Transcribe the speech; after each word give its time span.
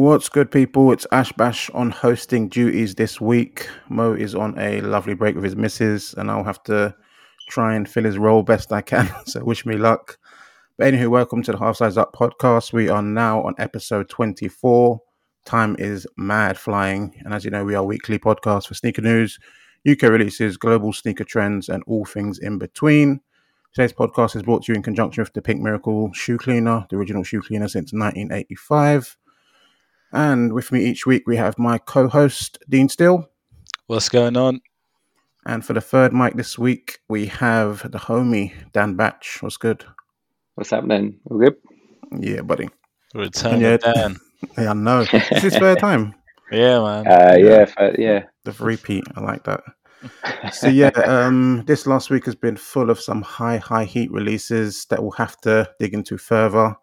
What's 0.00 0.30
good, 0.30 0.50
people? 0.50 0.92
It's 0.92 1.06
Ash 1.12 1.30
Bash 1.32 1.68
on 1.74 1.90
hosting 1.90 2.48
duties 2.48 2.94
this 2.94 3.20
week. 3.20 3.68
Mo 3.90 4.14
is 4.14 4.34
on 4.34 4.58
a 4.58 4.80
lovely 4.80 5.12
break 5.12 5.34
with 5.34 5.44
his 5.44 5.56
missus, 5.56 6.14
and 6.14 6.30
I'll 6.30 6.42
have 6.42 6.62
to 6.62 6.94
try 7.50 7.74
and 7.74 7.86
fill 7.86 8.04
his 8.04 8.16
role 8.16 8.42
best 8.42 8.72
I 8.72 8.80
can. 8.80 9.10
So, 9.26 9.44
wish 9.44 9.66
me 9.66 9.76
luck. 9.76 10.16
But 10.78 10.94
anywho, 10.94 11.10
welcome 11.10 11.42
to 11.42 11.52
the 11.52 11.58
Half 11.58 11.76
Size 11.76 11.98
Up 11.98 12.14
podcast. 12.14 12.72
We 12.72 12.88
are 12.88 13.02
now 13.02 13.42
on 13.42 13.54
episode 13.58 14.08
24. 14.08 15.02
Time 15.44 15.76
is 15.78 16.06
mad 16.16 16.56
flying, 16.56 17.20
and 17.22 17.34
as 17.34 17.44
you 17.44 17.50
know, 17.50 17.66
we 17.66 17.74
are 17.74 17.84
weekly 17.84 18.18
podcast 18.18 18.68
for 18.68 18.74
sneaker 18.74 19.02
news, 19.02 19.38
UK 19.86 20.04
releases, 20.04 20.56
global 20.56 20.94
sneaker 20.94 21.24
trends, 21.24 21.68
and 21.68 21.82
all 21.86 22.06
things 22.06 22.38
in 22.38 22.56
between. 22.56 23.20
Today's 23.74 23.92
podcast 23.92 24.34
is 24.34 24.44
brought 24.44 24.62
to 24.62 24.72
you 24.72 24.76
in 24.76 24.82
conjunction 24.82 25.22
with 25.22 25.34
the 25.34 25.42
Pink 25.42 25.60
Miracle 25.60 26.10
Shoe 26.14 26.38
Cleaner, 26.38 26.86
the 26.88 26.96
original 26.96 27.22
shoe 27.22 27.42
cleaner 27.42 27.68
since 27.68 27.92
1985. 27.92 29.18
And 30.12 30.52
with 30.52 30.72
me 30.72 30.84
each 30.84 31.06
week, 31.06 31.24
we 31.26 31.36
have 31.36 31.58
my 31.58 31.78
co 31.78 32.08
host, 32.08 32.58
Dean 32.68 32.88
Steele. 32.88 33.28
What's 33.86 34.08
going 34.08 34.36
on? 34.36 34.60
And 35.46 35.64
for 35.64 35.72
the 35.72 35.80
third 35.80 36.12
mic 36.12 36.34
this 36.34 36.58
week, 36.58 36.98
we 37.08 37.26
have 37.26 37.90
the 37.90 37.98
homie, 37.98 38.52
Dan 38.72 38.94
Batch. 38.94 39.38
What's 39.40 39.56
good? 39.56 39.84
What's 40.54 40.70
happening? 40.70 41.18
All 41.30 41.38
good? 41.38 41.56
Yeah, 42.18 42.42
buddy. 42.42 42.68
Return 43.14 43.60
yeah, 43.60 43.78
Dan. 43.78 44.16
yeah, 44.58 44.70
I 44.70 44.74
know. 44.74 45.06
It's 45.10 45.42
his 45.42 45.56
third 45.56 45.78
time. 45.78 46.14
Yeah, 46.52 46.80
man. 46.80 47.06
Uh, 47.06 47.36
yeah, 47.38 47.64
yeah. 47.78 47.90
yeah. 47.96 48.24
The 48.42 48.50
repeat. 48.58 49.04
I 49.14 49.20
like 49.20 49.44
that. 49.44 49.60
so 50.52 50.66
yeah, 50.66 50.88
um, 51.06 51.62
this 51.64 51.86
last 51.86 52.10
week 52.10 52.24
has 52.24 52.34
been 52.34 52.56
full 52.56 52.90
of 52.90 52.98
some 52.98 53.22
high, 53.22 53.58
high 53.58 53.84
heat 53.84 54.10
releases 54.10 54.84
that 54.86 55.00
we'll 55.00 55.12
have 55.12 55.40
to 55.42 55.70
dig 55.78 55.94
into 55.94 56.18
further. 56.18 56.74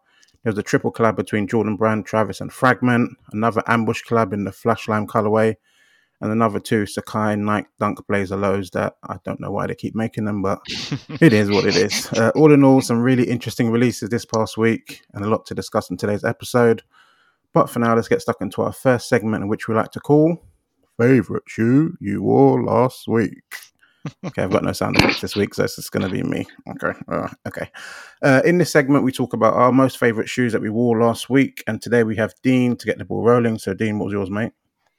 There 0.47 0.53
was 0.53 0.59
a 0.59 0.63
triple 0.63 0.93
collab 0.93 1.17
between 1.17 1.45
Jordan 1.45 1.75
Brand, 1.75 2.05
Travis, 2.05 2.39
and 2.39 2.53
Fragment, 2.53 3.17
another 3.33 3.61
ambush 3.67 4.01
collab 4.07 4.31
in 4.31 4.45
the 4.45 4.53
Flash 4.53 4.87
Lime 4.87 5.05
colorway, 5.05 5.57
and 6.21 6.31
another 6.31 6.61
two 6.61 6.83
sacai, 6.83 7.37
Nike 7.37 7.67
Dunk 7.81 7.99
Blazer 8.07 8.37
lows 8.37 8.69
that 8.69 8.95
I 9.03 9.17
don't 9.25 9.41
know 9.41 9.51
why 9.51 9.67
they 9.67 9.75
keep 9.75 9.93
making 9.93 10.23
them, 10.23 10.41
but 10.41 10.61
it 11.19 11.33
is 11.33 11.51
what 11.51 11.65
it 11.65 11.75
is. 11.75 12.07
Uh, 12.13 12.31
all 12.33 12.53
in 12.53 12.63
all, 12.63 12.79
some 12.79 13.01
really 13.01 13.25
interesting 13.25 13.71
releases 13.71 14.07
this 14.07 14.23
past 14.23 14.57
week 14.57 15.01
and 15.13 15.25
a 15.25 15.27
lot 15.27 15.45
to 15.47 15.53
discuss 15.53 15.89
in 15.89 15.97
today's 15.97 16.23
episode. 16.23 16.81
But 17.51 17.69
for 17.69 17.79
now, 17.79 17.93
let's 17.93 18.07
get 18.07 18.21
stuck 18.21 18.39
into 18.39 18.61
our 18.61 18.71
first 18.71 19.09
segment, 19.09 19.43
in 19.43 19.49
which 19.49 19.67
we 19.67 19.75
like 19.75 19.91
to 19.91 19.99
call 19.99 20.41
Favorite 20.97 21.43
Shoe 21.47 21.97
You 21.99 22.23
Wore 22.23 22.63
Last 22.63 23.05
Week 23.05 23.43
okay, 24.25 24.43
I've 24.43 24.51
got 24.51 24.63
no 24.63 24.71
sound 24.71 24.97
effects 24.97 25.21
this 25.21 25.35
week, 25.35 25.53
so 25.53 25.63
it's 25.63 25.75
just 25.75 25.91
going 25.91 26.07
to 26.07 26.11
be 26.11 26.23
me. 26.23 26.45
Okay, 26.69 26.97
uh, 27.07 27.27
okay. 27.47 27.69
Uh, 28.21 28.41
in 28.45 28.57
this 28.57 28.71
segment, 28.71 29.03
we 29.03 29.11
talk 29.11 29.33
about 29.33 29.53
our 29.53 29.71
most 29.71 29.97
favorite 29.97 30.29
shoes 30.29 30.51
that 30.53 30.61
we 30.61 30.69
wore 30.69 30.99
last 30.99 31.29
week, 31.29 31.63
and 31.67 31.81
today 31.81 32.03
we 32.03 32.15
have 32.15 32.33
Dean 32.43 32.75
to 32.77 32.85
get 32.85 32.97
the 32.97 33.05
ball 33.05 33.23
rolling. 33.23 33.57
So, 33.57 33.73
Dean, 33.73 33.99
what 33.99 34.05
was 34.05 34.13
yours, 34.13 34.29
mate? 34.29 34.51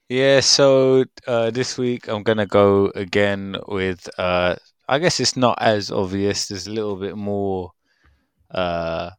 Yeah, 0.09 0.41
so 0.41 1.05
uh, 1.27 1.51
this 1.51 1.77
week 1.77 2.09
I'm 2.09 2.23
gonna 2.23 2.47
go 2.47 2.91
again 2.95 3.57
with. 3.69 4.09
Uh, 4.19 4.57
I 4.89 4.99
guess 4.99 5.21
it's 5.21 5.37
not 5.37 5.61
as 5.61 5.91
obvious. 5.91 6.49
There's 6.49 6.67
a 6.67 6.73
little 6.73 6.97
bit 6.97 7.15
more 7.15 7.73
uh, 8.51 9.11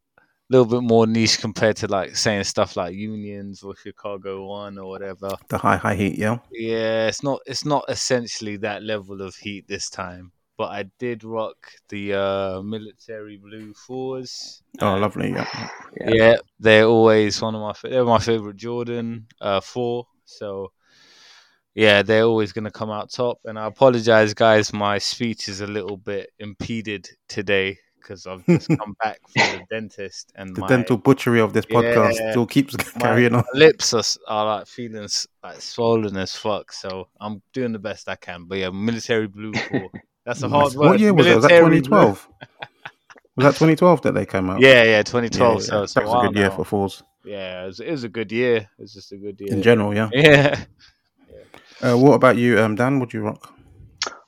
little 0.49 0.65
bit 0.65 0.81
more 0.81 1.05
niche 1.05 1.39
compared 1.39 1.75
to 1.77 1.87
like 1.87 2.15
saying 2.15 2.43
stuff 2.43 2.75
like 2.75 2.95
unions 2.95 3.63
or 3.63 3.75
Chicago 3.75 4.45
One 4.45 4.77
or 4.77 4.89
whatever. 4.89 5.35
The 5.47 5.57
high 5.57 5.77
high 5.77 5.95
heat, 5.95 6.17
yeah. 6.17 6.39
Yeah, 6.51 7.07
it's 7.07 7.23
not 7.23 7.41
it's 7.45 7.65
not 7.65 7.85
essentially 7.87 8.57
that 8.57 8.83
level 8.83 9.21
of 9.21 9.35
heat 9.35 9.67
this 9.67 9.89
time. 9.89 10.31
But 10.57 10.71
I 10.71 10.85
did 10.99 11.23
rock 11.23 11.55
the 11.87 12.15
uh, 12.15 12.61
military 12.61 13.37
blue 13.37 13.73
fours. 13.73 14.61
Oh, 14.81 14.97
lovely! 14.97 15.29
Yeah. 15.31 15.69
yeah, 16.01 16.09
yeah, 16.13 16.35
they're 16.59 16.83
always 16.83 17.41
one 17.41 17.55
of 17.55 17.61
my 17.61 17.89
they're 17.89 18.03
my 18.03 18.19
favorite 18.19 18.57
Jordan 18.57 19.27
uh, 19.39 19.61
four. 19.61 20.07
So 20.25 20.73
yeah, 21.75 22.01
they're 22.01 22.23
always 22.23 22.51
going 22.51 22.65
to 22.65 22.71
come 22.71 22.89
out 22.89 23.09
top. 23.09 23.39
And 23.45 23.57
I 23.57 23.67
apologize, 23.67 24.33
guys. 24.33 24.73
My 24.73 24.97
speech 24.97 25.47
is 25.47 25.61
a 25.61 25.67
little 25.67 25.95
bit 25.95 26.31
impeded 26.39 27.07
today 27.29 27.77
because 27.99 28.25
I've 28.27 28.45
just 28.45 28.67
come 28.67 28.95
back 29.03 29.19
from 29.29 29.59
the 29.59 29.65
dentist 29.69 30.31
and 30.35 30.55
the 30.55 30.61
my, 30.61 30.67
dental 30.67 30.97
butchery 30.97 31.39
of 31.39 31.53
this 31.53 31.65
podcast 31.65 32.15
yeah, 32.19 32.31
still 32.31 32.45
keeps 32.45 32.75
carrying 32.99 33.35
on. 33.35 33.43
Lips 33.53 33.93
are, 33.93 34.03
are 34.27 34.45
like 34.57 34.67
feeling 34.67 35.07
like 35.43 35.61
swollen 35.61 36.17
as 36.17 36.35
fuck, 36.35 36.71
so 36.71 37.07
I'm 37.19 37.41
doing 37.53 37.71
the 37.71 37.79
best 37.79 38.09
I 38.09 38.15
can. 38.15 38.45
But 38.45 38.59
yeah, 38.59 38.69
military 38.69 39.27
blue. 39.27 39.53
That's 40.25 40.43
a 40.43 40.49
hard 40.49 40.73
word. 40.73 40.87
What 40.89 40.99
year 40.99 41.13
was 41.13 41.25
that? 41.25 41.35
Was 41.35 41.43
that 41.45 41.59
2012? 41.59 42.27
was 43.35 43.45
that 43.45 43.53
2012 43.53 44.01
that 44.03 44.13
they 44.13 44.25
came 44.25 44.49
out? 44.49 44.59
Yeah, 44.59 44.83
yeah, 44.83 45.03
2012. 45.03 45.39
Yeah, 45.39 45.79
yeah. 45.79 45.85
So 45.85 45.99
that 45.99 46.07
was 46.07 46.23
a 46.23 46.27
good 46.27 46.37
year 46.37 46.51
for 46.51 46.65
fours. 46.65 47.03
Yeah, 47.23 47.63
it 47.63 47.67
was, 47.67 47.79
it 47.79 47.91
was, 47.91 48.03
a 48.03 48.09
good 48.09 48.31
year. 48.31 48.57
It 48.57 48.81
was 48.81 48.93
just 48.93 49.11
a 49.11 49.17
good 49.17 49.39
year 49.39 49.53
in 49.53 49.61
general. 49.61 49.93
Yeah. 49.93 50.09
Yeah. 51.81 51.93
Uh, 51.93 51.97
what 51.97 52.13
about 52.13 52.35
you, 52.35 52.59
um, 52.59 52.75
Dan? 52.75 52.99
Would 52.99 53.13
you 53.13 53.21
rock? 53.21 53.53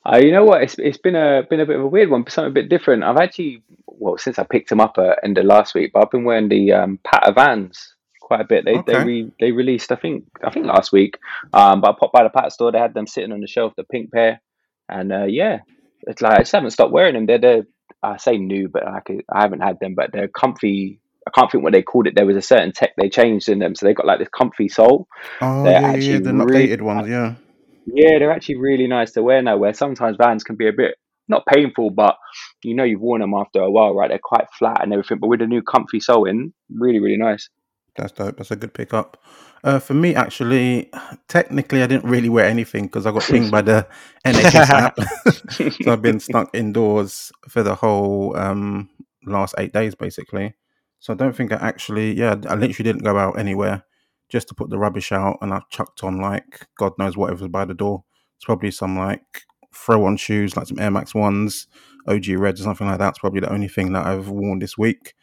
Uh, 0.04 0.18
you 0.18 0.32
know 0.32 0.44
what? 0.44 0.62
It's 0.62 0.76
it's 0.78 0.98
been 0.98 1.16
a 1.16 1.42
been 1.48 1.60
a 1.60 1.66
bit 1.66 1.76
of 1.76 1.82
a 1.82 1.86
weird 1.86 2.10
one, 2.10 2.24
something 2.28 2.50
a 2.50 2.54
bit 2.54 2.68
different. 2.68 3.04
I've 3.04 3.18
actually 3.18 3.62
well 3.86 4.18
since 4.18 4.38
I 4.38 4.44
picked 4.44 4.68
them 4.68 4.80
up 4.80 4.98
at 4.98 5.20
end 5.22 5.38
of 5.38 5.44
last 5.44 5.74
week, 5.74 5.92
but 5.92 6.02
I've 6.02 6.10
been 6.10 6.24
wearing 6.24 6.48
the 6.48 6.72
um, 6.72 6.98
Patta 7.04 7.32
Vans 7.32 7.94
quite 8.20 8.40
a 8.40 8.44
bit. 8.44 8.64
They 8.64 8.76
okay. 8.76 8.92
they 8.92 9.04
re, 9.04 9.32
they 9.40 9.52
released 9.52 9.92
I 9.92 9.96
think 9.96 10.24
I 10.42 10.50
think 10.50 10.66
last 10.66 10.92
week. 10.92 11.18
Um, 11.52 11.80
but 11.80 11.90
I 11.90 11.98
popped 11.98 12.12
by 12.12 12.24
the 12.24 12.30
Patta 12.30 12.50
store. 12.50 12.72
They 12.72 12.78
had 12.78 12.94
them 12.94 13.06
sitting 13.06 13.32
on 13.32 13.40
the 13.40 13.46
shelf, 13.46 13.74
the 13.76 13.84
pink 13.84 14.12
pair, 14.12 14.40
and 14.88 15.12
uh, 15.12 15.24
yeah, 15.24 15.60
it's 16.02 16.20
like 16.20 16.32
I 16.32 16.38
just 16.38 16.52
haven't 16.52 16.70
stopped 16.70 16.92
wearing 16.92 17.14
them. 17.14 17.26
They're 17.26 17.38
the 17.38 17.66
I 18.02 18.16
say 18.16 18.38
new, 18.38 18.68
but 18.68 18.84
like 18.84 19.24
I 19.32 19.42
haven't 19.42 19.60
had 19.60 19.78
them, 19.80 19.94
but 19.94 20.10
they're 20.12 20.28
comfy. 20.28 21.00
I 21.26 21.30
can't 21.30 21.50
think 21.52 21.62
what 21.62 21.72
they 21.72 21.82
called 21.82 22.08
it. 22.08 22.14
There 22.16 22.26
was 22.26 22.36
a 22.36 22.42
certain 22.42 22.72
tech 22.72 22.94
they 22.96 23.08
changed 23.08 23.48
in 23.48 23.60
them, 23.60 23.76
so 23.76 23.86
they 23.86 23.94
got 23.94 24.06
like 24.06 24.18
this 24.18 24.28
comfy 24.28 24.68
sole. 24.68 25.06
Oh 25.40 25.62
they're 25.62 25.80
yeah, 25.80 25.94
yeah, 25.94 26.18
the 26.18 26.34
really, 26.34 26.68
updated 26.68 26.82
ones, 26.82 27.08
yeah. 27.08 27.34
Yeah, 27.86 28.18
they're 28.18 28.32
actually 28.32 28.56
really 28.56 28.86
nice 28.86 29.12
to 29.12 29.22
wear 29.22 29.42
now. 29.42 29.56
Where 29.56 29.74
sometimes 29.74 30.16
Vans 30.16 30.44
can 30.44 30.56
be 30.56 30.68
a 30.68 30.72
bit 30.72 30.96
not 31.28 31.46
painful, 31.46 31.90
but 31.90 32.16
you 32.62 32.74
know 32.74 32.84
you've 32.84 33.00
worn 33.00 33.20
them 33.20 33.34
after 33.34 33.60
a 33.60 33.70
while, 33.70 33.94
right? 33.94 34.08
They're 34.08 34.20
quite 34.22 34.46
flat 34.58 34.82
and 34.82 34.92
everything. 34.92 35.18
But 35.18 35.28
with 35.28 35.42
a 35.42 35.46
new 35.46 35.62
comfy 35.62 36.00
sole 36.00 36.24
in, 36.24 36.52
really, 36.70 37.00
really 37.00 37.16
nice. 37.16 37.48
That's 37.96 38.12
dope. 38.12 38.36
That's 38.38 38.50
a 38.50 38.56
good 38.56 38.72
pickup. 38.72 39.22
Uh, 39.64 39.78
for 39.78 39.94
me, 39.94 40.14
actually, 40.14 40.90
technically, 41.28 41.82
I 41.82 41.86
didn't 41.86 42.08
really 42.08 42.28
wear 42.28 42.46
anything 42.46 42.84
because 42.84 43.06
I 43.06 43.12
got 43.12 43.22
pinged 43.22 43.50
by 43.50 43.62
the 43.62 43.86
NHS 44.26 44.68
app. 44.70 44.98
so 45.82 45.92
I've 45.92 46.02
been 46.02 46.18
stuck 46.18 46.54
indoors 46.54 47.30
for 47.48 47.62
the 47.62 47.74
whole 47.74 48.36
um, 48.36 48.88
last 49.24 49.54
eight 49.58 49.72
days, 49.72 49.94
basically. 49.94 50.54
So 51.00 51.12
I 51.12 51.16
don't 51.16 51.34
think 51.34 51.52
I 51.52 51.56
actually, 51.56 52.12
yeah, 52.14 52.36
I 52.48 52.54
literally 52.54 52.84
didn't 52.84 53.04
go 53.04 53.18
out 53.18 53.38
anywhere 53.38 53.84
just 54.32 54.48
to 54.48 54.54
put 54.54 54.70
the 54.70 54.78
rubbish 54.78 55.12
out, 55.12 55.36
and 55.42 55.52
I've 55.52 55.68
chucked 55.68 56.02
on 56.02 56.18
like 56.18 56.66
God 56.78 56.94
knows 56.98 57.16
whatever 57.16 57.42
was 57.42 57.48
by 57.48 57.66
the 57.66 57.74
door. 57.74 58.02
It's 58.36 58.46
probably 58.46 58.70
some 58.70 58.98
like 58.98 59.44
throw 59.74 60.06
on 60.06 60.16
shoes, 60.16 60.56
like 60.56 60.66
some 60.66 60.80
Air 60.80 60.90
Max 60.90 61.14
ones, 61.14 61.66
OG 62.08 62.28
Reds 62.28 62.60
or 62.62 62.64
something 62.64 62.86
like 62.86 62.98
that. 62.98 63.10
It's 63.10 63.18
probably 63.18 63.40
the 63.40 63.52
only 63.52 63.68
thing 63.68 63.92
that 63.92 64.06
I've 64.06 64.30
worn 64.30 64.58
this 64.58 64.78
week. 64.78 65.14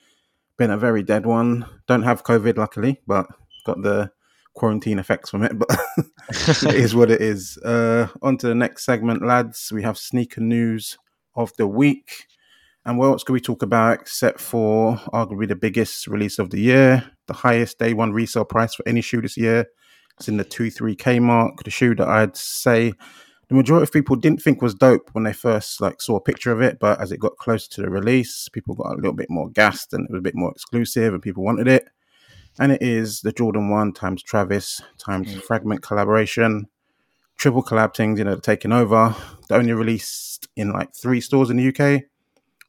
Been 0.57 0.69
a 0.69 0.77
very 0.77 1.01
dead 1.01 1.25
one. 1.25 1.65
Don't 1.87 2.03
have 2.03 2.23
COVID, 2.23 2.57
luckily, 2.57 3.01
but 3.07 3.25
got 3.65 3.81
the 3.81 4.11
quarantine 4.53 4.99
effects 4.99 5.31
from 5.31 5.43
it. 5.43 5.57
But 5.57 5.69
it 6.29 6.75
is 6.75 6.93
what 6.93 7.09
it 7.09 7.21
is. 7.21 7.57
Uh, 7.57 8.09
on 8.21 8.37
to 8.37 8.47
the 8.47 8.55
next 8.55 8.85
segment, 8.85 9.25
lads. 9.25 9.71
We 9.73 9.81
have 9.81 9.97
sneaker 9.97 10.41
news 10.41 10.99
of 11.35 11.51
the 11.57 11.67
week. 11.67 12.27
And 12.85 12.97
what 12.97 13.07
else 13.07 13.23
could 13.23 13.33
we 13.33 13.41
talk 13.41 13.61
about 13.61 13.99
except 13.99 14.39
for 14.39 14.95
arguably 15.13 15.47
the 15.47 15.55
biggest 15.55 16.07
release 16.07 16.39
of 16.39 16.49
the 16.49 16.59
year, 16.59 17.11
the 17.27 17.33
highest 17.33 17.77
day 17.77 17.93
one 17.93 18.13
resale 18.13 18.45
price 18.45 18.73
for 18.73 18.87
any 18.87 19.01
shoe 19.01 19.21
this 19.21 19.37
year? 19.37 19.65
It's 20.17 20.27
in 20.27 20.37
the 20.37 20.45
2-3K 20.45 21.21
mark. 21.21 21.63
The 21.63 21.71
shoe 21.71 21.95
that 21.95 22.07
I'd 22.07 22.35
say 22.35 22.93
the 23.49 23.55
majority 23.55 23.83
of 23.83 23.91
people 23.91 24.15
didn't 24.15 24.41
think 24.41 24.61
was 24.61 24.75
dope 24.75 25.09
when 25.13 25.23
they 25.23 25.33
first 25.33 25.81
like 25.81 26.01
saw 26.01 26.17
a 26.17 26.21
picture 26.21 26.51
of 26.51 26.61
it, 26.61 26.79
but 26.79 27.01
as 27.01 27.11
it 27.11 27.19
got 27.19 27.37
closer 27.37 27.69
to 27.71 27.81
the 27.81 27.89
release, 27.89 28.47
people 28.49 28.75
got 28.75 28.93
a 28.93 28.95
little 28.95 29.13
bit 29.13 29.29
more 29.29 29.49
gassed 29.49 29.93
and 29.93 30.05
it 30.05 30.11
was 30.11 30.19
a 30.19 30.23
bit 30.23 30.35
more 30.35 30.51
exclusive 30.51 31.13
and 31.13 31.23
people 31.23 31.43
wanted 31.43 31.67
it. 31.67 31.89
And 32.59 32.71
it 32.71 32.81
is 32.81 33.21
the 33.21 33.31
Jordan 33.31 33.69
1 33.69 33.93
times 33.93 34.21
Travis 34.21 34.81
times 34.97 35.33
mm. 35.33 35.41
Fragment 35.41 35.81
collaboration. 35.81 36.67
Triple 37.37 37.63
collab 37.63 37.95
things, 37.95 38.19
you 38.19 38.25
know, 38.25 38.35
taking 38.35 38.71
over. 38.71 39.15
only 39.49 39.73
released 39.73 40.47
in 40.55 40.71
like 40.71 40.93
three 40.93 41.21
stores 41.21 41.49
in 41.49 41.57
the 41.57 41.69
UK 41.69 42.03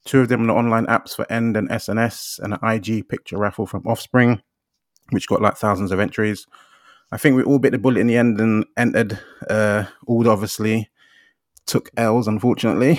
Two 0.05 0.21
of 0.21 0.29
them 0.29 0.51
are 0.51 0.57
online 0.57 0.87
apps 0.87 1.15
for 1.15 1.31
End 1.31 1.57
and 1.57 1.69
SNS, 1.69 2.39
and 2.41 2.55
an 2.55 2.61
IG 2.63 3.09
picture 3.09 3.37
raffle 3.37 3.67
from 3.67 3.87
Offspring, 3.87 4.43
which 5.11 5.29
got 5.29 5.43
like 5.43 5.57
thousands 5.57 5.93
of 5.93 6.01
entries. 6.01 6.47
I 7.13 7.17
think 7.17 7.37
we 7.37 7.43
all 7.43 7.59
bit 7.59 7.73
the 7.73 7.79
bullet 7.79 8.01
in 8.01 8.07
the 8.07 8.17
end 8.17 8.41
and 8.41 8.65
entered. 8.77 9.19
Uh, 9.49 9.85
all 10.07 10.29
obviously 10.29 10.89
took 11.67 11.91
L's, 11.97 12.29
unfortunately. 12.29 12.99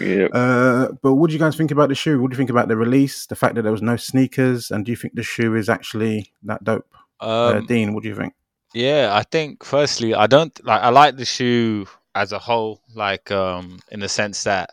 yeah. 0.00 0.28
Uh, 0.32 0.92
but 1.02 1.14
what 1.14 1.28
do 1.28 1.34
you 1.34 1.38
guys 1.38 1.56
think 1.56 1.72
about 1.72 1.88
the 1.88 1.94
shoe? 1.96 2.20
What 2.20 2.30
do 2.30 2.34
you 2.34 2.38
think 2.38 2.48
about 2.48 2.68
the 2.68 2.76
release? 2.76 3.26
The 3.26 3.34
fact 3.34 3.56
that 3.56 3.62
there 3.62 3.72
was 3.72 3.82
no 3.82 3.96
sneakers, 3.96 4.70
and 4.70 4.86
do 4.86 4.92
you 4.92 4.96
think 4.96 5.14
the 5.14 5.22
shoe 5.24 5.56
is 5.56 5.68
actually 5.68 6.32
that 6.44 6.62
dope? 6.62 6.86
Uh, 7.20 7.48
um, 7.48 7.56
uh, 7.56 7.60
Dean, 7.66 7.92
what 7.92 8.04
do 8.04 8.08
you 8.08 8.14
think? 8.14 8.34
Yeah, 8.72 9.10
I 9.12 9.24
think 9.24 9.64
firstly, 9.64 10.14
I 10.14 10.28
don't 10.28 10.64
like. 10.64 10.80
I 10.80 10.90
like 10.90 11.16
the 11.16 11.24
shoe 11.24 11.86
as 12.14 12.30
a 12.30 12.38
whole, 12.38 12.80
like 12.94 13.32
um, 13.32 13.80
in 13.90 13.98
the 13.98 14.08
sense 14.08 14.44
that 14.44 14.70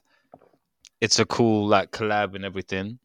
it's 1.01 1.19
a 1.19 1.25
cool 1.25 1.67
like 1.67 1.91
collab 1.91 2.35
and 2.35 2.45
everything. 2.45 2.99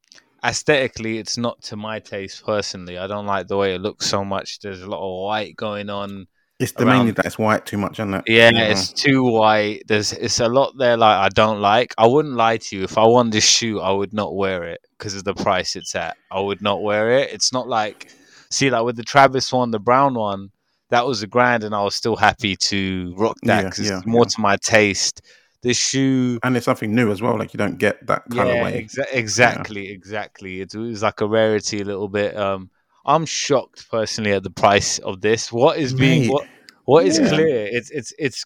aesthetically, 0.45 1.19
it's 1.19 1.39
not 1.39 1.63
to 1.63 1.77
my 1.77 2.01
taste 2.01 2.45
personally. 2.45 2.99
I 2.99 3.07
don't 3.07 3.27
like 3.27 3.49
the 3.49 3.57
way 3.57 3.75
it 3.75 3.81
looks 3.81 4.07
so 4.07 4.25
much. 4.25 4.61
There's 4.61 4.83
a 4.83 4.89
lot 4.89 5.01
of 5.01 5.25
white 5.25 5.57
going 5.57 5.91
on. 5.91 6.27
It's 6.59 6.73
the 6.73 6.87
mainly 6.87 7.11
that 7.13 7.27
it's 7.27 7.39
white 7.39 7.67
too 7.67 7.77
much, 7.77 7.95
isn't 7.99 8.15
it? 8.15 8.25
Yeah, 8.29 8.51
it's 8.55 8.93
too 8.93 9.25
white. 9.25 9.83
There's 9.89 10.13
it's 10.13 10.39
a 10.39 10.49
lot 10.49 10.75
there 10.79 10.97
like 10.97 11.19
I 11.19 11.29
don't 11.29 11.61
like. 11.61 11.93
I 11.99 12.07
wouldn't 12.07 12.35
lie 12.35 12.59
to 12.59 12.77
you. 12.77 12.85
If 12.85 12.97
I 12.99 13.05
won 13.05 13.31
this 13.31 13.45
shoe, 13.45 13.81
I 13.81 13.91
would 13.91 14.13
not 14.13 14.37
wear 14.37 14.65
it 14.65 14.81
because 14.97 15.17
of 15.17 15.25
the 15.25 15.35
price 15.35 15.75
it's 15.75 15.95
at. 15.97 16.17
I 16.31 16.41
would 16.41 16.63
not 16.63 16.83
wear 16.83 17.11
it. 17.19 17.33
It's 17.33 17.53
not 17.53 17.69
like 17.69 18.13
see 18.51 18.71
like 18.71 18.85
with 18.85 18.97
the 18.97 19.03
Travis 19.03 19.53
one, 19.53 19.73
the 19.73 19.81
brown 19.81 20.15
one, 20.15 20.51
that 20.91 21.07
was 21.07 21.23
a 21.23 21.27
grand, 21.27 21.65
and 21.65 21.75
I 21.75 21.83
was 21.83 21.97
still 21.97 22.17
happy 22.17 22.55
to 22.55 23.15
rock 23.17 23.39
that 23.43 23.65
because 23.65 23.81
yeah, 23.81 23.93
yeah, 23.93 23.99
it's 23.99 24.07
more 24.07 24.25
yeah. 24.25 24.35
to 24.37 24.41
my 24.41 24.57
taste. 24.59 25.23
This 25.63 25.77
shoe, 25.77 26.41
and 26.43 26.57
it's 26.57 26.67
something 26.67 26.93
new 26.93 27.13
as 27.13 27.23
well. 27.23 27.39
Like 27.39 27.55
you 27.55 27.59
don't 27.59 27.79
get 27.79 28.05
that 28.09 28.29
colorway. 28.29 28.73
Yeah, 28.73 28.81
exa- 28.81 29.13
exactly, 29.13 29.91
exactly. 29.91 30.61
It 30.61 30.75
was 30.75 31.03
like 31.03 31.21
a 31.21 31.27
rarity 31.27 31.81
a 31.81 31.85
little 31.85 32.09
bit. 32.09 32.37
Um, 32.37 32.69
I'm 33.07 33.27
shocked 33.27 33.89
personally 33.89 34.33
at 34.33 34.43
the 34.43 34.51
price 34.51 34.99
of 34.99 35.21
this. 35.21 35.53
What 35.53 35.79
is 35.79 35.95
being 35.95 36.23
Mate. 36.23 36.33
what 36.33 36.49
what 36.85 37.07
is 37.07 37.19
clear? 37.19 37.69
It's 37.71 37.91
it's 37.91 38.13
it's 38.19 38.45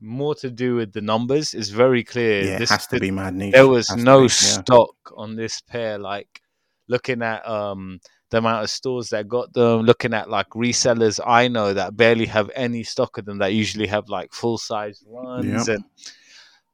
more 0.00 0.34
to 0.36 0.50
do 0.50 0.76
with 0.76 0.92
the 0.92 1.00
numbers. 1.00 1.54
It's 1.54 1.68
very 1.68 2.04
clear. 2.04 2.42
Yeah, 2.42 2.58
this, 2.58 2.70
has 2.70 2.86
to 2.88 3.00
be 3.00 3.10
mad 3.10 3.34
niche. 3.34 3.52
There 3.52 3.68
was 3.68 3.88
no 3.96 4.22
be, 4.22 4.28
stock 4.28 4.94
on 5.16 5.36
this 5.36 5.60
pair. 5.60 5.98
Like 5.98 6.42
looking 6.88 7.22
at 7.22 7.46
um 7.48 8.00
the 8.30 8.38
amount 8.38 8.62
of 8.62 8.70
stores 8.70 9.10
that 9.10 9.28
got 9.28 9.52
them, 9.52 9.82
looking 9.82 10.14
at 10.14 10.30
like 10.30 10.48
resellers 10.50 11.20
I 11.24 11.48
know 11.48 11.74
that 11.74 11.96
barely 11.96 12.26
have 12.26 12.50
any 12.54 12.84
stock 12.84 13.18
of 13.18 13.24
them 13.24 13.38
that 13.38 13.52
usually 13.52 13.86
have 13.88 14.08
like 14.08 14.32
full 14.32 14.58
size 14.58 15.02
ones 15.06 15.68
yep. 15.68 15.76
and 15.76 15.84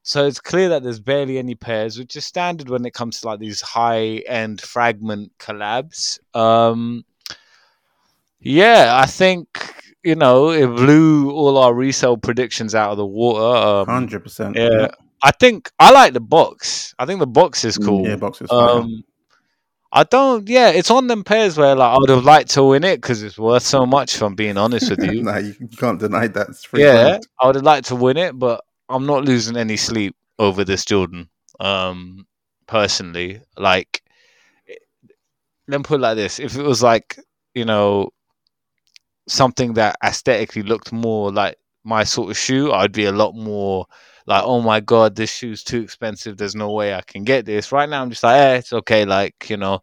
so 0.07 0.25
it's 0.25 0.39
clear 0.39 0.69
that 0.69 0.85
there's 0.85 1.01
barely 1.01 1.37
any 1.37 1.57
pairs, 1.57 1.99
which 1.99 2.15
is 2.15 2.25
standard 2.25 2.69
when 2.69 2.87
it 2.87 2.95
comes 2.95 3.21
to 3.21 3.27
like 3.27 3.41
these 3.41 3.61
high 3.61 4.23
end 4.29 4.61
fragment 4.61 5.33
collabs. 5.39 6.21
Um 6.33 7.05
yeah, 8.39 9.01
I 9.03 9.07
think 9.07 9.75
you 10.05 10.15
know 10.15 10.51
it 10.51 10.69
blew 10.69 11.33
all 11.33 11.59
our 11.59 11.75
resale 11.75 12.17
predictions 12.17 12.73
out 12.73 12.93
of 12.93 12.99
the 12.99 13.05
water. 13.07 13.59
Um, 13.67 13.87
Hundred 13.87 14.19
um, 14.19 14.23
percent. 14.23 14.57
Yeah, 14.57 14.93
I 15.25 15.33
think 15.33 15.73
I 15.81 15.91
like 15.91 16.13
the 16.13 16.21
box. 16.21 16.95
I 17.01 17.05
think 17.05 17.19
the 17.19 17.27
box 17.27 17.65
is 17.65 17.77
cool. 17.77 18.07
Yeah, 18.07 18.15
box 18.15 18.41
is. 18.41 18.49
Um, 18.49 19.03
I 19.91 20.05
don't. 20.05 20.49
Yeah, 20.49 20.71
it's 20.71 20.93
on 20.93 21.09
them 21.09 21.25
pairs 21.25 21.59
where 21.59 21.75
like 21.75 21.97
I 21.97 21.99
would 21.99 22.11
have 22.11 22.25
liked 22.25 22.51
to 22.51 22.63
win 22.63 22.85
it 22.85 22.99
because 23.01 23.25
it's 23.25 23.41
worth 23.41 23.65
so 23.65 23.85
much. 23.85 24.15
If 24.15 24.23
I'm 24.23 24.37
being 24.37 24.57
honest 24.57 24.89
with 24.89 25.03
you, 25.03 25.21
nah, 25.25 25.39
you, 25.39 25.57
can't 25.77 25.99
deny 25.99 26.29
that. 26.29 26.47
yeah, 26.75 27.19
I 27.43 27.47
would 27.49 27.57
have 27.57 27.65
liked 27.65 27.89
to 27.89 27.97
win 27.97 28.17
it, 28.17 28.39
but 28.39 28.63
I'm 28.89 29.07
not 29.07 29.25
losing 29.25 29.57
any 29.57 29.77
sleep 29.77 30.17
over 30.39 30.65
this 30.65 30.85
Jordan. 30.85 31.29
Um, 31.61 32.27
personally, 32.67 33.41
like, 33.57 34.03
let 35.69 35.79
me 35.79 35.83
put 35.85 36.01
it 36.01 36.03
like 36.03 36.17
this: 36.17 36.39
if 36.39 36.57
it 36.57 36.63
was 36.63 36.83
like 36.83 37.19
you 37.55 37.65
know 37.65 38.11
something 39.29 39.75
that 39.75 39.97
aesthetically 40.05 40.63
looked 40.63 40.93
more 40.93 41.33
like 41.33 41.57
my 41.85 42.05
sort 42.05 42.31
of 42.31 42.37
shoe, 42.37 42.73
I'd 42.73 42.93
be 42.93 43.05
a 43.05 43.13
lot 43.13 43.35
more 43.35 43.87
like, 44.27 44.43
oh 44.45 44.61
my 44.61 44.81
god, 44.81 45.15
this 45.17 45.31
shoe's 45.33 45.63
too 45.63 45.81
expensive. 45.83 46.37
There's 46.37 46.55
no 46.57 46.73
way 46.73 46.95
I 46.95 47.03
can 47.03 47.25
get 47.25 47.47
this. 47.47 47.71
Right 47.73 47.89
now, 47.89 48.03
I'm 48.03 48.11
just 48.11 48.23
like, 48.25 48.37
eh, 48.41 48.55
it's 48.57 48.73
okay. 48.73 49.05
Like 49.05 49.49
you 49.49 49.57
know, 49.57 49.81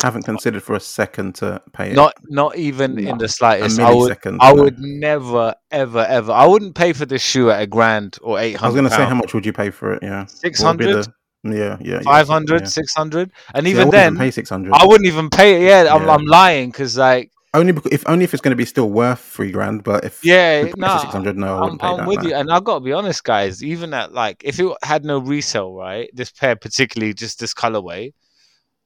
haven't 0.00 0.22
considered 0.22 0.62
for 0.62 0.74
a 0.74 0.80
second 0.80 1.34
to 1.36 1.62
pay 1.72 1.90
it. 1.90 1.94
Not 1.94 2.14
not 2.28 2.56
even 2.56 2.98
in 2.98 3.18
the 3.18 3.28
slightest. 3.28 3.78
I 3.78 3.92
would, 3.92 4.16
I 4.40 4.52
would 4.52 4.78
never, 4.78 5.54
ever, 5.70 6.00
ever. 6.00 6.32
I 6.32 6.46
wouldn't 6.46 6.74
pay 6.74 6.92
for 6.92 7.06
this 7.06 7.22
shoe 7.22 7.50
at 7.50 7.62
a 7.62 7.66
grand 7.66 8.18
or 8.22 8.38
eight 8.38 8.56
hundred. 8.56 8.64
I 8.64 8.68
was 8.68 8.74
going 8.74 8.90
to 8.90 8.96
say, 8.96 9.04
how 9.04 9.14
much 9.14 9.34
would 9.34 9.46
you 9.46 9.52
pay 9.52 9.70
for 9.70 9.94
it? 9.94 10.02
Yeah, 10.02 10.26
six 10.26 10.62
hundred. 10.62 11.06
Yeah, 11.44 11.76
yeah, 11.80 12.02
500, 12.02 12.60
yeah. 12.60 12.66
600. 12.66 13.32
and 13.54 13.66
even 13.66 13.90
then, 13.90 14.16
pay 14.16 14.30
six 14.30 14.48
hundred. 14.48 14.74
I 14.74 14.86
wouldn't 14.86 15.08
even 15.08 15.28
pay 15.28 15.56
it. 15.56 15.66
Yeah, 15.66 15.92
I'm, 15.92 16.04
yeah. 16.04 16.14
I'm 16.14 16.24
lying 16.24 16.70
because 16.70 16.96
like 16.96 17.32
only 17.54 17.72
because 17.72 17.92
if 17.92 18.08
only 18.08 18.24
if 18.24 18.32
it's 18.32 18.40
going 18.40 18.52
to 18.52 18.56
be 18.56 18.64
still 18.64 18.90
worth 18.90 19.20
three 19.20 19.50
grand, 19.50 19.84
but 19.84 20.04
if 20.04 20.24
yeah, 20.24 20.70
no, 20.76 20.98
six 20.98 21.12
hundred, 21.12 21.36
no, 21.36 21.58
I 21.58 21.66
am 21.66 21.78
I'm 21.80 22.06
with 22.06 22.22
you, 22.24 22.34
and 22.34 22.50
I've 22.50 22.64
got 22.64 22.74
to 22.74 22.80
be 22.80 22.92
honest, 22.92 23.24
guys. 23.24 23.62
Even 23.62 23.92
at 23.92 24.12
like, 24.12 24.42
if 24.42 24.58
it 24.58 24.72
had 24.82 25.04
no 25.04 25.18
resale, 25.18 25.74
right, 25.74 26.08
this 26.14 26.30
pair 26.30 26.56
particularly, 26.56 27.12
just 27.12 27.40
this 27.40 27.52
colorway, 27.52 28.14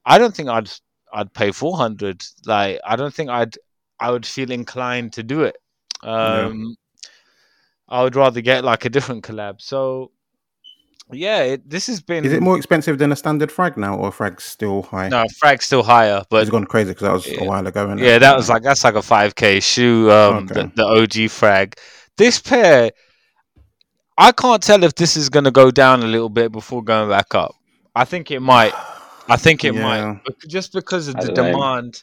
I 0.05 0.19
don't 0.19 0.35
think 0.35 0.49
I'd 0.49 0.69
I'd 1.13 1.33
pay 1.33 1.53
four 1.53 1.77
hundred. 1.77 2.25
Like, 2.45 2.81
I 2.87 2.97
don't 2.97 3.15
think 3.15 3.31
I'd 3.31 3.57
I 3.99 4.11
would 4.11 4.27
feel 4.27 4.51
inclined 4.51 5.15
to 5.15 5.23
do 5.23 5.43
it. 5.43 5.57
Um. 6.03 6.77
I 7.89 8.03
would 8.03 8.17
rather 8.17 8.41
get 8.41 8.65
like 8.65 8.85
a 8.85 8.91
different 8.91 9.23
collab. 9.23 9.61
So 9.61 10.11
yeah, 11.13 11.43
it, 11.43 11.71
this 11.71 11.87
has 11.87 12.01
been. 12.01 12.25
Is 12.25 12.33
it 12.33 12.43
more 12.43 12.57
expensive 12.57 12.99
than 12.99 13.13
a 13.13 13.17
standard 13.17 13.53
frag 13.53 13.77
now, 13.77 13.97
or 13.97 14.11
frag's 14.11 14.45
still 14.45 14.83
high? 14.83 15.09
No, 15.09 15.25
frag's 15.39 15.67
still 15.67 15.85
higher, 15.85 16.25
but 16.31 16.43
it's 16.43 16.51
gone 16.51 16.65
crazy 16.65 16.91
because 16.91 17.03
that 17.03 17.13
was 17.13 17.27
yeah. 17.29 17.45
a 17.45 17.45
while 17.45 17.65
ago. 17.65 17.95
Yeah, 17.97 18.19
that 18.19 18.37
was 18.37 18.49
like 18.49 18.63
that's 18.63 18.83
like 18.83 18.97
a 18.97 19.03
five 19.03 19.37
k 19.37 19.61
shoe. 19.61 20.11
Um, 20.11 20.49
okay. 20.51 20.55
the, 20.55 20.73
the 20.75 20.85
OG 20.85 21.31
frag. 21.31 21.79
This 22.17 22.41
pair, 22.41 22.91
I 24.19 24.33
can't 24.33 24.63
tell 24.63 24.83
if 24.83 24.97
this 24.97 25.17
is 25.17 25.29
going 25.29 25.45
to 25.45 25.51
go 25.53 25.71
down 25.71 26.03
a 26.03 26.07
little 26.07 26.31
bit 26.31 26.51
before 26.51 26.83
going 26.83 27.09
back 27.09 27.35
up. 27.35 27.55
I 27.95 28.05
think 28.05 28.31
it 28.33 28.41
might. 28.41 28.75
I 29.29 29.37
think 29.37 29.65
it 29.65 29.75
yeah. 29.75 29.83
might, 29.83 30.21
just 30.49 30.73
because 30.73 31.09
of 31.09 31.17
the 31.17 31.33
demand. 31.33 32.03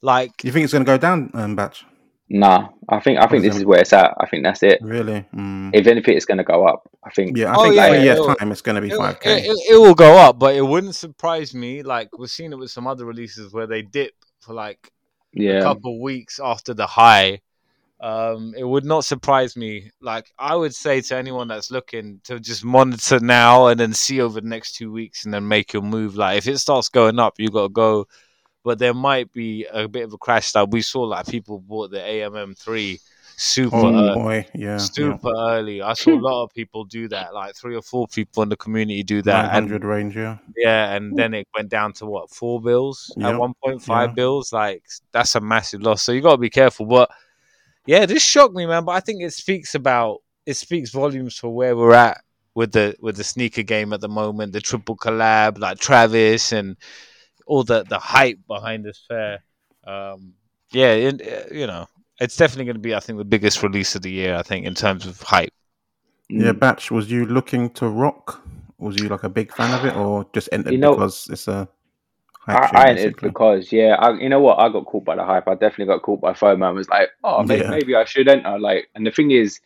Like, 0.00 0.44
you 0.44 0.52
think 0.52 0.64
it's 0.64 0.72
going 0.72 0.84
to 0.84 0.90
go 0.90 0.98
down, 0.98 1.30
um, 1.34 1.56
batch? 1.56 1.84
Nah, 2.30 2.68
I 2.88 3.00
think 3.00 3.18
I 3.18 3.26
think 3.26 3.42
this 3.42 3.56
is 3.56 3.64
where 3.64 3.80
it's 3.80 3.92
at. 3.94 4.14
I 4.20 4.26
think 4.26 4.44
that's 4.44 4.62
it. 4.62 4.80
Really? 4.82 5.24
Mm. 5.34 5.70
If 5.72 5.86
anything, 5.86 6.14
it's 6.14 6.26
going 6.26 6.38
to 6.38 6.44
go 6.44 6.66
up. 6.66 6.88
I 7.02 7.10
think. 7.10 7.36
Yeah, 7.36 7.52
I 7.52 7.54
oh, 7.56 7.62
think 7.64 7.76
yeah, 7.76 7.92
years 7.94 8.36
time 8.36 8.52
it's 8.52 8.60
going 8.60 8.74
to 8.74 8.82
be 8.82 8.90
five 8.90 9.18
k. 9.18 9.46
It, 9.46 9.56
it, 9.70 9.80
will 9.80 9.94
go 9.94 10.18
up, 10.18 10.38
but 10.38 10.54
it 10.54 10.60
wouldn't 10.60 10.94
surprise 10.94 11.54
me. 11.54 11.82
Like 11.82 12.10
we've 12.18 12.28
seen 12.28 12.52
it 12.52 12.58
with 12.58 12.70
some 12.70 12.86
other 12.86 13.06
releases 13.06 13.52
where 13.54 13.66
they 13.66 13.80
dip 13.80 14.12
for 14.40 14.52
like 14.52 14.92
yeah. 15.32 15.52
a 15.52 15.62
couple 15.62 16.02
weeks 16.02 16.38
after 16.42 16.74
the 16.74 16.86
high. 16.86 17.40
Um, 18.00 18.54
it 18.56 18.64
would 18.64 18.84
not 18.84 19.04
surprise 19.04 19.56
me. 19.56 19.90
Like 20.00 20.30
I 20.38 20.54
would 20.54 20.74
say 20.74 21.00
to 21.00 21.16
anyone 21.16 21.48
that's 21.48 21.70
looking 21.70 22.20
to 22.24 22.38
just 22.38 22.64
monitor 22.64 23.18
now 23.20 23.66
and 23.66 23.80
then 23.80 23.92
see 23.92 24.20
over 24.20 24.40
the 24.40 24.46
next 24.46 24.76
two 24.76 24.92
weeks 24.92 25.24
and 25.24 25.34
then 25.34 25.48
make 25.48 25.72
your 25.72 25.82
move. 25.82 26.16
Like 26.16 26.38
if 26.38 26.46
it 26.46 26.58
starts 26.58 26.88
going 26.88 27.18
up, 27.18 27.34
you 27.38 27.48
got 27.48 27.62
to 27.62 27.68
go 27.68 28.06
but 28.64 28.78
there 28.78 28.92
might 28.92 29.32
be 29.32 29.66
a 29.72 29.88
bit 29.88 30.04
of 30.04 30.12
a 30.12 30.18
crash 30.18 30.52
that 30.52 30.70
we 30.70 30.82
saw 30.82 31.00
like 31.00 31.26
people 31.26 31.58
bought 31.58 31.90
the 31.90 31.98
AMM 31.98 32.58
three 32.58 32.98
super 33.38 33.76
oh, 33.76 34.14
boy. 34.14 34.46
yeah 34.54 34.76
super 34.76 35.30
yeah. 35.34 35.52
early. 35.52 35.80
I 35.80 35.94
saw 35.94 36.10
a 36.10 36.20
lot 36.20 36.44
of 36.44 36.50
people 36.52 36.84
do 36.84 37.08
that, 37.08 37.32
like 37.32 37.56
three 37.56 37.76
or 37.76 37.82
four 37.82 38.06
people 38.08 38.42
in 38.42 38.48
the 38.48 38.56
community 38.56 39.02
do 39.02 39.22
that. 39.22 39.52
Hundred 39.52 39.84
range, 39.84 40.16
yeah. 40.16 40.38
Yeah, 40.56 40.92
and 40.94 41.16
then 41.16 41.34
it 41.34 41.48
went 41.56 41.70
down 41.70 41.92
to 41.94 42.06
what 42.06 42.30
four 42.30 42.60
bills 42.60 43.10
yep. 43.16 43.34
at 43.34 43.38
one 43.38 43.54
point 43.64 43.80
five 43.80 44.10
yeah. 44.10 44.14
bills. 44.14 44.52
Like 44.52 44.82
that's 45.12 45.34
a 45.34 45.40
massive 45.40 45.80
loss. 45.80 46.02
So 46.02 46.12
you 46.12 46.20
got 46.20 46.32
to 46.32 46.38
be 46.38 46.50
careful. 46.50 46.84
But 46.84 47.10
yeah, 47.88 48.04
this 48.04 48.22
shocked 48.22 48.54
me, 48.54 48.66
man. 48.66 48.84
But 48.84 48.92
I 48.92 49.00
think 49.00 49.22
it 49.22 49.32
speaks 49.32 49.74
about 49.74 50.18
it 50.44 50.58
speaks 50.58 50.90
volumes 50.90 51.38
for 51.38 51.48
where 51.48 51.74
we're 51.74 51.94
at 51.94 52.20
with 52.54 52.72
the 52.72 52.94
with 53.00 53.16
the 53.16 53.24
sneaker 53.24 53.62
game 53.62 53.94
at 53.94 54.02
the 54.02 54.10
moment. 54.10 54.52
The 54.52 54.60
triple 54.60 54.94
collab, 54.94 55.58
like 55.58 55.78
Travis 55.78 56.52
and 56.52 56.76
all 57.46 57.64
the 57.64 57.84
the 57.84 57.98
hype 57.98 58.40
behind 58.46 58.84
this 58.84 59.02
fair. 59.08 59.42
Um, 59.84 60.34
yeah, 60.70 60.92
it, 60.92 61.22
uh, 61.22 61.54
you 61.54 61.66
know, 61.66 61.86
it's 62.20 62.36
definitely 62.36 62.66
going 62.66 62.76
to 62.76 62.80
be, 62.80 62.94
I 62.94 63.00
think, 63.00 63.16
the 63.16 63.24
biggest 63.24 63.62
release 63.62 63.94
of 63.94 64.02
the 64.02 64.10
year. 64.10 64.36
I 64.36 64.42
think 64.42 64.66
in 64.66 64.74
terms 64.74 65.06
of 65.06 65.22
hype. 65.22 65.54
Yeah, 66.28 66.52
mm. 66.52 66.58
Batch, 66.58 66.90
was 66.90 67.10
you 67.10 67.24
looking 67.24 67.70
to 67.70 67.88
rock? 67.88 68.46
Was 68.76 69.00
you 69.00 69.08
like 69.08 69.24
a 69.24 69.30
big 69.30 69.50
fan 69.50 69.72
of 69.72 69.86
it, 69.86 69.96
or 69.96 70.26
just 70.34 70.50
entered 70.52 70.72
you 70.72 70.78
know, 70.78 70.92
because 70.92 71.26
it's 71.30 71.48
a? 71.48 71.66
I, 72.48 72.70
I 72.72 72.90
entered 72.90 73.16
because 73.20 73.70
yeah, 73.72 73.96
I, 73.98 74.12
you 74.14 74.28
know 74.28 74.40
what? 74.40 74.58
I 74.58 74.68
got 74.70 74.86
caught 74.86 75.04
by 75.04 75.16
the 75.16 75.24
hype. 75.24 75.48
I 75.48 75.54
definitely 75.54 75.86
got 75.86 76.02
caught 76.02 76.20
by 76.20 76.32
FOMO. 76.32 76.64
I 76.64 76.70
was 76.70 76.88
like, 76.88 77.10
oh, 77.22 77.42
maybe, 77.42 77.62
yeah. 77.62 77.70
maybe 77.70 77.94
I 77.94 78.04
should 78.04 78.28
enter. 78.28 78.58
Like, 78.58 78.88
and 78.94 79.06
the 79.06 79.10
thing 79.10 79.30
is, 79.30 79.60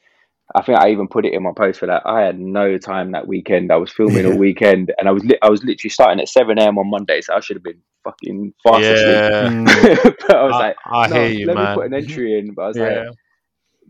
I 0.55 0.63
think 0.63 0.79
I 0.79 0.91
even 0.91 1.09
put 1.09 1.25
it 1.25 1.33
in 1.33 1.43
my 1.43 1.53
post 1.57 1.81
for 1.81 1.87
that. 1.87 2.03
I 2.05 2.23
had 2.23 2.39
no 2.39 2.77
time 2.79 3.13
that 3.13 3.27
weekend. 3.27 3.73
I 3.73 3.77
was 3.77 3.91
filming 3.91 4.25
yeah. 4.25 4.33
all 4.33 4.39
weekend, 4.39 4.93
and 4.99 5.09
I 5.09 5.13
was 5.13 5.25
li- 5.25 5.39
I 5.41 5.49
was 5.49 5.63
literally 5.65 5.91
starting 5.91 6.21
at 6.21 6.29
seven 6.29 6.59
a.m. 6.59 6.79
on 6.79 6.91
Monday, 6.91 7.21
so 7.21 7.35
I 7.35 7.41
should 7.41 7.57
have 7.57 7.63
been 7.63 7.81
fucking 8.05 8.53
fast 8.63 8.83
yeah. 8.83 8.91
asleep. 8.91 9.63
Mm. 10.03 10.17
but 10.21 10.37
I 10.37 10.43
was 10.43 10.55
I, 10.55 10.59
like, 10.59 10.77
I 10.87 11.07
no, 11.09 11.25
you, 11.25 11.47
let 11.47 11.57
man. 11.57 11.71
me 11.71 11.75
put 11.75 11.87
an 11.87 11.95
entry 11.95 12.39
in. 12.39 12.55
But 12.55 12.63
I 12.63 12.69
was 12.69 12.77
yeah. 12.77 13.11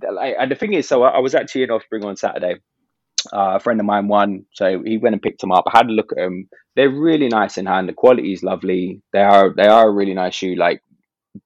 like, 0.03 0.13
like, 0.13 0.37
and 0.39 0.51
the 0.51 0.55
thing 0.55 0.75
is, 0.75 0.87
so 0.87 1.03
I, 1.03 1.11
I 1.11 1.19
was 1.19 1.35
actually 1.35 1.65
in 1.65 1.71
Offspring 1.71 2.05
on 2.05 2.17
Saturday. 2.17 2.57
Uh, 3.33 3.57
a 3.57 3.61
friend 3.61 3.81
of 3.81 3.87
mine 3.87 4.09
won, 4.09 4.45
so 4.53 4.83
he 4.85 4.99
went 4.99 5.15
and 5.15 5.23
picked 5.23 5.41
them 5.41 5.53
up. 5.53 5.65
I 5.67 5.79
had 5.79 5.87
a 5.87 5.93
look 5.93 6.13
at 6.13 6.19
them. 6.19 6.49
They're 6.77 6.91
really 6.91 7.29
nice 7.29 7.59
in 7.59 7.67
hand. 7.67 7.89
The 7.89 7.93
quality 7.93 8.33
is 8.33 8.43
lovely. 8.43 9.03
They 9.13 9.23
are 9.23 9.53
they 9.55 9.67
are 9.67 9.89
a 9.89 9.93
really 9.93 10.15
nice 10.15 10.35
shoe. 10.35 10.55
Like 10.55 10.83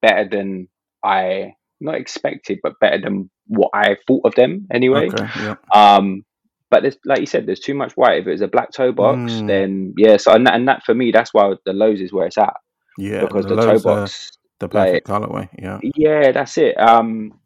better 0.02 0.28
than 0.28 0.68
I 1.04 1.54
not 1.80 1.96
expected, 1.96 2.60
but 2.62 2.80
better 2.80 3.00
than 3.00 3.30
what 3.46 3.70
I 3.74 3.96
thought 4.06 4.24
of 4.24 4.34
them 4.34 4.66
anyway. 4.72 5.08
Okay, 5.08 5.28
yeah. 5.36 5.54
Um, 5.74 6.24
but 6.70 6.82
there's 6.82 6.96
like 7.04 7.20
you 7.20 7.26
said, 7.26 7.46
there's 7.46 7.60
too 7.60 7.74
much 7.74 7.92
white. 7.92 8.20
If 8.20 8.26
it 8.26 8.32
was 8.32 8.40
a 8.40 8.48
black 8.48 8.72
toe 8.72 8.92
box, 8.92 9.32
mm. 9.32 9.46
then 9.46 9.94
yeah. 9.96 10.16
So 10.16 10.32
and 10.32 10.46
that, 10.46 10.54
and 10.54 10.68
that 10.68 10.82
for 10.84 10.94
me, 10.94 11.10
that's 11.12 11.32
why 11.32 11.52
the 11.64 11.72
lows 11.72 12.00
is 12.00 12.12
where 12.12 12.26
it's 12.26 12.38
at. 12.38 12.54
Yeah, 12.98 13.20
because 13.20 13.46
the, 13.46 13.54
the 13.54 13.62
toe 13.62 13.78
box, 13.78 14.32
the 14.58 14.68
perfect 14.68 15.08
like, 15.08 15.22
colorway. 15.22 15.48
Yeah, 15.58 15.78
yeah, 15.82 16.32
that's 16.32 16.58
it. 16.58 16.78
Um, 16.78 17.38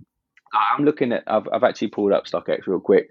I'm 0.52 0.84
looking 0.84 1.12
at. 1.12 1.24
I've 1.26 1.48
I've 1.52 1.64
actually 1.64 1.88
pulled 1.88 2.12
up 2.12 2.26
StockX 2.26 2.66
real 2.66 2.80
quick. 2.80 3.10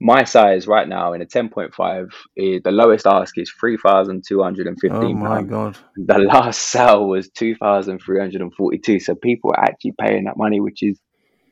My 0.00 0.24
size 0.24 0.66
right 0.66 0.88
now 0.88 1.12
in 1.14 1.22
a 1.22 1.26
10.5 1.26 2.08
is 2.36 2.62
the 2.62 2.70
lowest 2.70 3.06
ask 3.06 3.36
is 3.38 3.50
3215 3.58 4.90
Oh 4.90 5.12
my 5.12 5.28
pounds 5.28 5.50
god. 5.50 5.78
the 5.96 6.18
last 6.34 6.60
sale 6.62 7.08
was 7.08 7.30
2342 7.30 9.00
so 9.00 9.14
people 9.14 9.50
are 9.56 9.64
actually 9.64 9.94
paying 10.00 10.24
that 10.24 10.36
money 10.36 10.60
which 10.60 10.82
is 10.82 11.00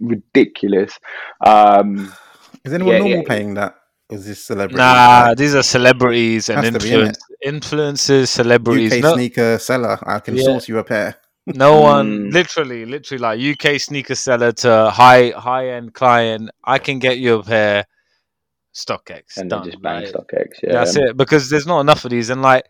ridiculous 0.00 0.98
um 1.46 2.12
Is 2.64 2.72
anyone 2.72 2.92
Yeah, 2.92 2.98
normal 2.98 3.22
yeah. 3.22 3.28
paying 3.28 3.54
that? 3.54 3.76
Is 4.10 4.26
this 4.26 4.44
celebrity? 4.44 4.76
Nah, 4.76 5.28
Like, 5.28 5.38
these 5.38 5.54
are 5.54 5.62
celebrities 5.62 6.50
and 6.50 6.62
Has 6.64 6.72
to 6.74 6.78
be, 6.78 6.90
influence, 6.90 7.18
influencers, 7.46 8.28
celebrities. 8.28 8.92
UK 8.92 9.02
No, 9.02 9.14
sneaker 9.14 9.58
seller. 9.58 9.98
I 10.02 10.18
can 10.20 10.36
Yeah. 10.36 10.44
source 10.44 10.68
you 10.68 10.78
a 10.78 10.84
pair. 10.84 11.16
no 11.46 11.80
one, 11.80 12.28
Mm. 12.28 12.32
literally, 12.32 12.84
literally, 12.84 13.20
like 13.20 13.40
UK 13.40 13.78
sneaker 13.78 14.14
seller 14.14 14.52
to 14.52 14.90
high 14.90 15.30
high 15.30 15.68
end 15.70 15.94
client. 15.94 16.50
I 16.64 16.78
can 16.78 16.98
get 16.98 17.18
you 17.18 17.36
a 17.38 17.42
pair. 17.42 17.84
StockX 18.74 19.36
and 19.36 19.50
they're 19.50 19.58
done. 19.58 19.70
just 19.70 19.82
buying 19.82 20.04
right? 20.04 20.12
StockX 20.12 20.62
yeah 20.62 20.72
That's 20.72 20.96
um, 20.96 21.04
it 21.04 21.16
because 21.16 21.48
there's 21.48 21.66
not 21.66 21.80
enough 21.80 22.04
of 22.04 22.10
these, 22.10 22.30
and 22.30 22.42
like 22.42 22.64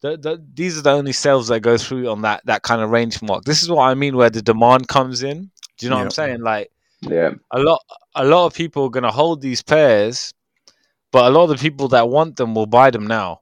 the, 0.00 0.16
the, 0.16 0.44
these 0.54 0.78
are 0.78 0.82
the 0.82 0.90
only 0.90 1.12
sales 1.12 1.48
that 1.48 1.60
go 1.60 1.78
through 1.78 2.08
on 2.08 2.22
that 2.22 2.44
that 2.46 2.62
kind 2.62 2.82
of 2.82 2.90
range 2.90 3.22
mark. 3.22 3.44
This 3.44 3.62
is 3.62 3.70
what 3.70 3.84
I 3.84 3.94
mean, 3.94 4.16
where 4.16 4.30
the 4.30 4.42
demand 4.42 4.88
comes 4.88 5.22
in. 5.22 5.50
Do 5.78 5.86
you 5.86 5.90
know 5.90 5.96
what 5.96 6.04
I'm 6.04 6.10
saying? 6.10 6.40
Like 6.40 6.70
yeah 7.00 7.32
a 7.50 7.58
lot, 7.58 7.80
a 8.14 8.24
lot 8.24 8.46
of 8.46 8.54
people 8.54 8.84
are 8.84 8.90
gonna 8.90 9.10
hold 9.10 9.40
these 9.42 9.62
pairs, 9.62 10.32
but 11.12 11.26
a 11.26 11.30
lot 11.30 11.44
of 11.44 11.50
the 11.50 11.56
people 11.56 11.88
that 11.88 12.08
want 12.08 12.36
them 12.36 12.54
will 12.54 12.66
buy 12.66 12.90
them 12.90 13.06
now. 13.06 13.40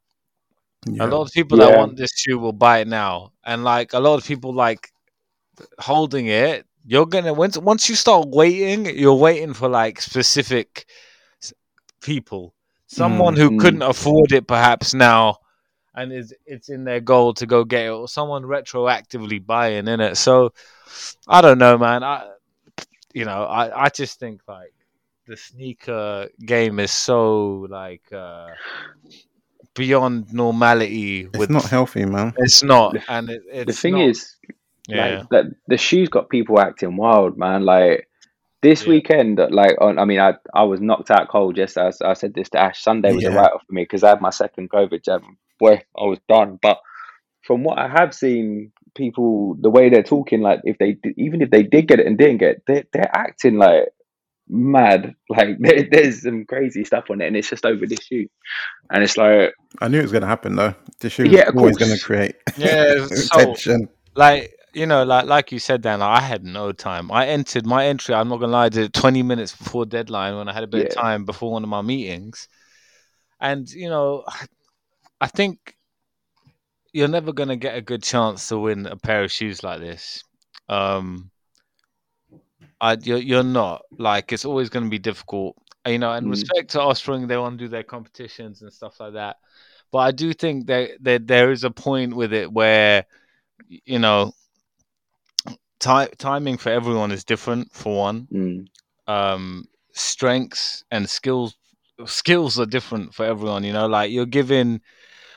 Yeah. 0.87 1.04
A 1.04 1.06
lot 1.06 1.23
of 1.23 1.32
people 1.32 1.59
that 1.59 1.76
want 1.78 1.97
this 1.97 2.11
shoe 2.16 2.38
will 2.38 2.52
buy 2.52 2.78
it 2.78 2.88
now, 2.88 3.32
and 3.44 3.62
like 3.62 3.92
a 3.92 4.00
lot 4.00 4.16
of 4.16 4.25
people 4.25 4.52
like 4.52 4.92
holding 5.78 6.26
it. 6.26 6.66
You're 6.85 7.06
gonna 7.06 7.32
once 7.32 7.56
once 7.56 7.88
you 7.88 7.94
start 7.94 8.28
waiting, 8.28 8.87
you're 8.87 9.14
waiting 9.14 9.54
for 9.54 9.68
like 9.68 10.00
specific 10.00 10.87
s- 10.88 11.12
people, 12.02 12.54
someone 12.87 13.37
who 13.37 13.50
Mm. 13.50 13.59
couldn't 13.61 13.82
afford 13.82 14.32
it 14.32 14.47
perhaps 14.47 14.92
now, 14.94 15.38
and 15.94 16.12
is 16.12 16.35
it's 16.47 16.68
in 16.68 16.85
their 16.85 17.00
goal 17.00 17.35
to 17.35 17.47
go 17.47 17.64
get 17.64 17.87
it, 17.87 17.90
or 17.90 18.09
someone 18.09 18.42
retroactively 18.44 19.44
buying 19.44 19.88
in 19.88 20.00
it. 20.00 20.16
So 20.16 20.52
I 21.28 21.40
don't 21.40 21.59
know, 21.59 21.78
man. 21.78 22.02
I 22.02 22.28
you 23.14 23.25
know 23.25 23.44
I 23.44 23.85
I 23.85 23.88
just 23.88 24.18
think 24.18 24.40
like 24.49 24.73
the 25.26 25.37
sneaker 25.37 26.28
game 26.44 26.80
is 26.80 26.90
so 26.90 27.66
like 27.71 28.11
uh 28.12 28.49
beyond 29.75 30.32
normality 30.32 31.25
It's 31.26 31.38
with 31.38 31.50
not 31.50 31.64
healthy, 31.64 32.04
man. 32.04 32.35
it's 32.38 32.62
not 32.62 32.97
and 33.09 33.30
it, 33.30 33.42
it's 33.50 33.66
the 33.76 33.80
thing 33.80 33.94
not- 33.94 34.09
is 34.11 34.37
yeah 34.88 35.18
like 35.21 35.28
that 35.30 35.44
the 35.68 35.76
shoes 35.76 36.09
got 36.09 36.28
people 36.28 36.59
acting 36.59 36.97
wild 36.97 37.38
man 37.38 37.64
like 37.64 38.09
this 38.62 38.83
Yeah. 38.83 38.90
weekend 38.90 39.40
like 39.50 39.76
on 39.81 39.99
i 39.99 40.04
mean 40.04 40.21
i 40.21 40.35
i 40.54 40.62
was 40.62 40.81
knocked 40.81 41.11
out 41.11 41.28
cold 41.28 41.57
just 41.57 41.76
as 41.76 42.00
i 42.02 42.14
said 42.14 42.35
this 42.35 42.49
to 42.50 42.59
ash 42.61 42.83
sunday 42.83 43.12
was 43.12 43.26
a 43.26 43.31
Yeah. 43.31 43.37
write-off 43.37 43.62
for 43.66 43.73
me 43.73 43.83
because 43.83 44.02
i 44.04 44.09
had 44.11 44.21
my 44.21 44.31
second 44.31 44.71
covid 44.71 45.04
jab 45.04 45.23
boy 45.59 45.75
i 45.99 46.04
was 46.04 46.19
done 46.28 46.59
but 46.62 46.78
from 47.42 47.64
what 47.64 47.78
i 47.78 47.88
have 47.88 48.14
seen 48.14 48.73
people 48.95 49.57
the 49.61 49.71
way 49.71 49.88
they're 49.88 50.02
talking 50.02 50.40
like 50.42 50.61
if 50.64 50.78
they 50.78 50.97
even 51.16 51.40
if 51.42 51.50
they 51.50 51.62
did 51.62 51.88
get 51.88 51.99
it 52.00 52.07
and 52.07 52.19
didn't 52.19 52.38
get 52.38 52.57
it 52.57 52.62
they, 52.66 52.85
they're 52.92 53.16
acting 53.16 53.57
like 53.57 53.88
mad 54.49 55.14
like 55.31 55.57
there, 55.61 55.88
there's 55.90 56.23
some 56.23 56.45
crazy 56.45 56.85
stuff 56.85 57.04
on 57.11 57.21
it 57.21 57.26
and 57.26 57.37
it's 57.37 57.49
just 57.49 57.64
over 57.64 57.87
this 57.87 58.02
shoe 58.04 58.28
and 58.90 59.02
it's 59.02 59.16
like 59.16 59.52
I 59.81 59.88
knew 59.88 59.99
it 59.99 60.02
was 60.02 60.12
going 60.12 60.23
to 60.23 60.28
happen 60.28 60.54
though. 60.54 60.75
The 61.00 61.09
shoe 61.09 61.25
Yeah, 61.31 61.49
was 61.49 61.49
of 61.49 61.57
always 61.57 61.76
going 61.78 61.92
to 61.97 61.99
create 62.04 62.37
yeah 62.59 63.07
so 63.07 63.54
tension. 63.54 63.88
like 64.14 64.54
you 64.75 64.87
know 64.87 65.02
like 65.05 65.26
like 65.26 65.52
you 65.52 65.59
said 65.59 65.83
dan 65.83 66.02
i 66.02 66.21
had 66.21 66.45
no 66.45 66.73
time. 66.73 67.11
I 67.12 67.29
entered 67.29 67.67
my 67.67 67.87
entry 67.87 68.14
i'm 68.14 68.29
not 68.29 68.41
gonna 68.41 68.52
lie 68.52 68.67
I 68.67 68.69
did 68.69 68.85
it 68.85 68.93
20 68.93 69.23
minutes 69.23 69.55
before 69.55 69.87
deadline 69.87 70.37
when 70.37 70.49
i 70.49 70.52
had 70.52 70.64
a 70.64 70.69
bit 70.69 70.83
of 70.83 70.95
time 70.95 71.25
before 71.25 71.52
one 71.52 71.62
of 71.62 71.69
my 71.69 71.83
meetings. 71.83 72.49
And 73.41 73.69
you 73.71 73.88
know 73.88 74.25
i 75.21 75.26
think 75.26 75.76
you're 76.93 77.09
never 77.09 77.33
gonna 77.33 77.57
get 77.57 77.76
a 77.76 77.81
good 77.83 78.02
chance 78.02 78.49
to 78.49 78.59
win 78.59 78.87
a 78.87 78.97
pair 78.97 79.25
of 79.25 79.33
shoes 79.33 79.62
like 79.62 79.81
this. 79.81 80.23
Um 80.69 81.31
I, 82.81 82.97
you're, 83.00 83.19
you're 83.19 83.45
not. 83.45 83.83
Like 83.99 84.33
it's 84.33 84.45
always 84.45 84.69
going 84.69 84.85
to 84.85 84.91
be 84.91 84.99
difficult. 84.99 85.57
You 85.87 85.99
know 85.99 86.12
and 86.12 86.26
Mm. 86.26 86.31
respect 86.31 86.71
to 86.73 86.81
Offspring 86.81 87.26
they 87.26 87.37
want 87.37 87.59
to 87.59 87.64
do 87.64 87.69
their 87.69 87.83
competitions 87.83 88.62
and 88.62 88.73
stuff 88.73 89.00
like 89.00 89.14
that. 89.14 89.37
But 89.91 89.99
I 89.99 90.11
do 90.12 90.33
think 90.33 90.67
that, 90.67 90.91
that 91.00 91.26
there 91.26 91.50
is 91.50 91.64
a 91.64 91.71
point 91.71 92.14
with 92.14 92.33
it 92.33 92.52
where 92.52 93.05
you 93.69 93.99
know 93.99 94.33
ti- 95.82 96.14
timing 96.18 96.56
for 96.58 96.70
everyone 96.70 97.10
is 97.12 97.24
different 97.24 97.72
for 97.72 97.96
one 97.96 98.28
mm, 98.32 98.66
um 99.08 99.64
strengths 99.92 100.84
and 100.90 101.08
skills 101.08 101.56
skills 102.06 102.58
are 102.58 102.66
different 102.66 103.14
for 103.14 103.24
everyone 103.26 103.62
you 103.64 103.72
know 103.72 103.86
like 103.86 104.10
you're 104.10 104.26
given 104.40 104.80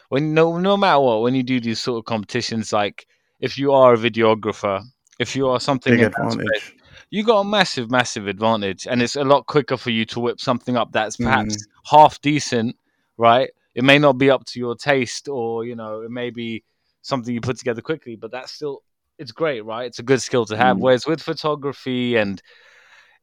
when 0.09 0.33
no 0.33 0.57
no 0.59 0.77
matter 0.77 0.99
what 0.99 1.21
when 1.21 1.35
you 1.35 1.43
do 1.43 1.59
these 1.59 1.79
sort 1.81 1.97
of 1.99 2.05
competitions 2.05 2.71
like 2.71 3.07
if 3.39 3.57
you 3.57 3.71
are 3.73 3.93
a 3.93 3.97
videographer 3.97 4.81
if 5.19 5.35
you 5.35 5.47
are 5.49 5.59
something 5.59 5.93
Big 5.93 6.01
in 6.01 6.11
that 6.11 6.31
space, 6.31 6.47
advantage. 6.47 6.75
you 7.09 7.23
got 7.23 7.39
a 7.39 7.43
massive 7.45 7.91
massive 7.91 8.27
advantage 8.27 8.87
and 8.87 9.01
it's 9.01 9.15
a 9.15 9.23
lot 9.23 9.45
quicker 9.47 9.77
for 9.77 9.89
you 9.91 10.05
to 10.05 10.19
whip 10.19 10.39
something 10.39 10.77
up 10.77 10.91
that's 10.91 11.17
perhaps 11.17 11.55
Mm. 11.57 11.65
half 11.91 12.21
decent 12.21 12.75
right 13.17 13.49
it 13.75 13.83
may 13.83 13.99
not 13.99 14.13
be 14.17 14.29
up 14.29 14.45
to 14.45 14.59
your 14.59 14.75
taste 14.75 15.27
or 15.27 15.65
you 15.65 15.75
know 15.75 16.01
it 16.01 16.11
may 16.11 16.29
be 16.29 16.63
something 17.01 17.33
you 17.33 17.41
put 17.41 17.57
together 17.57 17.81
quickly 17.81 18.15
but 18.15 18.31
that's 18.31 18.51
still 18.51 18.81
it's 19.17 19.31
great 19.31 19.63
right? 19.65 19.85
It's 19.85 19.99
a 19.99 20.03
good 20.03 20.21
skill 20.21 20.45
to 20.45 20.57
have. 20.57 20.77
Mm. 20.77 20.81
whereas 20.81 21.05
with 21.05 21.21
photography 21.21 22.15
and 22.15 22.41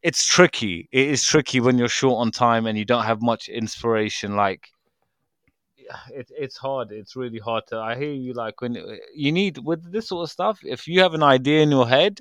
it's 0.02 0.26
tricky. 0.26 0.88
It 0.90 1.08
is 1.08 1.24
tricky 1.24 1.60
when 1.60 1.78
you're 1.78 1.88
short 1.88 2.20
on 2.20 2.30
time 2.30 2.66
and 2.66 2.76
you 2.76 2.84
don't 2.84 3.04
have 3.04 3.22
much 3.22 3.48
inspiration. 3.48 4.34
Like 4.36 4.68
it, 6.10 6.30
it's 6.36 6.56
hard. 6.56 6.90
It's 6.90 7.16
really 7.16 7.38
hard 7.38 7.64
to 7.68 7.78
i 7.78 7.94
hear 7.94 8.12
you 8.12 8.32
like 8.32 8.60
when 8.60 8.98
you 9.14 9.32
need 9.32 9.58
with 9.58 9.92
this 9.92 10.08
sort 10.08 10.24
of 10.24 10.30
stuff 10.30 10.58
if 10.62 10.88
you 10.88 11.00
have 11.00 11.14
an 11.14 11.22
idea 11.22 11.62
in 11.62 11.70
your 11.70 11.88
head 11.88 12.20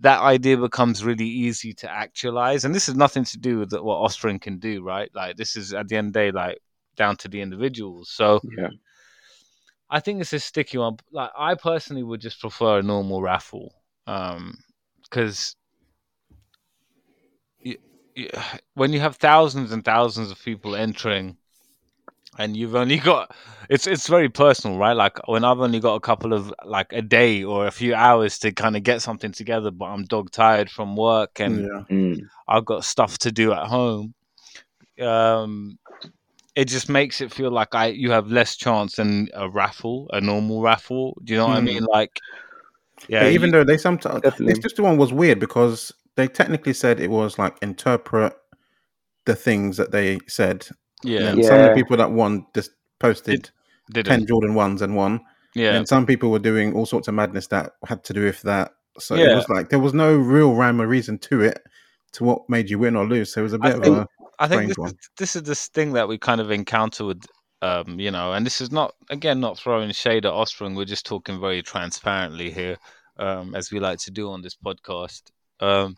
that 0.00 0.20
idea 0.20 0.56
becomes 0.56 1.04
really 1.04 1.26
easy 1.26 1.72
to 1.72 1.88
actualize. 1.88 2.64
And 2.64 2.74
this 2.74 2.88
is 2.88 2.96
nothing 2.96 3.24
to 3.24 3.38
do 3.38 3.60
with 3.60 3.72
what 3.72 3.98
Offspring 3.98 4.40
can 4.40 4.58
do 4.58 4.82
right? 4.82 5.10
Like 5.14 5.36
this 5.36 5.54
is 5.54 5.74
at 5.74 5.88
the 5.88 5.96
end 5.96 6.08
of 6.08 6.12
the 6.14 6.18
day 6.18 6.30
like 6.32 6.58
down 6.96 7.16
to 7.18 7.28
the 7.28 7.40
individuals. 7.40 8.10
So 8.10 8.40
yeah 8.56 8.68
I 9.92 10.00
think 10.00 10.20
it's 10.22 10.32
a 10.32 10.40
sticky 10.40 10.78
one. 10.78 10.96
Like 11.12 11.30
I 11.38 11.54
personally 11.54 12.02
would 12.02 12.20
just 12.22 12.40
prefer 12.40 12.78
a 12.80 12.82
normal 12.82 13.22
raffle, 13.22 13.72
um, 14.08 14.58
because 15.04 15.54
you, 17.60 17.76
you, 18.14 18.30
when 18.74 18.92
you 18.92 19.00
have 19.00 19.16
thousands 19.16 19.72
and 19.72 19.84
thousands 19.84 20.30
of 20.30 20.42
people 20.42 20.74
entering, 20.74 21.36
and 22.38 22.56
you've 22.56 22.74
only 22.74 22.98
got 22.98 23.34
it's 23.68 23.86
it's 23.86 24.08
very 24.08 24.28
personal, 24.28 24.78
right? 24.78 24.96
Like 24.96 25.18
when 25.28 25.44
I've 25.44 25.60
only 25.60 25.80
got 25.80 25.96
a 25.96 26.00
couple 26.00 26.32
of 26.32 26.52
like 26.64 26.92
a 26.92 27.02
day 27.02 27.44
or 27.44 27.66
a 27.66 27.70
few 27.70 27.94
hours 27.94 28.38
to 28.40 28.52
kind 28.52 28.76
of 28.76 28.82
get 28.82 29.02
something 29.02 29.32
together, 29.32 29.70
but 29.70 29.86
I'm 29.86 30.04
dog 30.04 30.30
tired 30.30 30.70
from 30.70 30.96
work 30.96 31.40
and 31.40 31.62
Yeah. 31.64 31.84
mm, 31.90 32.18
I've 32.48 32.64
got 32.64 32.84
stuff 32.84 33.18
to 33.18 33.32
do 33.32 33.52
at 33.52 33.66
home. 33.68 34.14
Um, 35.00 35.78
it 36.54 36.66
just 36.66 36.88
makes 36.88 37.20
it 37.20 37.32
feel 37.32 37.50
like 37.50 37.74
I 37.74 37.86
you 37.86 38.10
have 38.10 38.28
less 38.28 38.56
chance 38.56 38.96
than 38.96 39.28
a 39.34 39.48
raffle, 39.48 40.08
a 40.12 40.20
normal 40.20 40.60
raffle. 40.62 41.16
Do 41.24 41.32
you 41.32 41.38
know 41.38 41.46
what 41.46 41.56
I 41.56 41.60
Hmm. 41.60 41.64
mean? 41.66 41.84
Like, 41.90 42.18
yeah, 43.08 43.22
But 43.24 43.32
even 43.32 43.48
you- 43.48 43.52
though 43.52 43.64
they 43.64 43.78
sometimes 43.78 44.20
Definitely. 44.22 44.54
this 44.54 44.62
just 44.62 44.78
one 44.78 44.96
was 44.98 45.12
weird 45.12 45.40
because 45.40 45.92
they 46.16 46.28
technically 46.28 46.74
said 46.74 47.00
it 47.00 47.10
was 47.10 47.38
like 47.38 47.56
interpret 47.62 48.34
the 49.24 49.34
things 49.34 49.76
that 49.78 49.92
they 49.92 50.18
said. 50.26 50.66
yeah, 51.04 51.28
And 51.30 51.44
some 51.44 51.58
of 51.60 51.68
the 51.68 51.74
people 51.74 51.96
that 51.96 52.10
won 52.12 52.46
just 52.54 52.70
posted 52.98 53.50
did 53.92 54.06
ten? 54.06 54.26
Jordan 54.26 54.54
ones 54.54 54.82
and 54.82 54.94
won. 54.94 55.20
Yeah, 55.54 55.74
And 55.74 55.86
some 55.88 56.06
people 56.06 56.30
were 56.30 56.38
doing 56.38 56.72
all 56.74 56.86
sorts 56.86 57.08
of 57.08 57.14
madness 57.14 57.46
that 57.48 57.72
had 57.86 58.04
to 58.04 58.12
do 58.12 58.24
with 58.24 58.40
that. 58.42 58.72
So 58.98 59.14
Yeah. 59.16 59.32
it 59.32 59.36
was 59.36 59.48
like 59.48 59.70
there 59.70 59.78
was 59.78 59.94
no 59.94 60.14
real 60.16 60.54
rhyme 60.54 60.80
or 60.80 60.86
reason 60.86 61.18
to 61.20 61.40
it 61.40 61.62
to 62.12 62.24
what 62.24 62.48
made 62.48 62.68
you 62.70 62.78
win 62.78 62.94
or 62.96 63.04
lose. 63.06 63.32
So 63.32 63.40
it 63.40 63.44
was 63.44 63.52
a 63.54 63.58
bit 63.58 63.76
of 63.76 63.82
think- 63.82 63.96
a 63.96 64.06
I 64.42 64.48
think 64.48 64.68
this 64.68 64.78
is, 64.78 64.94
this 65.18 65.36
is 65.36 65.42
this 65.44 65.68
thing 65.68 65.92
that 65.92 66.08
we 66.08 66.18
kind 66.18 66.40
of 66.40 66.50
encounter 66.50 67.04
with, 67.04 67.22
um, 67.62 68.00
you 68.00 68.10
know, 68.10 68.32
and 68.32 68.44
this 68.44 68.60
is 68.60 68.72
not 68.72 68.92
again 69.08 69.38
not 69.38 69.56
throwing 69.56 69.92
shade 69.92 70.26
at 70.26 70.32
Offspring. 70.32 70.74
We're 70.74 70.84
just 70.84 71.06
talking 71.06 71.40
very 71.40 71.62
transparently 71.62 72.50
here, 72.50 72.76
um, 73.18 73.54
as 73.54 73.70
we 73.70 73.78
like 73.78 73.98
to 74.00 74.10
do 74.10 74.30
on 74.30 74.42
this 74.42 74.56
podcast. 74.56 75.22
Um, 75.60 75.96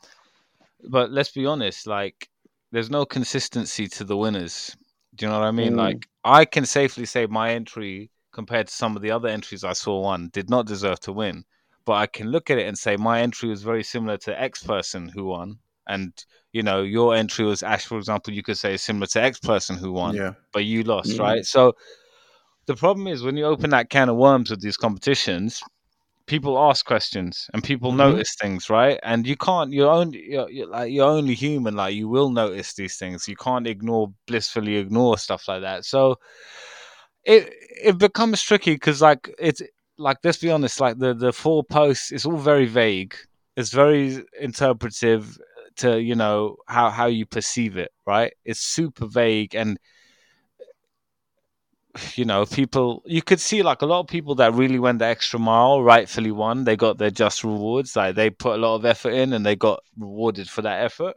but 0.91 1.11
let's 1.11 1.33
be 1.33 1.47
honest, 1.47 1.87
like 1.87 2.29
there's 2.71 2.91
no 2.91 3.07
consistency 3.07 3.89
to 3.89 4.05
the 4.05 4.17
winners. 4.17 4.77
Do 5.15 5.25
you 5.25 5.33
know 5.33 5.39
what 5.39 5.49
I 5.49 5.53
mean? 5.53 5.73
Mm. 5.73 5.79
Like 5.79 6.07
I 6.23 6.45
can 6.45 6.67
safely 6.67 7.07
say 7.07 7.25
my 7.27 7.53
entry 7.53 8.11
compared 8.31 8.67
to 8.67 8.75
some 8.75 8.97
of 8.97 9.01
the 9.01 9.13
other 9.13 9.29
entries 9.29 9.65
I 9.65 9.73
saw 9.73 10.01
won 10.01 10.29
did 10.33 10.51
not 10.51 10.67
deserve 10.67 11.01
to 11.01 11.13
win. 11.13 11.45
But 11.87 11.95
I 11.95 12.07
can 12.07 12.31
look 12.31 12.51
at 12.51 12.59
it 12.59 12.67
and 12.67 12.77
say 12.77 12.97
my 12.97 13.21
entry 13.21 13.49
was 13.49 13.63
very 13.63 13.85
similar 13.85 14.19
to 14.19 14.39
X 14.39 14.63
person 14.63 15.09
who 15.09 15.25
won, 15.25 15.59
and 15.87 16.13
you 16.53 16.63
know 16.63 16.83
your 16.83 17.15
entry 17.15 17.45
was 17.45 17.63
Ash, 17.63 17.85
for 17.87 17.99
example. 17.99 18.33
You 18.33 18.43
could 18.43 18.59
say 18.59 18.77
similar 18.77 19.07
to 19.09 19.23
X 19.23 19.39
person 19.41 19.77
who 19.77 19.93
won, 19.93 20.15
Yeah. 20.17 20.33
but 20.53 20.65
you 20.65 20.83
lost, 20.85 21.17
Mm. 21.17 21.21
right? 21.21 21.45
So 21.45 21.75
the 22.67 22.77
problem 22.77 23.07
is 23.07 23.23
when 23.23 23.37
you 23.37 23.45
open 23.45 23.71
that 23.71 23.91
can 23.91 24.09
of 24.09 24.17
worms 24.17 24.51
with 24.51 24.61
these 24.63 24.77
competitions, 24.77 25.63
people 26.27 26.59
ask 26.59 26.87
questions 26.87 27.49
and 27.53 27.63
people 27.63 27.93
Mhm. 27.93 27.97
notice 27.99 28.35
things, 28.41 28.71
right? 28.71 28.99
And 29.03 29.27
you 29.27 29.37
can't. 29.37 29.73
You're 29.73 29.91
only 29.91 30.23
you're, 30.31 30.51
you're 30.51 30.69
like 30.69 30.91
you're 30.93 31.09
only 31.09 31.35
human. 31.35 31.77
Like 31.77 31.95
you 31.95 32.09
will 32.09 32.31
notice 32.31 32.75
these 32.75 32.97
things. 32.97 33.29
You 33.29 33.37
can't 33.37 33.67
ignore 33.67 34.13
blissfully 34.27 34.77
ignore 34.77 35.19
stuff 35.19 35.47
like 35.49 35.63
that. 35.63 35.85
So 35.85 36.17
it 37.25 37.53
it 37.83 37.99
becomes 37.99 38.43
tricky 38.43 38.75
because 38.75 39.01
like 39.03 39.35
it's 39.39 39.63
like 39.99 40.19
let's 40.25 40.39
be 40.39 40.51
honest. 40.51 40.81
Like 40.81 40.99
the 40.99 41.15
the 41.15 41.33
four 41.33 41.65
posts, 41.65 42.13
it's 42.13 42.27
all 42.27 42.37
very 42.37 42.67
vague. 42.67 43.15
It's 43.57 43.71
very 43.71 44.25
interpretive 44.41 45.39
to 45.77 46.01
you 46.01 46.15
know 46.15 46.57
how 46.67 46.91
how 46.91 47.07
you 47.07 47.27
perceive 47.27 47.77
it, 47.77 47.91
right? 48.07 48.33
It's 48.45 48.61
super 48.61 49.07
vague 49.07 49.55
and 49.55 49.79
you 52.17 52.25
know, 52.25 52.45
people 52.45 53.03
you 53.07 53.23
could 53.23 53.41
see 53.41 53.63
like 53.63 53.83
a 53.83 53.87
lot 53.87 54.01
of 54.01 54.07
people 54.09 54.35
that 54.37 54.55
really 54.55 54.79
went 54.79 54.99
the 54.99 55.05
extra 55.07 55.39
mile, 55.39 55.83
rightfully 55.83 56.33
won. 56.33 56.65
They 56.65 56.77
got 56.77 56.99
their 56.99 57.11
just 57.11 57.45
rewards. 57.45 57.95
Like 57.95 58.17
they 58.17 58.31
put 58.31 58.55
a 58.55 58.63
lot 58.63 58.75
of 58.75 58.85
effort 58.85 59.11
in 59.13 59.33
and 59.33 59.47
they 59.47 59.55
got 59.57 59.81
rewarded 59.97 60.49
for 60.49 60.63
that 60.63 60.83
effort. 60.85 61.15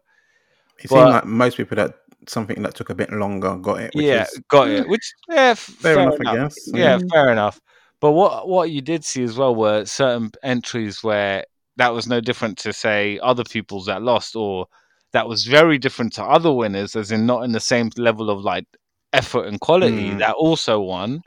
It 0.79 0.89
But- 0.89 0.95
seemed 0.97 1.09
like 1.09 1.25
most 1.25 1.57
people 1.57 1.75
that 1.77 1.95
something 2.27 2.61
that 2.61 2.75
took 2.75 2.89
a 2.89 2.95
bit 2.95 3.11
longer 3.11 3.55
got 3.57 3.79
it. 3.81 3.95
Which 3.95 4.05
yeah, 4.05 4.23
is 4.23 4.41
got 4.49 4.69
it. 4.69 4.87
Which 4.87 5.13
yeah, 5.29 5.51
f- 5.51 5.59
fair, 5.59 5.99
enough, 5.99 6.17
I 6.25 6.35
guess. 6.35 6.55
Yeah, 6.67 6.99
fair 7.11 7.31
enough. 7.31 7.59
But 7.99 8.11
what 8.11 8.47
what 8.47 8.69
you 8.69 8.81
did 8.81 9.03
see 9.03 9.23
as 9.23 9.37
well 9.37 9.55
were 9.55 9.85
certain 9.85 10.31
entries 10.43 11.03
where 11.03 11.45
that 11.77 11.93
was 11.93 12.07
no 12.07 12.21
different 12.21 12.57
to 12.59 12.73
say 12.73 13.19
other 13.23 13.43
people's 13.43 13.87
that 13.87 14.03
lost, 14.03 14.35
or 14.35 14.67
that 15.13 15.27
was 15.29 15.45
very 15.45 15.77
different 15.79 16.13
to 16.13 16.23
other 16.23 16.51
winners, 16.53 16.95
as 16.95 17.11
in 17.11 17.25
not 17.25 17.43
in 17.43 17.53
the 17.53 17.59
same 17.61 17.89
level 17.97 18.29
of 18.29 18.41
like 18.43 18.65
effort 19.13 19.47
and 19.47 19.59
quality 19.61 20.13
Mm. 20.13 20.19
that 20.19 20.35
also 20.35 20.79
won. 20.81 21.21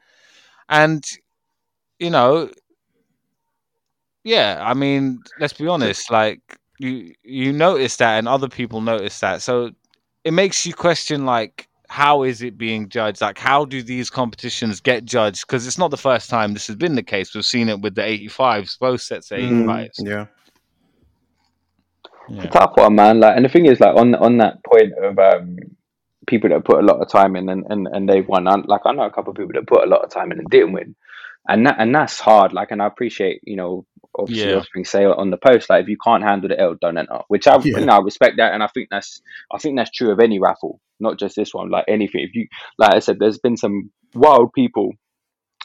And 0.69 1.05
you 1.99 2.11
know, 2.11 2.51
yeah, 4.25 4.59
I 4.63 4.75
mean, 4.75 5.25
let's 5.39 5.53
be 5.53 5.67
honest, 5.67 6.11
like 6.11 6.41
you 6.79 7.13
you 7.23 7.53
notice 7.53 7.97
that 7.97 8.19
and 8.19 8.29
other 8.29 8.49
people 8.49 8.81
notice 8.81 9.21
that. 9.21 9.43
So 9.43 9.71
it 10.25 10.33
makes 10.33 10.67
you 10.67 10.75
question 10.75 11.25
like 11.25 11.69
how 11.89 12.23
is 12.23 12.43
it 12.43 12.57
being 12.59 12.89
judged? 12.89 13.21
Like 13.21 13.39
how 13.39 13.65
do 13.65 13.83
these 13.83 14.11
competitions 14.11 14.81
get 14.81 15.05
judged? 15.05 15.47
Because 15.47 15.67
it's 15.67 15.79
not 15.79 15.91
the 15.91 15.97
first 15.97 16.31
time 16.31 16.53
this 16.55 16.67
has 16.69 16.77
been 16.77 16.95
the 16.95 17.03
case. 17.03 17.35
We've 17.35 17.45
seen 17.47 17.69
it 17.69 17.81
with 17.81 17.95
the 17.95 18.03
85s, 18.05 18.77
both 18.79 19.01
sets 19.03 19.31
of 19.33 19.39
Mm, 19.39 19.39
85s. 19.39 20.05
Yeah. 22.29 22.43
It's 22.43 22.55
a 22.55 22.59
tough 22.59 22.73
one, 22.75 22.95
man. 22.95 23.21
Like, 23.21 23.37
and 23.37 23.45
the 23.45 23.49
thing 23.49 23.67
is, 23.67 23.81
like, 23.81 23.97
on 23.97 24.15
on 24.15 24.39
that 24.39 24.63
point 24.65 24.93
of 25.03 25.19
um, 25.19 25.57
people 26.27 26.51
that 26.51 26.65
put 26.65 26.79
a 26.79 26.87
lot 26.87 27.01
of 27.01 27.09
time 27.09 27.37
in 27.37 27.49
and 27.49 27.65
and, 27.69 27.89
and 27.91 28.09
they've 28.09 28.27
won. 28.27 28.47
I, 28.47 28.57
like, 28.57 28.83
I 28.85 28.93
know 28.93 29.05
a 29.07 29.11
couple 29.11 29.31
of 29.31 29.37
people 29.37 29.53
that 29.55 29.67
put 29.67 29.85
a 29.85 29.89
lot 29.89 30.05
of 30.05 30.11
time 30.11 30.33
in 30.33 30.39
and 30.39 30.49
didn't 30.49 30.73
win, 30.73 30.95
and 31.49 31.67
that 31.67 31.77
and 31.79 31.95
that's 31.95 32.21
hard. 32.21 32.53
Like, 32.53 32.71
and 32.71 32.83
I 32.83 32.87
appreciate, 32.87 33.41
you 33.45 33.57
know, 33.57 33.87
obviously, 34.19 34.51
Yeah. 34.51 34.57
Offspring 34.57 34.85
say 34.85 35.05
on 35.05 35.31
the 35.31 35.37
post, 35.37 35.71
like, 35.71 35.83
if 35.83 35.89
you 35.89 35.97
can't 36.05 36.23
handle 36.23 36.49
the 36.49 36.61
L, 36.61 36.77
don't 36.81 36.99
enter. 36.99 37.21
Which 37.29 37.47
I, 37.47 37.57
Yeah. 37.63 37.79
you 37.79 37.87
know, 37.87 37.95
I 37.95 38.01
respect 38.01 38.37
that, 38.37 38.53
and 38.55 38.63
I 38.63 38.69
think 38.69 38.89
that's 38.91 39.23
I 39.53 39.59
think 39.59 39.77
that's 39.77 39.91
true 39.91 40.11
of 40.13 40.21
any 40.21 40.39
raffle, 40.39 40.81
not 41.01 41.19
just 41.19 41.37
this 41.37 41.55
one. 41.55 41.71
Like 41.71 41.87
anything, 41.89 42.23
if 42.23 42.35
you, 42.35 42.47
like 42.79 42.95
I 42.95 42.99
said, 43.01 43.19
there's 43.19 43.39
been 43.39 43.57
some 43.57 43.91
wild 44.15 44.53
people 44.53 44.93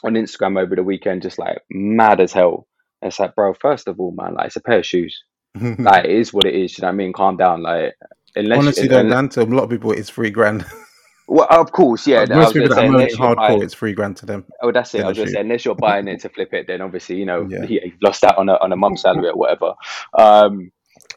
on 0.04 0.14
Instagram 0.14 0.60
over 0.60 0.76
the 0.76 0.82
weekend, 0.82 1.22
just 1.22 1.38
like 1.38 1.58
mad 1.70 2.20
as 2.20 2.32
hell. 2.32 2.66
It's 3.02 3.20
like, 3.20 3.34
bro, 3.34 3.54
first 3.54 3.88
of 3.88 4.00
all, 4.00 4.10
man, 4.12 4.34
like 4.34 4.46
it's 4.46 4.56
a 4.56 4.60
pair 4.60 4.78
of 4.78 4.86
shoes 4.86 5.22
like 5.78 6.04
it 6.04 6.10
is 6.10 6.32
what 6.32 6.44
it 6.44 6.54
is. 6.54 6.76
You 6.78 6.82
know 6.82 6.88
what 6.88 6.92
I 6.92 6.96
mean? 6.96 7.12
Calm 7.12 7.36
down. 7.36 7.62
Like 7.62 7.94
unless 8.34 8.58
Honestly, 8.58 8.82
you, 8.84 8.88
though, 8.88 9.00
unless- 9.00 9.14
Dan, 9.16 9.28
to 9.30 9.42
a 9.42 9.44
lot 9.54 9.64
of 9.64 9.70
people, 9.70 9.92
it's 9.92 10.10
three 10.10 10.30
grand. 10.30 10.64
well, 11.28 11.46
of 11.50 11.72
course, 11.72 12.06
yeah. 12.06 12.20
I 12.30 12.34
Most 12.34 12.38
was 12.46 12.52
people 12.52 12.68
gonna 12.68 12.68
that 12.68 12.74
say 12.74 12.86
are 12.86 12.90
moaning 12.90 13.00
unless 13.00 13.18
you're 13.18 13.28
hardcore, 13.28 13.36
buying, 13.36 13.62
it's 13.62 13.74
three 13.74 13.92
grand 13.94 14.16
to 14.18 14.26
them. 14.26 14.44
oh, 14.62 14.72
that's 14.72 14.94
it. 14.94 14.98
I 14.98 15.00
in 15.02 15.06
was 15.08 15.18
a 15.18 15.20
gonna 15.22 15.30
say 15.32 15.40
unless 15.40 15.64
you're 15.64 15.74
buying 15.74 16.08
it 16.08 16.20
to 16.20 16.28
flip 16.28 16.52
it, 16.54 16.66
then 16.66 16.80
obviously 16.80 17.16
you 17.16 17.26
know 17.26 17.46
Yeah. 17.48 17.64
yeah. 17.68 17.80
you've 17.84 18.02
lost 18.02 18.24
out 18.24 18.38
on 18.38 18.48
a 18.48 18.54
on 18.54 18.72
a 18.72 18.76
month's 18.76 19.02
salary 19.02 19.28
or 19.28 19.34
whatever. 19.36 19.72
Um, 20.18 20.70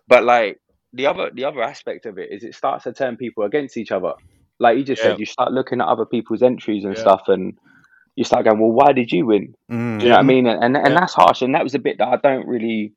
but 0.08 0.24
like 0.24 0.60
the 0.94 1.06
other 1.06 1.30
the 1.34 1.46
other 1.46 1.62
aspect 1.62 2.06
of 2.08 2.18
it 2.18 2.30
is 2.32 2.44
it 2.44 2.56
starts 2.56 2.86
to 2.86 2.94
turn 2.94 3.18
people 3.18 3.44
against 3.44 3.78
each 3.78 3.92
other. 3.92 4.14
Like 4.60 4.78
you 4.78 4.84
just 4.84 5.02
Yeah. 5.04 5.12
said, 5.12 5.20
you 5.20 5.26
start 5.26 5.52
looking 5.52 5.80
at 5.82 5.88
other 5.88 6.06
people's 6.06 6.42
entries 6.42 6.84
and 6.84 6.96
Yeah. 6.96 7.02
stuff, 7.02 7.22
and 7.28 7.54
you 8.16 8.24
start 8.26 8.44
going, 8.46 8.60
"Well, 8.60 8.72
why 8.72 8.92
did 8.92 9.12
you 9.12 9.26
win?" 9.28 9.54
Mm. 9.72 10.00
Do 10.00 10.06
you 10.06 10.10
know 10.10 10.16
what 10.16 10.20
I 10.20 10.24
mean? 10.24 10.48
And 10.48 10.64
and, 10.64 10.76
and 10.76 10.88
Yeah. 10.94 11.00
that's 11.00 11.14
harsh. 11.14 11.42
And 11.44 11.54
that 11.56 11.64
was 11.64 11.76
a 11.76 11.80
bit 11.80 11.98
that 12.00 12.08
I 12.08 12.18
don't 12.18 12.48
really 12.48 12.94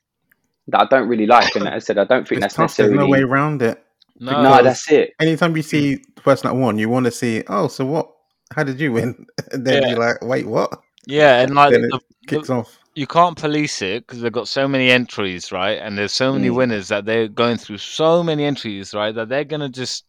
that 0.68 0.80
I 0.80 0.86
don't 0.86 1.08
really 1.08 1.26
like. 1.26 1.54
And 1.56 1.66
as 1.68 1.74
I 1.74 1.78
said, 1.78 1.98
I 1.98 2.04
don't 2.04 2.26
think 2.26 2.40
It's 2.40 2.54
that's 2.54 2.54
tough. 2.54 2.76
There's 2.76 2.90
necessarily. 2.90 3.06
no 3.06 3.12
way 3.12 3.20
around 3.22 3.62
it. 3.62 3.82
No, 4.20 4.42
no, 4.42 4.62
that's 4.62 4.90
it. 4.90 5.12
Anytime 5.20 5.56
you 5.56 5.62
see 5.62 5.96
the 6.14 6.22
person 6.22 6.48
that 6.48 6.54
won, 6.54 6.78
you 6.78 6.88
want 6.88 7.06
to 7.06 7.10
see, 7.12 7.42
oh, 7.48 7.68
so 7.68 7.84
what? 7.86 8.10
How 8.54 8.62
did 8.64 8.78
you 8.80 8.92
win? 8.92 9.26
And 9.52 9.66
then 9.66 9.82
Yeah. 9.82 9.88
you're 9.88 9.98
like, 9.98 10.22
wait, 10.22 10.46
what? 10.46 10.70
yeah, 11.06 11.40
and 11.40 11.54
like 11.54 11.72
Then 11.72 11.84
it 11.84 11.90
the, 11.90 12.00
Kicks 12.26 12.50
off. 12.50 12.78
you 12.94 13.06
can't 13.06 13.36
police 13.36 13.82
it 13.82 14.06
because 14.06 14.20
they've 14.20 14.30
got 14.32 14.48
so 14.48 14.68
many 14.68 14.90
entries, 14.90 15.50
right? 15.50 15.78
And 15.78 15.96
there's 15.98 16.12
so 16.12 16.32
many 16.32 16.48
Mm. 16.48 16.54
winners 16.56 16.88
that 16.88 17.04
they're 17.04 17.28
going 17.28 17.56
through 17.56 17.78
so 17.78 18.22
many 18.22 18.44
entries, 18.44 18.94
right? 18.94 19.14
That 19.14 19.28
they're 19.28 19.44
gonna 19.44 19.68
just 19.68 20.04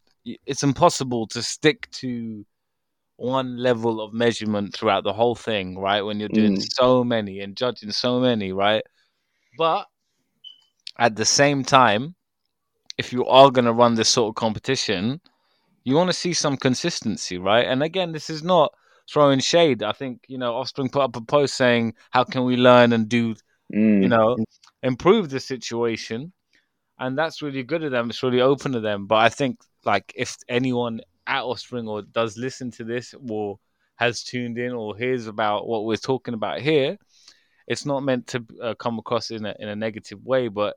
it's 0.46 0.64
impossible 0.64 1.28
to 1.28 1.42
stick 1.42 1.90
to 1.92 2.46
one 3.18 3.58
level 3.58 4.02
of 4.02 4.14
measurement 4.14 4.74
throughout 4.74 5.04
the 5.04 5.14
whole 5.14 5.36
thing, 5.36 5.78
right? 5.78 6.02
When 6.02 6.20
you're 6.20 6.30
doing 6.30 6.56
Mm. 6.56 6.74
so 6.74 7.04
many 7.04 7.40
and 7.40 7.56
judging 7.56 7.92
so 7.92 8.20
many, 8.20 8.52
right? 8.54 8.84
But 9.58 9.88
at 10.98 11.16
the 11.16 11.26
same 11.26 11.64
time, 11.64 12.16
if 12.98 13.12
you 13.12 13.26
are 13.26 13.52
gonna 13.52 13.74
run 13.74 13.96
this 13.96 14.10
sort 14.10 14.30
of 14.30 14.36
competition, 14.36 15.20
you 15.84 15.96
want 15.96 16.10
to 16.10 16.14
see 16.14 16.34
some 16.34 16.58
consistency, 16.58 17.38
right? 17.38 17.66
And 17.66 17.84
again, 17.84 18.12
this 18.12 18.30
is 18.30 18.44
not 18.44 18.74
throwing 19.12 19.40
shade. 19.40 19.84
I 19.84 19.92
think 19.92 20.26
you 20.28 20.38
know, 20.38 20.56
Offspring 20.56 20.90
put 20.90 21.02
up 21.02 21.16
a 21.16 21.22
post 21.22 21.56
saying, 21.56 21.96
"How 22.12 22.24
can 22.24 22.46
we 22.46 22.56
learn 22.56 22.94
and 22.94 23.10
do 23.10 23.36
Mm. 23.74 24.04
you 24.04 24.10
know, 24.10 24.38
improve 24.84 25.30
the 25.30 25.40
situation. 25.40 26.32
And 27.00 27.18
that's 27.18 27.42
really 27.42 27.64
good 27.64 27.84
of 27.84 27.92
them. 27.92 28.10
It's 28.10 28.22
really 28.22 28.42
open 28.42 28.72
to 28.74 28.80
them. 28.80 29.08
But 29.08 29.16
I 29.16 29.30
think, 29.30 29.60
like, 29.84 30.14
if 30.16 30.38
anyone 30.48 31.02
at 31.26 31.44
Offspring 31.44 31.88
or 31.88 32.04
does 32.04 32.38
listen 32.38 32.70
to 32.72 32.84
this 32.84 33.16
or 33.30 33.60
has 33.96 34.24
tuned 34.24 34.58
in 34.58 34.72
or 34.72 34.96
hears 34.96 35.28
about 35.28 35.68
what 35.68 35.86
we're 35.86 35.98
talking 35.98 36.34
about 36.34 36.62
here, 36.62 36.98
it's 37.68 37.86
not 37.86 38.04
meant 38.04 38.28
to 38.28 38.46
uh, 38.62 38.74
come 38.76 39.00
across 39.00 39.32
in 39.32 39.46
a, 39.46 39.56
in 39.60 39.70
a 39.70 39.76
negative 39.76 40.24
way, 40.24 40.50
but 40.50 40.76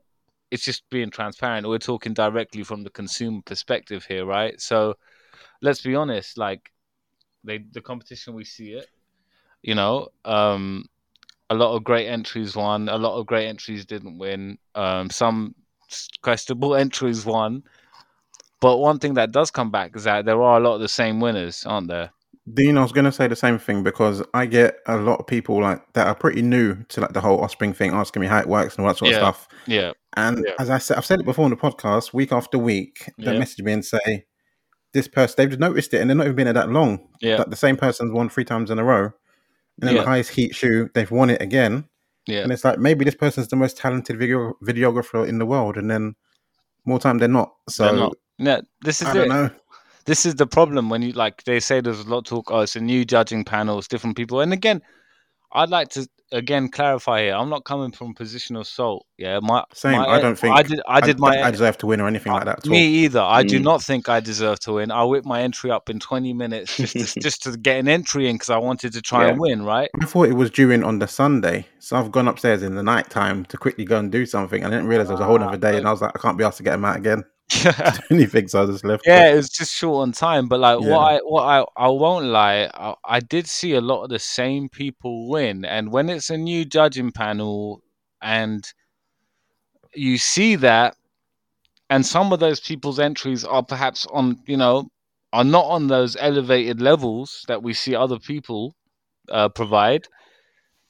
it's 0.50 0.64
just 0.64 0.88
being 0.90 1.10
transparent. 1.10 1.68
We're 1.68 1.78
talking 1.78 2.14
directly 2.14 2.62
from 2.62 2.82
the 2.82 2.90
consumer 2.90 3.40
perspective 3.44 4.04
here, 4.04 4.24
right? 4.24 4.60
So 4.60 4.94
let's 5.60 5.82
be 5.82 5.94
honest, 5.94 6.38
like, 6.38 6.70
they, 7.44 7.58
the 7.72 7.80
competition, 7.80 8.34
we 8.34 8.44
see 8.44 8.72
it, 8.72 8.88
you 9.62 9.74
know, 9.74 10.08
um, 10.24 10.86
a 11.50 11.54
lot 11.54 11.76
of 11.76 11.84
great 11.84 12.08
entries 12.08 12.56
won. 12.56 12.88
A 12.88 12.96
lot 12.96 13.18
of 13.18 13.26
great 13.26 13.46
entries 13.46 13.84
didn't 13.86 14.18
win. 14.18 14.58
Um, 14.74 15.10
some 15.10 15.54
questionable 16.22 16.74
entries 16.84 17.24
won. 17.24 17.62
But 18.60 18.78
one 18.78 18.98
thing 18.98 19.14
that 19.14 19.32
does 19.32 19.50
come 19.50 19.70
back 19.70 19.94
is 19.96 20.04
that 20.04 20.24
there 20.24 20.42
are 20.42 20.58
a 20.58 20.62
lot 20.62 20.74
of 20.74 20.80
the 20.80 20.88
same 20.88 21.20
winners, 21.20 21.64
aren't 21.66 21.88
there? 21.88 22.10
Dean, 22.54 22.78
I 22.78 22.82
was 22.82 22.92
going 22.92 23.04
to 23.06 23.12
say 23.12 23.26
the 23.26 23.34
same 23.36 23.58
thing 23.58 23.82
because 23.82 24.22
I 24.32 24.46
get 24.46 24.78
a 24.86 24.96
lot 24.96 25.18
of 25.18 25.26
people 25.26 25.60
like 25.60 25.92
that 25.94 26.06
are 26.06 26.14
pretty 26.14 26.42
new 26.42 26.76
to 26.90 27.00
like 27.00 27.12
the 27.12 27.20
whole 27.20 27.40
Offspring 27.42 27.72
thing, 27.72 27.92
asking 27.92 28.20
me 28.22 28.28
how 28.28 28.38
it 28.38 28.46
works 28.48 28.76
and 28.76 28.86
all 28.86 28.92
that 28.92 28.98
sort 28.98 29.10
Yeah. 29.10 29.16
of 29.16 29.22
stuff. 29.36 29.48
Yeah, 29.66 29.92
And 30.16 30.44
Yeah. 30.46 30.52
as 30.60 30.70
I 30.70 30.78
said, 30.78 30.96
I've 30.96 31.04
said 31.04 31.18
it 31.20 31.26
before 31.26 31.44
on 31.44 31.50
the 31.50 31.56
podcast, 31.56 32.14
week 32.14 32.32
after 32.32 32.56
week, 32.56 33.10
they 33.18 33.32
Yeah. 33.32 33.38
message 33.38 33.64
me 33.64 33.72
and 33.72 33.84
say, 33.84 34.24
"This 34.92 35.08
person, 35.08 35.34
they've 35.36 35.58
noticed 35.58 35.92
it, 35.92 36.00
and 36.00 36.08
they're 36.08 36.16
not 36.16 36.24
even 36.26 36.36
been 36.36 36.44
there 36.46 36.54
that 36.54 36.70
long. 36.70 37.00
yeah, 37.20 37.36
That 37.36 37.50
the 37.50 37.56
same 37.56 37.76
person's 37.76 38.12
won 38.12 38.28
three 38.28 38.44
times 38.44 38.70
in 38.70 38.78
a 38.78 38.84
row, 38.84 39.04
and 39.06 39.12
then 39.88 39.96
the 39.96 40.02
highest 40.04 40.30
heat 40.30 40.54
shoe, 40.54 40.88
they've 40.94 41.10
won 41.10 41.28
it 41.30 41.42
again. 41.42 41.84
yeah, 42.26 42.42
And 42.42 42.52
it's 42.52 42.64
like 42.64 42.78
maybe 42.78 43.04
this 43.04 43.14
person's 43.16 43.48
the 43.48 43.56
most 43.56 43.76
talented 43.76 44.18
video 44.18 44.54
videographer 44.64 45.26
in 45.28 45.38
the 45.38 45.46
world, 45.46 45.76
and 45.76 45.90
then 45.90 46.14
more 46.84 46.98
time 47.00 47.18
they're 47.18 47.28
not. 47.28 47.52
So 47.68 47.84
They're 47.84 47.92
not. 47.96 48.16
Yeah, 48.38 48.60
this 48.82 49.02
is 49.02 49.08
I 49.08 49.10
it. 49.10 49.14
don't 49.14 49.28
know. 49.28 49.50
This 50.06 50.24
is 50.24 50.36
the 50.36 50.46
problem 50.46 50.88
when 50.88 51.02
you 51.02 51.12
like 51.12 51.42
they 51.44 51.60
say 51.60 51.80
there's 51.80 52.00
a 52.00 52.08
lot 52.08 52.18
of 52.18 52.24
talk. 52.24 52.50
Oh, 52.50 52.60
it's 52.60 52.76
a 52.76 52.80
new 52.80 53.04
judging 53.04 53.44
panel, 53.44 53.78
it's 53.78 53.88
different 53.88 54.16
people. 54.16 54.40
And 54.40 54.52
again, 54.52 54.80
I'd 55.52 55.70
like 55.70 55.88
to 55.90 56.06
again 56.32 56.68
clarify 56.68 57.22
here. 57.22 57.34
I'm 57.34 57.48
not 57.48 57.64
coming 57.64 57.92
from 57.92 58.10
a 58.10 58.14
position 58.14 58.56
of 58.56 58.66
salt. 58.66 59.06
Yeah, 59.16 59.38
my 59.42 59.64
Same. 59.72 59.92
my- 59.98 60.06
I 60.06 60.20
don't 60.20 60.36
think 60.38 60.54
I 60.56 60.62
did. 60.62 60.80
I 60.88 61.00
did 61.00 61.16
I, 61.16 61.18
my 61.20 61.42
I 61.42 61.50
deserve 61.50 61.78
to 61.78 61.86
win 61.86 62.00
or 62.00 62.08
anything 62.08 62.32
like 62.32 62.44
that. 62.44 62.58
At 62.58 62.66
all. 62.66 62.70
Me 62.72 62.84
either. 63.04 63.20
I 63.20 63.42
do 63.42 63.58
Mm. 63.60 63.64
not 63.64 63.82
think 63.82 64.08
I 64.08 64.20
deserve 64.20 64.58
to 64.60 64.74
win. 64.74 64.90
I 64.90 65.02
whipped 65.04 65.26
my 65.26 65.42
entry 65.42 65.70
up 65.70 65.88
in 65.88 65.98
20 66.00 66.32
minutes 66.32 66.76
just 66.76 66.92
to, 67.14 67.20
just 67.20 67.42
to 67.44 67.56
get 67.56 67.78
an 67.78 67.88
entry 67.88 68.28
in 68.28 68.36
because 68.36 68.50
I 68.50 68.58
wanted 68.58 68.92
to 68.94 69.02
try 69.02 69.28
and 69.28 69.38
win, 69.40 69.62
right? 69.64 69.88
I 70.00 70.04
thought 70.04 70.28
it 70.28 70.34
was 70.34 70.50
due 70.50 70.70
in 70.70 70.82
on 70.84 70.98
the 70.98 71.08
Sunday, 71.08 71.66
so 71.78 71.96
I've 71.96 72.10
gone 72.12 72.28
upstairs 72.28 72.62
in 72.62 72.74
the 72.74 72.82
night 72.82 73.08
time 73.08 73.44
to 73.46 73.56
quickly 73.56 73.84
go 73.84 73.98
and 73.98 74.10
do 74.12 74.26
something. 74.26 74.64
I 74.64 74.70
didn't 74.70 74.86
realize 74.88 75.08
it 75.08 75.12
was 75.12 75.20
a 75.20 75.24
whole 75.24 75.42
other 75.42 75.56
day, 75.56 75.76
and 75.76 75.86
I 75.86 75.90
was 75.92 76.00
like, 76.02 76.12
I 76.14 76.18
can't 76.20 76.36
be 76.38 76.44
asked 76.44 76.58
to 76.58 76.62
get 76.64 76.74
him 76.74 76.84
out 76.84 76.96
again. 76.96 77.24
Yeah, 77.52 77.98
anything, 78.10 78.48
so 78.48 78.62
I 78.62 78.66
just 78.66 78.84
left. 78.84 79.04
Yeah, 79.06 79.30
it 79.32 79.36
was 79.36 79.48
just 79.48 79.74
short 79.74 80.02
on 80.02 80.12
time. 80.12 80.48
But 80.48 80.60
like, 80.60 80.78
Yeah. 80.78 80.90
what 80.92 81.00
I 81.12 81.18
what 81.18 81.42
I 81.44 81.64
I 81.76 81.88
won't 81.88 82.26
lie, 82.26 82.68
I, 82.74 82.94
I 83.04 83.20
did 83.20 83.46
see 83.46 83.74
a 83.74 83.80
lot 83.80 84.02
of 84.04 84.10
the 84.10 84.18
same 84.18 84.68
people 84.68 85.28
win, 85.28 85.64
and 85.64 85.92
when 85.92 86.08
it's 86.10 86.30
a 86.30 86.36
new 86.36 86.64
judging 86.64 87.12
panel, 87.12 87.82
and 88.22 88.66
you 89.94 90.18
see 90.18 90.56
that, 90.56 90.96
and 91.90 92.04
some 92.04 92.32
of 92.32 92.40
those 92.40 92.60
people's 92.60 92.98
entries 92.98 93.44
are 93.44 93.62
perhaps 93.62 94.06
on, 94.12 94.38
you 94.46 94.56
know, 94.56 94.88
are 95.32 95.44
not 95.44 95.64
on 95.66 95.86
those 95.88 96.16
elevated 96.16 96.80
levels 96.80 97.44
that 97.48 97.62
we 97.62 97.72
see 97.74 97.94
other 97.94 98.18
people 98.18 98.74
uh, 99.30 99.48
provide. 99.48 100.06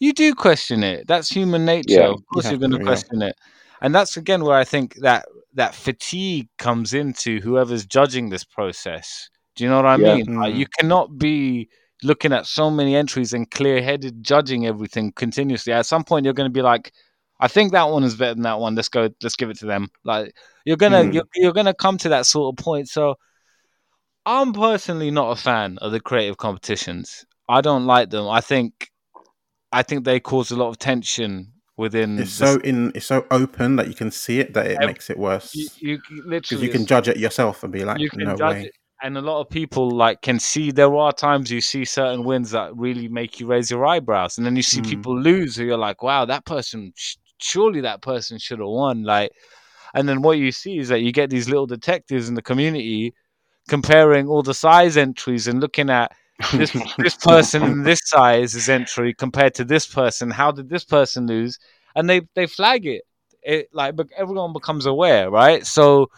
you 0.01 0.13
do 0.13 0.35
question 0.35 0.83
it. 0.83 1.07
That's 1.07 1.29
human 1.31 1.65
nature. 1.65 2.03
Yeah, 2.03 2.09
of 2.09 2.21
course, 2.33 2.45
you 2.47 2.53
you 2.53 2.57
are 2.57 2.61
going 2.61 2.73
to, 2.73 2.85
question 2.85 3.23
it, 3.23 3.35
and 3.81 3.95
that's 3.95 4.17
again 4.17 4.45
where 4.45 4.57
I 4.57 4.65
think 4.65 4.95
that 4.97 5.27
that 5.55 5.75
fatigue 5.75 6.49
comes 6.59 6.93
into 6.95 7.41
whoever's 7.41 7.87
judging 7.87 8.29
this 8.29 8.45
process. 8.45 9.31
Do 9.55 9.65
you 9.65 9.71
know 9.71 9.77
what 9.77 9.87
I 9.87 9.97
Yeah. 9.97 10.17
mean? 10.17 10.27
Like, 10.37 10.53
Mm. 10.55 10.59
you 10.59 10.67
cannot 10.79 11.19
be 11.19 11.69
looking 12.03 12.33
at 12.33 12.47
so 12.47 12.71
many 12.71 12.95
entries 12.95 13.33
and 13.33 13.51
clear-headed 13.51 14.23
judging 14.23 14.67
everything 14.67 15.13
continuously. 15.13 15.73
At 15.73 15.87
some 15.87 16.05
point, 16.05 16.25
you're 16.25 16.35
going 16.35 16.51
to 16.51 16.53
be 16.53 16.61
like, 16.61 16.93
"I 17.41 17.49
think 17.49 17.73
that 17.73 17.89
one 17.89 18.05
is 18.05 18.15
better 18.17 18.35
than 18.35 18.43
that 18.43 18.61
one. 18.61 18.75
Let's 18.75 18.91
go. 18.91 19.09
Let's 19.23 19.37
give 19.37 19.49
it 19.51 19.59
to 19.61 19.67
them." 19.67 19.89
Like 20.05 20.35
you're 20.67 20.77
gonna 20.77 21.05
Mm. 21.05 21.15
you're, 21.15 21.25
you're 21.35 21.53
gonna 21.53 21.75
come 21.75 21.97
to 21.99 22.09
that 22.11 22.27
sort 22.27 22.53
of 22.53 22.63
point. 22.63 22.89
So 22.89 23.15
I'm 24.27 24.53
personally 24.53 25.11
not 25.11 25.31
a 25.31 25.37
fan 25.41 25.79
of 25.79 25.93
the 25.93 26.01
creative 26.01 26.37
competitions. 26.37 27.25
I 27.49 27.61
don't 27.61 27.87
like 27.87 28.11
them. 28.11 28.29
I 28.29 28.41
think 28.41 28.91
I 29.73 29.83
think 29.83 30.05
they 30.05 30.21
cause 30.21 30.51
a 30.51 30.57
lot 30.57 30.69
of 30.69 30.79
tension 30.79 31.53
within. 31.77 32.19
It's 32.19 32.39
the 32.39 32.55
so 32.55 32.61
in 32.61 32.93
it's 32.95 33.07
so 33.07 33.27
open 33.31 33.77
that 33.77 33.89
you 33.89 33.95
can 33.95 34.11
see 34.11 34.41
it 34.41 34.55
that 34.55 34.67
it 34.67 34.81
makes 34.81 35.11
it 35.11 35.19
worse 35.19 35.55
you, 35.55 35.69
you 35.81 35.99
you 36.51 36.59
you, 36.59 36.69
can 36.69 36.87
judge 36.87 37.09
it 37.09 37.17
yourself 37.17 37.63
and 37.63 37.73
be 37.73 37.85
like, 37.85 38.01
no 38.17 38.35
way. 38.37 38.65
it, 38.65 38.73
and 39.03 39.19
a 39.19 39.21
lot 39.21 39.41
of 39.41 39.51
people 39.51 39.91
like 39.91 40.23
can 40.23 40.39
see 40.41 40.71
there 40.71 40.95
are 40.95 41.13
times 41.13 41.51
you 41.51 41.61
see 41.61 41.85
certain 41.85 42.25
wins 42.25 42.51
that 42.51 42.75
really 42.77 43.09
make 43.09 43.39
you 43.41 43.47
raise 43.47 43.71
your 43.71 43.85
eyebrows, 43.87 44.39
and 44.39 44.47
then 44.47 44.57
you 44.57 44.63
see 44.63 44.81
Mm. 44.81 44.89
people 44.89 45.21
lose 45.21 45.57
who 45.57 45.65
you're 45.65 45.77
like, 45.77 46.03
wow, 46.03 46.25
that 46.25 46.45
person 46.45 46.93
surely 47.39 47.83
that 47.83 48.01
person 48.01 48.39
should 48.39 48.59
have 48.59 48.69
won. 48.69 49.03
Like, 49.03 49.31
and 49.95 50.09
then 50.09 50.23
what 50.23 50.39
you 50.39 50.53
see 50.53 50.79
is 50.79 50.89
that 50.89 51.01
you 51.03 51.13
get 51.13 51.31
these 51.31 51.49
little 51.49 51.67
detectives 51.67 52.29
in 52.29 52.35
the 52.35 52.43
community 52.43 53.15
comparing 53.69 54.29
all 54.29 54.43
the 54.43 54.55
size 54.55 54.97
entries 54.97 55.49
and 55.49 55.61
looking 55.61 55.91
at 55.91 56.13
this 56.53 56.73
this 56.99 57.17
person 57.17 57.63
in 57.63 57.83
this 57.83 58.01
is 58.15 58.69
entry 58.69 59.15
compared 59.15 59.55
to 59.55 59.65
this 59.65 59.87
person. 59.87 60.31
How 60.31 60.53
did 60.53 60.69
this 60.69 60.85
person 60.85 61.27
lose? 61.27 61.59
And 61.95 62.09
they 62.09 62.23
they 62.35 62.47
flag 62.47 62.87
it. 62.87 63.03
It 63.43 63.69
like 63.73 63.97
but 63.97 64.09
everyone 64.17 64.53
becomes 64.53 64.87
aware, 64.87 65.31
right? 65.31 65.65
So 65.65 66.11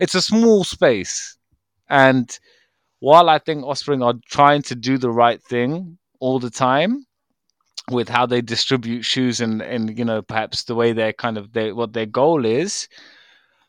it's 0.00 0.14
a 0.14 0.22
small 0.22 0.64
space, 0.64 1.36
and 1.88 2.38
while 3.00 3.28
I 3.30 3.38
think 3.38 3.64
Offspring 3.64 4.02
are 4.02 4.14
trying 4.28 4.62
to 4.62 4.74
do 4.74 4.98
the 4.98 5.10
right 5.10 5.42
thing 5.42 5.98
all 6.20 6.38
the 6.38 6.50
time 6.50 7.06
with 7.90 8.08
how 8.08 8.26
they 8.26 8.42
distribute 8.42 9.02
shoes 9.04 9.40
and 9.40 9.62
and 9.62 9.98
you 9.98 10.04
know 10.04 10.22
perhaps 10.22 10.64
the 10.64 10.74
way 10.74 10.92
they're 10.92 11.12
kind 11.12 11.38
of 11.38 11.52
they 11.52 11.72
what 11.72 11.92
their 11.94 12.06
goal 12.06 12.44
is 12.44 12.88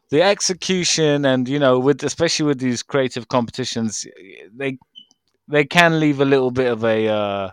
the 0.09 0.21
execution 0.21 1.25
and 1.25 1.47
you 1.47 1.59
know 1.59 1.79
with 1.79 2.03
especially 2.03 2.45
with 2.45 2.59
these 2.59 2.83
creative 2.83 3.27
competitions 3.27 4.05
they 4.53 4.77
they 5.49 5.65
can 5.65 5.99
leave 5.99 6.21
a 6.21 6.25
little 6.25 6.51
bit 6.51 6.71
of 6.71 6.83
a 6.85 7.07
uh 7.07 7.51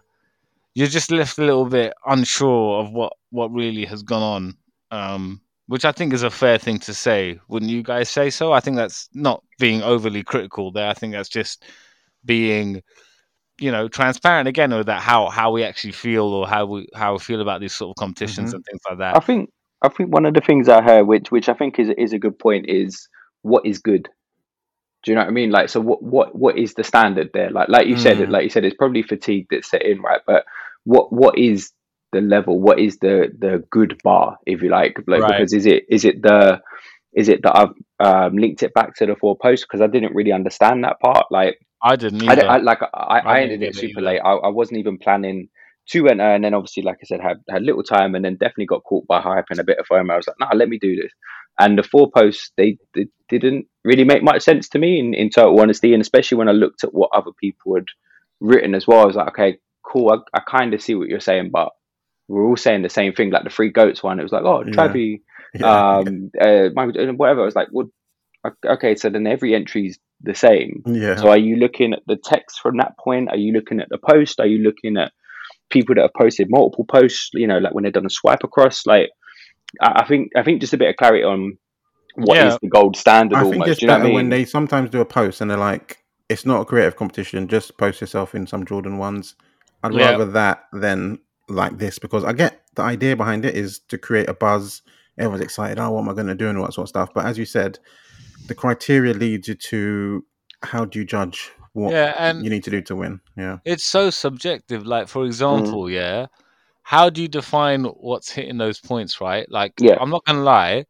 you're 0.74 0.86
just 0.88 1.10
left 1.10 1.38
a 1.38 1.42
little 1.44 1.66
bit 1.66 1.92
unsure 2.06 2.80
of 2.80 2.92
what 2.92 3.12
what 3.30 3.50
really 3.52 3.84
has 3.84 4.02
gone 4.02 4.22
on 4.22 4.56
um 4.90 5.40
which 5.68 5.84
I 5.84 5.92
think 5.92 6.12
is 6.12 6.22
a 6.22 6.30
fair 6.30 6.58
thing 6.58 6.78
to 6.80 6.94
say 6.94 7.38
wouldn't 7.48 7.70
you 7.72 7.82
guys 7.82 8.08
say 8.08 8.30
so 8.30 8.52
I 8.52 8.60
think 8.60 8.76
that's 8.76 9.08
not 9.14 9.42
being 9.58 9.82
overly 9.82 10.22
critical 10.22 10.70
there 10.72 10.88
I 10.88 10.94
think 10.94 11.12
that's 11.12 11.28
just 11.28 11.64
being 12.24 12.82
you 13.60 13.70
know 13.72 13.88
transparent 13.88 14.48
again 14.48 14.74
with 14.74 14.86
that 14.86 15.00
how 15.02 15.28
how 15.28 15.50
we 15.52 15.64
actually 15.64 15.92
feel 15.92 16.24
or 16.26 16.46
how 16.48 16.66
we 16.66 16.88
how 16.94 17.14
we 17.14 17.18
feel 17.18 17.40
about 17.40 17.60
these 17.60 17.74
sort 17.74 17.90
of 17.90 17.96
competitions 18.00 18.50
Mhm. 18.50 18.54
and 18.56 18.64
things 18.64 18.80
like 18.88 18.98
that. 18.98 19.16
I 19.16 19.20
think 19.20 19.50
I 19.82 19.88
think 19.88 20.12
one 20.12 20.26
of 20.26 20.34
the 20.34 20.40
things 20.40 20.68
I 20.68 20.82
heard, 20.82 21.04
which 21.04 21.30
which 21.30 21.48
I 21.48 21.54
think 21.54 21.78
is 21.78 21.90
is 21.96 22.12
a 22.12 22.18
good 22.18 22.38
point, 22.38 22.66
is 22.68 23.08
what 23.42 23.64
is 23.64 23.78
good. 23.78 24.08
Do 25.06 25.12
you 25.12 25.16
know 25.16 25.22
what 25.22 25.28
I 25.28 25.32
mean? 25.32 25.50
Like, 25.50 25.68
so 25.70 25.80
what 25.80 26.02
what 26.02 26.34
what 26.34 26.58
is 26.58 26.74
the 26.74 26.84
standard 26.84 27.30
there? 27.32 27.50
Like 27.50 27.68
like 27.68 27.86
you 27.86 27.96
said, 27.96 28.16
Mm. 28.18 28.28
like 28.30 28.42
you 28.44 28.50
said, 28.50 28.64
it's 28.64 28.76
probably 28.76 29.02
fatigue 29.02 29.46
that's 29.50 29.70
set 29.70 29.82
in, 29.86 30.02
right? 30.02 30.20
But 30.26 30.44
what 30.84 31.12
what 31.12 31.38
is 31.38 31.70
the 32.12 32.20
level? 32.20 32.60
What 32.60 32.78
is 32.80 32.98
the 32.98 33.32
the 33.38 33.64
good 33.70 33.98
bar, 34.02 34.36
if 34.46 34.62
you 34.62 34.68
like? 34.68 34.98
Like 35.06 35.22
Right. 35.22 35.38
because 35.38 35.52
is 35.54 35.64
it 35.64 35.84
is 35.88 36.04
it 36.04 36.20
the 36.22 36.60
is 37.14 37.28
it 37.28 37.42
that 37.44 37.56
I've 37.56 37.74
um, 38.00 38.36
linked 38.36 38.62
it 38.64 38.74
back 38.74 38.96
to 38.96 39.06
the 39.06 39.14
four 39.16 39.36
posts 39.38 39.64
because 39.64 39.80
I 39.80 39.86
didn't 39.86 40.14
really 40.14 40.32
understand 40.32 40.84
that 40.84 40.98
part. 41.00 41.26
Like 41.30 41.58
I 41.82 41.94
didn't 41.96 42.28
I, 42.28 42.32
either 42.32 42.42
don't- 42.42 42.50
I 42.50 42.56
like 42.58 42.82
I, 42.82 42.88
I 42.92 43.18
I 43.20 43.40
ended 43.42 43.62
it 43.62 43.68
it 43.68 43.74
super 43.76 44.00
either. 44.00 44.06
late. 44.08 44.20
I, 44.24 44.32
I 44.32 44.48
wasn't 44.48 44.80
even 44.80 44.98
planning 44.98 45.48
to 45.90 46.08
enter, 46.08 46.24
and 46.24 46.42
then 46.42 46.52
obviously, 46.52 46.82
like 46.82 46.98
I 47.00 47.06
said, 47.06 47.20
had 47.20 47.36
had 47.48 47.62
little 47.62 47.84
time, 47.84 48.16
and 48.16 48.24
then 48.24 48.34
definitely 48.34 48.66
got 48.66 48.82
caught 48.82 49.06
by 49.06 49.20
hype 49.20 49.46
and 49.50 49.60
a 49.60 49.64
bit 49.64 49.78
of 49.78 49.86
FOMO. 49.86 50.10
I 50.12 50.16
was 50.16 50.26
like, 50.26 50.40
nah, 50.40 50.50
let 50.52 50.68
me 50.68 50.78
do 50.80 50.96
this. 50.96 51.12
And 51.58 51.78
the 51.78 51.82
four 51.82 52.10
posts 52.10 52.50
they, 52.56 52.78
they 52.94 53.06
didn't 53.28 53.66
really 53.84 54.04
make 54.04 54.22
much 54.22 54.42
sense 54.42 54.68
to 54.70 54.78
me 54.78 54.98
in, 54.98 55.14
in 55.14 55.30
total 55.30 55.58
honesty, 55.60 55.92
and 55.94 56.00
especially 56.02 56.38
when 56.38 56.48
I 56.48 56.52
looked 56.52 56.84
at 56.84 56.92
what 56.94 57.10
other 57.14 57.30
people 57.40 57.74
had 57.76 57.86
written 58.40 58.74
as 58.74 58.86
well. 58.86 59.00
I 59.00 59.06
was 59.06 59.16
like, 59.16 59.28
okay, 59.28 59.58
cool. 59.82 60.10
I, 60.12 60.38
I 60.38 60.40
kind 60.40 60.74
of 60.74 60.82
see 60.82 60.94
what 60.94 61.08
you're 61.08 61.20
saying, 61.20 61.50
but 61.52 61.70
we're 62.28 62.44
all 62.44 62.56
saying 62.56 62.82
the 62.82 62.88
same 62.90 63.12
thing. 63.14 63.30
Like 63.30 63.44
the 63.44 63.50
three 63.50 63.70
goats 63.70 64.02
one, 64.02 64.18
it 64.20 64.22
was 64.22 64.32
like, 64.32 64.42
oh, 64.44 64.64
Yeah. 64.66 64.72
Travi, 64.74 65.20
Yeah. 65.54 65.98
um, 65.98 66.30
uh, 66.38 66.68
Michael, 66.74 67.14
whatever. 67.14 67.40
I 67.42 67.44
was 67.46 67.54
like, 67.54 67.68
well, 67.72 67.88
okay, 68.64 68.94
so 68.94 69.08
then 69.10 69.26
every 69.26 69.54
entry's 69.54 69.98
the 70.22 70.34
same. 70.34 70.82
yeah. 70.86 71.16
So 71.16 71.28
are 71.28 71.38
you 71.38 71.56
looking 71.56 71.92
at 71.94 72.02
the 72.06 72.16
text 72.22 72.60
from 72.60 72.76
that 72.78 72.98
point? 72.98 73.30
Are 73.30 73.36
you 73.36 73.52
looking 73.52 73.80
at 73.80 73.88
the 73.88 73.98
post? 73.98 74.40
Are 74.40 74.46
you 74.46 74.58
looking 74.58 74.96
at 74.96 75.12
people 75.70 75.94
that 75.94 76.02
have 76.02 76.14
posted 76.14 76.48
multiple 76.50 76.84
posts? 76.84 77.30
You 77.32 77.46
know, 77.46 77.58
like 77.58 77.74
when 77.74 77.84
they've 77.84 77.92
done 77.92 78.06
a 78.06 78.10
swipe 78.10 78.44
across. 78.44 78.86
Like, 78.86 79.10
I, 79.80 80.02
I 80.02 80.06
think 80.06 80.32
I 80.36 80.42
think 80.42 80.60
just 80.60 80.72
a 80.74 80.76
bit 80.78 80.88
of 80.90 80.96
clarity 80.96 81.24
on 81.24 81.58
what 82.16 82.38
is 82.38 82.44
Yeah. 82.54 82.58
the 82.62 82.68
gold 82.68 82.96
standard 82.96 83.36
I 83.36 83.40
almost. 83.40 83.52
think 83.52 83.66
it's 83.68 83.80
Do 83.80 83.86
you 83.86 83.88
know 83.88 83.94
better 83.98 84.04
what 84.04 84.10
I 84.12 84.14
when 84.14 84.28
they 84.30 84.44
sometimes 84.44 84.90
do 84.90 85.00
a 85.00 85.04
post 85.04 85.40
and 85.40 85.50
they're 85.50 85.58
like, 85.58 85.98
"It's 86.28 86.46
not 86.46 86.62
a 86.62 86.64
creative 86.64 86.96
competition. 86.96 87.46
Just 87.48 87.76
post 87.78 88.00
yourself 88.00 88.34
in 88.34 88.46
some 88.46 88.64
Jordan 88.64 88.98
ones." 88.98 89.34
I'd 89.82 89.92
Yeah. 89.92 90.10
rather 90.12 90.24
that 90.32 90.64
than 90.72 91.18
like 91.48 91.78
this 91.78 91.98
because 91.98 92.24
I 92.24 92.32
get 92.32 92.62
the 92.74 92.82
idea 92.82 93.14
behind 93.16 93.44
it 93.44 93.54
is 93.54 93.78
to 93.88 93.98
create 93.98 94.28
a 94.28 94.34
buzz. 94.34 94.82
Everyone's 95.18 95.42
excited. 95.42 95.78
Oh, 95.78 95.90
what 95.92 96.00
am 96.02 96.08
I 96.08 96.14
going 96.14 96.26
to 96.26 96.34
do 96.34 96.48
and 96.48 96.58
all 96.58 96.64
that 96.66 96.72
sort 96.72 96.84
of 96.86 96.88
stuff. 96.88 97.10
But 97.14 97.24
as 97.26 97.38
you 97.38 97.44
said, 97.44 97.78
the 98.48 98.54
criteria 98.54 99.14
leads 99.14 99.48
you 99.48 99.54
to 99.54 100.24
how 100.62 100.84
do 100.84 100.98
you 100.98 101.04
judge 101.04 101.52
what 101.74 101.92
yeah 101.92 102.14
and 102.18 102.42
you 102.42 102.50
need 102.50 102.64
to 102.64 102.70
do 102.70 102.80
to 102.82 102.96
win? 102.96 103.20
Yeah. 103.36 103.58
it's 103.64 103.84
so 103.84 104.10
subjective. 104.10 104.86
Like, 104.86 105.06
Mm. 105.06 105.10
for 105.10 105.24
example, 105.26 105.88
yeah, 105.90 106.26
how 106.86 107.10
do 107.10 107.20
you 107.20 107.26
define 107.26 107.82
what's 107.84 108.30
hitting 108.30 108.58
those 108.58 108.78
points, 108.78 109.20
right? 109.20 109.44
Like, 109.50 109.72
Yeah. 109.80 109.96
I'm 110.00 110.08
not 110.08 110.24
gonna 110.24 110.44
lie. 110.44 110.84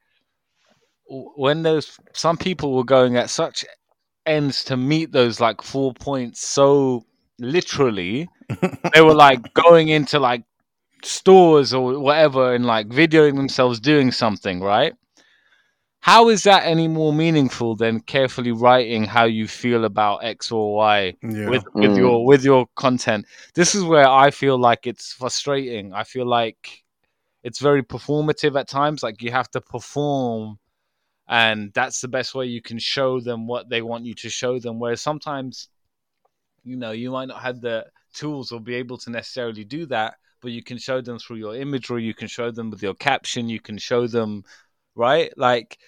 When 1.08 1.62
those 1.62 1.98
some 2.12 2.36
people 2.36 2.74
were 2.74 2.84
going 2.84 3.16
at 3.16 3.30
such 3.30 3.64
ends 4.26 4.62
to 4.64 4.76
meet 4.76 5.10
those 5.12 5.40
like 5.40 5.62
four 5.62 5.94
points 5.94 6.46
so 6.46 7.06
literally, 7.38 8.28
they 8.92 9.00
were 9.00 9.14
like 9.14 9.54
going 9.54 9.88
into 9.88 10.18
like 10.18 10.42
stores 11.02 11.72
or 11.72 11.98
whatever 11.98 12.54
and 12.54 12.66
like 12.66 12.88
videoing 12.88 13.36
themselves 13.36 13.80
doing 13.80 14.12
something, 14.12 14.60
right? 14.60 14.92
How 16.00 16.28
is 16.28 16.44
that 16.44 16.64
any 16.64 16.86
more 16.88 17.12
meaningful 17.12 17.74
than 17.74 18.00
carefully 18.00 18.52
writing 18.52 19.04
how 19.04 19.24
you 19.24 19.48
feel 19.48 19.84
about 19.84 20.18
X 20.18 20.52
or 20.52 20.74
Y 20.76 21.14
Yeah. 21.22 21.50
with 21.50 21.64
with 21.74 21.92
Mm. 21.92 21.96
your 21.96 22.24
with 22.24 22.44
your 22.44 22.66
content. 22.76 23.26
This 23.54 23.74
is 23.74 23.82
where 23.82 24.08
I 24.08 24.30
feel 24.30 24.56
like 24.58 24.86
it's 24.86 25.12
frustrating. 25.12 25.92
I 25.92 26.04
feel 26.04 26.26
like 26.26 26.84
it's 27.42 27.58
very 27.58 27.82
performative 27.82 28.58
at 28.58 28.68
times. 28.68 29.02
Like 29.02 29.20
you 29.22 29.32
have 29.32 29.50
to 29.50 29.60
perform, 29.60 30.58
and 31.28 31.72
that's 31.74 32.00
the 32.00 32.08
best 32.08 32.34
way 32.34 32.46
you 32.46 32.62
can 32.62 32.78
show 32.78 33.20
them 33.20 33.46
what 33.48 33.68
they 33.68 33.82
want 33.82 34.04
you 34.04 34.14
to 34.14 34.28
show 34.30 34.60
them. 34.60 34.78
Whereas 34.78 35.02
sometimes, 35.02 35.68
you 36.62 36.76
know, 36.76 36.92
you 36.92 37.10
might 37.10 37.28
not 37.28 37.42
have 37.42 37.60
the 37.60 37.86
tools 38.14 38.52
or 38.52 38.60
be 38.60 38.74
able 38.76 38.98
to 38.98 39.10
necessarily 39.10 39.64
do 39.64 39.86
that, 39.86 40.14
but 40.40 40.52
you 40.52 40.62
can 40.62 40.78
show 40.78 41.00
them 41.00 41.18
through 41.18 41.36
your 41.36 41.56
imagery. 41.56 42.04
You 42.04 42.14
can 42.14 42.28
show 42.28 42.50
them 42.52 42.70
with 42.70 42.82
your 42.82 42.94
caption. 42.94 43.48
You 43.48 43.60
can 43.60 43.78
show 43.78 44.06
them, 44.06 44.44
right? 44.96 45.30
Like. 45.36 45.78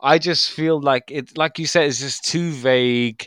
I 0.00 0.18
just 0.18 0.50
feel 0.50 0.82
like 0.82 1.04
it, 1.10 1.38
like 1.38 1.58
you 1.58 1.66
said, 1.66 1.84
it's 1.86 1.98
just 2.00 2.24
too 2.26 2.50
vague. 2.50 3.26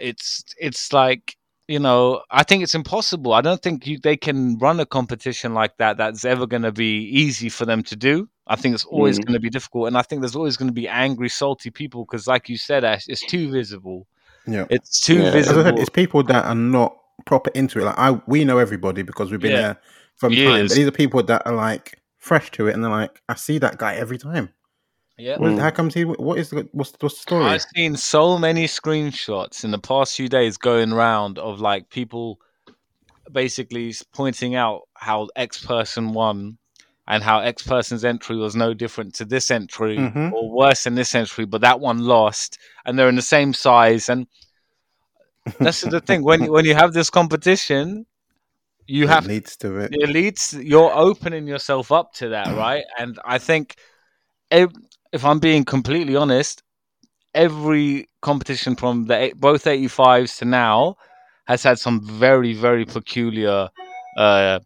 It's 0.00 0.42
it's 0.58 0.92
like 0.94 1.36
you 1.68 1.78
know, 1.78 2.22
I 2.30 2.42
think 2.42 2.62
it's 2.62 2.74
impossible. 2.74 3.32
I 3.34 3.40
don't 3.42 3.62
think 3.62 3.86
you, 3.86 3.98
they 3.98 4.16
can 4.16 4.56
run 4.58 4.80
a 4.80 4.86
competition 4.86 5.52
like 5.52 5.76
that 5.78 5.96
that's 5.98 6.24
ever 6.24 6.46
going 6.46 6.62
to 6.62 6.72
be 6.72 7.04
easy 7.08 7.48
for 7.50 7.66
them 7.66 7.82
to 7.84 7.96
do. 7.96 8.28
I 8.46 8.56
think 8.56 8.74
it's 8.74 8.84
always 8.86 9.18
Mm. 9.18 9.24
going 9.26 9.34
to 9.34 9.40
be 9.40 9.50
difficult, 9.50 9.88
and 9.88 9.98
I 9.98 10.02
think 10.02 10.22
there's 10.22 10.36
always 10.36 10.56
going 10.56 10.68
to 10.68 10.74
be 10.74 10.88
angry, 10.88 11.28
salty 11.28 11.70
people 11.70 12.04
because, 12.06 12.26
like 12.26 12.48
you 12.48 12.56
said, 12.56 12.84
Ash, 12.84 13.04
it's 13.08 13.24
too 13.26 13.50
visible. 13.50 14.06
Yeah. 14.46 14.66
It's 14.70 15.00
too 15.00 15.16
Yeah. 15.16 15.24
As 15.24 15.34
I 15.48 15.52
said, 15.52 15.54
visible. 15.56 15.80
it's 15.80 15.90
people 15.90 16.22
that 16.24 16.44
are 16.46 16.54
not 16.54 16.96
proper 17.26 17.50
into 17.54 17.78
it. 17.80 17.84
Like 17.84 17.98
I, 17.98 18.20
we 18.26 18.44
know 18.44 18.58
everybody 18.58 19.02
because 19.02 19.30
we've 19.30 19.40
been 19.40 19.52
Yeah. 19.52 19.60
there 19.62 19.76
from 20.16 20.32
time. 20.32 20.38
Years. 20.38 20.70
But 20.70 20.76
these 20.76 20.86
are 20.86 20.90
people 20.92 21.22
that 21.24 21.42
are 21.46 21.54
like 21.54 21.98
fresh 22.24 22.50
to 22.52 22.66
it, 22.68 22.74
and 22.74 22.82
they're 22.82 22.90
like, 22.90 23.20
I 23.28 23.34
see 23.34 23.58
that 23.58 23.76
guy 23.78 23.94
every 23.96 24.18
time. 24.18 24.48
Yeah. 25.18 25.36
What- 25.38 25.52
Mm. 25.52 25.60
How 25.60 25.70
comes 25.70 25.94
he? 25.94 26.04
What 26.04 26.38
is 26.38 26.50
the 26.50 26.68
what's, 26.72 26.92
what's 27.00 27.14
the 27.16 27.20
story? 27.20 27.44
I've 27.44 27.62
seen 27.76 27.96
so 27.96 28.36
many 28.38 28.64
screenshots 28.66 29.62
in 29.64 29.70
the 29.70 29.78
past 29.78 30.16
few 30.16 30.28
days 30.28 30.56
going 30.56 30.90
around 30.92 31.38
of 31.38 31.60
like 31.60 31.88
people 31.90 32.40
basically 33.30 33.94
pointing 34.12 34.54
out 34.54 34.82
how 34.94 35.28
X 35.36 35.64
person 35.64 36.12
won 36.14 36.58
and 37.06 37.22
how 37.22 37.38
X 37.40 37.62
person's 37.62 38.04
entry 38.04 38.36
was 38.36 38.56
no 38.56 38.74
different 38.74 39.14
to 39.14 39.24
this 39.24 39.50
entry 39.50 39.98
Mhm. 39.98 40.32
or 40.32 40.50
worse 40.50 40.84
than 40.84 40.94
this 40.94 41.14
entry, 41.14 41.44
but 41.44 41.60
that 41.60 41.78
one 41.80 41.98
lost 42.00 42.58
and 42.84 42.98
they're 42.98 43.08
in 43.08 43.16
the 43.16 43.22
same 43.36 43.52
size. 43.54 44.08
And 44.08 44.26
that's 45.60 45.82
the 45.82 46.00
thing 46.00 46.22
when 46.24 46.50
when 46.50 46.64
you 46.64 46.74
have 46.74 46.92
this 46.92 47.10
competition, 47.10 48.06
you 48.86 49.04
it 49.04 49.08
have 49.08 49.26
leads 49.26 49.56
to 49.56 49.76
it. 49.78 49.92
it 49.92 50.08
leads 50.08 50.54
you're 50.54 50.92
opening 50.94 51.46
yourself 51.46 51.92
up 51.92 52.12
to 52.14 52.28
that 52.30 52.48
right 52.54 52.84
and 52.98 53.18
i 53.24 53.38
think 53.38 53.76
if, 54.50 54.70
if 55.12 55.24
i'm 55.24 55.38
being 55.38 55.64
completely 55.64 56.16
honest 56.16 56.62
every 57.34 58.08
competition 58.22 58.76
from 58.76 59.04
the 59.06 59.32
both 59.36 59.66
85s 59.66 60.38
to 60.38 60.44
now 60.44 60.96
has 61.46 61.62
had 61.62 61.78
some 61.78 62.00
very 62.02 62.54
very 62.54 62.84
peculiar 62.84 63.68
uh 64.18 64.60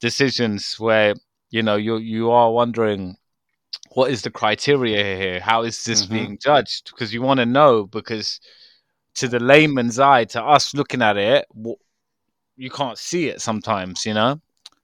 decisions 0.00 0.76
where 0.78 1.14
you 1.50 1.62
know 1.62 1.76
you 1.76 1.96
you 1.98 2.30
are 2.30 2.52
wondering 2.52 3.16
what 3.94 4.10
is 4.10 4.22
the 4.22 4.30
criteria 4.30 5.02
here 5.16 5.40
how 5.40 5.62
is 5.62 5.84
this 5.84 6.04
Mhm. 6.04 6.10
being 6.10 6.38
judged 6.42 6.90
because 6.90 7.12
you 7.14 7.22
want 7.22 7.40
to 7.40 7.46
know 7.46 7.86
because 7.86 8.40
to 9.14 9.28
the 9.28 9.40
layman's 9.40 9.98
eye 9.98 10.24
to 10.24 10.42
us 10.42 10.74
looking 10.74 11.02
at 11.02 11.16
it 11.16 11.46
w- 11.54 11.76
you 12.56 12.70
can't 12.70 12.98
see 12.98 13.28
it 13.28 13.40
sometimes 13.40 14.04
you 14.06 14.14
know 14.14 14.40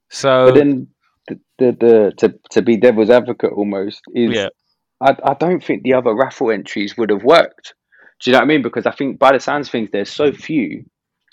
so 0.09 0.47
But 0.47 0.55
then 0.55 0.89
the, 1.29 1.41
the, 1.59 1.73
the 1.73 2.13
to 2.19 2.39
to 2.51 2.63
be 2.63 2.77
devil's 2.77 3.11
advocate 3.11 3.53
almost 3.53 4.03
is 4.15 4.37
yeah 4.37 4.49
I, 5.03 5.17
I 5.25 5.35
don't 5.35 5.63
think 5.63 5.83
the 5.83 5.95
other 5.95 6.15
raffle 6.15 6.51
entries 6.51 6.97
would 6.97 7.11
have 7.11 7.25
worked. 7.25 7.75
Do 8.23 8.31
you 8.31 8.33
know 8.33 8.39
what 8.39 8.45
I 8.45 8.49
mean? 8.49 8.63
Because 8.63 8.87
I 8.87 8.93
think 8.93 9.19
by 9.19 9.33
the 9.33 9.41
sounds 9.41 9.67
of 9.67 9.73
things, 9.73 9.91
there's 9.91 10.11
so 10.11 10.33
few. 10.33 10.85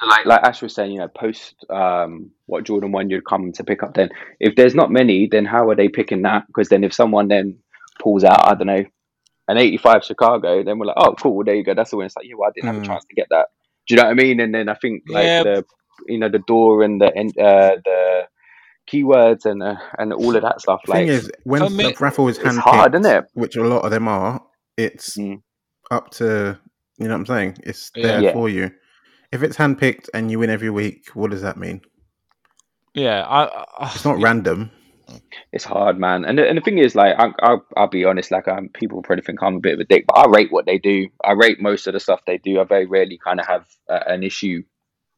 Like 0.06 0.26
like 0.26 0.42
Ash 0.44 0.62
was 0.62 0.74
saying, 0.74 0.94
you 0.94 1.00
know, 1.00 1.10
post 1.10 1.54
um, 1.70 2.32
what 2.46 2.64
Jordan 2.64 2.92
one 2.92 3.10
you'd 3.10 3.26
come 3.26 3.52
to 3.52 3.64
pick 3.64 3.84
up. 3.84 3.94
Then 3.94 4.10
if 4.40 4.56
there's 4.56 4.74
not 4.74 4.92
many, 4.92 5.28
then 5.28 5.46
how 5.46 5.70
are 5.70 5.76
they 5.76 5.90
picking 5.90 6.22
that? 6.24 6.48
Because 6.48 6.70
then 6.70 6.84
if 6.84 6.94
someone 6.94 7.28
then 7.28 7.60
pulls 8.02 8.24
out, 8.24 8.48
I 8.48 8.56
don't 8.56 8.68
know, 8.68 8.86
an 9.50 9.58
85 9.58 10.06
Chicago, 10.06 10.64
then 10.64 10.80
we're 10.80 10.86
like, 10.88 10.96
oh, 10.98 11.14
cool, 11.16 11.36
well, 11.36 11.46
there 11.46 11.56
you 11.56 11.66
go. 11.66 11.74
That's 11.76 11.92
the 11.92 11.98
one. 11.98 12.06
It's 12.06 12.16
like, 12.16 12.26
yeah, 12.28 12.36
well, 12.38 12.50
I 12.50 12.54
didn't 12.56 12.74
have 12.74 12.82
a 12.82 12.86
chance 12.88 13.04
to 13.06 13.14
get 13.14 13.28
that. 13.30 13.48
Do 13.88 13.94
you 13.94 13.98
know 13.98 14.06
what 14.08 14.12
I 14.12 14.16
mean? 14.16 14.40
And 14.40 14.54
then 14.56 14.70
I 14.70 14.76
think 14.76 15.04
like 15.10 15.26
Yeah. 15.26 15.44
the 15.44 15.66
you 16.08 16.18
know 16.20 16.30
the 16.30 16.40
door 16.40 16.84
and 16.84 17.00
the 17.02 17.16
en- 17.16 17.34
uh, 17.40 17.76
the 17.84 18.24
keywords 18.92 19.46
and 19.46 19.62
uh, 19.64 19.76
and 19.98 20.14
all 20.14 20.36
of 20.36 20.42
that 20.42 20.62
stuff. 20.62 20.82
The 20.86 20.92
Like 20.92 21.00
thing 21.08 21.16
is, 21.16 21.32
when 21.44 21.62
For 21.62 21.70
me- 21.70 21.84
the 21.92 21.96
raffle 22.00 22.28
is 22.28 22.38
it's 22.38 22.46
handpicked, 22.48 22.62
hard, 22.62 22.96
isn't 22.96 23.06
it? 23.06 23.26
which 23.34 23.56
a 23.56 23.64
lot 23.64 23.84
of 23.86 23.92
them 23.92 24.08
are, 24.08 24.42
it's 24.78 25.18
Mm. 25.18 25.42
up 25.92 26.10
to 26.12 26.58
you 26.98 27.08
know 27.08 27.14
what 27.14 27.20
I'm 27.22 27.26
saying. 27.28 27.58
It's 27.64 27.92
there 27.92 28.22
Yeah. 28.22 28.34
for 28.34 28.50
you. 28.50 28.72
If 29.32 29.44
it's 29.44 29.58
handpicked 29.58 30.10
and 30.14 30.30
you 30.32 30.40
win 30.40 30.50
every 30.50 30.70
week, 30.70 31.10
what 31.14 31.32
does 31.32 31.42
that 31.44 31.56
mean? 31.58 31.82
yeah 32.96 33.24
I, 33.28 33.46
I 33.86 33.92
It's 33.94 34.04
not 34.04 34.20
random. 34.20 34.72
it's 35.52 35.64
hard, 35.64 35.98
man. 36.00 36.26
And 36.26 36.38
the, 36.38 36.48
and 36.50 36.58
the 36.58 36.62
thing 36.62 36.78
is, 36.80 36.96
like, 36.96 37.16
I, 37.18 37.30
I'll, 37.42 37.66
I'll 37.78 37.88
be 37.88 38.06
honest, 38.06 38.32
like, 38.32 38.48
um, 38.48 38.70
people 38.70 39.02
probably 39.02 39.24
think 39.24 39.42
I'm 39.42 39.56
a 39.56 39.60
bit 39.60 39.76
of 39.76 39.80
a 39.80 39.84
dick, 39.86 40.06
but 40.08 40.18
I 40.18 40.26
rate 40.30 40.52
what 40.52 40.66
they 40.66 40.78
do. 40.78 41.08
I 41.24 41.32
rate 41.34 41.62
most 41.62 41.88
of 41.88 41.94
the 41.94 42.00
stuff 42.00 42.22
they 42.26 42.38
do. 42.38 42.60
I 42.60 42.64
very 42.64 42.86
rarely 42.86 43.18
kind 43.24 43.40
of 43.40 43.46
have 43.48 43.66
uh, 43.90 44.00
an 44.08 44.24
issue 44.24 44.64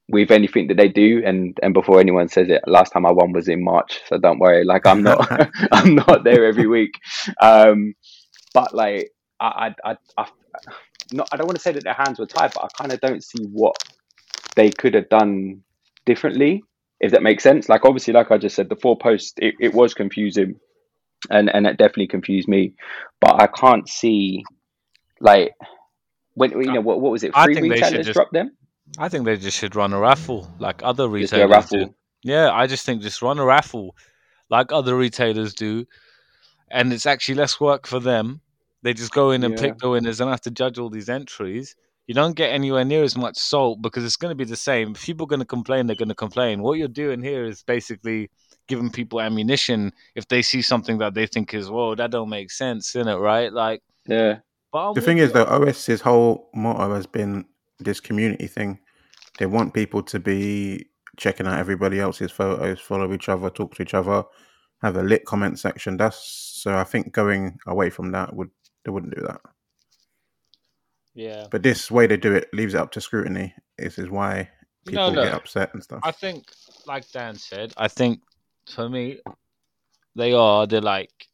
with 0.10 0.32
anything 0.32 0.68
that 0.68 0.78
they 0.78 0.88
do. 0.88 1.22
And 1.26 1.58
and 1.62 1.74
before 1.74 2.00
anyone 2.00 2.28
says 2.28 2.50
it, 2.50 2.62
last 2.68 2.92
time 2.92 3.06
I 3.06 3.12
won 3.12 3.32
was 3.32 3.48
in 3.48 3.64
March, 3.64 4.02
so 4.08 4.18
don't 4.18 4.40
worry. 4.40 4.64
Like, 4.64 4.86
I'm 4.86 5.04
not, 5.04 5.28
I'm 5.72 5.96
not 5.96 6.24
there 6.24 6.46
every 6.46 6.68
week. 6.68 7.00
Um, 7.42 7.94
but 8.54 8.74
like, 8.74 9.12
I, 9.40 9.74
I, 9.84 9.92
I, 9.92 9.98
I 10.18 10.28
not, 11.14 11.30
I 11.32 11.38
don't 11.38 11.48
want 11.48 11.58
to 11.58 11.64
say 11.64 11.72
that 11.74 11.84
their 11.84 11.94
hands 11.94 12.20
were 12.20 12.26
tied, 12.26 12.54
but 12.54 12.64
I 12.64 12.68
kind 12.78 12.92
of 12.92 13.00
don't 13.02 13.24
see 13.24 13.46
what 13.46 13.76
they 14.56 14.70
could 14.70 14.94
have 14.94 15.10
done 15.10 15.64
differently 16.06 16.64
if 17.02 17.12
that 17.12 17.24
makes 17.24 17.44
sense. 17.44 17.68
Like 17.68 17.84
obviously, 17.84 18.14
like 18.14 18.32
I 18.32 18.38
just 18.38 18.56
said, 18.56 18.70
the 18.70 18.76
four 18.76 18.98
posts 18.98 19.34
it, 19.38 19.56
it 19.60 19.74
was 19.74 19.94
confusing, 19.94 20.56
and 21.30 21.50
and 21.54 21.68
it 21.68 21.78
definitely 21.78 22.08
confused 22.08 22.48
me. 22.48 22.76
But 23.20 23.42
I 23.42 23.48
can't 23.48 23.90
see 23.90 24.44
like 25.20 25.54
when 26.36 26.52
you 26.52 26.72
know 26.72 26.82
what 26.82 27.02
what 27.02 27.12
was 27.12 27.24
it? 27.24 27.32
I 27.34 27.46
Free 27.46 27.56
think 27.56 27.70
they 27.70 27.78
should 27.78 27.86
retailers 27.86 28.06
just 28.06 28.16
dropped 28.16 28.34
them. 28.34 28.52
I 28.98 29.10
think 29.10 29.26
they 29.26 29.38
just 29.38 29.58
should 29.58 29.76
run 29.76 29.94
a 29.94 30.00
raffle 30.00 30.50
like 30.60 30.82
other 30.84 31.08
Just 31.18 31.34
do 31.34 31.42
a 31.42 31.48
retailers 31.48 31.70
do. 31.70 31.94
Yeah, 32.24 32.52
I 32.52 32.68
just 32.68 32.86
think 32.86 33.02
just 33.02 33.22
run 33.22 33.40
a 33.40 33.46
raffle 33.46 33.96
like 34.50 34.72
other 34.72 34.96
retailers 34.96 35.54
do, 35.54 35.86
and 36.70 36.92
it's 36.92 37.06
actually 37.06 37.36
less 37.36 37.60
work 37.60 37.88
for 37.88 38.00
them. 38.00 38.42
They 38.84 38.94
just 38.94 39.12
go 39.12 39.32
in 39.32 39.44
and 39.44 39.54
Yeah. 39.54 39.62
pick 39.62 39.78
the 39.80 39.90
winners 39.90 40.20
and 40.20 40.30
have 40.30 40.42
to 40.42 40.52
judge 40.52 40.78
all 40.78 40.90
these 40.90 41.10
entries. 41.10 41.76
You 42.08 42.16
don't 42.16 42.36
get 42.36 42.52
anywhere 42.52 42.84
near 42.84 43.04
as 43.04 43.16
much 43.16 43.38
salt 43.38 43.82
because 43.82 44.04
it's 44.04 44.18
going 44.18 44.32
to 44.32 44.36
be 44.36 44.44
the 44.44 44.56
same. 44.56 44.92
If 44.92 45.06
people 45.06 45.26
are 45.26 45.28
going 45.28 45.40
to 45.40 45.46
complain, 45.46 45.88
they're 45.88 45.96
going 45.96 46.10
to 46.10 46.16
complain. 46.16 46.62
What 46.62 46.78
you're 46.78 46.88
doing 46.88 47.22
here 47.22 47.46
is 47.46 47.64
basically 47.64 48.30
giving 48.68 48.90
people 48.90 49.22
ammunition 49.22 49.94
if 50.16 50.28
they 50.28 50.42
see 50.42 50.62
something 50.62 50.98
that 50.98 51.14
they 51.14 51.28
think 51.28 51.54
is, 51.54 51.70
whoa, 51.70 51.96
that 51.96 52.12
don't 52.12 52.30
make 52.30 52.52
sense, 52.52 52.96
in 52.96 53.08
it, 53.08 53.16
right? 53.16 53.54
Like, 53.54 53.82
Yeah, 54.08 54.40
but 54.72 54.90
I'm 54.90 54.94
The 54.96 55.02
thing 55.02 55.20
is, 55.20 55.32
though, 55.32 55.46
OS's 55.46 56.02
whole 56.02 56.50
motto 56.54 56.94
has 56.96 57.06
been 57.06 57.46
this 57.84 58.00
community 58.00 58.48
thing. 58.48 58.80
They 59.40 59.46
want 59.46 59.74
people 59.74 60.04
to 60.04 60.20
be 60.20 60.88
checking 61.18 61.48
out 61.48 61.60
everybody 61.60 62.00
else's 62.00 62.32
photos, 62.32 62.80
follow 62.80 63.14
each 63.14 63.30
other, 63.30 63.50
talk 63.50 63.76
to 63.76 63.84
each 63.84 63.94
other, 63.94 64.24
have 64.82 64.96
a 64.98 65.04
lit 65.04 65.26
comment 65.26 65.60
section. 65.60 65.98
That's 65.98 66.18
so. 66.18 66.76
I 66.76 66.84
think 66.84 67.14
going 67.14 67.58
away 67.68 67.90
from 67.90 68.12
that 68.12 68.36
would 68.36 68.50
they 68.86 68.92
wouldn't 68.92 69.16
do 69.16 69.22
that. 69.22 69.42
yeah. 71.14 71.48
But 71.52 71.64
this 71.64 71.92
way 71.92 72.08
they 72.08 72.18
do 72.18 72.34
it 72.34 72.50
leaves 72.54 72.74
it 72.74 72.80
up 72.80 72.92
to 72.92 73.02
scrutiny. 73.02 73.54
This 73.78 73.98
is 73.98 74.10
why 74.10 74.50
people 74.86 75.12
get 75.14 75.34
upset 75.34 75.74
and 75.74 75.84
stuff. 75.84 76.02
I 76.04 76.12
think, 76.12 76.46
like 76.86 77.10
Dan 77.12 77.36
said, 77.36 77.74
I 77.78 77.88
think 77.88 78.22
for 78.74 78.90
me, 78.90 79.20
they 80.16 80.34
are 80.34 80.68
they're 80.68 80.82
like 80.82 81.28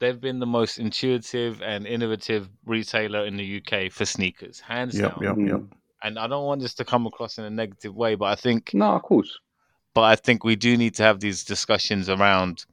they've 0.00 0.20
been 0.20 0.38
the 0.38 0.46
most 0.46 0.78
intuitive 0.78 1.60
and 1.62 1.86
innovative 1.86 2.48
retailer 2.64 3.24
in 3.26 3.36
the 3.36 3.62
UK 3.62 3.90
for 3.92 4.04
sneakers, 4.04 4.60
hands 4.60 4.98
Yep, 4.98 5.20
down. 5.20 5.40
yep, 5.40 5.48
yep. 5.50 5.60
And 6.02 6.18
I 6.18 6.26
don't 6.28 6.46
want 6.46 6.60
this 6.60 6.74
to 6.74 6.84
come 6.84 7.06
across 7.06 7.38
in 7.38 7.44
a 7.44 7.50
negative 7.50 7.94
way, 7.94 8.14
but 8.14 8.26
I 8.26 8.36
think, 8.36 8.72
no, 8.74 8.92
of 8.92 9.02
course. 9.02 9.38
but 9.94 10.02
I 10.02 10.14
think 10.16 10.44
we 10.44 10.54
do 10.56 10.76
need 10.76 10.94
to 10.94 11.02
have 11.02 11.18
these 11.20 11.42
discussions 11.44 12.08
around. 12.08 12.64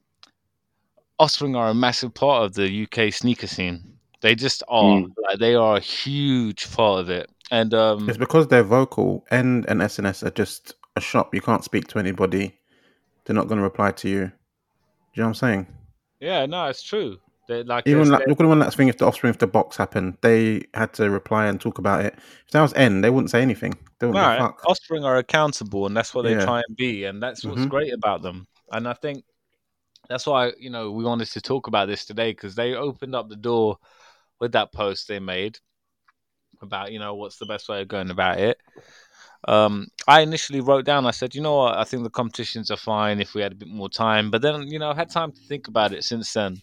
Offspring 1.18 1.56
are 1.56 1.70
a 1.70 1.74
massive 1.74 2.14
part 2.14 2.44
of 2.44 2.54
the 2.54 2.84
UK 2.84 3.12
sneaker 3.14 3.48
scene. 3.48 3.94
They 4.22 4.36
just 4.36 4.64
are. 4.68 4.84
Mm. 5.02 5.12
Like 5.24 5.40
they 5.40 5.56
are 5.56 5.78
a 5.78 5.80
huge 5.80 6.72
part 6.72 7.00
of 7.00 7.10
it. 7.10 7.30
And 7.52 7.74
um, 7.74 8.10
It's 8.10 8.18
because 8.18 8.48
they're 8.48 8.64
vocal. 8.64 9.26
and 9.32 9.66
and 9.70 9.82
SNS 9.82 10.24
are 10.26 10.32
just 10.32 10.74
a 10.96 11.02
shop. 11.02 11.34
You 11.34 11.42
can't 11.42 11.64
speak 11.64 11.88
to 11.90 12.00
anybody. 12.00 12.58
They're 13.24 13.36
not 13.36 13.48
going 13.48 13.58
to 13.58 13.64
reply 13.64 13.92
to 13.92 14.10
you. 14.10 14.20
Do 14.26 14.32
you 15.14 15.24
know 15.24 15.24
what 15.24 15.28
I'm 15.30 15.34
saying? 15.36 15.68
Yeah, 16.20 16.46
no, 16.46 16.66
it's 16.66 16.84
true. 16.84 17.18
They're 17.48 17.64
like 17.64 17.88
Even 17.88 18.10
like, 18.10 18.28
look 18.28 18.40
at 18.40 18.44
the 18.44 18.48
one 18.48 18.60
that's 18.60 18.76
thing. 18.76 18.88
If 18.88 18.98
the 18.98 19.06
offspring, 19.06 19.30
if 19.30 19.38
the 19.38 19.48
box 19.48 19.78
happened, 19.78 20.18
they 20.22 20.64
had 20.74 20.94
to 20.94 21.10
reply 21.10 21.46
and 21.46 21.62
talk 21.62 21.78
about 21.78 22.04
it. 22.04 22.16
If 22.46 22.52
that 22.52 22.62
was 22.62 22.74
N, 22.74 23.02
they 23.02 23.10
wouldn't 23.10 23.30
say 23.30 23.42
anything. 23.42 23.74
They 24.00 24.08
wouldn't 24.08 24.24
No, 24.26 24.38
fuck. 24.38 24.64
Offspring 24.66 25.04
are 25.06 25.18
accountable, 25.18 25.86
and 25.86 25.96
that's 25.96 26.14
what 26.14 26.24
they 26.24 26.32
Yeah. 26.32 26.46
try 26.46 26.64
and 26.68 26.76
be, 26.76 27.06
and 27.06 27.22
that's 27.22 27.44
what's 27.44 27.66
Mhm. 27.66 27.70
great 27.70 27.94
about 27.94 28.22
them. 28.24 28.48
And 28.72 28.88
I 28.88 28.94
think 28.94 29.24
that's 30.10 30.26
why 30.26 30.54
you 30.60 30.70
know 30.70 30.92
we 30.92 31.04
wanted 31.04 31.28
to 31.32 31.42
talk 31.42 31.68
about 31.68 31.88
this 31.88 32.06
today 32.06 32.32
because 32.32 32.56
they 32.56 32.74
opened 32.76 33.16
up 33.16 33.30
the 33.30 33.36
door 33.36 33.78
with 34.40 34.54
that 34.54 34.72
post 34.72 35.08
they 35.08 35.20
made 35.20 35.60
about 36.62 36.92
you 36.92 37.00
know 37.00 37.16
what's 37.16 37.38
the 37.38 37.46
best 37.46 37.70
way 37.70 37.82
of 37.82 37.88
going 37.88 38.10
about 38.10 38.40
it. 38.40 38.58
Um, 39.48 39.88
I 40.08 40.22
initially 40.22 40.62
wrote 40.62 40.86
down. 40.86 41.06
I 41.06 41.12
said, 41.12 41.36
you 41.36 41.42
know 41.42 41.56
what, 41.58 41.78
I 41.78 41.84
think 41.84 42.04
the 42.04 42.10
competitions 42.10 42.72
are 42.72 42.78
fine 42.78 43.20
if 43.22 43.34
we 43.36 43.42
had 43.42 43.52
a 43.52 43.56
bit 43.56 43.68
more 43.68 43.90
time. 43.90 44.32
But 44.32 44.42
then 44.42 44.68
you 44.68 44.80
know 44.80 44.90
I've 44.90 44.98
had 44.98 45.10
time 45.10 45.32
to 45.32 45.42
think 45.48 45.68
about 45.68 45.94
it 45.94 46.04
since 46.04 46.34
then, 46.34 46.62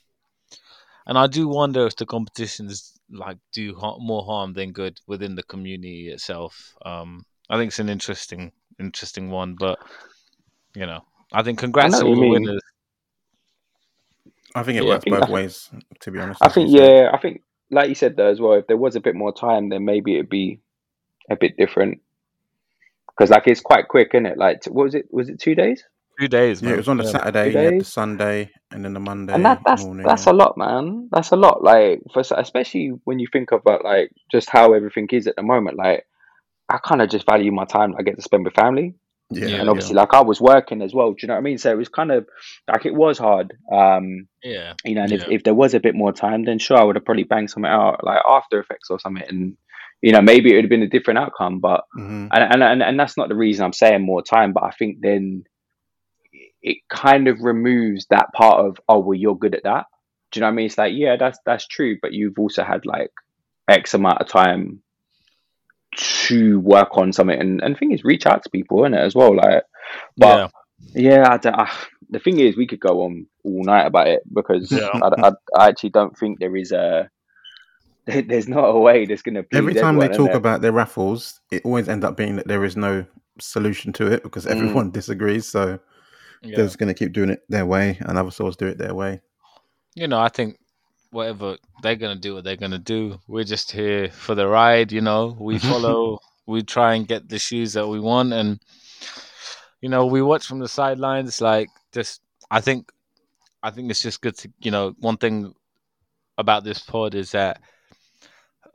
and 1.06 1.16
I 1.16 1.26
do 1.26 1.48
wonder 1.48 1.86
if 1.86 1.96
the 1.96 2.06
competitions 2.06 2.92
like 3.10 3.38
do 3.52 3.74
ha- 3.74 3.98
more 3.98 4.24
harm 4.24 4.52
than 4.54 4.72
good 4.72 4.98
within 5.06 5.34
the 5.34 5.42
community 5.44 6.08
itself. 6.08 6.74
Um, 6.84 7.24
I 7.50 7.56
think 7.56 7.68
it's 7.68 7.78
an 7.78 7.88
interesting, 7.88 8.50
interesting 8.80 9.30
one, 9.30 9.54
but 9.54 9.78
you 10.74 10.86
know, 10.86 11.00
I 11.32 11.42
think 11.42 11.58
congrats 11.58 11.92
know 11.92 12.00
to 12.00 12.06
all 12.06 12.14
the 12.16 12.20
mean. 12.22 12.32
winners. 12.32 12.62
I 14.54 14.62
think 14.62 14.78
it 14.78 14.84
Yeah, 14.84 14.90
works 14.90 15.04
think 15.04 15.20
both 15.20 15.28
I- 15.28 15.32
ways. 15.32 15.70
To 16.00 16.10
be 16.10 16.18
honest, 16.18 16.42
I 16.42 16.46
as 16.46 16.56
you 16.56 16.62
think 16.62 16.70
said. 16.70 16.80
yeah, 16.90 17.10
I 17.12 17.18
think 17.18 17.42
like 17.70 17.88
you 17.88 17.94
said 17.94 18.16
though 18.16 18.28
as 18.30 18.40
well. 18.40 18.54
If 18.54 18.66
there 18.66 18.76
was 18.76 18.96
a 18.96 19.00
bit 19.00 19.14
more 19.14 19.32
time, 19.32 19.68
then 19.68 19.84
maybe 19.84 20.14
it'd 20.14 20.28
be 20.28 20.60
a 21.30 21.36
bit 21.36 21.56
different. 21.56 22.00
Because 23.16 23.30
like 23.30 23.46
it's 23.46 23.60
quite 23.60 23.88
quick, 23.88 24.10
isn't 24.14 24.26
it? 24.26 24.38
Like 24.38 24.64
what 24.66 24.84
was 24.84 24.94
it? 24.94 25.06
Was 25.10 25.28
it 25.28 25.40
two 25.40 25.54
days? 25.54 25.82
Two 26.20 26.28
days, 26.28 26.62
Yeah, 26.62 26.72
it 26.72 26.76
was 26.76 26.88
on 26.88 26.98
the 26.98 27.04
Yeah. 27.04 27.10
Saturday, 27.10 27.52
Two 27.52 27.58
you 27.58 27.64
had 27.64 27.80
the? 27.80 27.84
Sunday, 27.84 28.50
and 28.70 28.84
then 28.84 28.92
the 28.92 29.00
Monday 29.00 29.32
and 29.32 29.44
that 29.44 29.62
that's 29.64 29.84
morning. 29.84 30.06
that's 30.06 30.26
a 30.26 30.32
lot, 30.32 30.56
man. 30.58 31.08
That's 31.10 31.30
a 31.32 31.36
lot. 31.36 31.62
Like 31.62 32.02
for 32.12 32.22
especially 32.36 32.88
when 33.04 33.18
you 33.18 33.26
think 33.32 33.50
about 33.52 33.84
like 33.84 34.10
just 34.30 34.50
how 34.50 34.72
everything 34.74 35.08
is 35.12 35.26
at 35.26 35.36
the 35.36 35.42
moment. 35.42 35.78
Like 35.78 36.06
I 36.68 36.78
kind 36.78 37.02
of 37.02 37.08
just 37.10 37.26
value 37.26 37.52
my 37.52 37.64
time 37.64 37.94
I 37.98 38.02
get 38.02 38.16
to 38.16 38.22
spend 38.22 38.44
with 38.44 38.54
family, 38.54 38.94
yeah, 39.30 39.46
Yeah, 39.48 39.56
and 39.60 39.68
obviously 39.70 39.94
like 39.94 40.12
I 40.14 40.20
was 40.20 40.40
working 40.40 40.82
as 40.82 40.94
well. 40.94 41.10
Do 41.12 41.18
you 41.22 41.28
know 41.28 41.34
what 41.34 41.40
I 41.40 41.42
mean? 41.42 41.58
So 41.58 41.70
it 41.70 41.76
was 41.78 41.88
kind 41.88 42.12
of 42.12 42.26
like 42.70 42.86
it 42.86 42.94
was 42.94 43.18
hard. 43.18 43.54
Um, 43.72 44.28
Yeah, 44.42 44.74
you 44.84 44.94
know, 44.94 45.02
and 45.02 45.12
if, 45.12 45.24
if 45.28 45.42
there 45.44 45.54
was 45.54 45.74
a 45.74 45.80
bit 45.80 45.94
more 45.94 46.12
time, 46.12 46.44
then 46.44 46.58
sure 46.58 46.76
I 46.78 46.84
would 46.84 46.96
have 46.96 47.04
probably 47.04 47.24
banged 47.24 47.50
something 47.50 47.70
out 47.70 48.04
like 48.04 48.22
After 48.28 48.60
Effects 48.60 48.90
or 48.90 48.98
something, 49.00 49.24
and 49.26 49.56
you 50.02 50.12
know 50.12 50.20
maybe 50.20 50.52
it 50.52 50.56
would 50.56 50.64
have 50.64 50.70
been 50.70 50.82
a 50.82 50.88
different 50.88 51.18
outcome. 51.18 51.60
But 51.60 51.84
hmm 51.94 52.28
and, 52.32 52.54
and 52.54 52.62
and 52.62 52.82
and 52.82 53.00
that's 53.00 53.16
not 53.16 53.28
the 53.28 53.34
reason 53.34 53.64
I'm 53.64 53.72
saying 53.72 54.02
more 54.02 54.22
time, 54.22 54.52
but 54.52 54.64
I 54.64 54.70
think 54.70 54.98
then 55.00 55.44
it 56.62 56.78
kind 56.88 57.28
of 57.28 57.40
removes 57.40 58.06
that 58.10 58.32
part 58.32 58.64
of 58.66 58.78
oh 58.88 58.98
well 58.98 59.18
you're 59.18 59.38
good 59.38 59.54
at 59.54 59.64
that. 59.64 59.86
Do 60.30 60.38
you 60.38 60.40
know 60.42 60.46
what 60.48 60.52
I 60.52 60.56
mean? 60.56 60.66
It's 60.66 60.78
like 60.78 60.92
yeah 60.94 61.16
that's 61.16 61.38
that's 61.46 61.66
true, 61.66 61.98
but 62.02 62.12
you've 62.12 62.38
also 62.38 62.64
had 62.64 62.84
like 62.84 63.10
X 63.68 63.94
amount 63.94 64.20
of 64.20 64.28
time 64.28 64.82
to 65.96 66.58
work 66.60 66.96
on 66.96 67.12
something, 67.12 67.38
and 67.38 67.62
and 67.62 67.74
the 67.74 67.78
thing 67.78 67.92
is 67.92 68.04
reach 68.04 68.26
out 68.26 68.42
to 68.42 68.50
people 68.50 68.84
in 68.84 68.94
it 68.94 69.00
as 69.00 69.14
well. 69.14 69.36
Like 69.36 69.64
But 70.16 70.50
yeah, 70.94 71.18
yeah 71.22 71.38
I, 71.44 71.62
I, 71.62 71.70
the 72.12 72.18
thing 72.18 72.38
is, 72.38 72.56
we 72.56 72.66
could 72.66 72.80
go 72.80 73.02
on 73.02 73.26
all 73.42 73.64
night 73.64 73.86
about 73.86 74.06
it 74.06 74.22
because 74.32 74.70
yeah. 74.70 74.90
I, 74.94 75.28
I, 75.28 75.32
I, 75.58 75.68
actually 75.68 75.90
don't 75.90 76.16
think 76.16 76.38
there 76.38 76.56
is 76.56 76.72
a. 76.72 77.10
There's 78.06 78.48
not 78.48 78.64
a 78.64 78.78
way 78.78 79.06
that's 79.06 79.22
going 79.22 79.36
to. 79.36 79.44
Be 79.44 79.56
every 79.56 79.74
time 79.74 79.98
they 79.98 80.08
talk 80.08 80.32
about 80.32 80.60
their 80.60 80.72
raffles, 80.72 81.40
it 81.52 81.64
always 81.64 81.88
ends 81.88 82.04
up 82.04 82.16
being 82.16 82.36
that 82.36 82.48
there 82.48 82.64
is 82.64 82.76
no 82.76 83.04
solution 83.38 83.92
to 83.94 84.06
it 84.06 84.22
because 84.22 84.44
mm. 84.44 84.50
everyone 84.50 84.90
mm. 84.90 84.92
disagrees. 85.00 85.46
So 85.46 85.78
yeah. 86.42 86.56
they're 86.56 86.66
just 86.66 86.78
going 86.78 86.92
to 86.92 86.94
keep 86.94 87.12
doing 87.12 87.30
it 87.30 87.42
their 87.48 87.66
way, 87.66 87.98
and 88.00 88.18
other 88.18 88.32
stores 88.32 88.56
do 88.56 88.66
it 88.66 88.78
their 88.78 88.94
way. 88.94 89.20
You 89.94 90.08
know, 90.08 90.20
I 90.20 90.28
think 90.28 90.58
whatever 91.12 91.56
they're 91.82 91.94
going 91.94 92.16
to 92.16 92.20
do, 92.20 92.34
what 92.34 92.44
they're 92.44 92.56
going 92.56 92.72
to 92.72 92.78
do. 92.78 93.20
We're 93.28 93.44
just 93.44 93.70
here 93.70 94.08
for 94.08 94.34
the 94.34 94.48
ride. 94.48 94.90
You 94.90 95.02
know, 95.02 95.36
we 95.38 95.58
follow. 95.60 96.18
we 96.46 96.62
try 96.62 96.94
and 96.94 97.06
get 97.06 97.28
the 97.28 97.38
shoes 97.38 97.72
that 97.74 97.86
we 97.86 98.00
want, 98.00 98.32
and 98.32 98.58
you 99.80 99.88
know, 99.88 100.06
we 100.06 100.22
watch 100.22 100.46
from 100.46 100.58
the 100.58 100.68
sidelines. 100.68 101.40
Like, 101.40 101.68
just 101.92 102.20
I 102.50 102.60
think, 102.60 102.90
I 103.62 103.70
think 103.70 103.90
it's 103.90 104.02
just 104.02 104.20
good 104.20 104.36
to 104.38 104.50
you 104.58 104.72
know. 104.72 104.94
One 104.98 105.18
thing 105.18 105.54
about 106.38 106.64
this 106.64 106.80
pod 106.80 107.14
is 107.14 107.30
that 107.32 107.60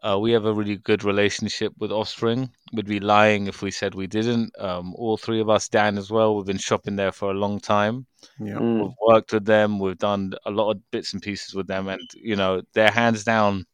uh, 0.07 0.17
we 0.17 0.31
have 0.31 0.45
a 0.45 0.53
really 0.53 0.77
good 0.77 1.03
relationship 1.03 1.73
with 1.79 1.91
Offspring. 1.91 2.49
We'd 2.71 2.85
be 2.87 2.99
lying 2.99 3.47
if 3.47 3.61
we 3.61 3.71
said 3.71 3.93
we 3.93 4.07
didn't. 4.07 4.53
Um, 4.59 4.93
all 4.95 5.17
three 5.17 5.41
of 5.41 5.49
us, 5.49 5.67
Dan 5.67 5.97
as 5.97 6.09
well, 6.09 6.35
we've 6.35 6.45
been 6.45 6.57
shopping 6.57 6.95
there 6.95 7.11
for 7.11 7.31
a 7.31 7.33
long 7.33 7.59
time. 7.59 8.05
Yeah. 8.39 8.55
Mm. 8.55 8.83
We've 8.83 8.95
worked 9.05 9.33
with 9.33 9.45
them. 9.45 9.79
We've 9.79 9.97
done 9.97 10.33
a 10.45 10.51
lot 10.51 10.71
of 10.71 10.91
bits 10.91 11.13
and 11.13 11.21
pieces 11.21 11.53
with 11.53 11.67
them, 11.67 11.87
and 11.87 12.01
you 12.15 12.35
know, 12.35 12.61
they're 12.73 12.91
hands 12.91 13.23
down, 13.23 13.65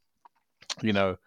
you 0.82 0.94
know, 0.94 1.18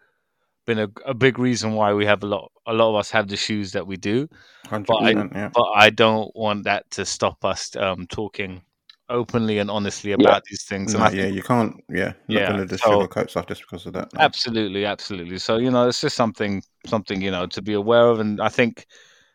been 0.65 0.79
a, 0.79 0.89
a 1.05 1.13
big 1.13 1.39
reason 1.39 1.73
why 1.73 1.93
we 1.93 2.05
have 2.05 2.23
a 2.23 2.27
lot. 2.27 2.51
A 2.65 2.73
lot 2.73 2.89
of 2.89 2.95
us 2.95 3.09
have 3.11 3.29
the 3.29 3.37
shoes 3.37 3.71
that 3.71 3.87
we 3.87 3.95
do, 3.95 4.27
but 4.69 4.95
I, 4.95 5.11
yeah. 5.11 5.49
but 5.53 5.67
I 5.75 5.89
don't 5.89 6.35
want 6.35 6.65
that 6.65 6.89
to 6.91 7.05
stop 7.05 7.45
us 7.45 7.75
um, 7.77 8.07
talking 8.07 8.61
openly 9.09 9.59
and 9.59 9.69
honestly 9.69 10.11
about 10.11 10.25
yeah. 10.27 10.39
these 10.49 10.63
things. 10.63 10.93
No, 10.93 11.09
yeah, 11.09 11.27
you 11.27 11.41
can't. 11.41 11.83
Yeah, 11.89 12.13
not 12.27 12.59
yeah. 12.59 12.65
just 12.65 12.83
so, 12.83 12.99
sugarcoat 12.99 13.29
stuff 13.29 13.47
just 13.47 13.61
because 13.61 13.85
of 13.85 13.93
that. 13.93 14.13
No. 14.13 14.21
Absolutely, 14.21 14.85
absolutely. 14.85 15.37
So 15.37 15.57
you 15.57 15.71
know, 15.71 15.87
it's 15.87 16.01
just 16.01 16.15
something, 16.15 16.61
something 16.85 17.21
you 17.21 17.31
know, 17.31 17.47
to 17.47 17.61
be 17.61 17.73
aware 17.73 18.07
of. 18.07 18.19
And 18.19 18.41
I 18.41 18.49
think, 18.49 18.85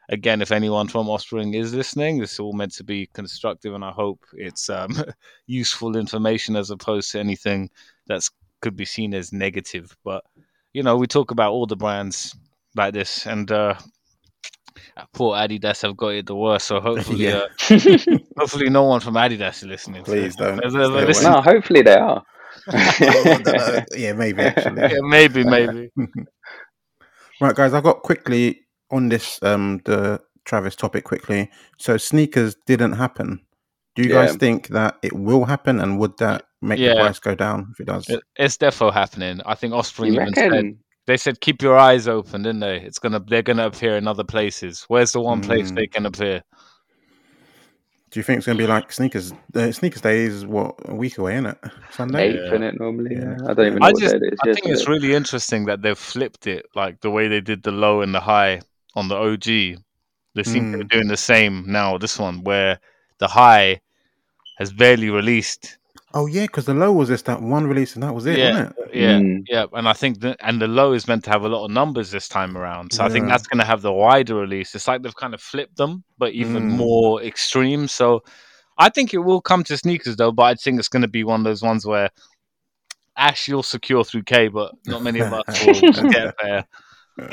again, 0.09 0.43
if 0.43 0.53
anyone 0.53 0.89
from 0.89 1.09
Offspring 1.09 1.55
is 1.55 1.75
listening, 1.75 2.19
this 2.19 2.35
is 2.35 2.41
all 2.41 2.53
meant 2.53 2.73
to 2.75 2.85
be 2.85 3.09
constructive, 3.15 3.75
and 3.75 3.85
I 3.85 3.91
hope 3.91 4.21
it's 4.35 4.69
um, 4.69 4.91
useful 5.47 5.97
information 5.97 6.57
as 6.57 6.71
opposed 6.71 7.11
to 7.13 7.21
anything 7.21 7.71
that's 8.07 8.31
could 8.61 8.77
be 8.77 8.85
seen 8.85 9.13
as 9.15 9.33
negative. 9.33 9.97
But 10.05 10.25
you 10.73 10.83
know, 10.83 10.97
we 10.97 11.07
talk 11.07 11.31
about 11.31 11.53
all 11.53 11.67
the 11.67 11.77
brands 11.77 12.35
like 12.77 12.95
this, 12.95 13.27
and 13.27 13.51
uh, 13.51 13.75
poor 15.13 15.37
Adidas 15.37 15.83
have 15.83 15.97
got 15.97 16.09
it 16.09 16.27
the 16.27 16.35
worst. 16.35 16.67
So 16.67 16.81
hopefully, 16.81 17.25
yeah. 17.25 17.47
uh, 17.71 17.79
hopefully, 18.39 18.71
no 18.71 18.85
one 18.85 19.01
from 19.01 19.15
Adidas 19.15 19.57
is 19.57 19.65
listening. 19.65 20.05
Please 20.05 20.37
don't. 20.37 20.61
no, 20.73 21.41
hopefully 21.41 21.83
they 21.83 21.97
are. 21.97 22.23
yeah, 23.97 24.13
maybe 24.13 24.43
actually. 24.43 24.83
Yeah, 24.83 25.01
maybe, 25.03 25.45
maybe. 25.45 25.91
right, 27.41 27.55
guys, 27.55 27.75
I 27.75 27.81
got 27.81 28.03
quickly 28.03 28.61
on 28.91 29.09
this 29.09 29.43
um 29.43 29.81
the 29.85 30.21
Travis 30.45 30.77
topic 30.77 31.05
quickly. 31.05 31.51
So 31.79 31.97
sneakers 31.97 32.57
didn't 32.67 32.93
happen. 32.93 33.41
Do 33.95 34.03
you 34.03 34.11
yeah. 34.11 34.27
guys 34.27 34.37
think 34.37 34.69
that 34.69 34.99
it 35.03 35.13
will 35.13 35.45
happen, 35.45 35.81
and 35.81 35.99
would 35.99 36.17
that 36.19 36.45
make 36.63 36.79
yeah. 36.79 36.95
the 36.95 37.01
price 37.01 37.19
go 37.19 37.35
down 37.35 37.69
if 37.73 37.81
it 37.81 37.87
does? 37.87 38.09
It, 38.09 38.23
it's 38.37 38.57
definitely 38.57 38.95
happening. 38.95 39.41
I 39.45 39.55
think 39.55 39.75
Offspring 39.75 40.15
even 40.15 40.33
said 40.35 40.79
they 41.07 41.17
said 41.17 41.41
keep 41.41 41.63
your 41.63 41.77
eyes 41.77 42.09
open, 42.09 42.43
didn't 42.43 42.61
they? 42.61 42.81
It's 42.81 42.99
gonna 42.99 43.21
they're 43.21 43.43
gonna 43.43 43.67
appear 43.67 43.97
in 43.97 44.07
other 44.07 44.25
places. 44.25 44.85
Where's 44.89 45.13
the 45.13 45.21
one 45.21 45.41
place 45.41 45.71
they 45.71 45.87
can 45.87 46.07
appear? 46.07 46.43
Do 48.11 48.21
you 48.21 48.25
think 48.25 48.39
it's 48.39 48.47
gonna 48.47 48.59
be 48.59 48.67
like 48.67 48.93
sneakers? 48.93 49.33
Uh, 49.55 49.73
sneakers 49.73 50.03
day 50.03 50.25
is 50.25 50.45
what 50.45 50.75
a 50.85 50.95
week 50.95 51.19
away, 51.19 51.35
isn't 51.35 51.47
it? 51.47 51.59
Sunday, 51.91 52.31
eighth, 52.31 52.61
yeah. 52.61 52.69
it 52.69 52.79
normally. 52.79 53.17
Yeah. 53.17 53.37
I 53.49 53.55
don't 53.55 53.67
even 53.67 53.79
know 53.79 53.87
I 53.87 53.93
just, 53.93 54.15
what 54.15 54.23
it 54.23 54.33
is. 54.35 54.39
I 54.43 54.53
think 54.53 54.67
it's 54.67 54.89
really 54.89 55.15
interesting 55.15 55.65
that 55.67 55.83
they've 55.83 55.99
flipped 55.99 56.47
it, 56.47 56.67
like 56.75 57.01
the 57.01 57.11
way 57.11 57.29
they 57.29 57.41
did 57.41 57.63
the 57.63 57.73
low 57.73 58.03
and 58.03 58.15
the 58.15 58.21
high 58.21 58.61
on 58.95 59.09
the 59.09 59.17
OG. 59.17 59.83
They 60.35 60.43
seem 60.45 60.67
mm. 60.67 60.73
to 60.73 60.79
be 60.79 60.85
doing 60.85 61.09
the 61.09 61.17
same 61.17 61.65
now. 61.67 61.99
This 61.99 62.19
one 62.19 62.45
where 62.45 62.79
the 63.19 63.29
high 63.29 63.81
has 64.59 64.73
barely 64.73 65.11
released 65.11 65.79
Oh 66.15 66.27
yeah, 66.27 66.43
because 66.43 66.67
the 66.67 66.75
low 66.75 66.93
was 66.93 67.09
just 67.09 67.25
that 67.25 67.41
one 67.41 67.67
release 67.67 67.95
and 67.95 68.03
that 68.03 68.15
was 68.15 68.27
it, 68.27 68.39
yeah, 68.39 68.69
it? 68.69 68.95
Yeah, 68.95 69.19
mm. 69.19 69.43
yeah, 69.49 69.67
and 69.73 69.89
I 69.89 69.95
think 69.95 70.21
that 70.21 70.37
and 70.41 70.61
the 70.61 70.69
low 70.69 70.93
is 70.93 71.09
meant 71.09 71.25
to 71.25 71.31
have 71.31 71.45
a 71.45 71.49
lot 71.49 71.65
of 71.65 71.71
numbers 71.71 72.11
this 72.11 72.29
time 72.29 72.57
around. 72.57 72.93
So 72.93 73.03
yeah. 73.03 73.09
I 73.09 73.13
think 73.13 73.29
that's 73.29 73.47
going 73.47 73.61
to 73.61 73.65
have 73.65 73.81
the 73.81 73.93
wider 73.93 74.35
release. 74.35 74.75
It's 74.75 74.87
like 74.87 75.03
they've 75.03 75.17
kind 75.17 75.33
of 75.33 75.41
flipped 75.41 75.77
them, 75.77 76.05
but 76.19 76.33
even 76.33 76.71
mm. 76.71 76.77
more 76.77 77.23
extreme. 77.23 77.89
So 77.89 78.23
I 78.77 78.91
think 78.91 79.15
it 79.15 79.19
will 79.19 79.41
come 79.41 79.65
to 79.65 79.77
sneakers 79.77 80.17
though, 80.17 80.33
but 80.33 80.43
I 80.43 80.55
think 80.55 80.79
it's 80.79 80.89
going 80.89 81.03
to 81.03 81.09
be 81.09 81.25
one 81.25 81.41
of 81.41 81.45
those 81.45 81.63
ones 81.63 81.87
where 81.87 82.11
Ash 83.17 83.49
you'll 83.49 83.63
secure 83.63 84.05
through 84.05 84.25
K, 84.25 84.49
but 84.49 84.75
not 84.87 85.03
many 85.03 85.21
of 85.21 85.33
us 85.33 85.67
will 85.83 86.11
get 86.11 86.35
there. 86.43 86.67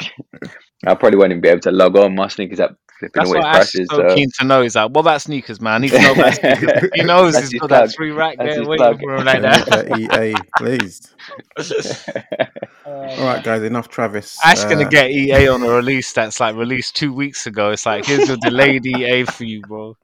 I 0.86 0.96
probably 0.96 1.18
won't 1.18 1.32
even 1.32 1.42
be 1.42 1.50
able 1.50 1.62
to 1.62 1.72
log 1.72 1.98
on 1.98 2.16
my 2.16 2.28
sneakers 2.28 2.60
app 2.60 2.76
flipping 3.00 3.20
That's 3.20 3.30
away 3.30 3.40
what 3.40 3.54
prices. 3.54 3.88
so 3.90 4.02
uh, 4.02 4.16
keen 4.16 4.30
to 4.40 4.46
know 4.46 4.62
is 4.62 4.74
that 4.74 4.92
what 4.92 5.02
about 5.02 5.22
sneakers, 5.22 5.60
man? 5.60 5.74
I 5.74 5.78
need 5.80 5.92
to 5.92 6.12
about 6.12 6.36
sneakers. 6.36 6.90
he 6.94 7.04
knows 7.04 7.38
he's 7.38 7.54
got 7.54 7.70
plug. 7.70 7.88
that 7.88 7.96
three 7.96 8.12
rack 8.12 8.38
That's 8.38 8.56
there 8.56 8.66
waiting 8.66 8.98
for 8.98 9.16
him 9.16 9.26
like 9.26 9.42
that. 9.42 9.98
EA, 9.98 10.36
please. 10.58 11.16
All 12.86 13.26
right, 13.26 13.44
guys, 13.44 13.64
enough 13.64 13.90
Travis. 13.90 14.38
Ash 14.44 14.64
uh, 14.64 14.70
gonna 14.70 14.90
get 14.90 15.12
EA 15.12 15.48
on 15.48 15.64
a 15.64 15.70
release 15.70 16.12
that's 16.14 16.40
like 16.40 16.56
released 16.56 16.96
two 16.96 17.14
weeks 17.14 17.48
ago. 17.48 17.72
It's 17.72 17.86
like 17.86 18.06
here's 18.06 18.28
your 18.28 18.38
delayed 18.38 18.86
EA 18.86 19.24
for 19.24 19.46
you, 19.46 19.62
bro. 19.62 19.96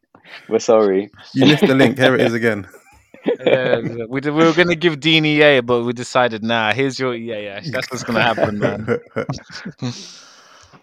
We're 0.49 0.59
sorry. 0.59 1.11
You 1.33 1.45
missed 1.45 1.67
the 1.67 1.75
link. 1.75 1.97
Here 1.97 2.15
it 2.15 2.21
is 2.21 2.33
again. 2.33 2.67
yeah, 3.45 3.79
we, 4.07 4.21
we 4.21 4.31
were 4.31 4.53
going 4.53 4.67
to 4.67 4.75
give 4.75 4.99
Dean 4.99 5.25
EA, 5.25 5.61
but 5.61 5.83
we 5.83 5.93
decided, 5.93 6.43
nah, 6.43 6.73
here's 6.73 6.99
your 6.99 7.15
EA, 7.15 7.47
Ash. 7.47 7.69
That's 7.69 7.89
what's 7.89 8.03
going 8.03 8.17
to 8.17 8.21
happen, 8.21 8.59
man. 8.59 8.99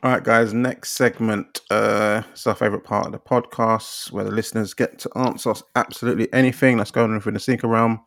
All 0.04 0.10
right, 0.10 0.24
guys. 0.24 0.52
Next 0.52 0.94
segment 0.94 1.60
uh, 1.70 2.22
is 2.34 2.44
our 2.48 2.56
favorite 2.56 2.82
part 2.82 3.06
of 3.06 3.12
the 3.12 3.20
podcast, 3.20 4.10
where 4.10 4.24
the 4.24 4.32
listeners 4.32 4.74
get 4.74 4.98
to 4.98 5.10
answer 5.16 5.50
us 5.50 5.62
absolutely 5.76 6.32
anything 6.32 6.76
that's 6.76 6.90
going 6.90 7.10
on 7.10 7.18
within 7.18 7.34
the 7.34 7.40
sneaker 7.40 7.68
realm. 7.68 8.00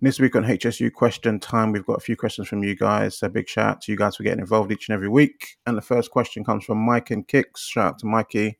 This 0.00 0.18
week 0.18 0.34
on 0.34 0.42
HSU 0.42 0.92
Question 0.92 1.38
Time, 1.38 1.70
we've 1.70 1.86
got 1.86 1.98
a 1.98 2.00
few 2.00 2.16
questions 2.16 2.48
from 2.48 2.64
you 2.64 2.74
guys. 2.74 3.16
So 3.16 3.28
big 3.28 3.48
shout 3.48 3.66
out 3.66 3.80
to 3.82 3.92
you 3.92 3.96
guys 3.96 4.16
for 4.16 4.24
getting 4.24 4.40
involved 4.40 4.72
each 4.72 4.88
and 4.88 4.94
every 4.94 5.08
week. 5.08 5.56
And 5.66 5.76
the 5.76 5.82
first 5.82 6.10
question 6.10 6.42
comes 6.42 6.64
from 6.64 6.78
Mike 6.78 7.12
and 7.12 7.28
Kicks. 7.28 7.64
Shout 7.64 7.86
out 7.86 7.98
to 8.00 8.06
Mikey. 8.06 8.48
He 8.48 8.56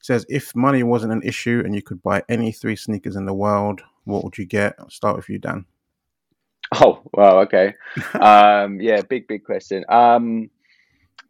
says, 0.00 0.26
if 0.28 0.52
money 0.56 0.82
wasn't 0.82 1.12
an 1.12 1.22
issue 1.22 1.62
and 1.64 1.76
you 1.76 1.82
could 1.82 2.02
buy 2.02 2.24
any 2.28 2.50
three 2.50 2.74
sneakers 2.74 3.14
in 3.14 3.26
the 3.26 3.34
world, 3.34 3.82
what 4.02 4.24
would 4.24 4.36
you 4.36 4.46
get? 4.46 4.74
I'll 4.80 4.90
start 4.90 5.14
with 5.14 5.28
you, 5.28 5.38
Dan. 5.38 5.64
Oh, 6.74 7.02
wow. 7.14 7.38
Okay. 7.42 7.74
um, 8.14 8.80
yeah, 8.80 9.00
big, 9.02 9.28
big 9.28 9.44
question. 9.44 9.84
Um, 9.88 10.50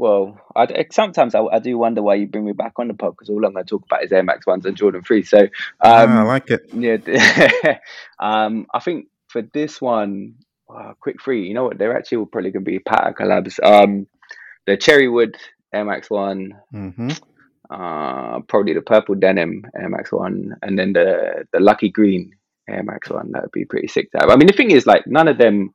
well, 0.00 0.40
I, 0.56 0.86
sometimes 0.90 1.34
I, 1.34 1.42
I, 1.42 1.58
do 1.58 1.76
wonder 1.76 2.00
why 2.00 2.14
you 2.14 2.26
bring 2.26 2.46
me 2.46 2.52
back 2.52 2.72
on 2.78 2.88
the 2.88 2.94
pod 2.94 3.12
because 3.12 3.28
all 3.28 3.44
I'm 3.44 3.52
going 3.52 3.66
to 3.66 3.68
talk 3.68 3.84
about 3.84 4.02
is 4.02 4.10
Air 4.10 4.22
Max 4.22 4.46
ones 4.46 4.64
and 4.64 4.74
Jordan 4.74 5.02
three. 5.02 5.22
So 5.22 5.40
um, 5.40 5.48
ah, 5.82 6.20
I 6.20 6.22
like 6.22 6.48
it. 6.48 6.62
Yeah, 6.72 7.76
um, 8.18 8.66
I 8.72 8.80
think 8.80 9.08
for 9.28 9.42
this 9.42 9.78
one, 9.78 10.36
uh, 10.74 10.94
quick 11.00 11.20
free. 11.20 11.46
You 11.46 11.52
know 11.52 11.64
what? 11.64 11.76
They're 11.76 11.94
actually 11.94 12.24
probably 12.32 12.50
going 12.50 12.64
to 12.64 12.70
be 12.70 12.78
Patta 12.78 13.12
collabs. 13.12 13.62
Um, 13.62 14.06
the 14.66 14.78
Cherrywood 14.78 15.34
Air 15.74 15.84
Max 15.84 16.08
one, 16.08 16.54
mm-hmm. 16.74 17.10
uh, 17.68 18.40
probably 18.48 18.72
the 18.72 18.80
purple 18.80 19.16
denim 19.16 19.66
Air 19.78 19.90
Max 19.90 20.10
one, 20.10 20.54
and 20.62 20.78
then 20.78 20.94
the 20.94 21.44
the 21.52 21.60
lucky 21.60 21.90
green 21.90 22.32
Air 22.70 22.84
Max 22.84 23.10
one. 23.10 23.32
That 23.32 23.42
would 23.42 23.52
be 23.52 23.66
pretty 23.66 23.88
sick 23.88 24.10
to 24.12 24.18
have. 24.20 24.30
I 24.30 24.36
mean, 24.36 24.46
the 24.46 24.54
thing 24.54 24.70
is, 24.70 24.86
like, 24.86 25.06
none 25.06 25.28
of 25.28 25.36
them 25.36 25.74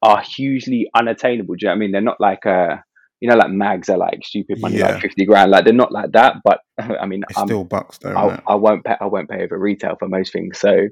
are 0.00 0.20
hugely 0.20 0.88
unattainable. 0.94 1.56
Do 1.56 1.66
you 1.66 1.70
know 1.70 1.74
I 1.74 1.78
mean? 1.78 1.90
They're 1.90 2.00
not 2.00 2.20
like 2.20 2.44
a 2.44 2.84
you 3.24 3.30
know, 3.30 3.36
like 3.36 3.50
mags 3.50 3.88
are 3.88 3.96
like 3.96 4.22
stupid 4.22 4.60
money, 4.60 4.76
yeah. 4.76 4.92
like 4.92 5.00
fifty 5.00 5.24
grand. 5.24 5.50
Like 5.50 5.64
they're 5.64 5.72
not 5.72 5.90
like 5.90 6.12
that, 6.12 6.42
but 6.44 6.60
I 6.78 7.06
mean, 7.06 7.24
it's 7.30 7.40
still 7.40 7.64
bucks 7.64 7.96
though. 7.96 8.14
I, 8.14 8.38
I, 8.46 8.54
won't 8.54 8.84
pay. 8.84 8.96
I 9.00 9.06
won't 9.06 9.30
pay 9.30 9.42
over 9.42 9.58
retail 9.58 9.96
for 9.98 10.08
most 10.08 10.30
things. 10.30 10.58
So, 10.58 10.88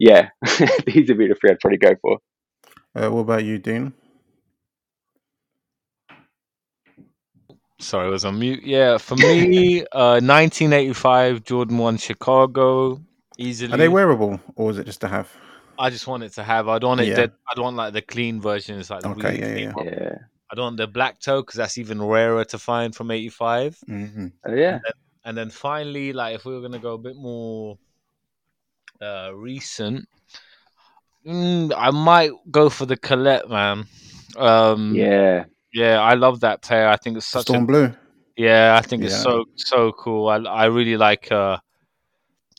yeah, 0.00 0.30
these 0.84 1.08
would 1.08 1.18
be 1.18 1.28
the 1.28 1.36
three 1.40 1.50
I'd 1.50 1.60
probably 1.60 1.78
go 1.78 1.94
for. 2.02 2.18
Uh, 2.96 3.08
what 3.10 3.20
about 3.20 3.44
you, 3.44 3.58
Dean? 3.58 3.92
Sorry, 7.78 8.08
I 8.08 8.10
was 8.10 8.24
on 8.24 8.40
mute. 8.40 8.64
Yeah, 8.64 8.98
for 8.98 9.14
me, 9.14 9.82
uh, 9.92 10.18
1985 10.18 11.44
Jordan 11.44 11.78
One 11.78 11.98
Chicago 11.98 13.00
easily. 13.38 13.72
Are 13.72 13.76
they 13.76 13.88
wearable 13.88 14.40
or 14.56 14.72
is 14.72 14.78
it 14.78 14.86
just 14.86 15.02
to 15.02 15.08
have? 15.08 15.30
I 15.78 15.90
just 15.90 16.08
want 16.08 16.24
it 16.24 16.32
to 16.32 16.42
have. 16.42 16.66
I 16.66 16.80
don't 16.80 16.88
want 16.88 17.02
it. 17.02 17.16
Yeah. 17.16 17.26
I 17.48 17.54
don't 17.54 17.64
want 17.64 17.76
like 17.76 17.92
the 17.92 18.02
clean 18.02 18.40
version. 18.40 18.80
It's 18.80 18.90
like 18.90 19.06
okay, 19.06 19.40
really 19.40 19.62
yeah, 19.62 19.72
yeah. 19.76 19.84
yeah. 19.84 20.18
I 20.50 20.54
don't 20.54 20.64
want 20.64 20.76
the 20.76 20.86
black 20.86 21.20
toe 21.20 21.42
because 21.42 21.56
that's 21.56 21.78
even 21.78 22.00
rarer 22.00 22.44
to 22.46 22.58
find 22.58 22.94
from 22.94 23.10
85. 23.10 23.78
Mm-hmm. 23.88 24.26
Oh, 24.46 24.54
yeah. 24.54 24.74
And 24.74 24.80
then, 24.84 24.92
and 25.24 25.38
then, 25.38 25.50
finally, 25.50 26.12
like 26.12 26.36
if 26.36 26.44
we 26.44 26.54
were 26.54 26.60
going 26.60 26.72
to 26.72 26.78
go 26.78 26.94
a 26.94 26.98
bit 26.98 27.16
more 27.16 27.78
uh, 29.00 29.32
recent, 29.34 30.08
mm, 31.26 31.72
I 31.76 31.90
might 31.90 32.30
go 32.50 32.68
for 32.68 32.86
the 32.86 32.96
Colette, 32.96 33.48
man. 33.48 33.86
Um, 34.36 34.94
yeah. 34.94 35.44
Yeah, 35.72 36.00
I 36.00 36.14
love 36.14 36.40
that 36.40 36.62
pair. 36.62 36.88
I 36.88 36.96
think 36.96 37.16
it's 37.16 37.26
such 37.26 37.42
Storm 37.42 37.64
a, 37.64 37.66
Blue. 37.66 37.94
Yeah, 38.36 38.76
I 38.78 38.86
think 38.86 39.02
yeah. 39.02 39.08
it's 39.08 39.22
so 39.22 39.44
so 39.56 39.92
cool. 39.92 40.28
I 40.28 40.36
I 40.36 40.64
really 40.66 40.96
like 40.96 41.30
uh 41.30 41.58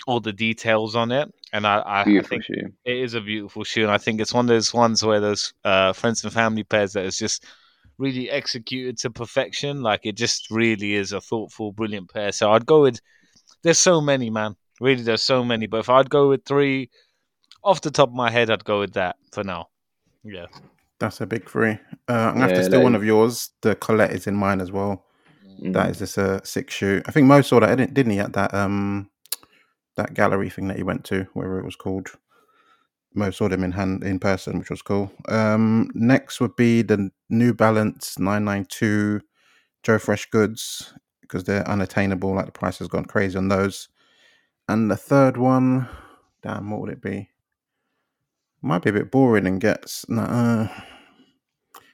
all 0.05 0.19
the 0.19 0.33
details 0.33 0.95
on 0.95 1.11
it, 1.11 1.27
and 1.51 1.65
I, 1.65 1.79
I, 1.79 2.01
I 2.01 2.21
think 2.21 2.43
shoe. 2.43 2.71
it 2.85 2.97
is 2.97 3.13
a 3.13 3.21
beautiful 3.21 3.63
shoe, 3.63 3.83
and 3.83 3.91
I 3.91 3.97
think 3.97 4.21
it's 4.21 4.33
one 4.33 4.45
of 4.45 4.49
those 4.49 4.73
ones 4.73 5.03
where 5.03 5.19
those 5.19 5.53
uh, 5.65 5.93
friends 5.93 6.23
and 6.23 6.31
family 6.31 6.63
pairs 6.63 6.93
that 6.93 7.05
is 7.05 7.17
just 7.17 7.45
really 7.97 8.29
executed 8.29 8.97
to 8.99 9.09
perfection. 9.09 9.81
Like 9.81 10.01
it 10.03 10.15
just 10.15 10.49
really 10.51 10.95
is 10.95 11.11
a 11.11 11.21
thoughtful, 11.21 11.71
brilliant 11.71 12.11
pair. 12.11 12.31
So 12.31 12.51
I'd 12.51 12.65
go 12.65 12.81
with. 12.81 12.99
There's 13.63 13.79
so 13.79 14.01
many, 14.01 14.29
man. 14.29 14.55
Really, 14.79 15.01
there's 15.01 15.23
so 15.23 15.43
many. 15.43 15.67
But 15.67 15.79
if 15.79 15.89
I'd 15.89 16.09
go 16.09 16.29
with 16.29 16.45
three, 16.45 16.89
off 17.63 17.81
the 17.81 17.91
top 17.91 18.09
of 18.09 18.15
my 18.15 18.29
head, 18.29 18.49
I'd 18.49 18.63
go 18.63 18.79
with 18.79 18.93
that 18.93 19.15
for 19.31 19.43
now. 19.43 19.69
Yeah. 20.23 20.45
That's 20.99 21.21
a 21.21 21.25
big 21.25 21.49
three. 21.49 21.71
Uh, 22.07 22.13
I'm 22.13 22.33
gonna 22.33 22.47
have 22.47 22.51
to 22.53 22.63
steal 22.63 22.79
that 22.79 22.83
one 22.83 22.95
of 22.95 23.03
yours. 23.03 23.51
The 23.61 23.75
Colette 23.75 24.11
is 24.11 24.27
in 24.27 24.35
mine 24.35 24.61
as 24.61 24.71
well. 24.71 25.05
Mm. 25.61 25.73
That 25.73 25.89
is 25.91 25.99
just 25.99 26.17
a 26.17 26.41
six 26.43 26.73
shoe. 26.73 27.01
I 27.05 27.11
think 27.11 27.27
Mo 27.27 27.41
saw 27.41 27.59
that, 27.59 27.75
didn't, 27.75 27.93
didn't 27.93 28.13
he? 28.13 28.19
At 28.19 28.33
that 28.33 28.53
um 28.53 29.09
that 29.95 30.13
gallery 30.13 30.49
thing 30.49 30.67
that 30.67 30.77
he 30.77 30.83
went 30.83 31.03
to, 31.05 31.27
whatever 31.33 31.59
it 31.59 31.65
was 31.65 31.75
called. 31.75 32.09
Mo 33.17 33.31
saw 33.31 33.47
them 33.47 33.63
in 33.63 33.71
hand 33.71 34.03
in 34.03 34.19
person, 34.19 34.59
which 34.59 34.69
was 34.69 34.81
cool. 34.81 35.11
Um, 35.27 35.89
next 35.93 36.39
would 36.39 36.55
be 36.55 36.81
the 36.83 37.09
New 37.29 37.53
Balance 37.53 38.17
992 38.19 39.21
Joe 39.83 39.97
Freshgoods 39.97 40.93
because 41.21 41.43
they're 41.43 41.67
unattainable. 41.67 42.33
Like 42.35 42.45
the 42.45 42.51
price 42.51 42.79
has 42.79 42.87
gone 42.87 43.05
crazy 43.05 43.37
on 43.37 43.47
those. 43.49 43.89
And 44.69 44.91
the 44.91 44.97
third 44.97 45.37
one, 45.37 45.87
damn, 46.43 46.69
what 46.69 46.81
would 46.81 46.89
it 46.91 47.01
be? 47.01 47.29
Might 48.61 48.83
be 48.83 48.89
a 48.89 48.93
bit 48.93 49.11
boring 49.11 49.47
and 49.47 49.61
gets. 49.61 50.07
Nah, 50.09 50.23
uh, 50.23 50.67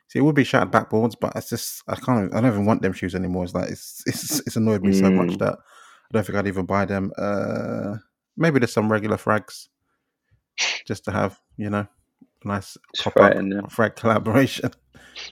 see, 0.08 0.20
it 0.20 0.24
would 0.24 0.36
be 0.36 0.44
shattered 0.44 0.72
backboards, 0.72 1.16
but 1.20 1.34
it's 1.36 1.50
just 1.50 1.84
I 1.88 1.96
can't. 1.96 2.34
I 2.34 2.42
don't 2.42 2.52
even 2.52 2.66
want 2.66 2.82
them 2.82 2.94
shoes 2.94 3.16
anymore. 3.16 3.44
It's 3.44 3.54
like 3.54 3.70
it's 3.70 4.02
it's, 4.08 4.40
it's 4.48 4.56
annoyed 4.56 4.82
me 4.84 4.94
so 4.94 5.12
much 5.12 5.32
Mm. 5.32 5.40
that 5.40 5.54
I 5.60 6.14
don't 6.14 6.26
think 6.26 6.38
I'd 6.38 6.48
even 6.48 6.66
buy 6.66 6.86
them. 6.86 7.12
Uh, 7.18 7.98
maybe 8.38 8.60
there's 8.60 8.74
some 8.74 8.92
regular 8.92 9.18
frags 9.18 9.68
just 10.86 11.06
to 11.06 11.12
have, 11.12 11.40
you 11.58 11.70
know, 11.70 11.88
nice 12.44 12.78
Just 12.96 13.04
proper 13.04 13.20
throw 13.20 13.28
it 13.28 13.38
in 13.38 13.68
frag 13.70 13.96
collaboration 13.98 14.72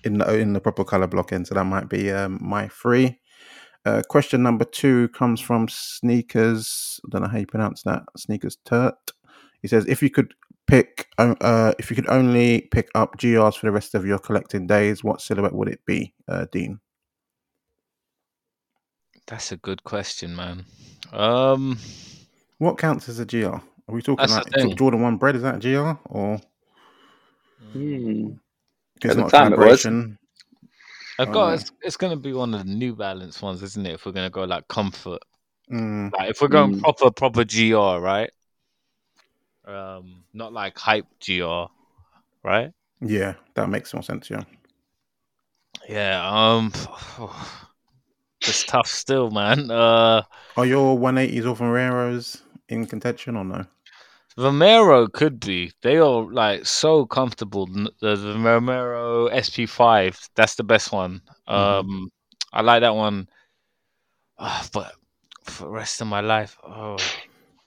in 0.04 0.18
the 0.18 0.38
in 0.38 0.54
the 0.54 0.62
proper 0.62 0.84
color 0.84 1.08
blocking. 1.08 1.46
So 1.46 1.56
that 1.56 1.66
might 1.66 1.90
be 1.90 2.12
um, 2.12 2.40
my 2.42 2.68
three. 2.68 3.20
Uh, 3.84 4.02
question 4.08 4.44
number 4.44 4.66
two 4.66 5.10
comes 5.10 5.42
from 5.42 5.68
Sneakers. 5.68 7.00
I 7.06 7.10
don't 7.10 7.24
know 7.24 7.28
how 7.28 7.40
you 7.40 7.48
pronounce 7.48 7.82
that. 7.84 8.04
Sneakers 8.16 8.58
Turt. 8.64 8.94
He 9.62 9.68
says, 9.68 9.88
if 9.88 10.04
you 10.04 10.10
could 10.12 10.34
pick, 10.68 11.08
uh, 11.18 11.36
uh, 11.42 11.74
if 11.80 11.90
you 11.90 11.96
could 11.96 12.10
only 12.10 12.70
pick 12.72 12.90
up 12.94 13.18
GRs 13.18 13.56
for 13.56 13.66
the 13.66 13.72
rest 13.72 13.96
of 13.96 14.06
your 14.06 14.20
collecting 14.20 14.68
days, 14.68 15.04
what 15.04 15.22
silhouette 15.22 15.54
would 15.54 15.68
it 15.68 15.82
be, 15.86 16.14
uh, 16.28 16.46
Dean? 16.52 16.80
That's 19.28 19.52
a 19.52 19.58
good 19.58 19.84
question, 19.84 20.36
man. 20.36 20.66
Um, 21.12 21.78
What 22.58 22.78
counts 22.78 23.10
as 23.10 23.20
a 23.20 23.26
GR? 23.26 23.58
Are 23.92 23.94
we 23.96 24.02
talking 24.02 24.30
That's 24.30 24.48
like 24.48 24.78
Jordan 24.78 25.02
One 25.02 25.18
bread? 25.18 25.36
Is 25.36 25.42
that 25.42 25.60
GR 25.60 26.00
or 26.06 26.40
Mm. 27.76 28.40
it's 28.96 29.12
At 29.12 29.18
not 29.18 29.28
a 29.28 29.32
time 29.32 29.52
it 29.52 29.60
was. 29.60 29.86
I've 31.20 31.28
Oh, 31.28 31.32
got 31.34 31.54
it's, 31.56 31.72
it's 31.82 31.98
going 31.98 32.12
to 32.12 32.18
be 32.18 32.32
one 32.32 32.54
of 32.54 32.66
the 32.66 32.74
New 32.74 32.96
Balance 32.96 33.42
ones, 33.42 33.62
isn't 33.62 33.86
it? 33.86 33.96
If 33.96 34.06
we're 34.06 34.14
going 34.14 34.26
to 34.28 34.34
go 34.34 34.46
like 34.46 34.68
comfort, 34.70 35.22
Mm, 35.70 36.12
like 36.14 36.30
if 36.30 36.42
we're 36.42 36.48
going 36.48 36.72
Mm. 36.72 36.80
proper 36.80 37.12
proper 37.12 37.44
GR, 37.44 38.00
right? 38.00 38.32
Um, 39.66 40.24
not 40.34 40.54
like 40.54 40.78
hype 40.78 41.06
GR, 41.20 41.66
right? 42.44 42.72
yeah, 43.02 43.36
that 43.56 43.70
makes 43.70 43.94
more 43.94 44.04
sense. 44.04 44.30
Yeah. 44.30 44.44
Yeah. 45.88 46.22
Um, 46.28 46.72
it's 48.48 48.64
tough 48.64 48.88
still, 48.88 49.32
man. 49.32 49.70
Uh, 49.70 50.24
Are 50.56 50.66
your 50.66 50.98
180s 50.98 51.46
or 51.46 51.56
Vomeros 51.56 52.42
in 52.70 52.86
contention 52.86 53.36
or 53.36 53.44
no? 53.44 53.66
Vomero 54.38 55.12
could 55.12 55.40
be. 55.40 55.72
They 55.82 55.98
are 55.98 56.24
like 56.32 56.66
so 56.66 57.06
comfortable. 57.06 57.66
The 57.68 57.92
the 58.16 58.36
Vomero 58.36 59.32
SP5, 59.32 60.18
that's 60.36 60.56
the 60.56 60.64
best 60.64 60.92
one. 60.92 61.22
Mhm. 61.50 61.54
Um, 61.54 62.12
I 62.54 62.62
like 62.62 62.82
that 62.82 62.96
one. 62.96 63.28
Ah, 64.40 64.66
but 64.74 64.94
for 65.44 65.66
the 65.66 65.70
rest 65.72 66.02
of 66.02 66.08
my 66.08 66.22
life, 66.22 66.58
oh, 66.64 66.98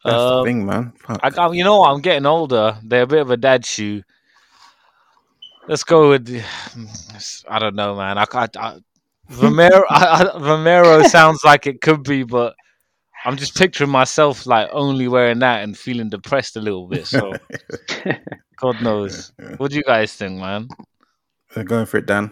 That's 0.05 0.23
Uh, 0.23 0.39
the 0.39 0.45
thing, 0.45 0.67
man. 0.67 0.93
I, 1.09 1.31
I, 1.37 1.53
you 1.53 1.65
know. 1.65 1.85
I'm 1.85 2.01
getting 2.01 2.27
older. 2.27 2.79
They're 2.83 3.05
a 3.05 3.07
bit 3.07 3.21
of 3.23 3.31
a 3.31 3.37
dad 3.37 3.65
shoe. 3.65 4.03
Let's 5.69 5.85
go 5.85 6.11
with. 6.11 6.29
I 7.49 7.59
don't 7.59 7.75
know, 7.75 7.97
man. 7.97 8.19
I, 8.19 8.25
I, 8.33 8.49
I 8.59 8.79
Vomero, 9.31 9.83
I, 9.91 10.25
Vomero 10.37 11.05
sounds 11.07 11.43
like 11.45 11.67
it 11.67 11.81
could 11.81 12.03
be, 12.03 12.23
but 12.25 12.55
I'm 13.25 13.37
just 13.37 13.57
picturing 13.57 13.91
myself 13.91 14.47
like 14.47 14.69
only 14.73 15.09
wearing 15.09 15.39
that 15.41 15.63
and 15.63 15.77
feeling 15.77 16.11
depressed 16.11 16.57
a 16.57 16.61
little 16.61 16.87
bit. 16.89 17.07
So 17.07 17.33
God 18.61 18.83
knows. 18.83 19.33
What 19.57 19.71
do 19.71 19.77
you 19.77 19.83
guys 19.83 20.13
think, 20.15 20.39
man? 20.41 20.69
Uh, 21.57 21.63
going 21.63 21.87
for 21.87 21.99
it, 21.99 22.07
Dan. 22.07 22.31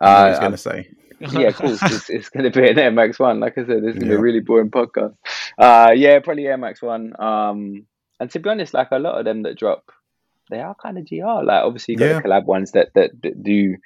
I 0.00 0.06
know 0.06 0.20
what 0.22 0.28
he's 0.28 0.36
Uh, 0.36 0.40
going 0.40 0.52
to 0.52 0.58
say. 0.58 0.88
yeah, 1.20 1.48
of 1.48 1.56
course, 1.56 1.78
it's, 1.82 2.10
it's 2.16 2.28
going 2.28 2.50
to 2.50 2.60
be 2.60 2.68
an 2.68 2.78
Air 2.78 2.90
Max 2.90 3.18
One. 3.18 3.40
Like 3.40 3.58
I 3.58 3.64
said, 3.66 3.82
this 3.82 3.94
is 3.94 3.98
going 3.98 4.00
to 4.00 4.06
be 4.06 4.12
Yeah. 4.12 4.18
a 4.18 4.20
really 4.20 4.40
boring 4.40 4.70
podcast. 4.70 5.14
Uh, 5.58 5.92
yeah, 5.94 6.18
probably 6.20 6.46
Air 6.46 6.56
Max 6.58 6.80
One. 6.82 7.12
Um, 7.20 7.86
and 8.20 8.30
to 8.30 8.38
be 8.38 8.48
honest, 8.50 8.74
like 8.74 8.88
a 8.90 8.98
lot 8.98 9.18
of 9.18 9.24
them 9.24 9.42
that 9.42 9.58
drop, 9.58 9.90
they 10.50 10.60
are 10.60 10.74
kind 10.74 10.98
of 10.98 11.08
GR. 11.08 11.44
Like 11.44 11.62
obviously 11.64 11.94
you 11.94 11.98
got 11.98 12.06
Yeah. 12.06 12.20
the 12.20 12.28
collab 12.28 12.44
ones 12.46 12.72
that 12.72 12.88
that, 12.94 13.10
that 13.22 13.42
do, 13.42 13.76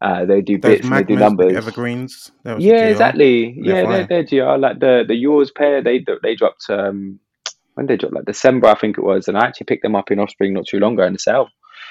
uh, 0.00 0.24
they 0.24 0.40
do 0.40 0.58
Those 0.58 0.76
bits 0.80 0.88
they 0.90 1.02
do 1.04 1.16
numbers. 1.16 1.54
evergreens. 1.56 2.32
That 2.44 2.56
was 2.56 2.64
a 2.64 2.68
Yeah, 2.68 2.84
exactly. 2.86 3.58
They're 3.62 3.84
yeah, 3.84 4.06
they're, 4.06 4.24
they're 4.24 4.56
GR. 4.56 4.58
Like 4.58 4.78
the 4.80 5.04
the 5.06 5.14
yours 5.14 5.50
pair, 5.50 5.82
they 5.82 6.04
they 6.22 6.34
dropped 6.34 6.66
um 6.70 7.20
when 7.74 7.86
they 7.86 7.96
dropped 7.96 8.14
like 8.14 8.24
December, 8.24 8.68
I 8.68 8.74
think 8.78 8.96
it 8.98 9.04
was, 9.04 9.28
and 9.28 9.36
I 9.36 9.46
actually 9.46 9.66
picked 9.66 9.82
them 9.82 9.94
up 9.96 10.10
in 10.10 10.18
Offspring 10.18 10.54
not 10.54 10.66
too 10.66 10.78
long 10.78 10.94
ago 10.94 11.04
in 11.06 11.12
the 11.12 11.18
sale. 11.18 11.48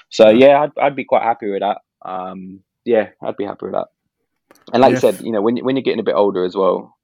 So 0.10 0.30
Yeah. 0.30 0.62
I'd 0.64 0.72
I'd 0.80 0.96
be 0.96 1.06
quite 1.06 1.24
happy 1.24 1.50
with 1.50 1.62
that. 1.62 1.78
Um, 2.04 2.62
yeah, 2.86 3.10
I'd 3.24 3.38
be 3.38 3.46
happy 3.46 3.66
with 3.68 3.74
that. 3.74 3.88
And 4.74 4.82
like 4.82 4.92
you 4.92 4.98
said, 4.98 5.22
you 5.22 5.32
know, 5.32 5.42
when 5.42 5.58
when 5.58 5.76
you're 5.76 5.84
getting 5.84 6.00
a 6.00 6.04
bit 6.04 6.16
older 6.16 6.44
as 6.46 6.56
well, 6.56 6.96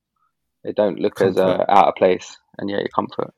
they 0.64 0.72
don't 0.74 1.00
look 1.00 1.20
as 1.22 1.38
uh, 1.38 1.66
out 1.68 1.88
of 1.90 1.96
place, 1.96 2.38
and 2.58 2.70
yeah, 2.70 2.78
your 2.78 2.88
comfort. 2.88 3.34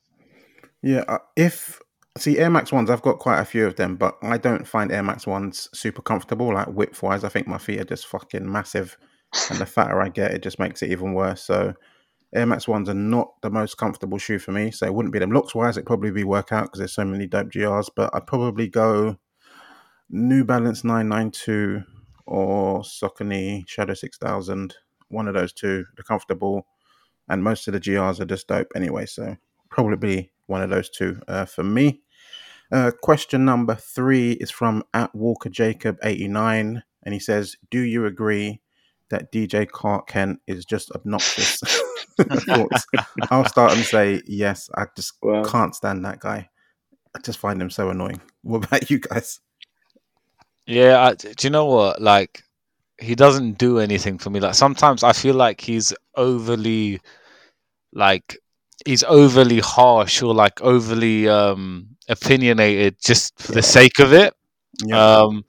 Yeah, 0.82 1.04
uh, 1.08 1.20
if 1.36 1.80
see 2.18 2.38
Air 2.38 2.50
Max 2.50 2.72
ones, 2.72 2.90
I've 2.90 3.02
got 3.02 3.20
quite 3.20 3.40
a 3.40 3.46
few 3.46 3.66
of 3.66 3.76
them, 3.76 3.96
but 3.96 4.18
I 4.22 4.38
don't 4.38 4.68
find 4.68 4.92
Air 4.92 5.04
Max 5.04 5.26
ones 5.26 5.70
super 5.74 6.02
comfortable. 6.02 6.54
Like 6.54 6.68
width 6.68 7.02
wise, 7.02 7.24
I 7.24 7.30
think 7.30 7.48
my 7.48 7.58
feet 7.58 7.80
are 7.80 7.86
just 7.86 8.08
fucking 8.08 8.50
massive, 8.50 8.98
and 9.50 9.60
the 9.60 9.66
fatter 9.66 10.02
I 10.02 10.10
get, 10.10 10.32
it 10.32 10.44
just 10.44 10.60
makes 10.60 10.82
it 10.82 10.92
even 10.92 11.14
worse. 11.14 11.44
So 11.44 11.74
Air 12.36 12.46
Max 12.46 12.68
ones 12.68 12.90
are 12.90 12.96
not 12.96 13.34
the 13.42 13.50
most 13.50 13.78
comfortable 13.78 14.18
shoe 14.18 14.40
for 14.40 14.52
me. 14.52 14.72
So 14.72 14.86
it 14.86 14.94
wouldn't 14.94 15.14
be 15.14 15.20
them 15.20 15.32
looks 15.32 15.54
wise. 15.54 15.78
It'd 15.78 15.88
probably 15.88 16.12
be 16.12 16.24
workout 16.24 16.66
because 16.66 16.80
there's 16.80 16.94
so 16.94 17.06
many 17.06 17.28
dope 17.28 17.50
GRs. 17.50 17.90
But 17.96 18.10
I'd 18.14 18.28
probably 18.28 18.68
go 18.68 19.18
New 20.10 20.44
Balance 20.44 20.84
nine 20.84 21.10
nine 21.10 21.32
two 21.32 21.84
or 22.26 22.82
Saucony 22.82 23.68
Shadow 23.68 23.94
six 23.94 24.18
thousand. 24.18 24.76
One 25.10 25.28
of 25.28 25.36
those 25.36 25.54
two. 25.54 25.86
They're 25.96 26.04
comfortable, 26.04 26.66
and 27.30 27.44
most 27.44 27.68
of 27.68 27.74
the 27.74 27.80
GRs 27.80 28.20
are 28.20 28.26
just 28.26 28.48
dope 28.48 28.72
anyway. 28.76 29.06
So 29.06 29.36
probably 29.70 30.32
one 30.54 30.62
of 30.62 30.70
those 30.70 30.90
two 30.90 31.20
uh, 31.28 31.46
for 31.46 31.64
me. 31.64 32.02
Uh, 32.72 32.92
question 33.02 33.44
number 33.44 33.76
three 33.76 34.34
is 34.34 34.50
from 34.52 34.84
at 34.94 35.14
Walker 35.14 35.50
Jacob 35.50 35.98
eighty 36.04 36.28
nine, 36.28 36.84
and 37.04 37.14
he 37.14 37.20
says, 37.20 37.58
"Do 37.70 37.80
you 37.80 38.06
agree 38.06 38.62
that 39.10 39.32
DJ 39.34 39.68
Clark 39.70 40.08
Kent 40.08 40.40
is 40.48 40.64
just 40.64 40.92
obnoxious?" 40.92 41.62
I'll 43.32 43.46
start 43.46 43.74
and 43.74 43.84
say 43.84 44.22
yes. 44.28 44.70
I 44.76 44.86
just 44.96 45.14
Well, 45.22 45.44
can't 45.44 45.76
stand 45.76 46.06
that 46.06 46.20
guy. 46.20 46.50
I 47.16 47.20
just 47.20 47.40
find 47.40 47.62
him 47.62 47.70
so 47.70 47.90
annoying. 47.90 48.22
What 48.44 48.66
about 48.66 48.90
you 48.90 49.00
guys? 49.00 49.40
Yeah, 50.68 51.02
I, 51.02 51.14
do 51.16 51.34
you 51.42 51.50
know 51.50 51.66
what? 51.66 52.02
Like, 52.02 52.44
he 53.00 53.16
doesn't 53.16 53.58
do 53.58 53.80
anything 53.80 54.18
for 54.18 54.30
me. 54.30 54.40
Like 54.40 54.56
sometimes 54.56 55.04
I 55.04 55.14
feel 55.14 55.36
like 55.36 55.60
he's 55.62 55.94
overly, 56.16 57.02
like, 57.92 58.38
he's 58.86 59.04
overly 59.04 59.60
harsh 59.60 60.22
or 60.22 60.34
like 60.34 60.62
overly 60.62 61.28
um 61.28 61.88
opinionated 62.10 62.96
just 63.02 63.40
for 63.42 63.52
the 63.54 63.62
sake 63.62 64.00
of 64.00 64.14
it. 64.14 64.34
Yeah, 64.84 65.18
Um, 65.22 65.46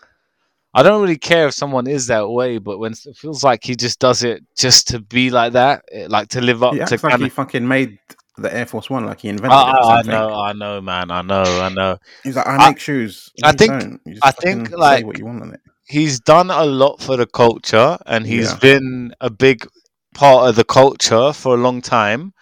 I 0.74 0.82
don't 0.82 1.00
really 1.02 1.18
care 1.18 1.46
if 1.48 1.54
someone 1.54 1.86
is 1.86 2.06
that 2.08 2.28
way, 2.28 2.58
but 2.58 2.78
when 2.78 2.92
it 2.92 3.16
feels 3.16 3.42
like 3.44 3.64
he 3.64 3.74
just 3.76 3.98
does 4.00 4.22
it 4.24 4.42
just 4.56 4.88
to 4.88 5.00
be 5.00 5.30
like 5.30 5.52
that, 5.54 5.84
eh, 5.92 6.06
like 6.08 6.28
to 6.28 6.40
live 6.40 6.62
up 6.62 6.72
he 6.74 6.78
to 6.80 6.84
like 6.84 7.00
kind 7.00 7.22
he 7.22 7.28
fucking 7.28 7.66
made 7.66 7.98
the 8.36 8.52
Air 8.54 8.66
Force 8.66 8.90
One, 8.90 9.06
like 9.06 9.20
he 9.20 9.28
invented 9.28 9.52
I, 9.52 9.70
it. 9.70 9.74
I, 9.76 9.98
I 9.98 10.02
know, 10.02 10.34
I 10.34 10.52
know, 10.52 10.80
man, 10.80 11.10
I 11.10 11.22
know, 11.22 11.42
I 11.42 11.68
know. 11.68 11.96
He's 12.24 12.34
like, 12.36 12.46
I 12.46 12.56
I- 12.56 12.68
make 12.70 12.80
shoes. 12.80 13.30
I 13.44 13.52
think- 13.52 13.80
don't. 13.80 14.00
You 14.04 14.14
just 14.14 14.26
I 14.26 14.30
think, 14.32 14.70
like, 14.72 15.06
what 15.06 15.18
you 15.18 15.26
want 15.26 15.42
on 15.42 15.54
it. 15.54 15.60
he's 15.86 16.18
done 16.20 16.50
a 16.50 16.64
lot 16.64 17.00
for 17.00 17.16
the 17.16 17.26
culture 17.26 17.96
and 18.06 18.26
he's 18.26 18.50
Yeah. 18.52 18.58
been 18.58 19.14
a 19.20 19.30
big 19.30 19.66
part 20.14 20.48
of 20.48 20.56
the 20.56 20.64
culture 20.64 21.32
for 21.32 21.54
a 21.54 21.58
long 21.58 21.80
time 21.82 22.32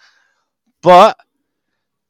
but 0.83 1.17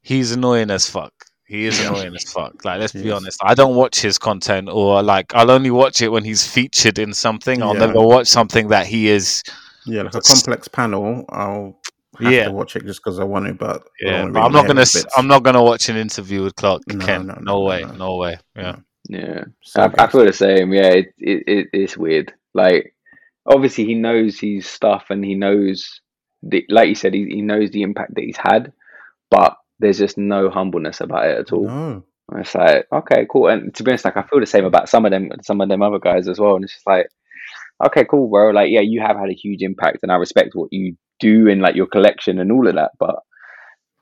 he's 0.02 0.32
annoying 0.32 0.70
as 0.70 0.88
fuck 0.88 1.12
he 1.46 1.64
is 1.66 1.80
annoying 1.80 2.14
as 2.14 2.24
fuck 2.32 2.64
like 2.64 2.78
let's 2.80 2.92
be 2.92 3.06
is. 3.08 3.12
honest 3.12 3.38
i 3.42 3.54
don't 3.54 3.74
watch 3.76 4.00
his 4.00 4.18
content 4.18 4.68
or 4.68 5.02
like 5.02 5.34
i'll 5.34 5.50
only 5.50 5.70
watch 5.70 6.02
it 6.02 6.08
when 6.08 6.24
he's 6.24 6.46
featured 6.46 6.98
in 6.98 7.12
something 7.14 7.62
i'll 7.62 7.72
Yeah. 7.74 7.86
never 7.86 8.00
watch 8.00 8.26
something 8.28 8.68
that 8.68 8.86
he 8.86 9.08
is 9.08 9.42
Yeah, 9.86 10.02
like 10.02 10.14
a 10.14 10.20
complex 10.22 10.66
panel. 10.66 11.26
I'll 11.28 11.78
have 12.18 12.32
Yeah. 12.32 12.44
to 12.44 12.52
watch 12.52 12.74
it 12.74 12.86
just 12.86 13.00
because 13.04 13.18
I 13.18 13.24
want 13.24 13.46
to, 13.46 13.52
but 13.52 13.82
Yeah, 14.00 14.22
don't 14.22 14.32
but 14.32 14.40
I'm 14.44 14.52
not 14.52 14.66
gonna. 14.66 14.80
bits. 14.80 15.04
I'm 15.14 15.26
not 15.26 15.42
gonna 15.42 15.62
watch 15.62 15.90
an 15.90 15.96
interview 15.98 16.42
with 16.42 16.56
Clark 16.56 16.80
No, 16.88 17.04
Kent. 17.04 17.26
no, 17.26 17.34
No, 17.34 17.40
no, 17.42 17.52
no, 17.58 17.60
way. 17.68 17.80
no. 17.82 17.92
No, 17.92 18.16
way. 18.16 18.38
Yeah. 18.56 18.76
Yeah, 19.10 19.44
So 19.60 19.82
I, 19.82 20.04
I 20.04 20.06
feel 20.06 20.24
the 20.24 20.32
same. 20.32 20.72
Yeah, 20.72 20.88
it, 20.88 21.06
it, 21.18 21.44
it 21.46 21.66
it's 21.74 21.98
weird. 21.98 22.32
Like, 22.54 22.94
obviously, 23.44 23.84
he 23.84 23.92
knows 23.94 24.40
his 24.40 24.66
stuff, 24.66 25.10
and 25.10 25.22
he 25.22 25.34
knows, 25.34 26.00
the, 26.46 26.64
like 26.68 26.88
you 26.88 26.94
said, 26.94 27.14
he, 27.14 27.24
he 27.26 27.42
knows 27.42 27.70
the 27.70 27.82
impact 27.82 28.14
that 28.14 28.24
he's 28.24 28.36
had, 28.36 28.72
but 29.30 29.56
there's 29.78 29.98
just 29.98 30.18
no 30.18 30.50
humbleness 30.50 31.00
about 31.00 31.26
it 31.26 31.38
at 31.38 31.52
all. 31.52 31.66
No. 31.66 32.04
And 32.30 32.40
It's 32.40 32.54
like, 32.54 32.86
okay, 32.92 33.26
cool. 33.30 33.48
And 33.48 33.74
to 33.74 33.82
be 33.82 33.90
honest, 33.90 34.04
like 34.04 34.16
I 34.16 34.22
feel 34.22 34.40
the 34.40 34.46
same 34.46 34.64
about 34.64 34.88
some 34.88 35.04
of 35.04 35.10
them, 35.10 35.30
some 35.42 35.60
of 35.60 35.68
them 35.68 35.82
other 35.82 35.98
guys 35.98 36.28
as 36.28 36.38
well. 36.38 36.54
And 36.54 36.64
it's 36.64 36.74
just 36.74 36.86
like, 36.86 37.06
okay, 37.86 38.04
cool, 38.04 38.28
bro. 38.28 38.50
Like, 38.50 38.70
yeah, 38.70 38.80
you 38.80 39.00
have 39.00 39.16
had 39.16 39.28
a 39.28 39.34
huge 39.34 39.62
impact, 39.62 39.98
and 40.02 40.10
I 40.12 40.16
respect 40.16 40.50
what 40.54 40.72
you 40.72 40.96
do 41.20 41.46
in 41.48 41.60
like 41.60 41.76
your 41.76 41.86
collection 41.86 42.38
and 42.38 42.50
all 42.50 42.66
of 42.66 42.74
that. 42.74 42.92
But 42.98 43.16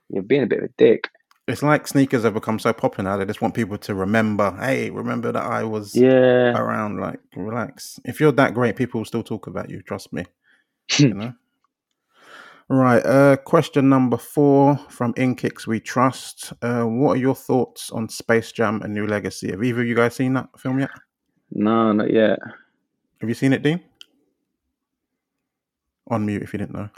you're 0.09 0.22
being 0.22 0.43
a 0.43 0.47
bit 0.47 0.59
of 0.59 0.64
a 0.66 0.72
dick. 0.78 1.09
It's 1.49 1.62
like 1.62 1.88
sneakers 1.88 2.22
have 2.22 2.34
become 2.34 2.61
so 2.61 2.72
popular 2.72 3.11
now. 3.11 3.16
They 3.16 3.24
just 3.24 3.43
want 3.43 3.55
people 3.55 3.76
to 3.78 3.95
remember. 3.95 4.57
Hey, 4.61 4.90
remember 4.90 5.32
that 5.32 5.43
I 5.45 5.64
was 5.64 5.97
Yeah. 5.97 6.57
around. 6.57 7.01
Like, 7.01 7.18
relax. 7.34 7.99
If 8.05 8.20
you're 8.20 8.30
that 8.32 8.55
great, 8.55 8.76
people 8.76 9.01
will 9.01 9.05
still 9.07 9.24
talk 9.24 9.49
about 9.49 9.68
you. 9.68 9.82
Trust 9.82 10.12
me. 10.12 10.24
you 10.99 11.14
know. 11.14 11.32
Right. 12.68 13.04
Uh, 13.04 13.36
question 13.36 13.88
number 13.88 14.16
four 14.16 14.76
from 14.88 15.12
Inkicks 15.14 15.66
We 15.66 15.80
Trust. 15.80 16.52
Uh, 16.62 16.84
what 16.84 17.12
are 17.16 17.20
your 17.20 17.34
thoughts 17.34 17.90
on 17.90 18.08
Space 18.08 18.52
Jam: 18.52 18.80
A 18.82 18.88
New 18.88 19.06
Legacy? 19.06 19.50
Have 19.50 19.62
either 19.62 19.82
of 19.82 19.86
you 19.86 19.94
guys 19.94 20.14
seen 20.14 20.32
that 20.34 20.48
film 20.58 20.78
yet? 20.80 20.90
No, 21.50 21.92
not 21.92 22.10
yet. 22.12 22.38
Have 23.20 23.28
you 23.28 23.34
seen 23.34 23.52
it, 23.52 23.62
Dean? 23.62 23.80
On 26.08 26.24
mute 26.24 26.42
if 26.42 26.52
you 26.52 26.58
didn't 26.58 26.74
know. 26.74 26.88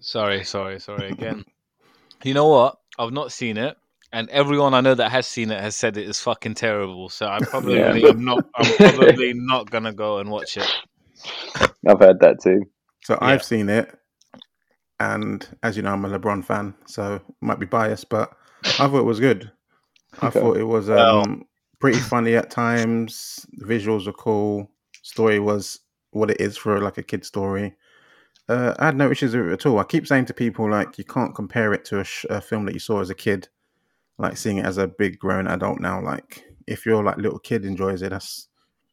Sorry, 0.00 0.44
sorry, 0.44 0.80
sorry 0.80 1.08
again. 1.10 1.44
you 2.24 2.34
know 2.34 2.48
what? 2.48 2.78
I've 2.98 3.12
not 3.12 3.30
seen 3.32 3.56
it, 3.58 3.76
and 4.12 4.28
everyone 4.30 4.72
I 4.74 4.80
know 4.80 4.94
that 4.94 5.10
has 5.10 5.26
seen 5.26 5.50
it 5.50 5.60
has 5.60 5.76
said 5.76 5.96
it 5.96 6.08
is 6.08 6.20
fucking 6.20 6.54
terrible. 6.54 7.08
So 7.08 7.26
I 7.26 7.38
probably 7.40 7.76
Yeah. 7.78 7.92
am 8.08 8.24
not. 8.24 8.44
I'm 8.56 8.94
probably 8.94 9.32
not 9.34 9.70
gonna 9.70 9.92
go 9.92 10.18
and 10.18 10.30
watch 10.30 10.56
it. 10.56 10.70
I've 11.86 11.98
heard 11.98 12.20
that 12.20 12.40
too. 12.42 12.62
So 13.04 13.14
Yeah. 13.20 13.26
I've 13.28 13.44
seen 13.44 13.68
it, 13.68 13.97
and 15.00 15.46
as 15.62 15.76
you 15.76 15.82
know, 15.82 15.92
I'm 15.92 16.04
a 16.04 16.18
LeBron 16.18 16.44
fan, 16.44 16.74
so 16.86 17.20
might 17.40 17.58
be 17.58 17.66
biased, 17.66 18.08
but 18.08 18.32
I 18.64 18.70
thought 18.88 18.98
it 19.00 19.04
was 19.04 19.20
good. 19.20 19.50
I 20.20 20.28
Okay. 20.28 20.40
thought 20.40 20.56
it 20.56 20.64
was 20.64 20.88
Well- 20.88 21.20
um, 21.20 21.44
pretty 21.78 21.98
funny 21.98 22.34
at 22.34 22.50
times. 22.50 23.46
The 23.58 23.66
visuals 23.66 24.06
were 24.06 24.12
cool. 24.12 24.70
Story 25.02 25.38
was 25.38 25.80
what 26.10 26.30
it 26.30 26.40
is 26.40 26.56
for 26.56 26.80
like 26.80 26.98
a 26.98 27.02
kid 27.02 27.24
story. 27.24 27.76
Uh, 28.48 28.74
I 28.78 28.86
had 28.86 28.96
no 28.96 29.10
issues 29.10 29.36
with 29.36 29.46
it 29.46 29.52
at 29.52 29.66
all. 29.66 29.78
I 29.78 29.84
keep 29.84 30.06
saying 30.06 30.24
to 30.26 30.34
people 30.34 30.68
like 30.70 30.96
you 30.98 31.04
can't 31.04 31.34
compare 31.34 31.72
it 31.74 31.84
to 31.86 32.00
a, 32.00 32.04
sh- 32.04 32.24
a 32.30 32.40
film 32.40 32.64
that 32.64 32.72
you 32.72 32.80
saw 32.80 33.00
as 33.00 33.10
a 33.10 33.14
kid, 33.14 33.48
like 34.16 34.36
seeing 34.38 34.56
it 34.58 34.64
as 34.64 34.78
a 34.78 34.88
big 34.88 35.18
grown 35.18 35.46
adult 35.46 35.80
now. 35.80 36.00
Like 36.00 36.44
if 36.66 36.84
your 36.86 37.04
like 37.04 37.18
little 37.18 37.38
kid 37.38 37.64
enjoys 37.64 38.00
it, 38.02 38.08
that's 38.10 38.48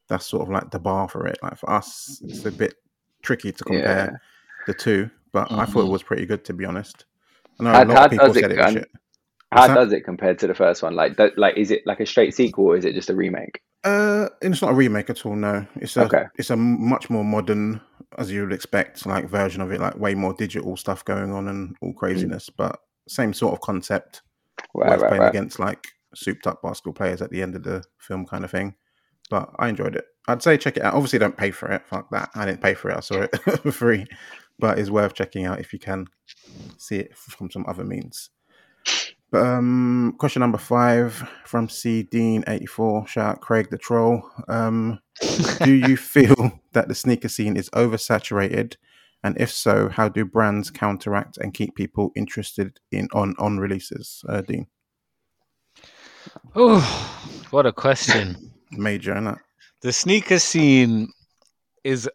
that's 0.08 0.26
sort 0.26 0.44
of 0.44 0.50
like 0.50 0.70
the 0.72 0.80
bar 0.80 1.08
for 1.10 1.26
it. 1.26 1.38
Like 1.42 1.58
for 1.58 1.70
us, 1.72 2.22
it's 2.26 2.46
a 2.46 2.52
bit 2.52 2.76
tricky 3.24 3.52
to 3.54 3.64
compare 3.64 4.22
the 4.68 4.74
two, 4.74 5.10
but 5.36 5.52
I 5.52 5.66
thought 5.66 5.82
it 5.82 5.88
Mhm. 5.88 5.92
was 5.92 6.02
pretty 6.04 6.26
good 6.26 6.46
to 6.46 6.54
be 6.54 6.64
honest. 6.66 7.04
I 7.60 7.64
know 7.64 7.72
How- 7.72 7.84
a 7.84 7.86
lot 7.86 8.06
of 8.06 8.12
people 8.12 8.28
does 8.28 8.38
it 8.38 8.42
said 8.42 8.52
it 8.54 8.72
shit. 8.72 8.92
How 9.52 9.68
does 9.74 9.92
it 9.94 10.02
compare 10.02 10.34
to 10.34 10.48
the 10.48 10.54
first 10.56 10.82
one? 10.82 10.96
Like, 10.96 11.18
like, 11.38 11.58
is 11.58 11.72
it 11.72 11.84
like 11.86 12.00
a 12.00 12.06
straight 12.06 12.34
sequel 12.34 12.66
or 12.66 12.78
is 12.78 12.84
it 12.86 12.94
just 12.96 13.10
a 13.10 13.16
remake? 13.16 13.62
Uh, 13.84 14.28
it's 14.42 14.62
not 14.62 14.72
a 14.72 14.74
remake 14.74 15.10
at 15.10 15.26
all. 15.26 15.36
No, 15.36 15.66
it's 15.76 15.96
a 15.98 16.06
Okay. 16.06 16.24
it's 16.36 16.50
a 16.50 16.56
much 16.58 17.10
more 17.10 17.24
modern, 17.24 17.80
as 18.18 18.32
you 18.32 18.42
would 18.44 18.54
expect, 18.54 19.06
like 19.06 19.30
version 19.30 19.62
of 19.62 19.72
it. 19.72 19.80
Like 19.80 19.98
way 19.98 20.16
more 20.16 20.34
digital 20.34 20.76
stuff 20.78 21.06
going 21.06 21.32
on 21.32 21.48
and 21.48 21.76
all 21.82 21.94
craziness, 21.94 22.50
but 22.50 22.80
same 23.08 23.34
sort 23.34 23.54
of 23.54 23.62
concept. 23.62 24.22
Right, 24.74 24.90
right, 25.00 25.08
playing 25.10 25.22
right. 25.22 25.30
against 25.30 25.60
like 25.60 25.86
souped 26.16 26.48
up 26.48 26.62
basketball 26.62 26.94
players 26.94 27.22
at 27.22 27.30
the 27.30 27.42
end 27.42 27.56
of 27.56 27.64
the 27.64 27.84
film, 28.00 28.26
kind 28.26 28.44
of 28.46 28.52
thing. 28.52 28.76
But 29.30 29.50
I 29.60 29.70
enjoyed 29.70 29.96
it. 29.96 30.06
I'd 30.28 30.42
say 30.42 30.58
check 30.58 30.78
it 30.78 30.84
out. 30.84 30.94
Obviously, 30.96 31.20
don't 31.20 31.38
pay 31.38 31.52
for 31.52 31.70
it. 31.72 31.86
Fuck 31.88 32.10
that. 32.12 32.30
I 32.36 32.46
didn't 32.46 32.62
pay 32.62 32.74
for 32.74 32.90
it. 32.90 32.98
I 32.98 33.02
saw 33.02 33.22
it 33.22 33.36
for 33.62 33.72
free, 33.72 34.06
but 34.60 34.80
it's 34.80 34.90
worth 34.90 35.14
checking 35.14 35.46
out 35.46 35.60
if 35.60 35.74
you 35.74 35.80
can 35.80 36.08
see 36.78 36.98
it 36.98 37.16
from 37.18 37.50
some 37.52 37.66
other 37.68 37.84
means. 37.84 38.30
But 39.32 39.46
um, 39.46 40.16
question 40.18 40.42
number 40.42 40.58
five 40.60 41.28
from 41.46 41.68
C 41.68 42.04
Dean 42.04 42.44
eighty 42.48 42.66
four. 42.68 43.06
Shout 43.08 43.36
out 43.36 43.42
Craig 43.42 43.70
the 43.70 43.78
troll. 43.78 44.30
Um, 44.48 45.00
do 45.64 45.74
you 45.74 45.98
feel 46.16 46.62
that 46.74 46.88
the 46.88 46.96
sneaker 46.96 47.28
scene 47.30 47.58
is 47.58 47.70
oversaturated? 47.72 48.76
And 49.24 49.36
if 49.42 49.52
so, 49.52 49.90
how 49.90 50.08
do 50.08 50.24
brands 50.24 50.70
counteract 50.70 51.38
and 51.38 51.54
keep 51.54 51.74
people 51.76 52.12
interested 52.16 52.80
in 52.92 53.08
on 53.14 53.36
on 53.40 53.58
releases? 53.58 54.24
Uh, 54.30 54.42
Dean, 54.42 54.68
Oh, 56.56 56.80
what 57.50 57.66
a 57.66 57.74
question. 57.74 58.52
major, 58.72 59.14
innit? 59.14 59.40
the 59.82 59.92
sneaker 59.92 60.40
scene 60.40 61.10
is 61.84 62.10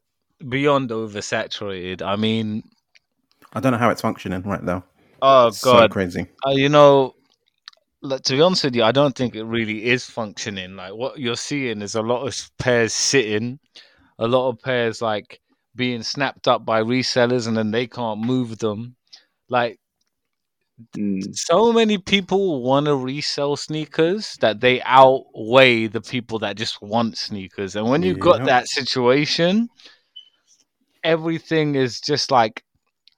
beyond 0.48 0.90
oversaturated. 0.90 2.02
I 2.02 2.16
mean, 2.16 2.62
I 3.52 3.60
don't 3.60 3.72
know 3.72 3.78
how 3.78 3.90
it's 3.90 4.00
functioning 4.00 4.42
right 4.42 4.62
now. 4.62 4.84
oh 5.22 5.48
It's 5.48 5.58
so 5.58 5.70
god, 5.70 5.90
crazy. 5.90 6.26
uh, 6.46 6.50
you 6.50 6.68
know, 6.68 7.14
like, 8.02 8.22
to 8.22 8.32
be 8.34 8.40
honest 8.42 8.64
with 8.64 8.74
you, 8.76 8.82
I 8.84 8.92
don't 8.92 9.14
think 9.14 9.34
it 9.34 9.44
really 9.44 9.86
is 9.86 10.04
functioning. 10.08 10.76
Like 10.76 10.94
what 10.94 11.18
you're 11.18 11.36
seeing 11.36 11.82
is 11.82 11.94
a 11.94 12.02
lot 12.02 12.26
of 12.26 12.50
pairs 12.58 12.92
sitting, 12.92 13.58
a 14.18 14.26
lot 14.28 14.48
of 14.48 14.60
pairs 14.60 15.02
like 15.02 15.40
being 15.74 16.02
snapped 16.02 16.48
up 16.48 16.64
by 16.64 16.82
resellers, 16.82 17.46
and 17.46 17.56
then 17.56 17.70
they 17.70 17.86
can't 17.86 18.20
move 18.20 18.58
them. 18.58 18.96
Like 19.48 19.78
Mm. 20.96 21.34
so 21.36 21.72
many 21.72 21.98
people 21.98 22.62
want 22.62 22.86
to 22.86 22.96
resell 22.96 23.56
sneakers 23.56 24.36
that 24.40 24.60
they 24.60 24.80
outweigh 24.82 25.86
the 25.86 26.00
people 26.00 26.38
that 26.40 26.56
just 26.56 26.80
want 26.80 27.18
sneakers. 27.18 27.76
And 27.76 27.88
when 27.88 28.02
you've 28.02 28.18
got 28.18 28.44
that 28.44 28.66
situation, 28.68 29.68
everything 31.04 31.74
is 31.74 32.00
just 32.00 32.30
like 32.30 32.62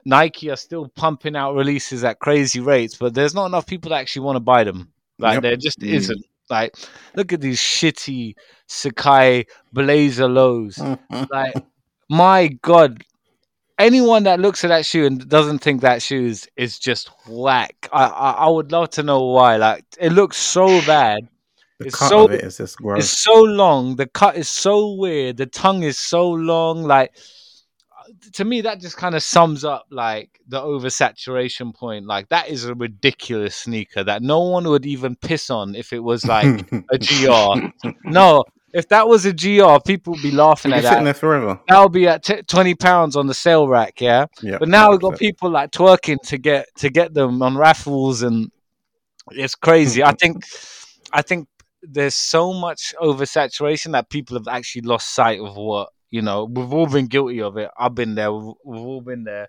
Nike 0.04 0.50
are 0.50 0.56
still 0.56 0.88
pumping 0.88 1.36
out 1.36 1.54
releases 1.54 2.02
at 2.04 2.18
crazy 2.18 2.60
rates, 2.60 2.96
but 2.96 3.14
there's 3.14 3.34
not 3.34 3.46
enough 3.46 3.66
people 3.66 3.90
that 3.90 4.00
actually 4.00 4.22
want 4.24 4.36
to 4.36 4.40
buy 4.40 4.64
them. 4.64 4.90
Like 5.18 5.34
Yep. 5.36 5.42
there 5.42 5.56
just 5.56 5.80
Mm. 5.80 5.92
isn't. 5.94 6.26
Like 6.50 6.74
look 7.16 7.32
at 7.32 7.40
these 7.40 7.60
shitty 7.60 8.34
sacai 8.68 9.46
Blazer 9.72 10.28
lows. 10.28 10.78
Like 11.30 11.54
my 12.10 12.48
god, 12.62 13.02
anyone 13.78 14.24
that 14.24 14.40
looks 14.40 14.64
at 14.64 14.68
that 14.68 14.84
shoe 14.84 15.06
and 15.06 15.26
doesn't 15.28 15.60
think 15.60 15.80
that 15.80 16.02
shoe 16.02 16.26
is, 16.26 16.48
is 16.56 16.78
just 16.78 17.10
whack. 17.28 17.88
I, 17.92 18.04
I 18.06 18.30
I 18.32 18.48
would 18.48 18.70
love 18.72 18.90
to 18.90 19.02
know 19.02 19.22
why. 19.26 19.56
Like 19.56 19.84
it 19.98 20.12
looks 20.12 20.36
so 20.36 20.66
bad. 20.86 21.20
the 21.78 21.86
it's 21.86 21.96
cut 21.96 22.08
so- 22.10 22.24
of 22.26 22.32
it 22.32 22.42
is 22.44 22.56
just 22.58 22.76
gross. 22.78 23.04
It's 23.04 23.10
so 23.10 23.40
long. 23.40 23.96
The 23.96 24.06
cut 24.08 24.36
is 24.36 24.48
so 24.48 24.92
weird. 24.94 25.36
The 25.38 25.46
tongue 25.46 25.84
is 25.84 25.98
so 25.98 26.28
long. 26.30 26.82
Like 26.82 27.14
to 28.34 28.44
me, 28.44 28.60
that 28.62 28.80
just 28.80 28.96
kind 28.96 29.14
of 29.14 29.22
sums 29.22 29.64
up 29.64 29.86
like 29.90 30.40
the 30.48 30.60
oversaturation 30.60 31.74
point. 31.74 32.06
Like 32.06 32.28
that 32.30 32.48
is 32.48 32.64
a 32.64 32.74
ridiculous 32.74 33.56
sneaker 33.56 34.04
that 34.04 34.22
no 34.22 34.40
one 34.40 34.68
would 34.68 34.86
even 34.86 35.16
piss 35.16 35.50
on 35.50 35.74
if 35.74 35.92
it 35.92 36.00
was 36.00 36.26
like 36.26 36.70
a 36.72 36.98
GR. 37.82 37.88
No, 38.04 38.44
if 38.72 38.88
that 38.88 39.06
was 39.06 39.26
a 39.26 39.32
GR, 39.32 39.80
people 39.84 40.14
would 40.14 40.22
be 40.22 40.30
laughing 40.30 40.72
at 40.72 40.82
that. 40.82 41.04
there 41.04 41.14
forever. 41.14 41.60
That'll 41.68 41.88
be 41.88 42.08
at 42.08 42.24
t- 42.24 42.42
twenty 42.42 42.74
pounds 42.74 43.16
on 43.16 43.26
the 43.26 43.34
sale 43.34 43.68
rack, 43.68 44.00
yeah. 44.00 44.26
Yeah. 44.40 44.58
But 44.58 44.68
now 44.68 44.90
we've 44.90 45.00
got 45.00 45.18
people 45.18 45.50
like 45.50 45.70
twerking 45.70 46.20
to 46.28 46.38
get 46.38 46.66
to 46.76 46.90
get 46.90 47.12
them 47.14 47.42
on 47.42 47.56
raffles, 47.56 48.22
and 48.22 48.50
it's 49.30 49.54
crazy. 49.54 50.02
I 50.02 50.12
think, 50.12 50.44
I 51.12 51.22
think 51.22 51.48
there's 51.82 52.14
so 52.14 52.52
much 52.52 52.94
oversaturation 53.00 53.92
that 53.92 54.08
people 54.08 54.36
have 54.36 54.48
actually 54.48 54.82
lost 54.82 55.14
sight 55.14 55.40
of 55.40 55.56
what 55.56 55.90
you 56.12 56.22
know. 56.22 56.44
We've 56.44 56.72
all 56.72 56.86
been 56.86 57.06
guilty 57.08 57.42
of 57.42 57.56
it. 57.56 57.68
I've 57.76 57.96
been 57.96 58.14
there. 58.14 58.32
We've, 58.32 58.54
we've 58.64 58.80
all 58.80 59.00
been 59.00 59.24
there. 59.24 59.48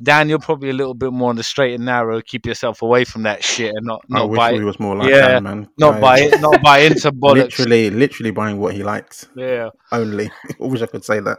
Dan, 0.00 0.28
you're 0.28 0.38
probably 0.38 0.70
a 0.70 0.74
little 0.74 0.94
bit 0.94 1.12
more 1.12 1.28
on 1.30 1.34
the 1.34 1.42
straight 1.42 1.74
and 1.74 1.84
narrow. 1.84 2.20
Keep 2.20 2.46
yourself 2.46 2.82
away 2.82 3.04
from 3.04 3.24
that 3.24 3.42
shit 3.42 3.74
and 3.74 3.84
not 3.84 4.00
I 4.12 4.18
not 4.20 4.30
wish 4.30 4.36
buy 4.36 4.52
we 4.52 4.62
was 4.62 4.78
more 4.78 4.94
like 4.94 5.10
Yeah, 5.10 5.26
that, 5.26 5.42
man. 5.42 5.68
not 5.76 5.94
Guys, 5.94 6.00
buy 6.00 6.20
it, 6.20 6.40
not 6.40 6.62
buy 6.62 6.78
into 6.78 7.10
bollocks. 7.10 7.34
Literally, 7.58 7.90
literally 7.90 8.30
buying 8.30 8.58
what 8.60 8.74
he 8.74 8.84
likes 8.84 9.26
Yeah. 9.34 9.70
only. 9.90 10.30
I 10.62 10.64
wish 10.64 10.82
I 10.82 10.86
could 10.86 11.04
say 11.04 11.18
that. 11.18 11.38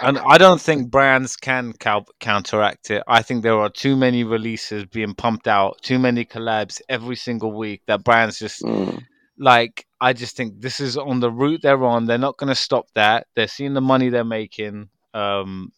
And 0.00 0.16
I 0.20 0.38
don't 0.38 0.60
think 0.60 0.92
brands 0.92 1.34
can 1.34 1.72
cal- 1.72 2.06
counteract 2.20 2.92
it. 2.92 3.02
I 3.08 3.20
think 3.20 3.42
there 3.42 3.58
are 3.58 3.68
too 3.68 3.96
many 3.96 4.22
releases 4.22 4.84
being 4.84 5.14
pumped 5.16 5.48
out, 5.48 5.82
too 5.82 5.98
many 5.98 6.24
collabs 6.24 6.80
every 6.88 7.16
single 7.16 7.52
week 7.52 7.82
that 7.88 8.04
brands 8.04 8.38
just 8.38 8.62
Mm. 8.62 9.02
Like. 9.42 9.86
I 10.00 10.12
just 10.12 10.36
think 10.36 10.60
this 10.60 10.80
is 10.80 10.96
on 10.96 11.20
the 11.20 11.30
route 11.30 11.62
they're 11.62 11.84
on. 11.84 12.06
They're 12.06 12.18
not 12.18 12.36
going 12.36 12.48
to 12.48 12.56
stop 12.56 12.86
that. 12.94 13.26
They're 13.36 13.46
seeing 13.46 13.72
the 13.74 13.80
money 13.80 14.08
they're 14.08 14.24
making. 14.24 14.88
Um, 15.14 15.72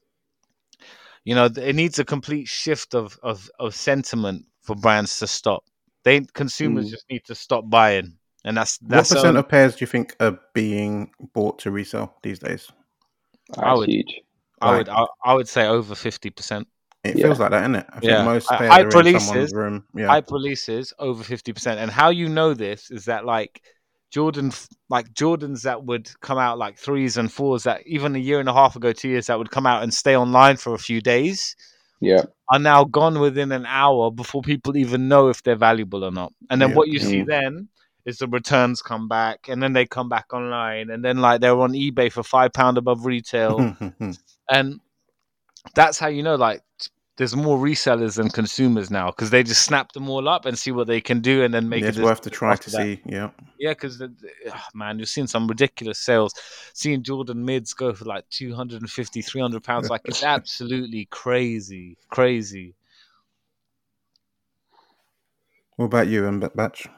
you 1.25 1.35
know, 1.35 1.45
it 1.47 1.75
needs 1.77 1.99
a 1.99 2.05
complete 2.05 2.49
shift 2.49 2.95
of 2.95 3.19
of, 3.23 3.51
of 3.59 3.75
sentiment 3.75 4.47
for 4.63 4.75
brands 4.77 5.19
to 5.19 5.27
stop. 5.27 5.65
They 6.05 6.21
consumers 6.33 6.87
Mm. 6.87 6.91
just 6.91 7.05
need 7.11 7.25
to 7.27 7.35
stop 7.35 7.69
buying, 7.69 8.17
and 8.45 8.57
that's 8.57 8.79
What 8.81 8.91
that's 8.91 9.09
percent 9.11 9.27
only- 9.29 9.41
of 9.41 9.49
pairs 9.49 9.77
do 9.77 9.83
you 9.83 9.87
think 9.87 10.15
are 10.21 10.39
being 10.55 11.11
bought 11.35 11.59
to 11.61 11.71
resell 11.71 12.17
these 12.23 12.39
days? 12.39 12.71
I 13.59 13.75
would- 13.75 13.89
huge. 13.89 14.21
I 14.61 14.77
would 14.79 14.89
I, 14.89 15.05
I 15.25 15.35
would 15.35 15.49
say 15.49 15.67
over 15.67 15.95
fifty 15.95 16.31
percent. 16.31 16.67
It 17.05 17.17
yeah. 17.19 17.27
feels 17.27 17.39
like 17.39 17.51
that, 17.51 17.63
isn't 17.63 17.75
it? 17.75 17.87
I 17.91 18.01
think 18.01 18.05
yeah. 18.05 18.25
most 18.25 18.49
players 18.49 18.73
hype 18.73 18.95
releases, 18.95 19.53
room. 19.53 19.85
Yeah. 19.95 20.07
Hype 20.07 20.31
releases 20.31 20.95
over 20.99 21.23
fifty 21.23 21.53
percent, 21.53 21.79
and 21.79 21.91
how 21.91 22.09
you 22.09 22.29
know 22.29 22.55
this 22.55 22.91
is 22.91 23.05
that 23.05 23.27
like 23.27 23.63
Jordan, 24.11 24.53
like 24.89 25.13
Jordans 25.13 25.63
that 25.63 25.85
would 25.85 26.09
come 26.21 26.39
out 26.39 26.57
like 26.57 26.79
threes 26.79 27.19
and 27.19 27.31
fours 27.31 27.65
that 27.65 27.87
even 27.87 28.17
a 28.17 28.19
year 28.19 28.41
and 28.41 28.49
a 28.49 28.55
half 28.55 28.75
ago, 28.75 28.93
two 28.93 29.11
years 29.11 29.27
that 29.27 29.39
would 29.39 29.51
come 29.51 29.67
out 29.67 29.83
and 29.83 29.93
stay 29.93 30.17
online 30.17 30.57
for 30.57 30.73
a 30.73 30.79
few 30.79 31.03
days. 31.03 31.57
Yeah, 32.01 32.23
are 32.51 32.59
now 32.59 32.85
gone 32.85 33.21
within 33.21 33.53
an 33.53 33.67
hour 33.67 34.11
before 34.11 34.41
people 34.41 34.77
even 34.77 35.09
know 35.09 35.29
if 35.29 35.43
they're 35.43 35.57
valuable 35.57 36.05
or 36.05 36.11
not. 36.11 36.33
And 36.49 36.61
then 36.61 36.71
yeah. 36.71 36.75
what 36.75 36.89
you 36.89 37.01
mm. 37.01 37.05
see 37.05 37.23
then 37.23 37.69
is 38.07 38.19
the 38.19 38.29
returns 38.29 38.81
come 38.81 39.09
back, 39.09 39.49
and 39.49 39.63
then 39.63 39.75
they 39.75 39.85
come 39.85 40.09
back 40.09 40.33
online, 40.33 40.89
and 40.89 41.05
then 41.05 41.19
like 41.19 41.43
they're 41.43 41.61
on 41.61 41.73
eBay 41.73 42.11
for 42.11 42.23
five 42.23 42.55
pound 42.55 42.79
above 42.79 43.05
retail, 43.05 43.77
and 44.51 44.81
that's 45.75 45.99
how 45.99 46.09
you 46.09 46.23
know 46.23 46.35
like 46.35 46.63
there's 47.17 47.37
more 47.37 47.59
resellers 47.59 48.17
than 48.17 48.29
consumers 48.29 48.91
now 48.91 49.07
because 49.07 49.31
they 49.31 49.43
just 49.43 49.63
snap 49.63 49.93
them 49.93 50.09
all 50.09 50.29
up 50.29 50.47
and 50.47 50.59
see 50.59 50.73
what 50.73 50.89
they 50.89 51.01
can 51.01 51.21
do 51.21 51.45
and 51.45 51.55
then 51.55 51.69
make 51.69 51.83
yeah, 51.83 51.89
it. 51.89 51.97
It's 51.97 51.99
worth 51.99 52.23
to 52.23 52.31
try 52.31 52.57
to 52.57 52.71
that. 52.71 52.77
see. 52.77 53.01
Yeah. 53.07 53.31
Yeah, 53.59 53.71
because 53.71 54.03
oh, 54.03 54.09
ah, 54.51 54.69
man, 54.75 54.99
you're 54.99 55.07
seeing 55.07 55.29
some 55.29 55.47
ridiculous 55.47 55.99
sales. 55.99 56.35
Seeing 56.73 57.03
Jordan 57.03 57.45
mids 57.45 57.73
go 57.73 57.95
for 57.95 58.05
like 58.05 58.29
250, 58.31 59.23
300 59.23 59.63
pounds, 59.63 59.91
like 59.91 60.03
it's 60.05 60.25
absolutely 60.25 61.07
crazy, 61.07 61.97
crazy. 62.11 62.75
What 65.77 65.87
about 65.87 66.09
you, 66.09 66.27
and 66.27 66.41
Batch? 66.55 66.89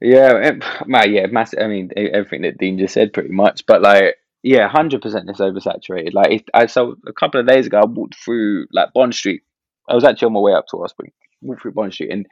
Yeah, 0.00 0.38
eh, 0.42 0.82
man, 0.86 1.12
yeah, 1.12 1.26
massive. 1.26 1.58
I 1.60 1.66
mean, 1.66 1.90
everything 1.96 2.42
that 2.42 2.58
Dean 2.58 2.78
just 2.78 2.94
said, 2.94 3.12
pretty 3.12 3.30
much. 3.30 3.66
But 3.66 3.82
like, 3.82 4.16
yeah, 4.42 4.68
hundred 4.68 5.02
percent, 5.02 5.28
it's 5.28 5.40
oversaturated. 5.40 6.14
Like, 6.14 6.32
if, 6.32 6.42
I 6.54 6.66
saw 6.66 6.94
a 7.06 7.12
couple 7.12 7.40
of 7.40 7.46
days 7.46 7.66
ago, 7.66 7.78
I 7.78 7.86
walked 7.86 8.16
through 8.16 8.66
like 8.72 8.92
Bond 8.92 9.14
Street. 9.14 9.42
I 9.88 9.94
was 9.94 10.04
actually 10.04 10.26
on 10.26 10.32
my 10.34 10.40
way 10.40 10.52
up 10.52 10.66
to 10.68 10.76
Osprey, 10.76 11.12
walked 11.40 11.62
through 11.62 11.72
Bond 11.72 11.92
Street, 11.92 12.10
and 12.12 12.26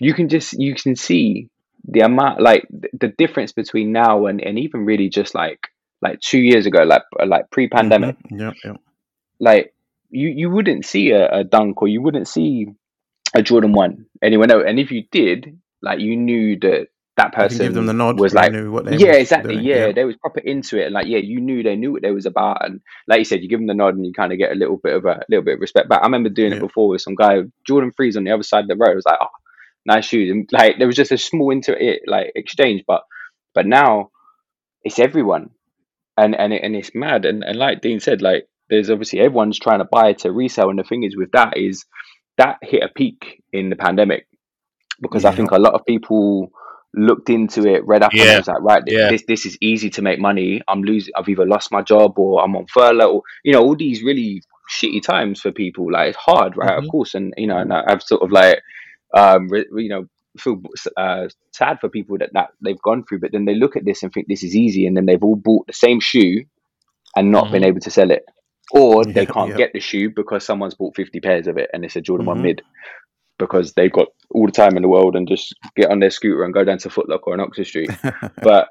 you 0.00 0.14
can 0.14 0.28
just 0.28 0.54
you 0.54 0.74
can 0.74 0.96
see 0.96 1.48
the 1.84 2.00
amount, 2.00 2.40
like 2.40 2.66
the 2.70 3.08
difference 3.16 3.52
between 3.52 3.92
now 3.92 4.26
and 4.26 4.40
and 4.40 4.58
even 4.58 4.84
really 4.84 5.08
just 5.08 5.34
like 5.34 5.68
like 6.00 6.20
two 6.20 6.40
years 6.40 6.66
ago, 6.66 6.82
like 6.82 7.02
like 7.26 7.50
pre-pandemic. 7.50 8.16
Mm-hmm. 8.18 8.40
Yeah, 8.40 8.52
yeah. 8.64 8.76
Like 9.38 9.74
you 10.10 10.28
you 10.28 10.50
wouldn't 10.50 10.84
see 10.84 11.10
a, 11.10 11.28
a 11.28 11.44
dunk 11.44 11.80
or 11.80 11.88
you 11.88 12.02
wouldn't 12.02 12.28
see 12.28 12.68
a 13.34 13.42
Jordan 13.42 13.72
one 13.72 14.06
anywhere 14.20 14.50
else, 14.50 14.64
and 14.66 14.78
if 14.78 14.90
you 14.90 15.04
did, 15.10 15.58
like 15.80 16.00
you 16.00 16.16
knew 16.16 16.58
that 16.60 16.88
that 17.16 17.32
person 17.32 17.66
give 17.66 17.74
them 17.74 17.86
the 17.86 17.92
nod 17.92 18.18
was 18.18 18.32
like 18.32 18.52
yeah 18.52 19.12
exactly 19.12 19.56
yeah, 19.56 19.86
yeah, 19.86 19.92
they 19.92 20.04
was 20.04 20.16
proper 20.16 20.40
into 20.40 20.80
it 20.80 20.86
and 20.86 20.94
like 20.94 21.06
yeah 21.06 21.18
you 21.18 21.40
knew 21.40 21.62
they 21.62 21.76
knew 21.76 21.92
what 21.92 22.02
they 22.02 22.10
was 22.10 22.24
about 22.24 22.64
and 22.64 22.80
like 23.06 23.18
you 23.18 23.24
said 23.24 23.42
you 23.42 23.48
give 23.48 23.58
them 23.58 23.66
the 23.66 23.74
nod 23.74 23.94
and 23.94 24.06
you 24.06 24.12
kind 24.12 24.32
of 24.32 24.38
get 24.38 24.52
a 24.52 24.54
little 24.54 24.78
bit 24.78 24.94
of 24.94 25.04
a 25.04 25.20
little 25.28 25.44
bit 25.44 25.54
of 25.54 25.60
respect 25.60 25.88
but 25.88 26.00
i 26.00 26.04
remember 26.04 26.30
doing 26.30 26.52
yeah. 26.52 26.56
it 26.56 26.60
before 26.60 26.88
with 26.88 27.02
some 27.02 27.14
guy 27.14 27.40
jordan 27.66 27.92
freeze 27.94 28.16
on 28.16 28.24
the 28.24 28.30
other 28.30 28.42
side 28.42 28.64
of 28.64 28.68
the 28.68 28.76
road 28.76 28.92
I 28.92 28.94
was 28.94 29.04
like 29.04 29.18
oh 29.20 29.26
nice 29.84 30.06
shoes 30.06 30.30
and 30.30 30.48
like 30.52 30.78
there 30.78 30.86
was 30.86 30.96
just 30.96 31.12
a 31.12 31.18
small 31.18 31.50
into 31.50 31.76
it 31.78 32.02
like 32.06 32.32
exchange 32.34 32.82
but 32.86 33.02
but 33.54 33.66
now 33.66 34.10
it's 34.82 34.98
everyone 34.98 35.50
and 36.16 36.34
and, 36.34 36.52
it, 36.52 36.62
and 36.62 36.74
it's 36.74 36.94
mad 36.94 37.24
and, 37.26 37.42
and 37.44 37.58
like 37.58 37.82
dean 37.82 38.00
said 38.00 38.22
like 38.22 38.46
there's 38.70 38.90
obviously 38.90 39.20
everyone's 39.20 39.58
trying 39.58 39.80
to 39.80 39.84
buy 39.84 40.14
to 40.14 40.32
resell 40.32 40.70
and 40.70 40.78
the 40.78 40.84
thing 40.84 41.02
is 41.02 41.16
with 41.16 41.30
that 41.32 41.58
is 41.58 41.84
that 42.38 42.56
hit 42.62 42.82
a 42.82 42.88
peak 42.88 43.42
in 43.52 43.68
the 43.68 43.76
pandemic 43.76 44.26
because 45.00 45.24
yeah. 45.24 45.30
i 45.30 45.34
think 45.34 45.50
a 45.50 45.58
lot 45.58 45.74
of 45.74 45.84
people 45.84 46.50
looked 46.94 47.30
into 47.30 47.66
it, 47.66 47.86
read 47.86 48.02
up 48.02 48.12
yeah. 48.12 48.22
on 48.22 48.28
it, 48.28 48.36
was 48.38 48.48
like, 48.48 48.62
right, 48.62 48.82
yeah. 48.86 49.08
this 49.08 49.24
this 49.26 49.46
is 49.46 49.56
easy 49.60 49.90
to 49.90 50.02
make 50.02 50.18
money. 50.18 50.60
I'm 50.68 50.82
losing. 50.82 51.12
I've 51.16 51.28
either 51.28 51.46
lost 51.46 51.72
my 51.72 51.82
job 51.82 52.18
or 52.18 52.42
I'm 52.42 52.56
on 52.56 52.66
furlough. 52.66 53.12
Or, 53.12 53.22
you 53.44 53.52
know, 53.52 53.62
all 53.62 53.76
these 53.76 54.02
really 54.02 54.42
shitty 54.70 55.02
times 55.02 55.40
for 55.40 55.52
people. 55.52 55.90
Like 55.90 56.10
it's 56.10 56.18
hard, 56.18 56.56
right? 56.56 56.70
Mm-hmm. 56.70 56.84
Of 56.84 56.90
course, 56.90 57.14
and 57.14 57.34
you 57.36 57.46
know, 57.46 57.58
and 57.58 57.72
I've 57.72 58.02
sort 58.02 58.22
of 58.22 58.30
like, 58.30 58.60
um, 59.16 59.48
re- 59.48 59.66
you 59.74 59.88
know, 59.88 60.06
feel 60.38 60.60
uh, 60.96 61.28
sad 61.52 61.78
for 61.80 61.88
people 61.88 62.18
that 62.18 62.30
that 62.34 62.50
they've 62.62 62.82
gone 62.82 63.04
through. 63.04 63.20
But 63.20 63.32
then 63.32 63.44
they 63.44 63.54
look 63.54 63.76
at 63.76 63.84
this 63.84 64.02
and 64.02 64.12
think 64.12 64.28
this 64.28 64.42
is 64.42 64.56
easy, 64.56 64.86
and 64.86 64.96
then 64.96 65.06
they've 65.06 65.22
all 65.22 65.36
bought 65.36 65.66
the 65.66 65.72
same 65.72 66.00
shoe 66.00 66.44
and 67.16 67.30
not 67.30 67.44
mm-hmm. 67.44 67.52
been 67.52 67.64
able 67.64 67.80
to 67.80 67.90
sell 67.90 68.10
it. 68.10 68.24
Or 68.70 69.04
they 69.04 69.26
can't 69.26 69.50
yeah. 69.50 69.56
get 69.56 69.72
the 69.72 69.80
shoe 69.80 70.10
because 70.10 70.44
someone's 70.44 70.74
bought 70.74 70.96
50 70.96 71.20
pairs 71.20 71.46
of 71.46 71.58
it 71.58 71.70
and 71.72 71.84
it's 71.84 71.96
a 71.96 72.00
Jordan 72.00 72.26
mm-hmm. 72.26 72.38
1 72.38 72.42
mid 72.42 72.62
because 73.46 73.72
they've 73.74 73.92
got 73.92 74.08
all 74.30 74.46
the 74.46 74.52
time 74.52 74.76
in 74.76 74.82
the 74.82 74.88
world 74.88 75.16
and 75.16 75.28
just 75.28 75.54
get 75.76 75.90
on 75.90 75.98
their 75.98 76.10
scooter 76.10 76.44
and 76.44 76.54
go 76.54 76.64
down 76.64 76.78
to 76.78 76.88
Footlocker 76.88 77.26
or 77.26 77.34
an 77.34 77.40
Oxford 77.40 77.66
Street. 77.66 77.90
but 78.42 78.68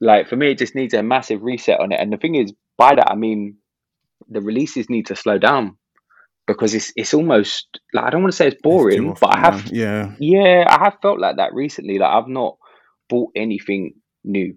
like 0.00 0.28
for 0.28 0.36
me, 0.36 0.52
it 0.52 0.58
just 0.58 0.74
needs 0.74 0.94
a 0.94 1.02
massive 1.02 1.42
reset 1.42 1.80
on 1.80 1.92
it. 1.92 2.00
And 2.00 2.12
the 2.12 2.16
thing 2.16 2.34
is, 2.34 2.52
by 2.76 2.94
that 2.94 3.10
I 3.10 3.14
mean 3.14 3.56
the 4.28 4.40
releases 4.40 4.88
need 4.88 5.06
to 5.06 5.16
slow 5.16 5.38
down 5.38 5.76
because 6.46 6.74
it's 6.74 6.92
it's 6.96 7.14
almost 7.14 7.80
like 7.92 8.04
I 8.04 8.10
don't 8.10 8.22
want 8.22 8.32
to 8.32 8.36
say 8.36 8.48
it's 8.48 8.60
boring, 8.62 9.10
it's 9.10 9.20
but 9.20 9.34
I 9.34 9.40
have 9.40 9.66
yeah 9.72 10.14
yeah 10.18 10.64
I 10.68 10.84
have 10.84 10.98
felt 11.00 11.18
like 11.18 11.36
that 11.36 11.54
recently. 11.54 11.98
Like 11.98 12.10
I've 12.10 12.28
not 12.28 12.56
bought 13.08 13.30
anything 13.34 13.94
new 14.24 14.56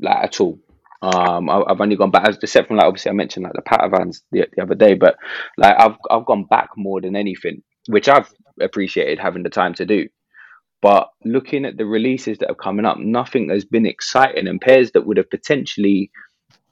like 0.00 0.24
at 0.24 0.40
all. 0.40 0.58
Um, 1.02 1.50
I, 1.50 1.62
have 1.68 1.80
only 1.82 1.96
gone 1.96 2.10
back, 2.10 2.34
except 2.42 2.68
from 2.68 2.78
like 2.78 2.86
obviously 2.86 3.10
I 3.10 3.14
mentioned 3.14 3.44
like 3.44 3.52
the 3.52 3.62
Patavans 3.62 4.22
the, 4.32 4.46
the 4.56 4.62
other 4.62 4.74
day, 4.74 4.94
but 4.94 5.16
like 5.58 5.74
I've 5.78 5.96
I've 6.10 6.24
gone 6.24 6.44
back 6.44 6.70
more 6.76 7.00
than 7.00 7.14
anything, 7.14 7.62
which 7.86 8.08
I've 8.08 8.32
appreciated 8.60 9.18
having 9.18 9.42
the 9.42 9.50
time 9.50 9.74
to 9.74 9.86
do. 9.86 10.08
But 10.80 11.08
looking 11.24 11.64
at 11.64 11.78
the 11.78 11.86
releases 11.86 12.38
that 12.38 12.50
are 12.50 12.54
coming 12.54 12.84
up, 12.84 12.98
nothing 12.98 13.48
has 13.48 13.64
been 13.64 13.86
exciting. 13.86 14.46
And 14.46 14.60
pairs 14.60 14.92
that 14.92 15.06
would 15.06 15.16
have 15.16 15.30
potentially 15.30 16.10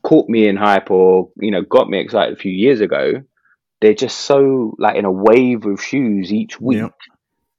caught 0.02 0.28
me 0.28 0.48
in 0.48 0.56
hype 0.56 0.90
or 0.90 1.30
you 1.36 1.50
know 1.50 1.62
got 1.62 1.88
me 1.88 1.98
excited 1.98 2.36
a 2.36 2.40
few 2.40 2.52
years 2.52 2.80
ago, 2.80 3.22
they're 3.80 3.94
just 3.94 4.20
so 4.20 4.74
like 4.78 4.96
in 4.96 5.04
a 5.04 5.10
wave 5.10 5.64
of 5.64 5.82
shoes 5.82 6.32
each 6.32 6.60
week. 6.60 6.78
Yep. 6.78 6.92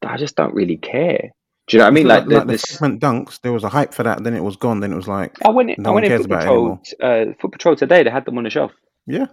I 0.06 0.18
just 0.18 0.36
don't 0.36 0.54
really 0.54 0.78
care. 0.78 1.32
Do 1.68 1.78
you 1.78 1.80
know 1.80 1.86
what 1.86 1.92
I 1.92 1.94
mean? 1.94 2.08
Like, 2.08 2.20
like, 2.20 2.30
the, 2.30 2.36
like 2.36 2.48
the, 2.48 2.54
the 2.54 2.58
segment 2.60 3.02
dunks, 3.02 3.40
there 3.42 3.54
was 3.54 3.64
a 3.64 3.70
hype 3.70 3.94
for 3.94 4.04
that, 4.04 4.24
then 4.24 4.36
it 4.36 4.44
was 4.44 4.58
gone. 4.58 4.82
Then 4.82 4.92
it 4.92 4.96
was 4.96 5.08
like 5.08 5.38
I 5.46 5.50
went. 5.50 5.78
No 5.80 5.92
I 5.92 5.94
went 5.94 6.06
in 6.08 6.22
Foot 6.22 6.30
Patrol. 6.30 6.82
Uh, 7.02 7.26
Foot 7.40 7.52
Patrol 7.52 7.76
today. 7.76 8.04
They 8.04 8.10
had 8.10 8.26
them 8.26 8.38
on 8.38 8.44
the 8.44 8.50
shelf. 8.50 8.72
Yeah, 9.08 9.28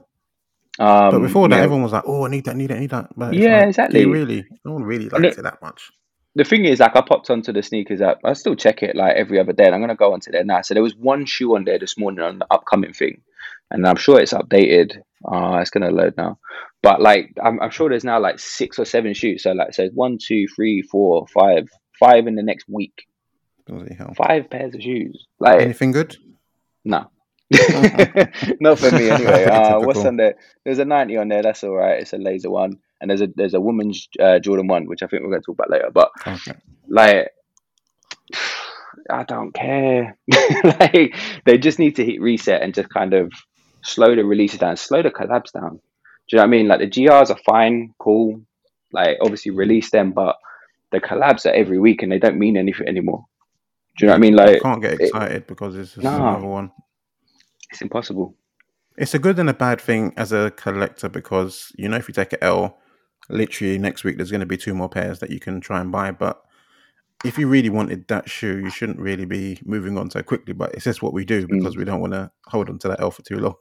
um, 0.80 1.10
but 1.10 1.18
before 1.18 1.46
that, 1.48 1.60
everyone 1.60 1.82
was 1.82 1.92
like, 1.92 2.04
"Oh, 2.06 2.26
I 2.26 2.30
need 2.30 2.46
that, 2.46 2.54
I 2.54 2.58
need 2.58 2.68
that, 2.68 2.76
I 2.78 2.80
need 2.80 2.90
that." 2.90 3.10
But 3.14 3.34
yeah, 3.34 3.58
like, 3.58 3.68
exactly. 3.68 4.06
really, 4.06 4.46
no 4.64 4.72
one 4.72 4.84
really 4.84 5.10
likes 5.10 5.36
it, 5.36 5.38
it, 5.38 5.42
that 5.42 5.60
much. 5.60 5.90
The 6.36 6.44
thing 6.44 6.64
is, 6.64 6.80
like, 6.80 6.96
I 6.96 7.02
popped 7.02 7.28
onto 7.28 7.52
the 7.52 7.62
sneakers 7.62 8.00
app. 8.00 8.18
I 8.24 8.32
still 8.32 8.54
check 8.54 8.82
it 8.82 8.96
like 8.96 9.14
every 9.14 9.38
other 9.38 9.52
day, 9.52 9.66
and 9.66 9.74
I'm 9.74 9.82
gonna 9.82 9.94
go 9.94 10.14
onto 10.14 10.30
there 10.30 10.44
now. 10.44 10.62
So 10.62 10.72
there 10.72 10.82
was 10.82 10.96
one 10.96 11.26
shoe 11.26 11.54
on 11.54 11.64
there 11.64 11.78
this 11.78 11.98
morning 11.98 12.24
on 12.24 12.38
the 12.38 12.46
upcoming 12.50 12.94
thing, 12.94 13.20
and 13.70 13.86
I'm 13.86 13.96
sure 13.96 14.18
it's 14.18 14.32
updated. 14.32 14.96
Uh, 15.22 15.58
it's 15.60 15.70
gonna 15.70 15.90
load 15.90 16.14
now. 16.16 16.38
But 16.82 17.02
like, 17.02 17.34
I'm, 17.42 17.60
I'm 17.60 17.70
sure 17.70 17.90
there's 17.90 18.04
now 18.04 18.18
like 18.18 18.38
six 18.38 18.78
or 18.78 18.86
seven 18.86 19.12
shoes. 19.12 19.42
So 19.42 19.52
like, 19.52 19.74
so 19.74 19.88
one, 19.88 20.16
two, 20.18 20.46
three, 20.48 20.80
four, 20.80 21.26
five, 21.26 21.68
five 21.98 22.26
in 22.26 22.36
the 22.36 22.42
next 22.42 22.66
week. 22.68 23.04
Five 24.16 24.48
pairs 24.48 24.74
of 24.74 24.80
shoes. 24.80 25.26
Like 25.38 25.60
anything 25.60 25.92
good? 25.92 26.16
No. 26.86 27.10
Not 28.60 28.78
for 28.78 28.92
me 28.92 29.10
anyway. 29.10 29.44
Uh, 29.44 29.80
what's 29.80 30.04
on 30.04 30.16
there? 30.16 30.36
There's 30.64 30.78
a 30.78 30.84
90 30.84 31.16
on 31.16 31.28
there. 31.28 31.42
That's 31.42 31.64
all 31.64 31.74
right. 31.74 32.00
It's 32.00 32.12
a 32.12 32.18
laser 32.18 32.50
one, 32.50 32.78
and 33.00 33.10
there's 33.10 33.22
a 33.22 33.28
there's 33.34 33.54
a 33.54 33.60
woman's 33.60 34.08
uh, 34.20 34.38
Jordan 34.38 34.68
one, 34.68 34.86
which 34.86 35.02
I 35.02 35.06
think 35.06 35.22
we're 35.22 35.30
going 35.30 35.42
to 35.42 35.46
talk 35.46 35.56
about 35.56 35.70
later. 35.70 35.90
But 35.92 36.10
okay. 36.26 36.52
like, 36.88 37.30
I 39.10 39.24
don't 39.24 39.52
care. 39.52 40.16
like, 40.64 41.16
they 41.44 41.58
just 41.58 41.80
need 41.80 41.96
to 41.96 42.04
hit 42.04 42.20
reset 42.20 42.62
and 42.62 42.72
just 42.72 42.88
kind 42.90 43.14
of 43.14 43.32
slow 43.82 44.14
the 44.14 44.24
releases 44.24 44.60
down, 44.60 44.76
slow 44.76 45.02
the 45.02 45.10
collabs 45.10 45.52
down. 45.52 45.80
Do 46.28 46.36
you 46.36 46.36
know 46.36 46.42
what 46.42 46.44
I 46.44 46.50
mean? 46.50 46.68
Like 46.68 46.80
the 46.80 46.88
GRs 46.90 47.30
are 47.30 47.38
fine, 47.44 47.94
cool. 47.98 48.42
Like 48.92 49.18
obviously 49.20 49.50
release 49.50 49.90
them, 49.90 50.12
but 50.12 50.36
the 50.92 51.00
collabs 51.00 51.46
are 51.46 51.54
every 51.54 51.80
week 51.80 52.02
and 52.02 52.12
they 52.12 52.18
don't 52.20 52.38
mean 52.38 52.56
anything 52.56 52.86
anymore. 52.86 53.24
Do 53.98 54.06
you 54.06 54.06
know 54.06 54.12
what 54.12 54.18
I 54.18 54.20
mean? 54.20 54.36
Like, 54.36 54.56
I 54.56 54.58
can't 54.60 54.82
get 54.82 55.00
excited 55.00 55.36
it, 55.38 55.46
because 55.48 55.76
it's 55.76 55.94
just 55.94 56.06
another 56.06 56.46
one. 56.46 56.70
It's 57.70 57.82
impossible. 57.82 58.34
It's 58.96 59.14
a 59.14 59.18
good 59.18 59.38
and 59.38 59.48
a 59.48 59.54
bad 59.54 59.80
thing 59.80 60.12
as 60.16 60.32
a 60.32 60.50
collector 60.52 61.08
because 61.08 61.72
you 61.76 61.88
know 61.88 61.96
if 61.96 62.08
you 62.08 62.14
take 62.14 62.32
an 62.32 62.40
L, 62.42 62.78
literally 63.28 63.78
next 63.78 64.04
week 64.04 64.16
there's 64.16 64.30
going 64.30 64.40
to 64.40 64.46
be 64.46 64.56
two 64.56 64.74
more 64.74 64.88
pairs 64.88 65.20
that 65.20 65.30
you 65.30 65.40
can 65.40 65.60
try 65.60 65.80
and 65.80 65.92
buy. 65.92 66.10
But 66.10 66.42
if 67.24 67.38
you 67.38 67.48
really 67.48 67.70
wanted 67.70 68.08
that 68.08 68.28
shoe, 68.28 68.58
you 68.58 68.70
shouldn't 68.70 68.98
really 68.98 69.24
be 69.24 69.58
moving 69.64 69.96
on 69.96 70.10
so 70.10 70.22
quickly. 70.22 70.52
But 70.52 70.74
it's 70.74 70.84
just 70.84 71.02
what 71.02 71.12
we 71.12 71.24
do 71.24 71.46
mm. 71.46 71.58
because 71.58 71.76
mm. 71.76 71.78
we 71.78 71.84
don't 71.84 72.00
want 72.00 72.12
to 72.12 72.30
hold 72.46 72.68
on 72.68 72.78
to 72.80 72.88
that 72.88 73.00
L 73.00 73.10
for 73.10 73.22
too 73.22 73.38
long. 73.38 73.54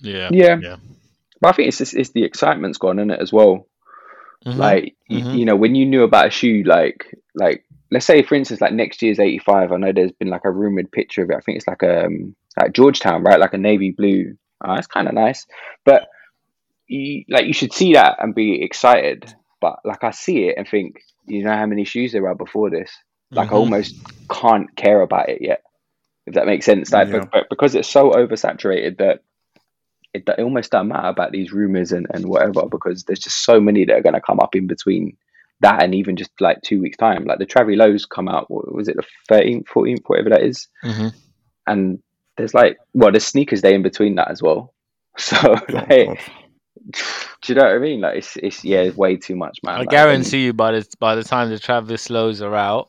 Yeah, 0.00 0.28
yeah, 0.32 0.58
yeah. 0.60 0.76
But 1.40 1.48
I 1.48 1.52
think 1.52 1.68
it's 1.68 1.78
just, 1.78 1.94
it's 1.94 2.10
the 2.10 2.24
excitement's 2.24 2.78
gone 2.78 2.98
in 2.98 3.10
it 3.10 3.20
as 3.20 3.32
well. 3.32 3.66
Mm-hmm. 4.46 4.58
Like 4.58 4.96
mm-hmm. 5.10 5.30
You, 5.30 5.38
you 5.38 5.44
know 5.44 5.56
when 5.56 5.74
you 5.74 5.86
knew 5.86 6.02
about 6.02 6.28
a 6.28 6.30
shoe, 6.30 6.62
like 6.64 7.06
like 7.34 7.64
let's 7.90 8.06
say 8.06 8.22
for 8.22 8.34
instance 8.34 8.60
like 8.60 8.72
next 8.72 9.02
year's 9.02 9.20
85 9.20 9.72
i 9.72 9.76
know 9.76 9.92
there's 9.92 10.12
been 10.12 10.28
like 10.28 10.44
a 10.44 10.50
rumored 10.50 10.90
picture 10.90 11.22
of 11.22 11.30
it 11.30 11.36
i 11.36 11.40
think 11.40 11.56
it's 11.56 11.68
like 11.68 11.82
a 11.82 12.06
um, 12.06 12.34
like 12.58 12.72
georgetown 12.72 13.22
right 13.22 13.40
like 13.40 13.54
a 13.54 13.58
navy 13.58 13.90
blue 13.90 14.36
uh, 14.66 14.74
it's 14.78 14.86
kind 14.86 15.08
of 15.08 15.14
nice 15.14 15.46
but 15.84 16.08
you, 16.86 17.24
like 17.28 17.46
you 17.46 17.52
should 17.52 17.72
see 17.72 17.94
that 17.94 18.16
and 18.18 18.34
be 18.34 18.62
excited 18.62 19.32
but 19.60 19.78
like 19.84 20.04
i 20.04 20.10
see 20.10 20.48
it 20.48 20.56
and 20.56 20.68
think 20.68 21.00
you 21.26 21.42
know 21.44 21.54
how 21.54 21.66
many 21.66 21.84
shoes 21.84 22.12
there 22.12 22.28
are 22.28 22.34
before 22.34 22.70
this 22.70 22.90
like 23.30 23.46
mm-hmm. 23.46 23.54
i 23.54 23.58
almost 23.58 23.96
can't 24.28 24.74
care 24.76 25.00
about 25.00 25.28
it 25.28 25.40
yet 25.40 25.62
if 26.26 26.34
that 26.34 26.46
makes 26.46 26.64
sense 26.64 26.92
like 26.92 27.08
yeah. 27.08 27.20
but, 27.20 27.30
but 27.30 27.46
because 27.48 27.74
it's 27.74 27.88
so 27.88 28.10
oversaturated 28.10 28.98
that 28.98 29.20
it, 30.14 30.22
it 30.28 30.40
almost 30.40 30.70
doesn't 30.70 30.88
matter 30.88 31.08
about 31.08 31.32
these 31.32 31.52
rumors 31.52 31.90
and, 31.90 32.06
and 32.14 32.24
whatever 32.24 32.66
because 32.70 33.02
there's 33.04 33.18
just 33.18 33.44
so 33.44 33.60
many 33.60 33.84
that 33.84 33.96
are 33.96 34.02
going 34.02 34.14
to 34.14 34.20
come 34.20 34.38
up 34.38 34.54
in 34.54 34.68
between 34.68 35.16
that 35.60 35.82
and 35.82 35.94
even 35.94 36.16
just 36.16 36.30
like 36.40 36.62
two 36.62 36.80
weeks 36.80 36.96
time. 36.96 37.24
Like 37.24 37.38
the 37.38 37.46
Travi 37.46 37.76
Lows 37.76 38.06
come 38.06 38.28
out, 38.28 38.50
what 38.50 38.72
was 38.72 38.88
it 38.88 38.96
the 38.96 39.04
13th, 39.28 39.64
14th, 39.66 40.02
whatever 40.06 40.30
that 40.30 40.42
is? 40.42 40.68
Mm-hmm. 40.84 41.08
And 41.66 42.02
there's 42.36 42.54
like, 42.54 42.76
well, 42.92 43.10
there's 43.12 43.24
sneakers 43.26 43.62
day 43.62 43.74
in 43.74 43.82
between 43.82 44.14
that 44.16 44.30
as 44.30 44.42
well. 44.42 44.72
So, 45.16 45.36
like, 45.68 46.08
do 46.90 47.52
you 47.52 47.54
know 47.54 47.62
what 47.62 47.74
I 47.76 47.78
mean? 47.78 48.00
Like, 48.00 48.16
it's, 48.18 48.36
it's 48.36 48.64
yeah, 48.64 48.80
it's 48.80 48.96
way 48.96 49.16
too 49.16 49.36
much, 49.36 49.58
man. 49.62 49.76
I 49.76 49.78
like, 49.78 49.90
guarantee 49.90 50.46
you, 50.46 50.52
by 50.52 50.72
the 50.72 50.86
by 50.98 51.14
the 51.14 51.22
time 51.22 51.50
the 51.50 51.58
Travis 51.58 52.10
lows 52.10 52.42
are 52.42 52.54
out, 52.54 52.88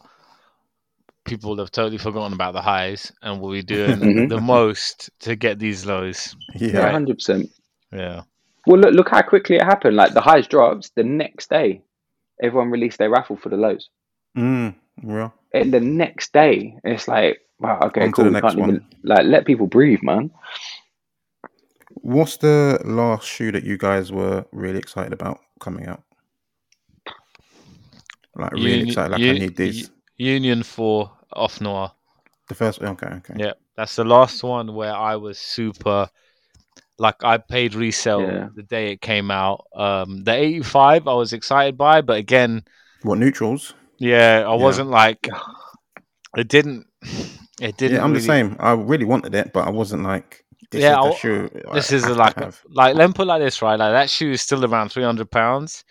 people 1.23 1.57
have 1.57 1.71
totally 1.71 1.97
forgotten 1.99 2.33
about 2.33 2.53
the 2.53 2.61
highs 2.61 3.11
and 3.21 3.39
will 3.39 3.51
be 3.51 3.61
doing 3.61 4.27
the 4.27 4.39
most 4.41 5.09
to 5.19 5.35
get 5.35 5.59
these 5.59 5.85
lows. 5.85 6.35
Yeah, 6.55 6.71
Yeah. 6.71 6.91
hundred 6.91 7.17
percent. 7.17 7.49
Yeah. 7.91 8.21
Well, 8.65 8.79
look, 8.79 8.93
look 8.95 9.09
how 9.09 9.21
quickly 9.21 9.57
it 9.57 9.63
happened. 9.63 9.95
Like 9.95 10.13
the 10.13 10.21
highs 10.21 10.47
drops 10.47 10.89
the 10.95 11.03
next 11.03 11.49
day, 11.49 11.83
everyone 12.41 12.71
released 12.71 12.97
their 12.97 13.09
raffle 13.11 13.35
for 13.35 13.49
the 13.49 13.57
lows. 13.57 13.89
Mm, 14.35 14.75
well, 15.03 15.33
And 15.53 15.73
the 15.73 15.79
next 15.79 16.33
day, 16.33 16.77
it's 16.83 17.07
like, 17.07 17.39
wow, 17.59 17.79
okay, 17.83 18.01
On 18.03 18.07
to 18.09 18.15
cool. 18.15 18.25
the 18.25 18.31
next 18.31 18.41
can't 18.55 18.59
even 18.59 18.85
like 19.03 19.25
let 19.25 19.45
people 19.45 19.67
breathe, 19.67 19.99
man. 20.03 20.31
what's 22.01 22.37
the 22.37 22.79
last 22.85 23.27
shoe 23.27 23.51
that 23.51 23.63
you 23.63 23.77
guys 23.77 24.11
were 24.11 24.45
really 24.51 24.79
excited 24.79 25.13
about 25.13 25.39
coming 25.59 25.87
out? 25.87 26.03
Like 28.35 28.51
really 28.53 28.69
Uni- 28.79 28.89
excited, 28.91 29.11
like 29.11 29.21
I 29.21 29.33
need 29.39 29.55
these. 29.55 29.91
Union 30.17 30.63
for 30.63 31.11
off 31.33 31.59
noir. 31.61 31.91
The 32.47 32.55
first, 32.55 32.81
okay, 32.81 33.07
okay. 33.07 33.33
Yeah, 33.37 33.53
that's 33.75 33.95
the 33.95 34.03
last 34.05 34.43
one 34.43 34.73
where 34.75 34.93
I 34.93 35.15
was 35.15 35.39
super. 35.39 36.09
Like 36.97 37.23
I 37.23 37.37
paid 37.37 37.75
resale 37.75 38.21
Yeah. 38.21 38.49
the 38.55 38.63
day 38.63 38.91
it 38.93 39.01
came 39.01 39.31
out. 39.31 39.65
Um, 39.75 40.23
the 40.23 40.33
eighty 40.33 40.61
five 40.63 41.07
I 41.07 41.13
was 41.13 41.33
excited 41.33 41.77
by, 41.77 42.01
but 42.01 42.17
again, 42.17 42.63
What 43.03 43.17
neutrals? 43.17 43.73
yeah, 43.97 44.43
I 44.47 44.55
Yeah. 44.55 44.55
wasn't 44.55 44.89
like. 44.89 45.27
It 46.37 46.47
didn't. 46.49 46.85
It 47.61 47.77
didn't. 47.77 47.97
yeah, 47.97 48.03
I'm 48.03 48.11
really, 48.11 48.21
the 48.21 48.25
same. 48.25 48.55
I 48.59 48.73
really 48.73 49.05
wanted 49.05 49.33
it, 49.35 49.53
but 49.53 49.67
I 49.67 49.71
wasn't 49.71 50.03
like. 50.03 50.43
This 50.71 50.81
Yeah, 50.81 51.07
is 51.09 51.15
shoe. 51.15 51.49
This 51.71 51.91
I 51.91 51.95
is 51.95 52.07
like 52.09 52.35
have. 52.35 52.61
like 52.69 52.95
let 52.95 53.07
me 53.07 53.13
put 53.13 53.23
it 53.23 53.25
like 53.27 53.41
this, 53.41 53.61
right? 53.61 53.77
Like 53.79 53.93
that 53.93 54.09
shoe 54.09 54.31
is 54.31 54.41
still 54.41 54.65
around 54.65 54.89
three 54.89 55.03
hundred 55.03 55.29
pounds. 55.31 55.83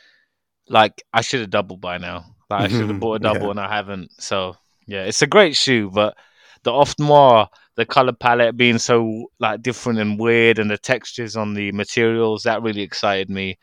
Like 0.68 1.02
I 1.12 1.20
should 1.20 1.40
have 1.40 1.50
doubled 1.50 1.80
by 1.80 1.98
now. 1.98 2.24
Like 2.50 2.62
I 2.62 2.68
should 2.68 2.88
have 2.88 2.98
bought 3.00 3.14
a 3.16 3.18
double 3.20 3.46
Yeah. 3.46 3.50
and 3.52 3.60
I 3.60 3.74
haven't. 3.74 4.10
So 4.20 4.56
yeah, 4.86 5.04
it's 5.04 5.22
a 5.22 5.26
great 5.26 5.56
shoe, 5.56 5.90
but 5.90 6.16
the 6.64 6.72
off 6.72 6.98
noir, 6.98 7.48
the 7.76 7.86
color 7.86 8.12
palette 8.12 8.56
being 8.56 8.78
so 8.78 9.26
like 9.38 9.62
different 9.62 9.98
and 10.00 10.18
weird, 10.18 10.58
and 10.58 10.70
the 10.70 10.78
textures 10.78 11.36
on 11.36 11.54
the 11.54 11.72
materials 11.72 12.42
that 12.42 12.62
really 12.62 12.82
excited 12.82 13.30
me. 13.30 13.58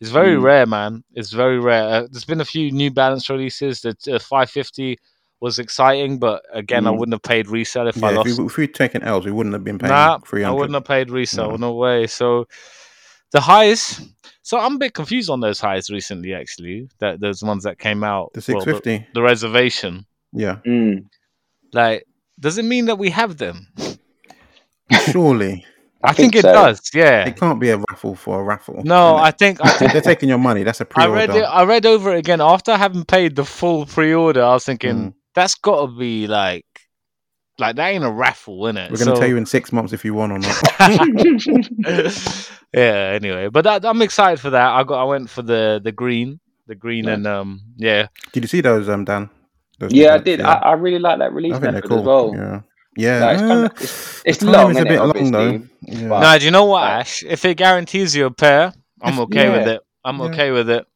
It's 0.00 0.10
very 0.10 0.36
Mm. 0.36 0.42
rare, 0.42 0.66
man. 0.66 1.04
It's 1.14 1.32
very 1.32 1.58
rare. 1.58 1.84
Uh, 1.88 2.06
there's 2.10 2.24
been 2.26 2.40
a 2.42 2.44
few 2.44 2.70
New 2.72 2.90
Balance 2.90 3.30
releases. 3.30 3.80
The 3.80 3.90
uh, 4.12 4.18
550 4.18 4.98
was 5.40 5.58
exciting, 5.58 6.18
but 6.18 6.42
again, 6.52 6.86
I 6.86 6.90
Mm. 6.90 6.98
wouldn't 6.98 7.14
have 7.14 7.22
paid 7.22 7.48
resale 7.48 7.86
if 7.88 8.02
I 8.02 8.10
lost. 8.10 8.28
if, 8.28 8.38
we, 8.38 8.46
if 8.46 8.56
we'd 8.56 8.74
taken 8.74 9.02
L's, 9.02 9.24
we 9.26 9.32
wouldn't 9.32 9.52
have 9.54 9.64
been 9.64 9.78
paying 9.78 9.90
Nah, 9.92 10.18
three 10.18 10.44
I 10.44 10.50
wouldn't 10.50 10.74
have 10.74 10.84
paid 10.84 11.10
resale. 11.10 11.50
No. 11.50 11.56
No. 11.56 11.74
way. 11.74 12.06
So 12.06 12.46
the 13.32 13.40
highs. 13.40 14.00
So 14.42 14.58
I'm 14.58 14.76
a 14.76 14.78
bit 14.78 14.94
confused 14.94 15.28
on 15.28 15.40
those 15.40 15.60
highs 15.60 15.90
recently. 15.90 16.32
Actually, 16.32 16.88
that 17.00 17.20
those 17.20 17.42
ones 17.42 17.64
that 17.64 17.78
came 17.78 18.02
out. 18.04 18.32
The 18.32 18.44
well, 18.52 18.62
six 18.62 18.64
fifty. 18.64 19.06
the 19.14 19.22
reservation. 19.22 20.06
yeah, 20.32 20.56
Mm. 20.66 21.06
Like, 21.72 22.06
does 22.40 22.56
it 22.58 22.64
mean 22.64 22.86
that 22.86 22.96
we 22.98 23.10
have 23.10 23.36
them? 23.38 23.66
surely 25.10 25.64
I, 26.04 26.12
think, 26.12 26.34
think 26.34 26.44
it 26.44 26.48
does. 26.48 26.80
Yeah. 26.94 27.26
it 27.26 27.36
can't 27.36 27.58
be 27.58 27.70
a 27.70 27.78
raffle 27.78 28.14
for 28.14 28.40
a 28.40 28.44
raffle. 28.44 28.80
No, 28.84 29.16
I 29.16 29.32
think 29.32 29.58
I 29.60 29.70
think 29.78 29.92
they're 29.92 30.00
taking 30.00 30.28
your 30.28 30.38
money. 30.38 30.62
That's 30.62 30.80
a 30.80 30.84
pre-order. 30.84 31.14
read 31.14 31.30
it. 31.30 31.42
I 31.42 31.64
read 31.64 31.84
over 31.84 32.14
it 32.14 32.18
again 32.18 32.40
after 32.40 32.76
having 32.76 33.04
paid 33.04 33.34
the 33.34 33.44
full 33.44 33.86
pre-order. 33.86 34.42
I 34.44 34.52
was 34.52 34.64
thinking 34.64 34.96
Mm. 34.96 35.14
That's 35.36 35.54
got 35.54 35.86
to 35.86 35.96
be 35.96 36.26
like, 36.26 36.66
like 37.58 37.76
that 37.76 37.88
ain't 37.88 38.02
a 38.04 38.10
raffle, 38.10 38.66
in 38.66 38.76
it. 38.76 38.90
We're 38.90 38.96
going 38.98 39.10
to 39.10 39.14
So- 39.14 39.20
tell 39.20 39.28
you 39.28 39.36
in 39.36 39.46
six 39.46 39.72
months 39.72 39.92
if 39.92 40.04
you 40.04 40.12
won 40.14 40.32
or 40.32 40.38
not. 40.40 40.62
yeah. 42.74 43.12
Anyway, 43.14 43.48
but 43.48 43.62
that, 43.64 43.84
I'm 43.84 44.02
excited 44.02 44.40
for 44.40 44.50
that. 44.50 44.68
I 44.68 44.82
got. 44.84 45.00
I 45.00 45.04
went 45.04 45.30
for 45.30 45.42
the 45.42 45.80
the 45.82 45.92
green, 45.92 46.40
the 46.66 46.74
green, 46.74 47.04
Yeah. 47.04 47.12
and 47.14 47.26
um, 47.26 47.60
yeah, 47.76 48.08
Did 48.32 48.44
you 48.44 48.48
see 48.48 48.60
those, 48.60 48.88
um, 48.88 49.04
Dan? 49.04 49.30
Those 49.78 49.92
yeah, 49.92 50.14
I 50.14 50.18
did. 50.18 50.40
Yeah. 50.40 50.50
I, 50.54 50.70
I 50.70 50.72
really 50.72 50.98
like 50.98 51.18
that 51.18 51.32
release 51.32 51.52
I 51.52 51.60
think 51.60 51.62
they're 51.64 51.72
method 51.72 51.88
cool. 51.90 52.00
as 52.00 52.04
well. 52.06 52.34
Yeah, 52.34 52.60
yeah. 52.96 53.24
Like, 53.24 53.34
it's, 53.34 53.42
uh, 53.42 53.48
kind 53.48 53.64
of, 53.66 53.72
it's, 53.82 54.22
it's 54.24 54.42
long, 54.42 54.70
is 54.70 54.76
a 54.78 54.84
bit 54.84 54.98
long 54.98 55.08
obviously. 55.10 55.30
though. 55.30 55.62
Yeah. 55.82 56.08
but- 56.08 56.20
Nah, 56.20 56.38
do 56.38 56.44
you 56.46 56.50
know 56.50 56.64
what, 56.64 56.80
Right. 56.82 57.00
Ash? 57.00 57.22
If 57.22 57.44
it 57.44 57.56
guarantees 57.56 58.16
you 58.16 58.26
a 58.26 58.30
pair, 58.30 58.72
I'm 59.02 59.12
It's- 59.14 59.20
okay 59.24 59.50
with 59.50 59.68
it. 59.68 59.80
I'm 60.04 60.18
Yeah. 60.18 60.24
okay 60.26 60.50
with 60.50 60.70
it. 60.70 60.86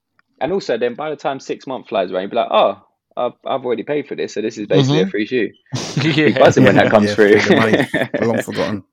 And 0.40 0.52
also, 0.52 0.78
then 0.78 0.94
by 0.94 1.10
the 1.10 1.16
time 1.16 1.38
six 1.40 1.66
months 1.66 1.90
flies 1.90 2.10
around, 2.10 2.22
you'll 2.22 2.30
be 2.30 2.36
like, 2.36 2.48
oh, 2.50 2.82
I've, 3.20 3.32
I've 3.44 3.64
already 3.64 3.82
paid 3.82 4.08
for 4.08 4.14
this, 4.14 4.34
so 4.34 4.40
this 4.40 4.56
is 4.58 4.66
basically 4.66 5.02
a 5.02 5.06
free 5.06 5.26
shoe. 5.26 5.50
Be 6.02 6.10
yeah. 6.10 6.38
buzzing 6.38 6.64
when 6.64 6.76
that 6.76 6.90
comes 6.90 7.10
Yeah, 7.10 7.14
through. 7.14 7.40
the 7.40 7.56
money's 7.56 8.10
long 8.20 8.40
forgotten. 8.40 8.84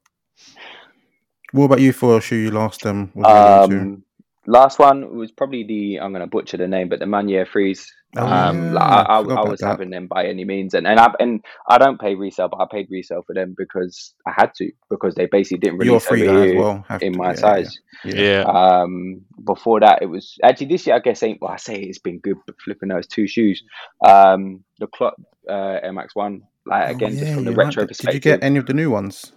What 1.53 1.65
about 1.65 1.79
you 1.81 1.93
for 1.93 2.17
a 2.17 2.21
shoe 2.21 2.35
you 2.35 2.51
last 2.51 2.85
um 2.85 3.11
was 3.15 3.69
um, 3.69 4.03
last 4.45 4.79
one 4.79 5.15
was 5.15 5.31
probably 5.31 5.63
the 5.63 5.99
I'm 6.01 6.11
going 6.11 6.21
to 6.21 6.27
butcher 6.27 6.57
the 6.57 6.67
name, 6.67 6.89
but 6.89 6.99
the 6.99 7.05
Manier 7.05 7.47
Freeze. 7.47 7.91
Oh, 8.15 8.25
um, 8.25 8.71
yeah, 8.71 8.73
like, 8.73 8.83
I, 8.83 9.19
I, 9.19 9.19
forgot 9.21 9.39
I 9.45 9.49
was 9.49 9.61
that. 9.61 9.67
having 9.67 9.89
them 9.89 10.07
by 10.07 10.25
any 10.27 10.45
means, 10.45 10.73
and 10.73 10.87
and 10.87 10.99
I 10.99 11.11
and 11.19 11.43
I 11.69 11.77
don't 11.77 11.99
pay 11.99 12.15
resale, 12.15 12.47
but 12.49 12.61
I 12.61 12.65
paid 12.71 12.87
resale 12.89 13.23
for 13.25 13.33
them 13.35 13.53
because 13.57 14.13
I 14.25 14.31
had 14.35 14.53
to 14.55 14.71
because 14.89 15.15
they 15.15 15.27
basically 15.27 15.59
didn't 15.59 15.79
You're 15.79 15.97
a 15.97 15.99
release 15.99 16.07
free 16.07 16.23
over 16.23 16.25
guy 16.25 16.45
as 16.45 16.53
well. 16.53 16.85
In 17.01 17.13
to, 17.13 17.17
my 17.17 17.33
yeah, 17.33 17.35
size. 17.35 17.79
Yeah. 18.05 18.15
Yeah. 18.15 18.43
Um, 18.43 19.21
before 19.43 19.79
that, 19.81 20.01
it 20.01 20.07
was 20.07 20.35
actually 20.43 20.67
this 20.67 20.87
year. 20.87 20.95
I 20.95 20.99
guess 20.99 21.21
ain't 21.23 21.41
well. 21.41 21.51
I 21.51 21.57
say 21.57 21.75
it's 21.75 21.99
been 21.99 22.19
good, 22.19 22.37
but 22.45 22.55
flipping 22.63 22.89
those 22.89 23.07
two 23.07 23.27
shoes. 23.27 23.63
Um, 24.05 24.63
the 24.79 24.87
CLOT 24.87 25.13
uh, 25.49 25.79
MX 25.85 26.07
one, 26.13 26.41
like 26.65 26.89
Oh, 26.89 26.95
again, 26.95 27.17
just 27.17 27.33
from 27.33 27.45
the 27.45 27.51
you 27.51 27.57
like 27.57 27.67
retro 27.67 27.85
that. 27.85 27.97
Did 27.97 28.13
you 28.13 28.19
get 28.19 28.43
any 28.43 28.57
of 28.59 28.65
the 28.65 28.73
new 28.73 28.89
ones? 28.91 29.33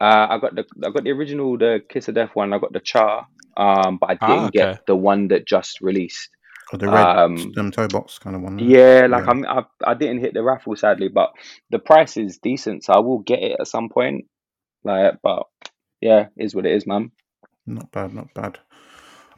Uh, 0.00 0.26
I 0.30 0.38
got 0.38 0.54
the 0.54 0.64
I 0.84 0.90
got 0.90 1.04
the 1.04 1.10
original, 1.12 1.56
the 1.58 1.80
Kiss 1.88 2.08
of 2.08 2.14
Death 2.14 2.30
one. 2.34 2.52
I 2.52 2.58
got 2.58 2.72
the 2.72 2.80
Char, 2.80 3.26
um, 3.56 3.98
but 4.00 4.10
I 4.10 4.14
Ah, 4.20 4.26
didn't 4.26 4.48
okay. 4.48 4.74
get 4.74 4.86
the 4.86 4.96
one 4.96 5.28
that 5.28 5.46
just 5.46 5.80
released. 5.80 6.30
Or 6.74 6.78
the 6.78 6.88
red 6.88 7.06
Um, 7.18 7.52
um, 7.56 7.70
toe 7.70 7.88
box 7.88 8.18
kind 8.18 8.34
of 8.36 8.42
one? 8.42 8.58
Yeah, 8.58 9.06
like 9.08 9.24
Yeah. 9.24 9.30
I'm, 9.30 9.44
I 9.46 9.64
I 9.84 9.94
didn't 9.94 10.20
hit 10.20 10.34
the 10.34 10.42
raffle 10.42 10.74
sadly, 10.76 11.08
but 11.08 11.30
the 11.70 11.78
price 11.78 12.16
is 12.16 12.38
decent, 12.38 12.84
so 12.84 12.92
I 12.92 12.98
will 12.98 13.20
get 13.20 13.42
it 13.42 13.56
at 13.60 13.68
some 13.68 13.88
point. 13.88 14.26
Like, 14.82 15.14
but 15.22 15.44
yeah, 16.00 16.26
is 16.36 16.54
what 16.54 16.66
it 16.66 16.72
is, 16.72 16.86
man. 16.86 17.12
Not 17.66 17.90
bad, 17.92 18.12
not 18.12 18.34
bad. 18.34 18.58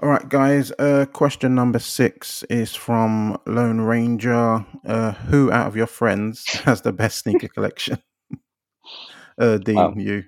All 0.03 0.09
right, 0.09 0.29
guys. 0.29 0.73
Uh, 0.79 1.07
question 1.13 1.55
number 1.55 1.79
six 1.79 2.43
is 2.45 2.75
from 2.75 3.39
Lone 3.47 3.81
Ranger. 3.81 4.65
Uh, 4.85 5.13
who 5.13 5.51
out 5.53 5.67
of 5.69 5.77
your 5.77 5.87
friends 5.87 6.45
has 6.65 6.81
the 6.83 6.93
best 6.93 7.19
sneaker 7.19 7.49
collection? 7.49 7.99
uh, 9.39 9.59
Dean, 9.59 9.75
Wow. 9.77 9.95
you. 9.97 10.25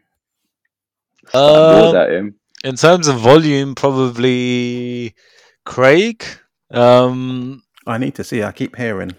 Balls 1.33 1.95
Um, 1.95 1.97
at 1.97 2.11
him. 2.13 2.35
in 2.65 2.77
terms 2.77 3.09
of 3.09 3.17
volume, 3.19 3.75
probably 3.75 5.15
Craig. 5.65 6.25
Um, 6.71 7.63
I 7.87 7.99
need 7.99 8.15
to 8.17 8.25
see. 8.25 8.43
I 8.43 8.53
keep 8.53 8.77
hearing. 8.77 9.13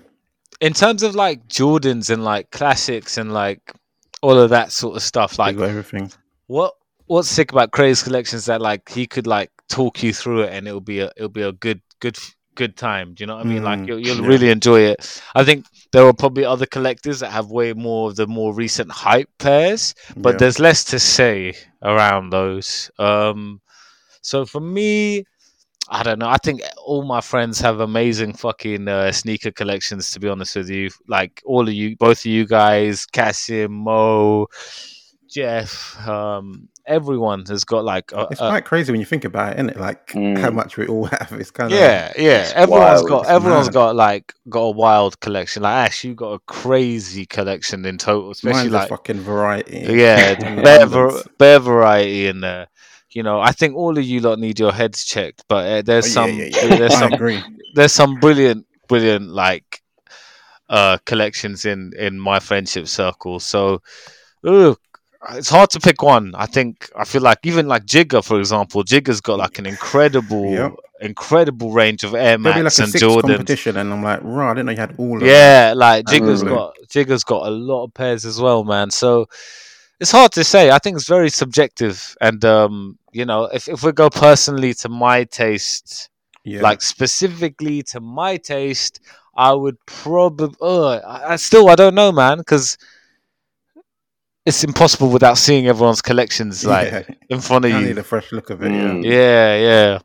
in 0.62 0.74
terms 0.74 1.04
of 1.04 1.16
like 1.16 1.47
Jordans 1.47 2.10
and 2.10 2.24
like 2.24 2.52
classics 2.52 3.18
and 3.18 3.34
like 3.34 3.74
all 4.22 4.38
of 4.38 4.50
that 4.52 4.72
sort 4.72 4.95
of 4.97 5.02
stuff, 5.04 5.39
Like 5.39 5.56
like 5.58 5.70
everything. 5.70 6.12
what 6.47 6.74
what's 7.08 7.30
sick 7.30 7.52
about 7.52 7.72
Craig's 7.72 8.04
collection 8.04 8.38
is 8.38 8.45
that 8.45 8.62
like 8.62 8.89
he 8.89 9.08
could 9.08 9.26
like 9.28 9.50
talk 9.70 10.04
you 10.04 10.14
through 10.14 10.41
it 10.43 10.54
and 10.54 10.68
it'll 10.68 10.82
be 10.82 11.00
a 11.00 11.12
it'll 11.16 11.30
be 11.30 11.41
a 11.43 11.52
good 11.54 11.82
good 12.02 12.18
good 12.56 12.76
time. 12.76 13.14
Do 13.14 13.24
you 13.24 13.28
know 13.28 13.38
what 13.38 13.45
I 13.45 13.50
mean? 13.50 13.64
like 13.64 13.80
Mm, 13.80 13.88
you'll, 13.88 14.00
you'll 14.00 14.22
yeah. 14.22 14.28
really 14.28 14.50
enjoy 14.50 14.82
it. 14.82 15.22
I 15.34 15.43
think 15.45 15.66
there 15.93 16.06
are 16.06 16.14
probably 16.14 16.43
other 16.45 16.66
collectors 16.66 17.22
that 17.22 17.32
have 17.32 17.50
way 17.50 17.74
more 17.74 18.10
of 18.10 18.18
the 18.18 18.28
more 18.28 18.54
recent 18.54 18.91
hype 18.91 19.30
pairs, 19.39 19.95
but 20.18 20.34
Yeah. 20.34 20.38
there's 20.39 20.60
less 20.60 20.84
to 20.86 21.00
say 21.00 21.54
around 21.82 22.32
those. 22.32 22.91
Um, 23.00 23.62
so 24.22 24.45
for 24.45 24.60
me, 24.60 25.24
I 25.92 26.04
don't 26.04 26.20
know. 26.20 26.30
I 26.30 26.38
think 26.38 26.62
all 26.86 27.04
my 27.04 27.20
friends 27.20 27.60
have 27.62 27.80
amazing 27.80 28.34
fucking 28.34 28.88
uh, 28.88 29.12
sneaker 29.12 29.52
collections. 29.52 30.12
To 30.12 30.20
be 30.20 30.28
honest 30.30 30.56
with 30.56 30.70
you, 30.70 30.90
like 31.08 31.42
all 31.46 31.68
of 31.68 31.74
you, 31.74 31.98
both 31.98 32.20
of 32.20 32.26
you 32.28 32.46
guys, 32.46 33.06
Cassim, 33.08 33.72
Mo, 33.72 34.46
Jeff, 35.28 35.96
um, 36.08 36.68
everyone 36.88 37.46
has 37.48 37.64
got 37.64 37.86
like 37.86 38.12
a, 38.14 38.28
It's 38.32 38.42
a- 38.42 38.50
quite 38.50 38.66
crazy 38.66 38.92
when 38.92 39.00
you 39.00 39.06
think 39.06 39.26
about 39.26 39.52
it, 39.54 39.56
isn't 39.58 39.70
it? 39.70 39.78
Like 39.80 40.12
how 40.12 40.20
Mm. 40.20 40.54
much 40.54 40.78
we 40.78 40.88
all 40.88 41.06
have. 41.20 41.32
It's 41.34 41.52
kind 41.52 41.72
of 41.72 41.80
yeah, 41.80 42.12
yeah. 42.18 42.42
It's 42.42 42.54
Everyone's 42.54 42.84
wild, 43.02 43.08
got 43.10 43.20
it's 43.22 43.30
everyone's 43.30 43.68
mad. 43.68 43.74
got 43.74 43.96
like 43.96 44.34
got 44.50 44.60
a 44.62 44.72
wild 44.72 45.20
collection. 45.20 45.64
Like 45.64 45.88
Ash, 45.90 46.04
you 46.04 46.16
got 46.16 46.34
a 46.34 46.40
crazy 46.40 47.26
collection 47.26 47.86
in 47.86 47.98
total, 48.00 48.32
especially 48.32 48.60
mine's 48.62 48.72
like 48.74 48.86
a 48.86 48.90
fucking 48.90 49.20
variety. 49.20 49.86
yeah, 49.90 50.32
in 50.32 50.64
bare, 50.64 50.86
var- 50.88 51.24
bare 51.38 51.60
variety 51.60 52.28
in 52.28 52.42
there. 52.42 52.68
You 53.12 53.24
know, 53.24 53.39
I 53.39 53.51
think 53.51 53.76
all 53.76 53.97
of 53.97 54.03
you 54.03 54.20
lot 54.22 54.39
need 54.39 54.60
your 54.60 54.72
heads 54.72 55.03
checked, 55.03 55.43
but 55.47 55.66
uh, 55.68 55.82
there's 55.82 56.05
Oh, 56.05 56.10
some 56.10 56.30
yeah, 56.30 56.45
yeah, 56.45 56.66
yeah. 56.68 56.78
there's 56.78 56.93
I 56.97 56.99
some 56.99 57.14
agree. 57.14 57.43
there's 57.74 57.91
some 57.91 58.20
brilliant 58.20 58.66
brilliant 58.88 59.30
like 59.30 59.82
uh 60.70 60.97
collections 61.05 61.66
in 61.66 61.91
in 61.97 62.20
my 62.20 62.39
friendship 62.39 62.88
circle. 62.88 63.39
So, 63.39 63.82
ugh, 64.45 64.78
it's 65.32 65.49
hard 65.49 65.70
to 65.72 65.80
pick 65.80 66.01
one. 66.03 66.34
I 66.36 66.45
think 66.45 66.89
I 66.95 67.03
feel 67.05 67.22
like 67.22 67.39
even 67.43 67.68
like 67.68 67.86
Jigga, 67.86 68.24
for 68.24 68.39
example, 68.39 68.84
Jigga's 68.84 69.22
got 69.22 69.39
like 69.39 69.57
an 69.60 69.66
incredible, 69.66 70.51
Yep. 70.53 70.74
incredible 71.01 71.72
range 71.72 72.03
of 72.03 72.14
Air 72.14 72.38
Maybe 72.38 72.62
like 72.62 72.64
Max 72.66 72.80
and 72.80 72.95
Jordan. 72.95 73.32
competition, 73.32 73.78
and 73.78 73.91
I'm 73.91 74.03
like, 74.03 74.20
right, 74.24 74.51
I 74.51 74.53
didn't 74.53 74.66
know 74.68 74.72
you 74.74 74.78
had 74.78 74.95
all 74.99 75.16
of 75.16 75.20
them. 75.22 75.28
Yeah, 75.28 75.74
like 75.76 76.05
Jigga's 76.05 76.43
Mm. 76.43 76.49
got 76.49 76.74
Jigga's 76.88 77.24
got 77.24 77.47
a 77.47 77.49
lot 77.51 77.86
of 77.86 77.93
pairs 77.93 78.26
as 78.26 78.39
well, 78.39 78.64
man. 78.64 78.91
So 78.91 79.28
it's 80.00 80.12
hard 80.12 80.32
to 80.34 80.43
say. 80.43 80.72
I 80.72 80.80
think 80.80 80.97
it's 80.97 81.08
very 81.08 81.30
subjective, 81.30 82.16
and 82.22 82.43
um, 82.45 82.97
you 83.12 83.26
know, 83.26 83.45
if 83.45 83.68
if 83.68 83.84
we 83.84 83.91
go 83.91 84.10
personally 84.10 84.74
to 84.76 84.89
my 84.89 85.26
taste, 85.26 86.10
yeah. 86.43 86.62
like 86.62 86.82
specifically 86.82 87.84
to 87.84 88.00
my 88.00 88.38
taste, 88.38 89.02
I 89.36 89.54
would 89.54 89.78
probably. 89.86 90.56
Uh, 90.62 90.97
I, 90.97 91.34
I 91.34 91.36
still 91.36 91.70
I 91.70 91.76
don't 91.76 91.95
know, 91.95 92.12
man, 92.12 92.39
because 92.39 92.78
it's 94.45 94.64
impossible 94.64 95.10
without 95.10 95.38
seeing 95.38 95.68
everyone's 95.68 96.02
collections 96.02 96.66
like 96.66 96.91
yeah. 96.91 97.16
in 97.30 97.41
front 97.47 97.66
of 97.66 97.72
you. 97.72 97.78
I 97.78 97.82
you. 97.82 97.88
need 97.88 97.97
a 97.97 98.04
fresh 98.04 98.32
look 98.32 98.50
of 98.50 98.64
it. 98.64 98.72
Mm. 98.72 99.04
Yeah. 99.04 99.12
Yeah, 99.12 99.58
yeah. 99.58 100.00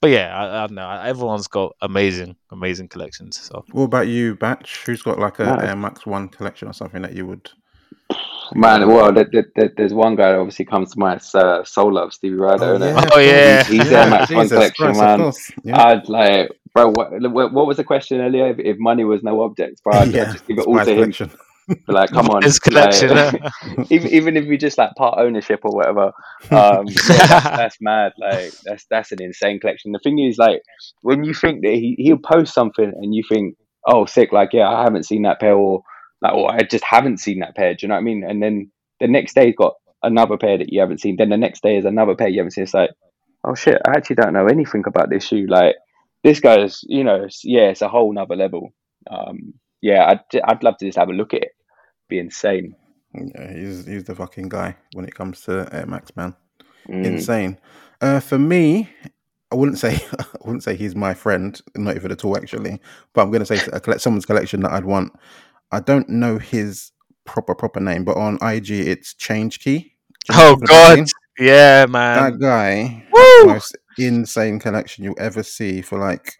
But 0.00 0.10
yeah, 0.10 0.36
I, 0.36 0.64
I 0.64 0.66
don't 0.66 0.76
know. 0.76 0.88
Everyone's 0.88 1.48
got 1.48 1.74
amazing, 1.80 2.36
amazing 2.50 2.88
collections. 2.88 3.40
So 3.40 3.64
What 3.72 3.84
about 3.84 4.08
you, 4.08 4.34
Batch? 4.34 4.84
Who's 4.84 5.02
got 5.02 5.18
like 5.18 5.38
a 5.40 5.44
Nice. 5.44 5.68
Air 5.68 5.76
Max 5.76 6.06
One 6.06 6.28
collection 6.28 6.68
or 6.68 6.74
something 6.74 7.02
that 7.02 7.14
you 7.14 7.26
would? 7.26 7.50
Man, 8.54 8.86
well, 8.88 9.12
there, 9.12 9.28
there, 9.32 9.46
there- 9.56 9.72
there's 9.76 9.92
one 9.92 10.14
guy 10.14 10.30
that 10.30 10.38
obviously 10.38 10.64
comes 10.64 10.92
to 10.92 10.98
mind. 10.98 11.16
It's 11.18 11.34
uh, 11.34 11.64
Soul 11.64 11.94
Love, 11.94 12.12
Stevie 12.14 12.36
Ryder. 12.36 12.64
Oh, 12.64 12.78
yeah, 12.78 13.10
Oh, 13.14 13.18
yeah. 13.18 13.64
He's- 13.64 13.82
he's 13.84 13.92
Air 13.92 14.08
Max 14.08 14.30
One 14.30 14.44
Jesus 14.44 14.56
collection, 14.56 14.94
Christ, 14.94 15.00
man. 15.00 15.32
Yeah. 15.64 15.82
I'd 15.84 16.08
like, 16.08 16.50
bro. 16.72 16.88
What, 16.90 17.10
what 17.32 17.52
what 17.52 17.66
was 17.66 17.76
the 17.78 17.84
question 17.84 18.20
earlier? 18.20 18.46
If, 18.50 18.58
if 18.60 18.76
money 18.78 19.04
was 19.04 19.22
no 19.24 19.42
object, 19.42 19.82
bro, 19.82 19.94
I'd, 19.94 20.08
I'd 20.08 20.14
yeah. 20.14 20.32
just 20.32 20.46
give 20.46 20.58
it 20.58 20.66
all 20.66 20.74
Spice 20.76 20.86
to 20.86 20.92
him. 20.92 20.98
collection. 20.98 21.30
Be 21.68 21.76
like, 21.88 22.10
come 22.10 22.28
on, 22.30 22.42
his 22.44 22.60
collection. 22.60 23.08
like- 23.10 23.42
even 23.90 24.08
even 24.12 24.36
if 24.36 24.44
you 24.44 24.56
just 24.56 24.78
like 24.78 24.94
part 24.94 25.18
ownership 25.18 25.60
or 25.64 25.74
whatever, 25.74 26.12
um, 26.52 26.86
yeah, 26.86 26.94
that's, 27.26 27.44
that's 27.56 27.76
mad. 27.80 28.12
Like 28.18 28.52
that's 28.64 28.86
that's 28.88 29.10
an 29.10 29.20
insane 29.20 29.58
collection. 29.58 29.90
The 29.90 29.98
thing 29.98 30.20
is, 30.20 30.38
like 30.38 30.62
when 31.02 31.24
you 31.24 31.34
think 31.34 31.62
that 31.62 31.72
he 31.74 31.96
he'll 31.98 32.18
post 32.18 32.54
something 32.54 32.92
and 32.94 33.12
you 33.12 33.24
think, 33.28 33.56
oh, 33.84 34.06
sick, 34.06 34.30
like 34.32 34.50
yeah, 34.52 34.68
I 34.68 34.84
haven't 34.84 35.06
seen 35.06 35.22
that 35.22 35.40
pair, 35.40 35.54
or 35.56 35.82
like, 36.22 36.34
or 36.34 36.50
I 36.50 36.62
just 36.62 36.84
haven't 36.84 37.18
seen 37.18 37.40
that 37.40 37.56
pair. 37.56 37.74
Do 37.74 37.78
you 37.82 37.88
know 37.88 37.94
what 37.94 38.00
I 38.00 38.04
mean? 38.04 38.24
And 38.24 38.42
then 38.42 38.70
the 39.00 39.08
next 39.08 39.34
day 39.34 39.46
he's 39.46 39.56
got 39.56 39.74
another 40.02 40.36
pair 40.36 40.58
that 40.58 40.72
you 40.72 40.80
haven't 40.80 41.00
seen. 41.00 41.16
Then 41.16 41.28
the 41.28 41.36
next 41.36 41.62
day 41.62 41.76
is 41.76 41.84
another 41.84 42.14
pair 42.14 42.28
you 42.28 42.38
haven't 42.38 42.52
seen. 42.52 42.64
It's 42.64 42.74
like, 42.74 42.90
oh 43.44 43.54
shit, 43.54 43.80
I 43.86 43.92
actually 43.92 44.16
don't 44.16 44.32
know 44.32 44.46
anything 44.46 44.84
about 44.86 45.10
this 45.10 45.26
shoe. 45.26 45.46
Like 45.48 45.76
this 46.24 46.40
guy's, 46.40 46.80
you 46.84 47.04
know, 47.04 47.26
yeah, 47.44 47.68
it's 47.68 47.82
a 47.82 47.88
whole 47.88 48.12
nother 48.12 48.36
level. 48.36 48.72
Um, 49.10 49.54
yeah, 49.82 50.04
I'd 50.06 50.40
I'd 50.44 50.62
love 50.62 50.78
to 50.78 50.86
just 50.86 50.98
have 50.98 51.08
a 51.08 51.12
look 51.12 51.34
at 51.34 51.42
it. 51.42 51.52
Be 52.08 52.18
insane. 52.18 52.74
Yeah, 53.14 53.52
he's 53.52 53.86
he's 53.86 54.04
the 54.04 54.14
fucking 54.14 54.48
guy 54.48 54.76
when 54.94 55.04
it 55.04 55.14
comes 55.14 55.42
to 55.42 55.68
Air 55.72 55.86
Max, 55.86 56.14
man. 56.16 56.34
Mm. 56.88 57.04
Insane. 57.04 57.58
Uh, 58.00 58.20
for 58.20 58.38
me, 58.38 58.90
I 59.50 59.54
wouldn't 59.54 59.78
say 59.78 59.94
I 60.18 60.24
wouldn't 60.44 60.62
say 60.62 60.76
he's 60.76 60.94
my 60.94 61.14
friend, 61.14 61.60
not 61.76 61.96
even 61.96 62.12
at 62.12 62.24
all 62.24 62.36
actually. 62.36 62.80
But 63.12 63.22
I'm 63.22 63.30
going 63.30 63.44
to 63.44 63.46
say 63.46 63.64
a 63.72 63.80
collect, 63.80 64.02
someone's 64.02 64.26
collection 64.26 64.60
that 64.62 64.72
I'd 64.72 64.84
want. 64.84 65.12
I 65.72 65.80
don't 65.80 66.08
know 66.08 66.38
his 66.38 66.92
proper 67.24 67.54
proper 67.54 67.80
name, 67.80 68.04
but 68.04 68.16
on 68.16 68.38
IG 68.42 68.70
it's 68.70 69.14
Change 69.14 69.60
Key. 69.60 69.94
Do 70.28 70.34
oh 70.36 70.56
God, 70.56 70.94
saying? 70.94 71.06
yeah, 71.38 71.86
man. 71.86 72.32
that 72.32 72.40
guy 72.40 73.04
Woo! 73.12 73.20
the 73.48 73.52
most 73.54 73.76
insane 73.98 74.58
collection 74.58 75.04
you'll 75.04 75.14
ever 75.18 75.42
see 75.42 75.80
for 75.82 75.98
like 75.98 76.32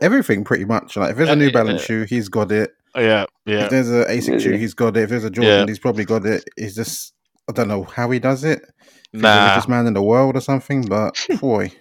everything 0.00 0.44
pretty 0.44 0.64
much. 0.64 0.96
Like 0.96 1.10
if 1.12 1.16
there's 1.16 1.28
a 1.28 1.36
New 1.36 1.52
Balance 1.52 1.80
Yeah. 1.82 1.86
shoe, 1.86 2.02
he's 2.04 2.28
got 2.28 2.50
it. 2.52 2.70
Oh, 2.94 3.00
yeah, 3.00 3.24
yeah. 3.46 3.64
If 3.64 3.70
there's 3.70 3.90
a 3.90 4.04
ASIC 4.04 4.40
shoe, 4.40 4.56
he's 4.56 4.74
got 4.74 4.96
it. 4.96 5.04
If 5.04 5.10
there's 5.10 5.24
a 5.24 5.30
Jordan, 5.30 5.60
Yeah. 5.60 5.66
he's 5.66 5.78
probably 5.78 6.04
got 6.04 6.26
it. 6.26 6.44
He's 6.56 6.74
just 6.74 7.14
I 7.48 7.52
don't 7.52 7.68
know 7.68 7.84
how 7.84 8.10
he 8.10 8.18
does 8.18 8.44
it. 8.44 8.62
If 8.62 8.92
he's 9.12 9.22
the 9.22 9.28
Nah, 9.28 9.48
richest 9.48 9.68
man 9.68 9.86
in 9.86 9.94
the 9.94 10.02
world 10.02 10.36
or 10.36 10.40
something, 10.40 10.82
but 10.86 11.14
boy, 11.40 11.72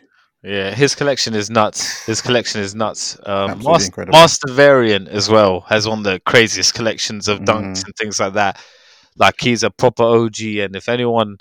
yeah. 0.43 0.73
His 0.73 0.95
collection 0.95 1.33
is 1.35 1.49
nuts. 1.49 2.03
His 2.05 2.21
collection 2.27 2.61
is 2.61 2.73
nuts. 2.75 3.17
Um, 3.25 3.61
Master. 3.63 4.05
Master 4.11 4.51
Variant 4.51 5.07
as 5.07 5.29
well 5.29 5.61
has 5.61 5.87
one 5.87 5.99
of 5.99 6.03
the 6.03 6.19
craziest 6.25 6.73
collections 6.73 7.27
of 7.27 7.39
dunks 7.39 7.79
Mhm. 7.79 7.85
and 7.85 7.95
things 7.95 8.19
like 8.19 8.33
that. 8.33 8.59
Like 9.17 9.39
he's 9.41 9.63
a 9.63 9.69
proper 9.69 10.03
OG, 10.03 10.39
and 10.61 10.75
if 10.75 10.87
anyone 10.89 11.37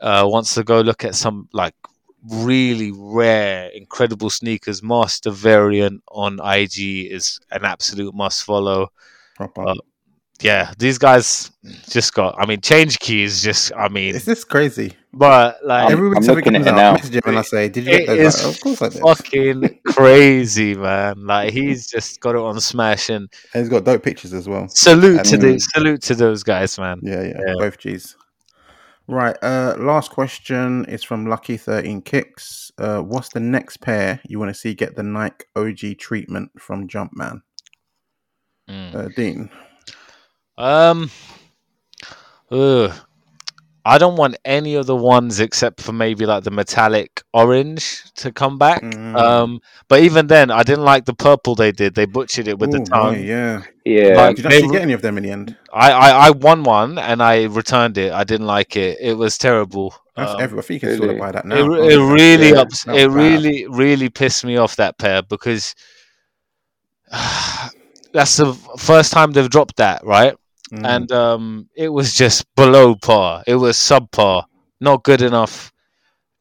uh, 0.00 0.26
wants 0.28 0.54
to 0.54 0.64
go 0.64 0.80
look 0.80 1.04
at 1.04 1.14
some 1.14 1.48
like 1.52 1.74
really 2.28 2.90
rare, 2.94 3.68
incredible 3.68 4.28
sneakers, 4.30 4.82
Master 4.82 5.30
Variant 5.30 6.02
on 6.08 6.40
IG 6.40 7.06
is 7.10 7.38
an 7.50 7.64
absolute 7.64 8.14
must 8.14 8.42
follow. 8.44 8.88
proper. 9.36 9.68
Uh, 9.68 9.74
Yeah, 10.42 10.72
these 10.78 10.96
guys 10.98 11.50
just 11.90 12.14
got. 12.14 12.34
I 12.38 12.46
mean, 12.46 12.60
Change 12.60 12.98
keys. 12.98 13.42
just. 13.42 13.72
I 13.76 13.88
mean, 13.88 14.14
it's 14.16 14.24
just 14.24 14.48
crazy. 14.48 14.94
but 15.12 15.58
like 15.64 15.82
I'm- 15.84 15.92
Every 15.92 16.08
week 16.08 16.16
I'm 16.18 16.22
something 16.22 16.44
looking 16.44 16.54
comes 16.54 16.66
at 16.66 16.74
it 16.74 16.78
I 16.78 16.82
now. 16.82 16.92
message 16.92 17.14
him 17.14 17.22
and 17.26 17.38
I 17.38 17.42
say, 17.42 17.68
"Did 17.68 17.84
you 17.86 17.92
It 17.92 18.06
get 18.06 18.16
those?" 18.16 18.42
Like, 18.44 18.54
of 18.54 18.60
course 18.60 18.82
I 18.82 18.88
did. 18.88 19.00
fucking 19.02 19.80
crazy, 19.88 20.74
man. 20.74 21.26
Like 21.26 21.52
he's 21.52 21.88
just 21.90 22.20
got 22.20 22.34
it 22.36 22.40
on 22.40 22.58
smash 22.60 23.10
and 23.10 23.28
And 23.54 23.60
he's 23.62 23.68
got 23.68 23.84
dope 23.84 24.02
pictures 24.02 24.32
as 24.32 24.48
well. 24.48 24.68
salute 24.68 25.24
to 25.24 25.34
And- 25.34 25.42
the 25.42 25.58
salute 25.58 26.02
to 26.02 26.14
those 26.14 26.42
guys, 26.42 26.78
man. 26.78 27.00
Yeah, 27.02 27.22
yeah, 27.22 27.40
Yeah. 27.46 27.54
both 27.58 27.78
G's. 27.78 28.16
Right. 29.08 29.36
Uh, 29.42 29.74
last 29.78 30.10
question 30.12 30.84
is 30.86 31.02
from 31.02 31.26
Lucky 31.26 31.56
Thirteen 31.56 32.00
Kicks. 32.00 32.70
Uh, 32.78 33.00
what's 33.00 33.28
the 33.30 33.40
next 33.40 33.78
pair 33.78 34.20
you 34.28 34.38
want 34.38 34.54
to 34.54 34.58
see 34.58 34.72
get 34.74 34.94
the 34.96 35.02
Nike 35.02 35.44
OG 35.56 35.96
treatment 35.98 36.50
from 36.58 36.86
Jumpman? 36.88 37.42
Mm. 38.70 38.94
Uh, 38.94 39.08
Dean. 39.16 39.50
Um, 40.60 41.10
ugh. 42.50 42.92
I 43.82 43.96
don't 43.96 44.16
want 44.16 44.36
any 44.44 44.74
of 44.74 44.84
the 44.86 44.94
ones 44.94 45.40
except 45.40 45.80
for 45.80 45.92
maybe 45.92 46.26
like 46.26 46.44
the 46.44 46.50
metallic 46.50 47.22
orange 47.32 48.02
to 48.16 48.30
come 48.30 48.58
back. 48.58 48.82
Mm. 48.82 49.16
Um, 49.16 49.60
but 49.88 50.00
even 50.02 50.26
then, 50.26 50.50
I 50.50 50.62
didn't 50.62 50.84
like 50.84 51.06
the 51.06 51.14
purple 51.14 51.54
they 51.54 51.72
did. 51.72 51.94
They 51.94 52.04
butchered 52.04 52.46
it 52.46 52.58
with 52.58 52.72
the 52.72 52.80
tongue. 52.80 53.14
boy, 53.14 53.20
yeah. 53.22 53.62
Yeah, 53.86 54.08
Like- 54.16 54.36
Did 54.36 54.44
you 54.44 54.50
actually 54.50 54.68
get 54.72 54.82
any 54.82 54.92
of 54.92 55.00
them 55.00 55.16
in 55.16 55.22
the 55.24 55.30
end? 55.30 55.56
I, 55.72 55.92
I 55.92 56.10
I 56.26 56.30
won 56.30 56.62
one 56.62 56.98
and 56.98 57.22
I 57.22 57.44
returned 57.44 57.96
it. 57.96 58.12
I 58.12 58.22
didn't 58.24 58.46
like 58.46 58.76
it. 58.76 58.98
It 59.00 59.14
was 59.14 59.38
terrible. 59.38 59.94
Um, 60.14 60.36
every, 60.38 60.58
I 60.58 60.62
think 60.62 60.82
you 60.82 60.88
can 60.90 60.98
sort 60.98 61.10
of 61.10 61.18
buy 61.18 61.32
that 61.32 61.46
now. 61.46 61.56
it, 61.56 61.92
it 61.94 61.98
really 61.98 62.50
Yeah, 62.50 62.60
ups, 62.60 62.84
it 62.86 63.08
bad. 63.08 63.10
really 63.12 63.66
really 63.66 64.10
pissed 64.10 64.44
me 64.44 64.58
off 64.58 64.76
that 64.76 64.98
pair 64.98 65.22
because 65.22 65.74
that's 68.12 68.36
the 68.36 68.52
first 68.78 69.12
time 69.12 69.32
they've 69.32 69.48
dropped 69.48 69.76
that 69.76 70.04
right 70.04 70.34
Mm. 70.72 70.86
and 70.86 71.12
um 71.12 71.68
it 71.76 71.88
was 71.88 72.14
just 72.14 72.44
below 72.56 72.94
par 72.94 73.42
it 73.46 73.56
was 73.56 73.76
subpar 73.76 74.44
not 74.80 75.02
good 75.02 75.20
enough 75.20 75.72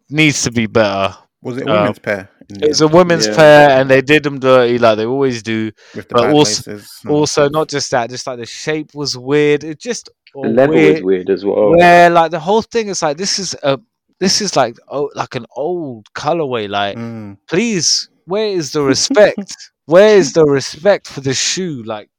needs 0.10 0.44
to 0.44 0.52
be 0.52 0.68
better 0.68 1.16
was 1.42 1.58
it 1.58 1.68
a 1.68 1.72
uh, 1.72 1.82
women's 1.82 2.00
pair? 2.00 2.30
it's 2.62 2.82
a 2.82 2.88
women's 2.88 3.28
Yeah. 3.28 3.36
pair 3.36 3.70
and 3.82 3.90
they 3.90 4.02
did 4.02 4.24
them 4.24 4.40
dirty 4.40 4.78
like 4.78 4.98
they 4.98 5.06
always 5.06 5.42
do 5.44 5.72
with 5.96 6.08
the 6.10 6.14
but 6.14 6.30
also- 6.32 6.72
laces 6.72 6.90
also 7.08 7.50
not 7.50 7.70
just 7.70 7.90
that 7.92 8.10
just 8.10 8.28
like 8.28 8.38
the 8.40 8.46
shape 8.46 8.94
was 8.94 9.18
weird 9.18 9.64
it 9.64 9.80
just 9.80 10.10
the 10.36 10.48
level 10.50 10.76
weird, 10.76 10.98
is 10.98 11.04
weird 11.04 11.30
as 11.30 11.44
well. 11.44 11.72
where 11.76 12.10
like 12.12 12.30
the 12.32 12.40
whole 12.40 12.62
thing 12.62 12.88
is 12.90 13.02
like 13.02 13.18
this 13.18 13.40
is 13.40 13.56
a 13.64 13.80
this 14.20 14.42
is 14.42 14.56
like 14.56 14.76
oh 14.90 15.10
like 15.16 15.34
an 15.36 15.46
old 15.56 16.06
colorway 16.14 16.70
like 16.70 16.98
Mm. 16.98 17.38
please 17.48 18.10
where 18.26 18.48
is 18.50 18.72
the 18.74 18.84
respect 18.84 19.56
where 19.86 20.18
is 20.18 20.34
the 20.34 20.44
respect 20.46 21.08
for 21.08 21.22
the 21.22 21.34
shoe 21.34 21.82
like 21.84 22.10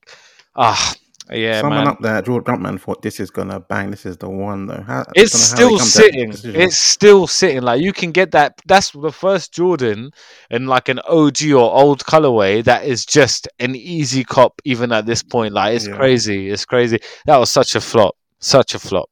ah 0.56 0.94
yeah 1.32 1.60
Someone 1.60 1.78
man 1.78 1.88
up 1.88 2.00
there, 2.00 2.22
Jordan 2.22 2.56
Jumpman, 2.56 2.80
thought 2.80 3.02
this 3.02 3.20
is 3.20 3.30
gonna 3.30 3.60
bang. 3.60 3.90
This 3.90 4.04
is 4.06 4.16
the 4.16 4.28
one 4.28 4.66
though. 4.66 4.82
How, 4.82 5.04
it's 5.14 5.54
don't 5.56 5.60
know 5.60 5.76
how 5.76 5.78
they 5.78 5.78
still 5.78 5.78
come 5.78 5.88
to 5.88 6.32
that 6.32 6.38
sitting 6.42 6.60
it's 6.60 6.78
still 6.78 7.26
sitting 7.26 7.62
like 7.62 7.80
you 7.82 7.92
can 7.92 8.10
get 8.12 8.30
that 8.32 8.54
that's 8.66 8.90
the 8.90 9.12
first 9.12 9.52
jordan 9.52 10.10
in 10.50 10.66
like 10.66 10.88
an 10.88 10.98
og 11.08 11.40
or 11.52 11.72
old 11.72 12.04
colorway 12.04 12.62
that 12.64 12.84
is 12.84 13.06
just 13.06 13.48
an 13.58 13.74
easy 13.76 14.24
cop 14.24 14.60
even 14.64 14.92
at 14.92 15.06
this 15.06 15.22
point 15.22 15.54
like 15.54 15.74
it's 15.76 15.86
Yeah. 15.86 15.96
crazy 15.96 16.50
it's 16.50 16.64
crazy 16.64 16.98
that 17.26 17.36
was 17.36 17.50
such 17.50 17.74
a 17.74 17.80
flop 17.80 18.16
such 18.40 18.74
a 18.74 18.78
flop 18.78 19.08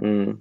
Mm. 0.00 0.40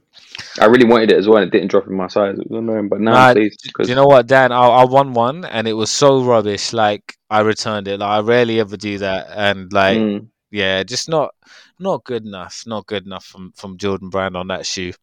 I 0.61 0.65
really 0.65 0.85
wanted 0.85 1.11
it 1.11 1.17
as 1.17 1.27
well. 1.27 1.37
and 1.43 1.47
It 1.47 1.51
didn't 1.51 1.71
drop 1.71 1.87
in 1.87 1.93
my 1.93 2.07
size. 2.07 2.39
It 2.39 2.49
was 2.49 2.59
annoying, 2.59 2.87
but 2.87 3.01
now 3.01 3.11
Nah, 3.11 3.27
I'm 3.27 3.35
pleased 3.35 3.59
Do 3.63 3.67
because 3.67 3.89
you 3.89 3.95
know 3.95 4.05
what, 4.05 4.27
Dan? 4.27 4.51
I, 4.51 4.65
I 4.65 4.85
won 4.85 5.13
one 5.13 5.43
and 5.43 5.67
it 5.67 5.73
was 5.73 5.91
so 5.91 6.23
rubbish. 6.23 6.71
Like 6.73 7.15
I 7.29 7.41
returned 7.41 7.87
it. 7.87 7.99
Like 7.99 8.09
I 8.09 8.19
rarely 8.21 8.59
ever 8.59 8.77
do 8.77 8.97
that, 8.99 9.27
and 9.35 9.71
like 9.73 9.97
Mm. 9.97 10.27
Yeah, 10.51 10.83
just 10.83 11.09
not 11.09 11.33
not 11.79 12.03
good 12.03 12.25
enough. 12.25 12.63
Not 12.67 12.87
good 12.87 13.05
enough 13.05 13.25
from 13.25 13.53
from 13.55 13.77
Jordan 13.77 14.09
Brand 14.09 14.37
on 14.37 14.47
that 14.47 14.65
shoe. 14.65 14.93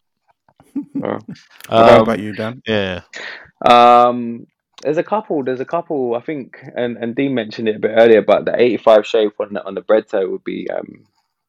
Oh. 1.03 1.19
How 1.85 1.99
Um, 1.99 2.01
about 2.01 2.19
you, 2.19 2.33
Dan? 2.33 2.61
yeah. 2.67 3.01
Um, 3.65 4.47
there's 4.81 4.97
a 4.97 5.03
couple. 5.03 5.43
There's 5.43 5.59
a 5.59 5.65
couple. 5.65 6.15
I 6.15 6.21
think, 6.21 6.57
and 6.75 6.97
and 6.97 7.15
Dean 7.15 7.33
mentioned 7.33 7.67
it 7.67 7.75
a 7.77 7.79
bit 7.79 7.91
earlier, 7.95 8.21
but 8.21 8.45
the 8.45 8.59
85 8.59 9.05
shape 9.05 9.33
on 9.39 9.53
the 9.53 9.65
on 9.65 9.75
the 9.75 9.81
bread 9.81 10.07
toe 10.07 10.29
would 10.29 10.43
be 10.43 10.69
um, 10.69 11.05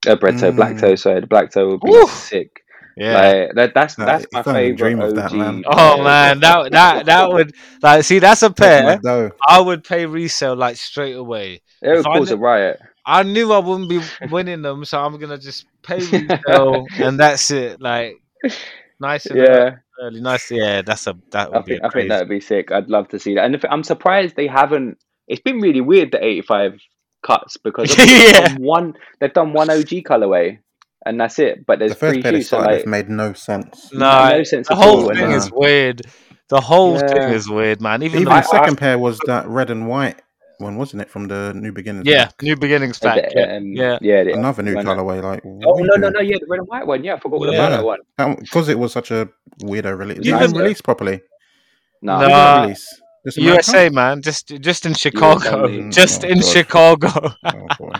uh, 0.06 0.16
bread 0.16 0.38
toe, 0.38 0.52
black 0.52 0.76
Mm. 0.76 0.80
toe. 0.80 0.94
Sorry, 0.96 1.20
the 1.20 1.26
black 1.26 1.50
toe 1.52 1.68
would 1.70 1.82
be 1.82 1.90
Woo! 1.90 2.06
sick. 2.06 2.62
Yeah. 2.96 3.12
Like 3.12 3.54
that. 3.54 3.74
That's 3.74 3.96
Nah, 3.96 4.06
that's 4.06 4.26
it's 4.30 4.32
my 4.32 4.42
not 4.44 4.58
even 4.58 4.76
favorite 4.76 4.76
dream 4.76 5.00
of 5.00 5.14
that, 5.14 5.32
OG. 5.32 5.32
man. 5.32 5.62
oh 5.66 5.96
yeah, 5.96 6.02
man, 6.02 6.40
that 6.40 6.72
that 6.72 7.06
that 7.06 7.30
would 7.30 7.54
like 7.82 8.04
see 8.04 8.18
that's 8.18 8.42
a 8.42 8.50
pair. 8.50 8.98
I 9.46 9.60
would 9.60 9.84
pay 9.84 10.06
resale 10.06 10.56
like 10.56 10.76
straight 10.76 11.16
away. 11.16 11.62
It 11.82 11.88
would 11.96 12.06
if 12.06 12.06
cause 12.06 12.30
a 12.30 12.36
riot. 12.36 12.80
I 13.10 13.22
knew 13.24 13.52
I 13.52 13.58
wouldn't 13.58 13.88
be 13.88 14.00
winning 14.30 14.62
them, 14.62 14.84
so 14.84 15.00
I'm 15.00 15.18
gonna 15.18 15.38
just 15.38 15.66
pay 15.82 15.98
retail 16.12 16.86
and 16.98 17.18
that's 17.18 17.50
it. 17.50 17.80
Like 17.80 18.16
nice 19.00 19.26
and 19.26 19.38
Yeah, 19.38 19.76
early, 20.00 20.20
nice. 20.20 20.50
Yeah, 20.50 20.82
that's 20.82 21.06
a 21.06 21.16
that 21.32 21.50
would 21.50 21.58
I 21.58 21.62
be 21.62 21.72
think 21.72 21.82
a 21.82 21.86
I 21.86 21.90
think 21.90 22.08
that'd 22.08 22.28
be 22.28 22.40
sick. 22.40 22.70
I'd 22.70 22.88
love 22.88 23.08
to 23.08 23.18
see 23.18 23.34
that. 23.34 23.44
And 23.44 23.54
if, 23.54 23.64
I'm 23.68 23.82
surprised 23.82 24.36
they 24.36 24.46
haven't. 24.46 24.98
It's 25.26 25.40
been 25.40 25.58
really 25.60 25.80
weird 25.80 26.12
the 26.12 26.24
85 26.24 26.80
cuts 27.22 27.56
because 27.56 27.90
obviously 27.98 28.32
they've 28.32 28.44
done 28.44 28.62
one 28.62 28.94
they've 29.20 29.32
done 29.32 29.52
one 29.52 29.70
OG 29.70 29.88
colorway, 30.06 30.58
and 31.04 31.20
that's 31.20 31.38
it. 31.38 31.66
But 31.66 31.78
there's 31.80 31.92
the 31.92 31.96
first 31.98 32.14
three 32.14 32.22
pair 32.22 32.32
they 32.32 32.38
shoes, 32.38 32.48
so 32.48 32.58
like 32.60 32.86
made 32.86 33.08
no 33.08 33.32
sense. 33.32 33.92
No, 33.92 34.28
no 34.30 34.42
sense 34.44 34.68
the 34.68 34.76
whole 34.76 35.02
all. 35.02 35.08
thing 35.14 35.24
And, 35.24 35.32
uh, 35.32 35.36
is 35.36 35.50
weird. 35.52 36.02
The 36.48 36.60
whole 36.60 36.98
thing 36.98 37.30
is 37.30 37.48
weird, 37.48 37.80
man. 37.80 38.02
Even, 38.02 38.22
Even 38.22 38.34
the, 38.34 38.40
the 38.40 38.46
I- 38.48 38.50
second 38.58 38.76
pair 38.76 38.98
was 38.98 39.18
that 39.26 39.46
red 39.46 39.70
and 39.70 39.86
white 39.86 40.20
one, 40.60 40.76
wasn't 40.76 41.02
it? 41.02 41.10
From 41.10 41.28
the 41.28 41.52
New 41.54 41.72
Beginnings? 41.72 42.06
yeah, 42.06 42.26
pack? 42.26 42.42
new 42.42 42.56
beginnings 42.56 42.98
pack. 42.98 43.16
the, 43.16 43.40
Yeah, 43.40 43.56
um, 43.56 43.64
yeah. 43.72 43.98
yeah. 44.00 44.24
the- 44.24 44.32
another 44.34 44.62
new 44.62 44.74
colorway. 44.76 45.22
Like, 45.22 45.42
Oh 45.44 45.76
no 45.88 45.96
no 45.96 46.08
no! 46.10 46.20
Yeah, 46.20 46.36
the 46.40 46.46
red 46.48 46.60
and 46.60 46.68
white 46.68 46.86
one. 46.86 47.02
Yeah, 47.04 47.14
I 47.14 47.20
forgot 47.20 47.36
all 47.36 47.52
Yeah. 47.52 47.66
about 47.66 47.70
that 47.76 47.84
one. 47.84 48.36
because 48.40 48.68
it 48.68 48.78
was 48.78 48.92
such 48.92 49.10
a 49.10 49.28
weirdo 49.62 49.96
release. 49.98 50.18
It 50.18 50.26
Even- 50.26 50.38
didn't 50.40 50.56
release 50.58 50.80
properly. 50.80 51.22
No, 52.02 52.18
No. 52.18 52.18
When 52.20 52.28
did 52.28 52.34
it 52.34 52.38
Uh, 52.38 52.62
release? 52.62 53.00
Just 53.26 53.38
America? 53.38 53.54
USA, 53.56 53.88
man. 53.90 54.22
Just 54.22 54.48
just 54.60 54.86
in 54.86 54.94
Chicago. 54.94 55.64
only. 55.64 55.90
Just 55.90 56.24
Oh, 56.24 56.28
in 56.28 56.38
God. 56.40 56.44
Chicago. 56.54 57.10
Oh, 57.44 57.66
boy. 57.78 57.92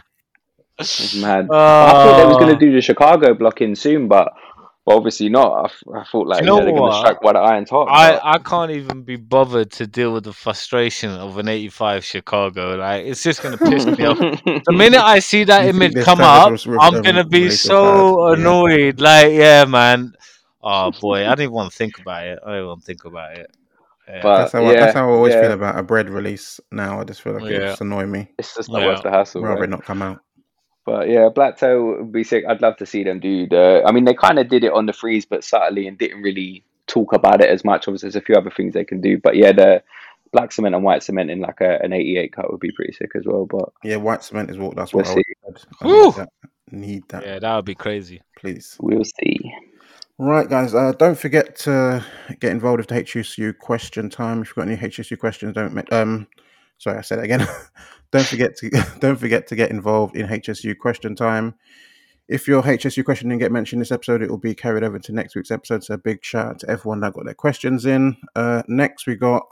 it's 0.78 1.14
mad. 1.16 1.44
I 1.52 1.92
thought 1.92 2.16
they 2.16 2.26
was 2.26 2.36
Uh, 2.36 2.40
gonna 2.40 2.56
do 2.58 2.72
the 2.72 2.80
Chicago 2.80 3.34
block 3.34 3.61
in 3.61 3.74
soon, 3.76 4.08
but 4.08 4.32
but 4.91 4.97
obviously 4.97 5.28
not. 5.28 5.70
I 5.95 6.05
thought 6.05 6.26
like 6.26 6.41
you 6.43 6.47
you 6.47 6.47
know 6.47 6.59
know, 6.59 6.64
they're 6.64 6.72
gonna 6.74 6.82
what? 6.82 6.99
strike 6.99 7.22
while 7.22 7.34
the 7.34 7.38
iron's 7.38 7.70
hot. 7.70 7.88
I, 7.88 8.12
but- 8.12 8.24
I 8.24 8.38
can't 8.38 8.70
even 8.72 9.03
be 9.03 9.16
bothered 9.16 9.70
to 9.72 9.86
deal 9.86 10.12
with 10.12 10.24
the 10.24 10.32
frustration 10.32 11.11
of 11.11 11.38
an 11.38 11.49
85 11.49 12.05
Chicago. 12.05 12.76
Like 12.76 13.07
it's 13.07 13.22
just 13.22 13.43
gonna 13.43 13.57
piss 13.59 13.86
me 13.86 14.05
off. 14.05 14.18
The 14.45 14.72
minute 14.72 15.01
I 15.01 15.20
see 15.20 15.45
that 15.45 15.62
You 15.64 15.70
image 15.70 15.95
come 16.05 16.20
up, 16.20 16.53
I'm 16.66 16.95
um, 16.97 17.03
gonna 17.03 17.24
be 17.24 17.51
so 17.51 18.16
or 18.16 18.34
bad? 18.36 18.43
Yeah. 18.43 18.49
annoyed. 18.49 19.01
Like, 19.01 19.32
yeah, 19.32 19.64
man. 19.64 20.12
Oh 20.62 20.91
boy, 21.01 21.20
I 21.26 21.34
don't 21.34 21.41
even 21.43 21.53
want 21.53 21.70
to 21.70 21.76
think 21.76 21.99
about 22.01 22.26
it. 22.26 22.38
I 22.45 22.57
don't 22.57 22.66
want 22.66 22.80
to 22.80 22.86
think 22.86 23.05
about 23.05 23.38
it. 23.38 23.57
Yeah. 24.09 24.20
But 24.22 24.36
That's 24.38 24.53
how, 24.53 24.64
I, 24.66 24.72
that's 24.74 24.95
how 24.95 25.09
I 25.09 25.12
always 25.12 25.34
yeah. 25.34 25.43
feel 25.43 25.53
about 25.53 25.78
a 25.78 25.84
bread 25.84 26.11
release 26.11 26.59
now. 26.72 27.01
I 27.01 27.05
just 27.05 27.22
feel 27.22 27.34
like 27.34 27.45
it 27.45 27.53
Yeah. 27.53 27.68
just 27.68 27.80
annoy 27.80 28.07
me. 28.07 28.28
It's 28.38 28.57
just 28.57 28.68
not 28.68 28.82
Yeah. 28.82 28.88
worth 28.88 29.03
the 29.05 29.11
hassle. 29.11 29.41
Rather 29.43 29.61
right? 29.61 29.68
it 29.68 29.70
not 29.70 29.84
come 29.84 30.03
out. 30.03 30.18
But 30.87 31.09
yeah, 31.09 31.28
Black 31.35 31.59
Toe 31.59 31.99
would 31.99 32.12
be 32.12 32.24
sick. 32.24 32.45
I'd 32.49 32.62
love 32.62 32.76
to 32.78 32.87
see 32.87 33.05
them 33.05 33.20
do 33.20 33.47
the. 33.47 33.83
I 33.87 33.93
mean, 33.93 34.05
they 34.05 34.14
kind 34.14 34.39
of 34.39 34.49
did 34.49 34.64
it 34.64 34.72
on 34.72 34.87
the 34.87 34.93
freeze, 34.93 35.26
but 35.26 35.45
subtly 35.45 35.87
and 35.87 35.99
didn't 35.99 36.22
really 36.22 36.64
talk 36.87 37.12
about 37.12 37.41
it 37.43 37.51
as 37.51 37.64
much. 37.64 37.87
Obviously, 37.87 38.07
there's 38.09 38.16
a 38.16 38.20
few 38.24 38.35
other 38.35 38.51
things 38.51 38.74
they 38.74 38.85
can 38.85 39.01
do. 39.01 39.18
But 39.18 39.37
yeah, 39.37 39.53
the 39.53 39.83
black 40.33 40.53
cement 40.53 40.74
and 40.74 40.83
white 40.85 41.03
cement 41.03 41.31
in 41.31 41.41
like 41.41 41.61
a, 41.61 41.78
an 41.83 41.93
88 41.93 42.33
cut 42.33 42.51
would 42.51 42.61
be 42.61 42.70
pretty 42.72 42.93
sick 42.93 43.11
as 43.14 43.24
well. 43.26 43.47
But 43.47 43.68
Yeah, 43.85 43.97
white 43.97 44.24
cement 44.24 44.51
is 44.51 44.59
what 44.59 44.74
that's 44.76 44.95
We'll 44.95 45.05
what 45.05 45.11
I 45.11 45.14
see. 45.14 45.24
always 45.45 45.62
said. 45.62 45.68
I 45.81 45.87
need 45.87 46.14
that. 46.14 46.28
Need 46.72 47.09
that, 47.09 47.26
yeah, 47.26 47.39
that 47.41 47.57
would 47.57 47.64
be 47.64 47.74
crazy. 47.74 48.22
please. 48.39 48.76
we'll 48.81 49.03
see. 49.05 49.39
Right, 50.18 50.49
guys. 50.49 50.72
Uh, 50.74 50.93
don't 50.93 51.18
forget 51.18 51.57
to 51.61 52.05
get 52.41 52.53
involved 52.53 52.78
with 52.78 52.89
the 52.89 52.95
HSU 53.03 53.59
question 53.59 54.09
time. 54.09 54.43
If 54.43 54.49
you've 54.49 54.57
got 54.57 54.68
any 54.68 54.76
HSU 54.76 55.18
questions, 55.18 55.55
don't 55.55 55.74
make. 55.74 55.93
Um, 55.93 56.28
sorry, 56.78 56.99
I 56.99 57.01
said 57.01 57.18
it 57.18 57.24
again. 57.24 57.47
don't 58.12 58.26
forget 58.26 58.56
to 58.56 58.70
don't 59.00 59.16
forget 59.18 59.46
to 59.48 59.56
get 59.56 59.70
involved 59.70 60.16
in 60.16 60.26
HSU 60.26 60.76
question 60.78 61.14
time. 61.14 61.54
If 62.28 62.46
your 62.46 62.62
HSU 62.62 63.04
question 63.04 63.28
didn't 63.28 63.40
get 63.40 63.50
mentioned 63.50 63.78
in 63.78 63.80
this 63.80 63.92
episode, 63.92 64.22
it 64.22 64.30
will 64.30 64.38
be 64.38 64.54
carried 64.54 64.84
over 64.84 65.00
to 65.00 65.12
next 65.12 65.34
week's 65.34 65.50
episode. 65.50 65.82
So 65.82 65.94
a 65.94 65.98
big 65.98 66.24
shout 66.24 66.46
out 66.46 66.58
to 66.61 66.70
everyone 66.70 67.00
that 67.00 67.14
got 67.14 67.24
their 67.24 67.34
questions 67.34 67.86
in. 67.86 68.16
Uh, 68.36 68.62
next 68.68 69.06
we 69.06 69.16
got 69.16 69.42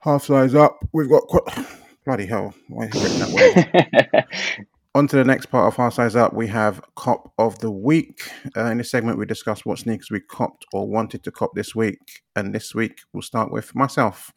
half 0.00 0.24
size 0.24 0.54
up. 0.54 0.84
We've 0.92 1.08
got 1.08 1.22
qu- 1.28 1.64
bloody 2.04 2.26
hell. 2.26 2.54
Why 2.68 2.86
is 2.86 2.94
it 2.94 3.02
written 3.02 3.18
that 3.20 4.24
way? 4.28 4.66
On 4.96 5.06
to 5.06 5.14
the 5.14 5.24
next 5.24 5.46
part 5.46 5.68
of 5.68 5.76
Half 5.76 5.94
Size 5.94 6.16
Up, 6.16 6.32
we 6.32 6.48
have 6.48 6.82
Cop 6.96 7.32
of 7.38 7.60
the 7.60 7.70
Week. 7.70 8.28
Uh, 8.56 8.64
in 8.64 8.78
this 8.78 8.90
segment, 8.90 9.18
we 9.18 9.24
discuss 9.24 9.64
what 9.64 9.78
sneakers 9.78 10.10
we 10.10 10.18
copped 10.18 10.66
or 10.72 10.88
wanted 10.88 11.22
to 11.22 11.30
cop 11.30 11.54
this 11.54 11.76
week. 11.76 12.24
And 12.34 12.52
this 12.52 12.74
week, 12.74 13.02
we'll 13.12 13.22
start 13.22 13.52
with 13.52 13.72
myself. 13.76 14.32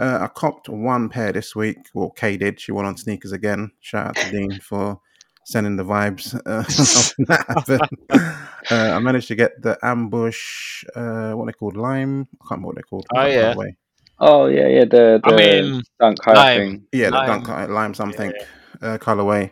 Uh, 0.00 0.18
I 0.22 0.26
copped 0.28 0.68
one 0.68 1.08
pair 1.08 1.32
this 1.32 1.54
week. 1.54 1.78
Well, 1.94 2.10
Kay 2.10 2.36
did. 2.36 2.60
She 2.60 2.72
went 2.72 2.86
on 2.88 2.96
sneakers 2.96 3.32
again. 3.32 3.70
Shout 3.80 4.08
out 4.08 4.16
to 4.16 4.30
Dean 4.30 4.58
for 4.62 5.00
sending 5.44 5.76
the 5.76 5.84
vibes. 5.84 6.34
Uh, 6.46 6.62
helping 7.18 7.26
that 7.26 7.46
happen. 7.48 8.70
uh, 8.70 8.96
I 8.96 8.98
managed 8.98 9.28
to 9.28 9.34
get 9.36 9.60
the 9.62 9.78
Ambush, 9.82 10.84
uh, 10.96 11.32
what 11.32 11.44
are 11.44 11.46
they 11.46 11.52
called? 11.52 11.76
Lime? 11.76 12.22
I 12.32 12.44
can't 12.48 12.50
remember 12.50 12.66
what 12.66 12.74
they're 12.76 12.82
called. 12.82 13.06
Oh, 13.14 13.26
yeah. 13.26 13.54
Way. 13.56 13.76
oh 14.18 14.46
yeah, 14.46 14.66
yeah. 14.68 14.84
The 14.84 15.20
the 15.24 15.32
I 15.32 15.36
mean, 15.36 15.82
dunk 16.00 16.26
lime. 16.26 16.58
thing. 16.58 16.86
Yeah, 16.92 17.10
the 17.10 17.16
Lime. 17.16 17.42
dunk 17.44 17.70
lime 17.70 17.94
something 17.94 18.32
uh, 18.82 18.98
colorway. 18.98 19.50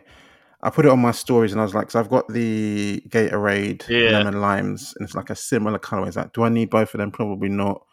I 0.61 0.69
put 0.69 0.85
it 0.85 0.91
on 0.91 0.99
my 0.99 1.11
stories 1.11 1.51
and 1.51 1.59
I 1.59 1.65
was 1.65 1.73
like, 1.75 1.91
so 1.91 1.99
I've 1.99 2.09
got 2.09 2.27
the 2.29 3.03
Gatorade 3.09 3.85
Yeah. 3.89 4.11
lemon 4.17 4.39
limes 4.39 4.93
and 4.97 5.05
it's 5.05 5.13
like 5.15 5.29
a 5.29 5.35
similar 5.35 5.77
colorway. 5.77 6.07
It's 6.07 6.15
like, 6.15 6.31
do 6.31 6.43
I 6.43 6.49
need 6.49 6.69
both 6.69 6.93
of 6.93 6.99
them? 6.99 7.11
Probably 7.11 7.49
not. 7.49 7.83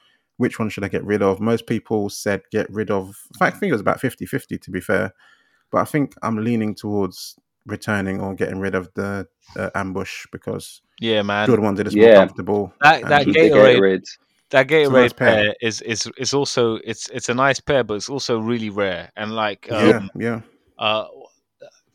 Which 0.41 0.59
one 0.59 0.71
should 0.71 0.85
I 0.85 0.89
get 0.89 1.05
rid 1.05 1.21
of? 1.21 1.39
Most 1.39 1.67
people 1.67 2.09
said 2.09 2.41
get 2.51 2.71
rid 2.71 2.91
of. 2.91 3.09
In 3.35 3.39
fact, 3.39 3.57
I 3.57 3.59
think 3.59 3.71
it 3.71 3.75
was 3.75 3.83
about 3.83 4.01
50 4.01 4.25
50 4.25 4.57
to 4.57 4.71
be 4.71 4.81
fair. 4.81 5.13
But 5.71 5.79
I 5.79 5.85
think 5.85 6.15
I'm 6.23 6.39
leaning 6.43 6.75
towards 6.75 7.37
returning 7.67 8.21
or 8.23 8.35
getting 8.35 8.59
rid 8.59 8.75
of 8.75 8.89
the 8.95 9.29
uh, 9.55 9.69
ambush 9.75 10.27
because 10.33 10.81
yeah, 10.99 11.21
man. 11.21 11.47
Jordan 11.47 11.65
ones 11.67 11.81
are 11.81 11.85
just 11.85 11.97
more 11.97 12.15
comfortable. 12.15 12.73
That 12.81 13.03
and- 13.03 13.11
that 13.11 13.25
Keep 13.27 13.35
the 13.35 13.41
Gatorade 13.51 14.05
that 14.49 14.71
a 14.71 14.89
nice 14.89 14.89
Gatorade 14.89 15.17
pair. 15.17 15.35
pair 15.35 15.55
is 15.61 15.83
is 15.83 16.11
is 16.17 16.33
also 16.33 16.77
it's 16.77 17.09
it's 17.11 17.29
a 17.29 17.35
nice 17.35 17.61
pair, 17.61 17.85
but 17.85 17.95
it's 17.95 18.09
also 18.09 18.39
really 18.39 18.71
rare 18.71 19.13
and 19.17 19.33
like 19.35 19.69
yeah, 19.71 19.99
um, 19.99 20.11
yeah, 20.17 20.41
uh 20.79 21.05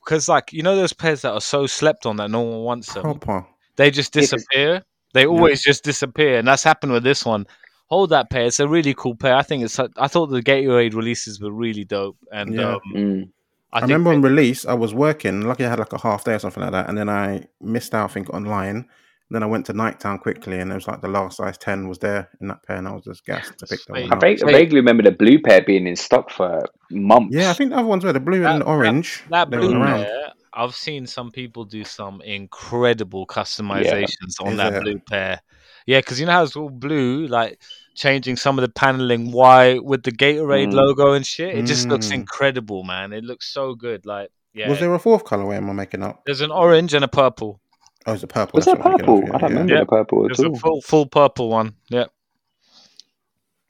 because 0.03 0.29
like 0.29 0.53
you 0.53 0.61
know 0.61 0.75
those 0.75 0.93
pairs 0.93 1.23
that 1.23 1.33
are 1.33 1.41
so 1.41 1.65
slept 1.65 2.05
on 2.05 2.17
that 2.17 2.29
no 2.29 2.41
one 2.41 2.59
wants 2.59 2.93
them. 2.93 3.01
proper. 3.01 3.47
They 3.75 3.89
just 3.91 4.13
disappear. 4.13 4.83
They 5.13 5.25
always 5.25 5.63
just 5.63 5.83
disappear, 5.83 6.37
and 6.37 6.47
that's 6.47 6.63
happened 6.63 6.91
with 6.91 7.03
this 7.03 7.25
one. 7.25 7.47
Hold 7.87 8.09
that 8.09 8.29
pair. 8.29 8.45
It's 8.45 8.59
a 8.59 8.67
really 8.67 8.93
cool 8.95 9.15
pair. 9.15 9.35
I 9.35 9.43
think 9.43 9.63
it's. 9.63 9.79
I 9.79 10.07
thought 10.07 10.27
the 10.27 10.41
Gatorade 10.41 10.93
releases 10.95 11.39
were 11.39 11.51
really 11.51 11.83
dope, 11.83 12.17
and 12.31 12.53
Yeah. 12.55 12.75
um, 12.75 12.81
Mm. 12.95 13.29
I, 13.73 13.79
I, 13.79 13.81
remember 13.81 14.09
they- 14.11 14.15
on 14.15 14.21
release, 14.21 14.65
I 14.65 14.73
was 14.73 14.93
working. 14.93 15.41
Lucky 15.41 15.65
I 15.65 15.69
had 15.69 15.79
like 15.79 15.93
a 15.93 15.99
half 15.99 16.23
day 16.23 16.33
or 16.35 16.39
something 16.39 16.63
like 16.63 16.71
that, 16.71 16.87
and 16.89 16.97
then 16.97 17.09
I 17.09 17.45
missed 17.61 17.93
out. 17.93 18.09
I 18.09 18.13
think 18.13 18.29
online. 18.33 18.87
Then 19.31 19.41
I 19.41 19.47
went 19.47 19.65
to 19.65 19.73
Nighttown 19.73 20.19
quickly, 20.21 20.59
and 20.59 20.71
it 20.71 20.75
was 20.75 20.87
like 20.87 21.01
the 21.01 21.07
last 21.07 21.37
size 21.37 21.57
ten 21.57 21.87
was 21.89 21.97
there 21.97 22.29
in 22.41 22.47
that 22.47 22.61
pair, 22.63 22.77
and 22.77 22.87
I 22.87 22.91
was 22.91 23.03
just 23.03 23.25
gassed 23.25 23.57
to 23.57 23.65
pick 23.67 23.79
that 23.87 23.93
one 23.93 24.03
I, 24.13 24.15
up. 24.15 24.21
vague, 24.21 24.43
I 24.43 24.51
vaguely 24.51 24.75
remember 24.77 25.01
the 25.03 25.11
blue 25.11 25.39
pair 25.41 25.61
being 25.63 25.87
in 25.87 25.95
stock 25.95 26.29
for 26.29 26.63
months. 26.91 27.35
Yeah, 27.35 27.49
I 27.49 27.53
think 27.53 27.71
the 27.71 27.77
other 27.77 27.87
ones 27.87 28.03
were 28.03 28.13
the 28.13 28.19
blue 28.19 28.41
That- 28.41 28.51
and 28.53 28.61
the 28.61 28.65
orange. 28.65 29.23
that 29.31 29.49
they 29.49 29.57
were 29.57 29.63
blue 29.67 29.81
around. 29.81 30.03
pair. 30.05 30.31
I've 30.53 30.75
seen 30.75 31.05
some 31.07 31.31
people 31.31 31.65
do 31.65 31.83
some 31.83 32.21
incredible 32.21 33.25
customizations 33.27 34.39
on 34.39 34.53
Is 34.53 34.57
that 34.57 34.73
it? 34.75 34.81
blue 34.83 34.99
pair. 34.99 35.41
Yeah, 35.85 35.99
because 35.99 36.19
you 36.19 36.25
know 36.25 36.31
how 36.33 36.43
it's 36.43 36.55
all 36.55 36.69
blue, 36.69 37.27
like 37.27 37.59
changing 37.93 38.35
some 38.37 38.57
of 38.57 38.63
the 38.63 38.69
paneling 38.69 39.31
white 39.31 39.83
with 39.83 40.03
the 40.03 40.11
Gatorade 40.11 40.69
Mm. 40.71 40.73
logo 40.73 41.13
and 41.13 41.25
shit. 41.25 41.55
It 41.57 41.65
just 41.65 41.87
looks 41.87 42.07
Mm. 42.09 42.15
incredible, 42.15 42.83
man. 42.83 43.13
It 43.13 43.23
looks 43.23 43.47
so 43.53 43.73
good. 43.75 44.05
Like, 44.05 44.29
yeah. 44.53 44.69
Was 44.69 44.79
there 44.79 44.93
a 44.93 44.99
fourth 44.99 45.23
colorway? 45.25 45.57
Am 45.57 45.69
I 45.69 45.73
making 45.73 46.01
up? 46.03 46.23
There's 46.25 46.41
an 46.41 46.51
orange 46.51 46.93
and 46.93 47.03
a 47.05 47.07
purple. 47.07 47.59
Oh, 48.07 48.13
it's 48.13 48.23
a 48.23 48.27
purple. 48.27 48.57
Was 48.57 48.65
that's 48.65 48.77
that 48.77 48.85
what 48.85 48.99
purple? 48.99 49.17
of, 49.19 49.23
I 49.23 49.37
don't 49.37 49.41
yeah, 49.41 49.47
remember 49.47 49.73
Yeah. 49.73 49.79
the 49.81 49.85
purple 49.85 50.25
at 50.25 50.37
There's 50.37 50.39
a 50.39 50.59
full 50.59 50.81
full 50.81 51.05
purple 51.07 51.49
one. 51.49 51.73
Yeah. 51.89 52.05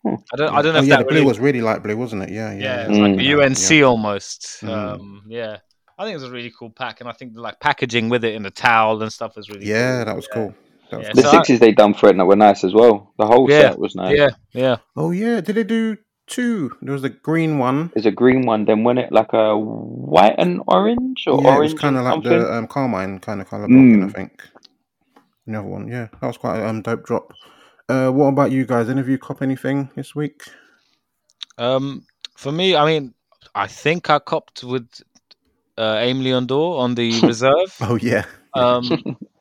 Hmm. 0.03 0.15
I 0.33 0.37
don't. 0.37 0.53
I 0.55 0.61
don't 0.61 0.73
know 0.73 0.79
Oh, 0.79 0.83
if 0.83 0.87
yeah, 0.87 0.97
that 0.97 1.03
the 1.03 1.05
blue 1.05 1.15
really, 1.17 1.27
was 1.27 1.39
really 1.39 1.61
light 1.61 1.81
blue, 1.83 1.97
wasn't 1.97 2.23
it? 2.23 2.29
Yeah, 2.29 2.51
yeah. 2.51 2.57
Yeah, 2.59 2.75
yeah. 2.75 2.87
it's 2.89 2.97
like 2.97 3.13
Mm. 3.13 3.19
a 3.21 3.23
UNC 3.23 3.79
yeah. 3.79 3.85
almost. 3.85 4.41
Mm. 4.61 4.69
Um, 4.69 5.23
yeah, 5.27 5.57
I 5.97 6.03
think 6.05 6.15
it's 6.15 6.23
a 6.25 6.29
really 6.31 6.51
cool 6.57 6.69
pack, 6.69 6.99
and 7.01 7.09
I 7.09 7.13
think 7.13 7.33
the 7.33 7.41
like 7.41 7.59
packaging 7.59 8.09
with 8.09 8.23
it 8.23 8.35
in 8.35 8.43
the 8.43 8.51
towel 8.51 9.01
and 9.01 9.11
stuff 9.11 9.37
is 9.37 9.49
really. 9.49 9.65
Yeah, 9.65 9.97
cool. 9.97 10.05
that 10.05 10.15
was 10.15 10.27
cool. 10.27 10.55
That 10.91 10.97
was 10.99 11.07
Yeah, 11.07 11.13
The 11.13 11.21
so 11.23 11.29
I- 11.29 11.31
sixes 11.37 11.59
they 11.59 11.71
done 11.71 11.93
for 11.93 12.09
it 12.09 12.17
that 12.17 12.25
were 12.25 12.35
nice 12.35 12.63
as 12.63 12.73
well. 12.73 13.13
The 13.17 13.25
whole 13.25 13.49
Yeah, 13.49 13.71
set 13.71 13.79
was 13.79 13.95
nice. 13.95 14.17
Yeah, 14.17 14.29
yeah. 14.53 14.77
Oh 14.95 15.11
yeah, 15.11 15.41
did 15.41 15.55
they 15.55 15.63
do 15.63 15.97
two? 16.27 16.71
There 16.81 16.93
was 16.93 17.03
a 17.03 17.09
green 17.09 17.57
one. 17.59 17.91
There's 17.93 18.05
a 18.05 18.11
green 18.11 18.45
one, 18.45 18.65
then 18.65 18.83
when 18.83 18.97
it 18.97 19.11
like 19.11 19.33
a 19.33 19.57
white 19.57 20.35
and 20.37 20.61
orange 20.67 21.25
or 21.27 21.41
yeah, 21.41 21.53
it 21.53 21.55
orange 21.57 21.73
was 21.73 21.81
kind 21.81 21.97
of 21.97 22.03
like 22.03 22.13
something. 22.15 22.31
the 22.31 22.53
um, 22.53 22.67
carmine 22.67 23.19
kind 23.19 23.41
of 23.41 23.47
color 23.49 23.67
blocking. 23.67 24.03
I 24.03 24.07
Mm. 24.07 24.13
think. 24.13 24.43
Another 25.47 25.67
one, 25.67 25.87
yeah, 25.87 26.07
that 26.19 26.27
was 26.27 26.37
quite 26.37 26.57
a 26.59 26.67
um, 26.67 26.81
dope 26.81 27.05
drop. 27.05 27.31
Uh, 27.87 28.09
what 28.09 28.27
about 28.29 28.51
you 28.51 28.65
guys? 28.65 28.89
Any 28.89 28.99
of 29.01 29.07
you 29.07 29.19
cop 29.19 29.43
anything 29.43 29.89
this 29.95 30.15
week? 30.15 30.41
Um, 31.59 32.05
for 32.35 32.51
me, 32.51 32.75
I 32.75 32.83
mean, 32.85 33.13
I 33.53 33.67
think 33.67 34.09
I 34.09 34.17
copped 34.17 34.63
with 34.63 34.87
uh, 35.77 35.97
Aimé 35.97 36.23
Leon 36.23 36.47
Dore 36.47 36.79
on 36.81 36.95
the 36.95 37.21
reserve. 37.27 37.75
Oh 37.81 37.95
yeah, 38.01 38.25
Um, 38.55 39.15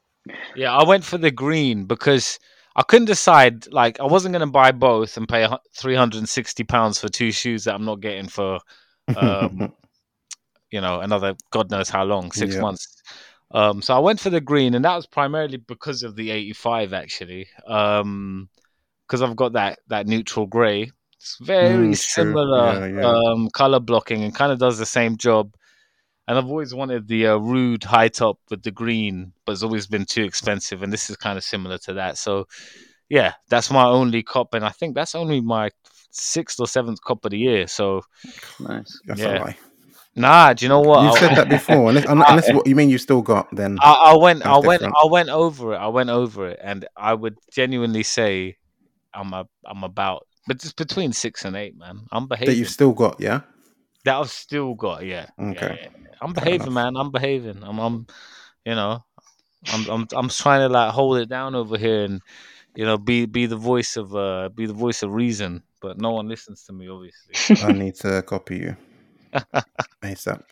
yeah, 0.54 0.72
I 0.76 0.84
went 0.84 1.04
for 1.04 1.18
the 1.18 1.30
green 1.30 1.84
because 1.86 2.38
I 2.76 2.82
couldn't 2.82 3.06
decide. 3.06 3.66
Like, 3.72 4.00
I 4.00 4.04
wasn't 4.04 4.32
going 4.32 4.46
to 4.46 4.52
buy 4.52 4.72
both 4.72 5.16
and 5.16 5.28
pay 5.28 5.46
three 5.76 5.94
hundred 5.94 6.18
and 6.18 6.28
sixty 6.28 6.64
pounds 6.64 6.98
for 7.00 7.08
two 7.08 7.32
shoes 7.32 7.64
that 7.64 7.74
I'm 7.74 7.84
not 7.84 8.00
getting 8.00 8.28
for, 8.28 8.60
um, 9.14 9.68
you 10.70 10.80
know, 10.80 11.00
another 11.00 11.34
God 11.50 11.70
knows 11.70 11.88
how 11.88 12.04
long, 12.04 12.32
six 12.32 12.54
Yeah. 12.54 12.60
months. 12.60 13.02
Um, 13.52 13.82
so 13.82 13.94
I 13.94 14.00
went 14.00 14.20
for 14.20 14.30
the 14.30 14.40
green, 14.40 14.74
and 14.74 14.84
that 14.84 14.96
was 14.96 15.06
primarily 15.06 15.58
because 15.58 16.02
of 16.02 16.16
the 16.16 16.30
eighty-five, 16.30 16.92
actually, 16.92 17.46
because 17.66 19.22
I've 19.22 19.36
got 19.36 19.52
that 19.52 19.78
that 19.88 20.06
neutral 20.06 20.46
grey. 20.46 20.90
It's 21.16 21.38
very 21.40 21.94
Mm, 21.94 21.96
similar 21.96 22.80
Yeah, 22.80 22.86
yeah. 22.86 23.20
Um, 23.32 23.48
color 23.50 23.80
blocking 23.80 24.24
and 24.24 24.34
kind 24.34 24.52
of 24.52 24.58
does 24.58 24.78
the 24.78 24.86
same 24.86 25.16
job. 25.16 25.54
And 26.26 26.38
I've 26.38 26.46
always 26.46 26.74
wanted 26.74 27.06
the 27.08 27.26
uh, 27.28 27.36
rude 27.36 27.84
high 27.84 28.08
top 28.08 28.38
with 28.50 28.62
the 28.62 28.70
green, 28.70 29.32
but 29.44 29.52
it's 29.52 29.62
always 29.62 29.86
been 29.86 30.04
too 30.04 30.24
expensive, 30.24 30.82
and 30.82 30.92
this 30.92 31.10
is 31.10 31.16
kind 31.16 31.36
of 31.38 31.44
similar 31.44 31.78
to 31.78 31.94
that. 31.94 32.16
So, 32.18 32.46
yeah, 33.08 33.34
that's 33.48 33.70
my 33.70 33.84
only 33.84 34.22
cop, 34.22 34.54
and 34.54 34.64
I 34.64 34.70
think 34.70 34.94
that's 34.94 35.14
only 35.14 35.40
my 35.40 35.70
sixth 36.10 36.60
or 36.60 36.66
seventh 36.66 37.00
cop 37.02 37.24
of 37.24 37.30
the 37.32 37.38
year. 37.38 37.66
So, 37.66 38.02
nice. 38.60 38.98
That's 39.06 39.20
Yeah. 39.20 39.52
nah, 40.16 40.52
do 40.54 40.64
you 40.64 40.68
know 40.68 40.80
what? 40.80 41.02
You 41.02 41.08
I- 41.10 41.18
said 41.18 41.36
that 41.36 41.48
before. 41.58 41.88
Unless, 41.90 42.06
unless 42.08 42.52
what 42.52 42.66
you 42.66 42.74
mean 42.76 42.88
you 42.88 42.98
still 42.98 43.20
got, 43.20 43.54
then 43.54 43.78
I, 43.82 44.12
I 44.14 44.16
went, 44.16 44.46
I 44.46 44.54
That's 44.54 44.66
went, 44.66 44.80
different. 44.80 44.96
I 45.02 45.06
went 45.08 45.28
over 45.28 45.74
it. 45.74 45.76
I 45.76 45.88
went 45.88 46.10
over 46.10 46.48
it, 46.48 46.58
and 46.62 46.86
I 46.96 47.12
would 47.14 47.36
genuinely 47.52 48.02
say, 48.02 48.56
I'm 49.12 49.32
a, 49.34 49.46
I'm 49.66 49.84
about, 49.84 50.26
but 50.46 50.56
it's 50.56 50.72
between 50.72 51.12
six 51.12 51.44
and 51.44 51.54
eight, 51.56 51.76
man. 51.76 52.06
I'm 52.10 52.26
behaving. 52.28 52.54
that 52.54 52.58
you've 52.58 52.70
still 52.70 52.92
got, 52.92 53.20
yeah. 53.20 53.40
That 54.04 54.16
I've 54.20 54.30
still 54.30 54.74
got, 54.74 55.04
yeah. 55.04 55.26
Okay. 55.40 55.78
yeah, 55.82 55.88
yeah. 56.02 56.08
I'm 56.20 56.34
Fair 56.34 56.44
behaving, 56.44 56.66
enough. 56.68 56.74
man. 56.74 56.96
I'm 56.96 57.10
behaving. 57.10 57.62
I'm, 57.62 57.78
I'm, 57.78 58.06
you 58.64 58.74
know, 58.74 59.02
I'm, 59.72 59.90
I'm, 59.90 60.06
I'm 60.12 60.28
trying 60.28 60.60
to 60.60 60.68
like 60.68 60.92
hold 60.92 61.18
it 61.18 61.28
down 61.28 61.54
over 61.54 61.78
here 61.78 62.04
and, 62.04 62.20
you 62.76 62.84
know, 62.84 62.98
be, 62.98 63.24
be 63.26 63.46
the 63.46 63.56
voice 63.56 63.96
of, 63.96 64.14
uh, 64.14 64.48
be 64.54 64.66
the 64.66 64.72
voice 64.74 65.02
of 65.02 65.12
reason. 65.12 65.62
But 65.80 65.98
no 66.00 66.10
one 66.12 66.28
listens 66.28 66.64
to 66.64 66.72
me, 66.72 66.88
obviously. 66.88 67.62
I 67.66 67.72
need 67.72 67.94
to 67.96 68.22
copy 68.22 68.56
you. 68.58 68.76
ASAP. 70.02 70.42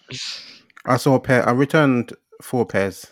I 0.85 0.97
saw 0.97 1.15
a 1.15 1.21
pair. 1.21 1.47
I 1.49 1.53
returned 1.53 2.13
four 2.43 2.67
pairs 2.67 3.07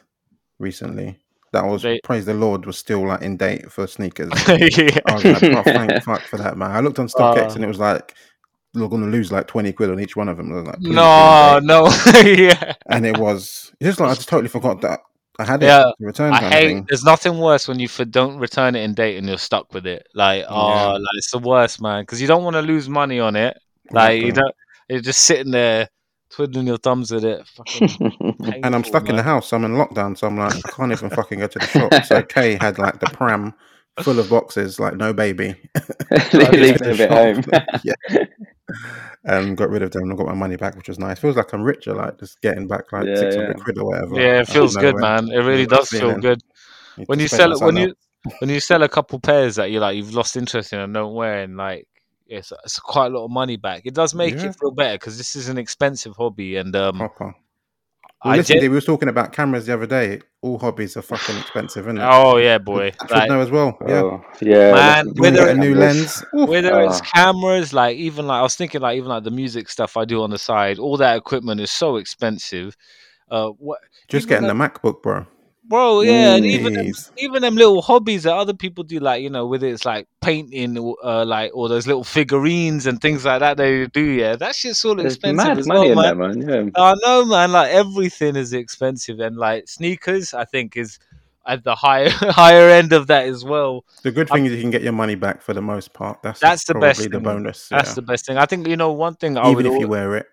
recently. 0.58 1.18
That 1.52 1.64
was 1.66 1.82
They- 1.82 2.00
praise 2.04 2.26
the 2.26 2.34
Lord 2.34 2.64
was 2.66 2.78
still 2.78 3.06
like 3.06 3.22
in 3.22 3.36
date 3.36 3.70
for 3.72 3.86
sneakers. 3.86 4.30
yeah. 4.48 4.98
I 5.06 5.14
was 5.14 5.24
like, 5.24 5.42
oh, 5.42 5.62
thank 5.64 6.02
fuck 6.02 6.22
for 6.22 6.36
that, 6.38 6.56
man. 6.56 6.70
I 6.70 6.80
looked 6.80 6.98
on 6.98 7.08
StockX 7.14 7.52
Oh. 7.52 7.54
and 7.56 7.64
it 7.64 7.68
was 7.68 7.78
like 7.78 8.14
you're 8.74 8.88
going 8.88 9.02
to 9.02 9.08
lose 9.08 9.32
like 9.32 9.46
twenty 9.46 9.72
quid 9.72 9.90
on 9.90 10.00
each 10.00 10.16
one 10.16 10.28
of 10.28 10.36
them. 10.36 10.50
Like, 10.64 10.80
No, 10.80 11.58
no, 11.62 11.86
yeah. 12.24 12.74
and 12.86 13.04
it 13.06 13.18
was 13.18 13.72
it's 13.80 13.88
just 13.90 14.00
like 14.00 14.10
I 14.10 14.14
just 14.14 14.28
totally 14.28 14.48
forgot 14.48 14.80
that 14.82 15.00
I 15.38 15.44
had 15.44 15.62
it 15.62 15.66
Yeah, 15.66 15.90
return. 16.00 16.32
I 16.34 16.50
hate. 16.50 16.84
There's 16.88 17.02
nothing 17.04 17.38
worse 17.38 17.66
when 17.66 17.78
you 17.78 17.88
for, 17.88 18.04
don't 18.04 18.36
return 18.38 18.74
it 18.76 18.82
in 18.82 18.92
date 18.94 19.16
and 19.16 19.26
you're 19.26 19.38
stuck 19.38 19.72
with 19.72 19.86
it. 19.86 20.06
Like, 20.14 20.44
oh, 20.48 20.68
Yeah. 20.68 20.86
like 20.92 21.00
it's 21.14 21.30
the 21.30 21.38
worst, 21.38 21.80
man. 21.80 22.02
Because 22.02 22.20
you 22.20 22.26
don't 22.28 22.44
want 22.44 22.54
to 22.56 22.62
lose 22.62 22.88
money 22.90 23.20
on 23.20 23.36
it. 23.36 23.56
Like, 23.90 24.20
you 24.20 24.32
don't. 24.32 24.54
You're 24.90 25.00
just 25.00 25.20
sitting 25.22 25.50
there 25.50 25.88
twiddling 26.30 26.66
your 26.66 26.76
thumbs 26.76 27.10
with 27.10 27.24
it. 27.24 27.46
Fucking 27.56 27.88
and 28.40 28.66
I'm 28.66 28.82
painful, 28.82 28.84
stuck 28.84 29.02
in 29.08 29.16
the 29.16 29.22
man. 29.22 29.24
house. 29.24 29.52
I'm 29.54 29.64
in 29.64 29.72
lockdown, 29.72 30.18
so 30.18 30.26
I'm 30.26 30.36
like, 30.36 30.54
I 30.56 30.60
can't 30.72 30.92
even 30.92 31.08
fucking 31.10 31.38
go 31.38 31.46
to 31.46 31.58
the 31.58 31.66
shop. 31.66 32.04
So 32.04 32.22
Kay 32.28 32.58
had 32.60 32.78
like 32.78 33.00
the 33.00 33.06
pram 33.06 33.54
full 34.02 34.18
of 34.18 34.28
boxes, 34.28 34.78
like 34.78 34.94
no 34.96 35.12
baby. 35.14 35.54
Leave 36.32 36.78
the 36.80 37.08
at 37.10 37.10
home. 37.10 37.80
yeah. 37.82 38.24
And 39.24 39.56
got 39.56 39.68
rid 39.70 39.82
of 39.82 39.90
them 39.90 40.04
and 40.08 40.16
got 40.16 40.26
my 40.26 40.34
money 40.34 40.56
back, 40.56 40.76
which 40.76 40.88
was 40.88 40.98
nice. 40.98 41.18
Feels 41.18 41.36
like 41.36 41.52
I'm 41.52 41.62
richer, 41.62 41.92
like 41.94 42.18
just 42.18 42.40
getting 42.40 42.66
back 42.66 42.90
like 42.92 43.06
Yeah, 43.06 43.16
600 43.16 43.48
yeah. 43.58 43.62
quid 43.64 43.78
or 43.78 43.84
whatever. 43.86 44.14
Yeah, 44.20 44.40
it 44.40 44.48
feels 44.48 44.76
good, 44.76 44.94
nowhere. 44.96 45.22
man. 45.22 45.30
It 45.30 45.38
really 45.44 45.66
does 45.66 45.88
feel 45.90 46.16
good 46.18 46.42
Need 46.96 47.08
when 47.08 47.20
you 47.20 47.28
sell 47.28 47.52
it. 47.52 47.60
When 47.60 47.76
something 47.76 47.88
you 47.88 47.94
when 48.38 48.50
you 48.50 48.60
sell 48.60 48.82
a 48.82 48.88
couple 48.88 49.18
pairs 49.20 49.56
that 49.56 49.70
you 49.70 49.80
like, 49.80 49.96
you've 49.96 50.14
lost 50.14 50.36
interest 50.36 50.72
in 50.72 50.78
and 50.80 50.92
don't 50.94 51.14
wear, 51.14 51.42
and 51.42 51.56
like 51.56 51.86
it's 52.26 52.52
it's 52.64 52.78
quite 52.78 53.06
a 53.12 53.14
lot 53.18 53.24
of 53.26 53.30
money 53.30 53.56
back. 53.56 53.82
It 53.84 53.94
does 53.94 54.14
make 54.14 54.34
Yeah. 54.34 54.46
it 54.46 54.56
feel 54.58 54.70
better 54.70 54.94
because 54.94 55.18
this 55.18 55.36
is 55.36 55.48
an 55.48 55.58
expensive 55.58 56.14
hobby, 56.16 56.56
and 56.56 56.74
um, 56.76 56.96
proper. 56.96 57.34
Well, 58.24 58.34
I 58.34 58.36
listen, 58.36 58.56
gen- 58.60 58.62
we 58.62 58.68
were 58.68 58.80
talking 58.82 59.08
about 59.08 59.32
cameras 59.32 59.64
the 59.66 59.72
other 59.74 59.86
day. 59.86 60.20
All 60.42 60.58
hobbies 60.58 60.96
are 60.96 61.02
fucking 61.02 61.36
expensive, 61.38 61.86
isn't 61.86 61.98
it? 61.98 62.02
oh 62.04 62.36
yeah, 62.36 62.58
boy, 62.58 62.90
Should 63.00 63.10
like, 63.10 63.28
know 63.30 63.40
as 63.40 63.50
well. 63.50 63.78
Yeah. 63.86 63.94
Oh, 64.02 64.24
yeah. 64.42 64.72
Man, 64.72 65.06
listen, 65.06 65.14
You 65.16 65.22
want 65.22 65.36
to 65.36 65.40
whether 65.42 65.46
get 65.46 65.56
a 65.56 65.58
new 65.58 65.74
lens? 65.74 66.24
Oof. 66.34 66.48
whether 66.48 66.80
it's 66.82 67.00
Ah. 67.00 67.04
cameras 67.04 67.72
like 67.72 67.96
even 67.96 68.26
like 68.26 68.38
i 68.40 68.42
was 68.42 68.56
thinking 68.56 68.80
like 68.82 68.96
even 68.96 69.08
like 69.08 69.24
the 69.24 69.30
music 69.30 69.68
stuff 69.70 69.96
i 69.96 70.04
do 70.04 70.22
on 70.22 70.30
the 70.30 70.38
side 70.38 70.78
all 70.78 70.96
that 70.98 71.16
equipment 71.16 71.60
is 71.60 71.70
so 71.70 71.96
expensive 71.96 72.76
uh 73.30 73.48
what 73.58 73.78
Just 74.08 74.26
even 74.26 74.42
getting 74.42 74.58
the 74.58 74.64
MacBook, 74.68 75.02
bro. 75.02 75.26
Bro 75.70 76.02
yeah 76.02 76.34
and 76.34 76.44
even 76.44 76.74
them, 76.74 76.92
even 77.16 77.40
them 77.40 77.54
little 77.54 77.80
hobbies 77.80 78.24
that 78.24 78.34
other 78.34 78.52
people 78.52 78.84
do 78.84 78.98
like 78.98 79.22
you 79.22 79.30
know 79.30 79.46
whether 79.46 79.66
it's 79.66 79.86
like 79.86 80.06
painting 80.20 80.76
or 80.76 80.96
uh, 81.02 81.24
like 81.24 81.50
all 81.54 81.68
those 81.68 81.86
little 81.86 82.04
figurines 82.04 82.86
and 82.86 83.00
things 83.00 83.24
like 83.24 83.40
that 83.40 83.56
they 83.56 83.86
do 83.86 84.04
yeah 84.04 84.36
that 84.36 84.54
shit's 84.54 84.84
all 84.84 84.96
There's 84.96 85.14
expensive 85.14 85.46
mad 85.46 85.58
as 85.58 85.66
money 85.66 85.94
well 85.94 86.10
in 86.10 86.18
man 86.18 86.34
that, 86.34 86.48
man. 86.48 86.64
Yeah. 86.64 86.70
I 86.76 86.94
know, 87.02 87.24
man. 87.24 87.52
Like 87.52 87.70
everything 87.70 88.36
is 88.36 88.52
expensive, 88.52 89.20
and 89.20 89.36
like 89.36 89.68
sneakers, 89.68 90.34
I 90.34 90.44
think 90.44 90.76
is 90.76 90.98
at 91.46 91.64
the 91.64 91.74
higher 91.74 92.10
higher 92.10 92.68
end 92.68 92.92
of 92.92 93.06
that 93.08 93.26
as 93.26 93.44
well. 93.44 93.84
The 94.02 94.10
good 94.10 94.28
thing 94.28 94.46
is 94.46 94.52
you 94.52 94.60
can 94.60 94.70
get 94.70 94.82
your 94.82 94.92
money 94.92 95.14
back 95.14 95.42
for 95.42 95.54
the 95.54 95.62
most 95.62 95.92
part. 95.92 96.22
That's 96.22 96.40
That's 96.40 96.64
the 96.64 96.74
best 96.74 97.02
the 97.02 97.08
thing. 97.08 97.22
bonus. 97.22 97.68
That's 97.68 97.90
yeah. 97.90 97.94
the 97.94 98.02
best 98.02 98.26
thing. 98.26 98.38
I 98.38 98.46
think 98.46 98.66
you 98.66 98.76
know 98.76 98.92
one 98.92 99.14
thing. 99.14 99.36
I 99.36 99.50
Even 99.50 99.56
would 99.56 99.66
if 99.66 99.72
al- 99.72 99.80
you 99.80 99.88
wear 99.88 100.16
it. 100.16 100.26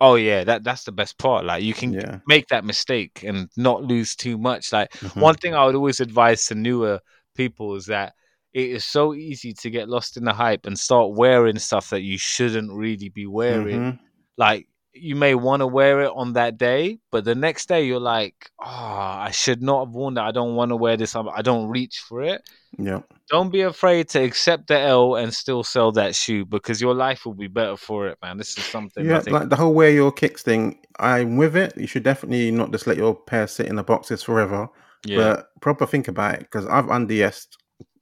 Oh 0.00 0.14
yeah, 0.14 0.44
that 0.44 0.62
that's 0.64 0.84
the 0.84 0.92
best 0.92 1.18
part. 1.18 1.44
Like 1.44 1.62
you 1.62 1.74
can 1.74 1.92
Yeah. 1.92 2.20
make 2.26 2.46
that 2.48 2.64
mistake 2.64 3.24
and 3.24 3.48
not 3.56 3.82
lose 3.82 4.14
too 4.14 4.38
much. 4.38 4.72
Like 4.72 4.92
Mhm. 4.92 5.20
one 5.20 5.34
thing 5.34 5.54
I 5.54 5.64
would 5.66 5.74
always 5.74 6.00
advise 6.00 6.46
to 6.46 6.54
newer 6.54 7.00
people 7.34 7.74
is 7.74 7.86
that 7.86 8.14
it 8.52 8.70
is 8.70 8.84
so 8.84 9.14
easy 9.14 9.52
to 9.54 9.70
get 9.70 9.88
lost 9.88 10.16
in 10.16 10.24
the 10.24 10.32
hype 10.32 10.66
and 10.66 10.78
start 10.78 11.12
wearing 11.14 11.58
stuff 11.58 11.90
that 11.90 12.02
you 12.02 12.16
shouldn't 12.18 12.72
really 12.72 13.08
be 13.08 13.26
wearing. 13.26 13.80
Mhm. 13.92 13.98
Like 14.36 14.68
you 14.94 15.14
may 15.16 15.34
want 15.34 15.60
to 15.60 15.66
wear 15.66 16.00
it 16.02 16.12
on 16.14 16.32
that 16.34 16.58
day, 16.58 16.98
but 17.12 17.24
the 17.24 17.34
next 17.34 17.68
day 17.68 17.84
you're 17.86 18.00
like, 18.00 18.50
"Oh, 18.60 18.66
I 18.66 19.30
should 19.32 19.62
not 19.62 19.86
have 19.86 19.94
worn 19.94 20.14
that. 20.14 20.24
I 20.24 20.32
don't 20.32 20.54
want 20.56 20.70
to 20.70 20.76
wear 20.76 20.96
this. 20.96 21.14
I 21.16 21.42
don't 21.42 21.68
reach 21.68 21.98
for 22.08 22.22
it." 22.22 22.42
Yeah. 22.78 23.00
Don't 23.30 23.50
be 23.50 23.60
afraid 23.62 24.08
to 24.10 24.22
accept 24.22 24.68
the 24.68 24.78
L 24.78 25.14
and 25.16 25.32
still 25.34 25.62
sell 25.62 25.92
that 25.92 26.14
shoe 26.14 26.44
because 26.46 26.80
your 26.80 26.94
life 26.94 27.26
will 27.26 27.34
be 27.34 27.46
better 27.48 27.76
for 27.76 28.08
it, 28.08 28.18
man. 28.22 28.38
This 28.38 28.56
is 28.56 28.64
something 28.66 29.04
I 29.06 29.10
Yeah, 29.10 29.20
think. 29.20 29.34
like 29.38 29.48
the 29.50 29.56
whole 29.56 29.74
wear 29.74 29.90
your 29.90 30.10
kicks 30.12 30.42
thing. 30.42 30.78
I'm 30.98 31.36
with 31.36 31.54
it. 31.56 31.76
You 31.76 31.86
should 31.86 32.02
definitely 32.04 32.50
not 32.50 32.72
just 32.72 32.86
let 32.86 32.96
your 32.96 33.14
pair 33.14 33.46
sit 33.46 33.66
in 33.66 33.76
the 33.76 33.82
boxes 33.82 34.22
forever. 34.22 34.68
yeah, 35.06 35.16
But 35.16 35.60
proper 35.60 35.86
think 35.86 36.08
about 36.08 36.34
it 36.34 36.40
because 36.40 36.66
I've 36.66 36.86
unds'd 36.86 37.56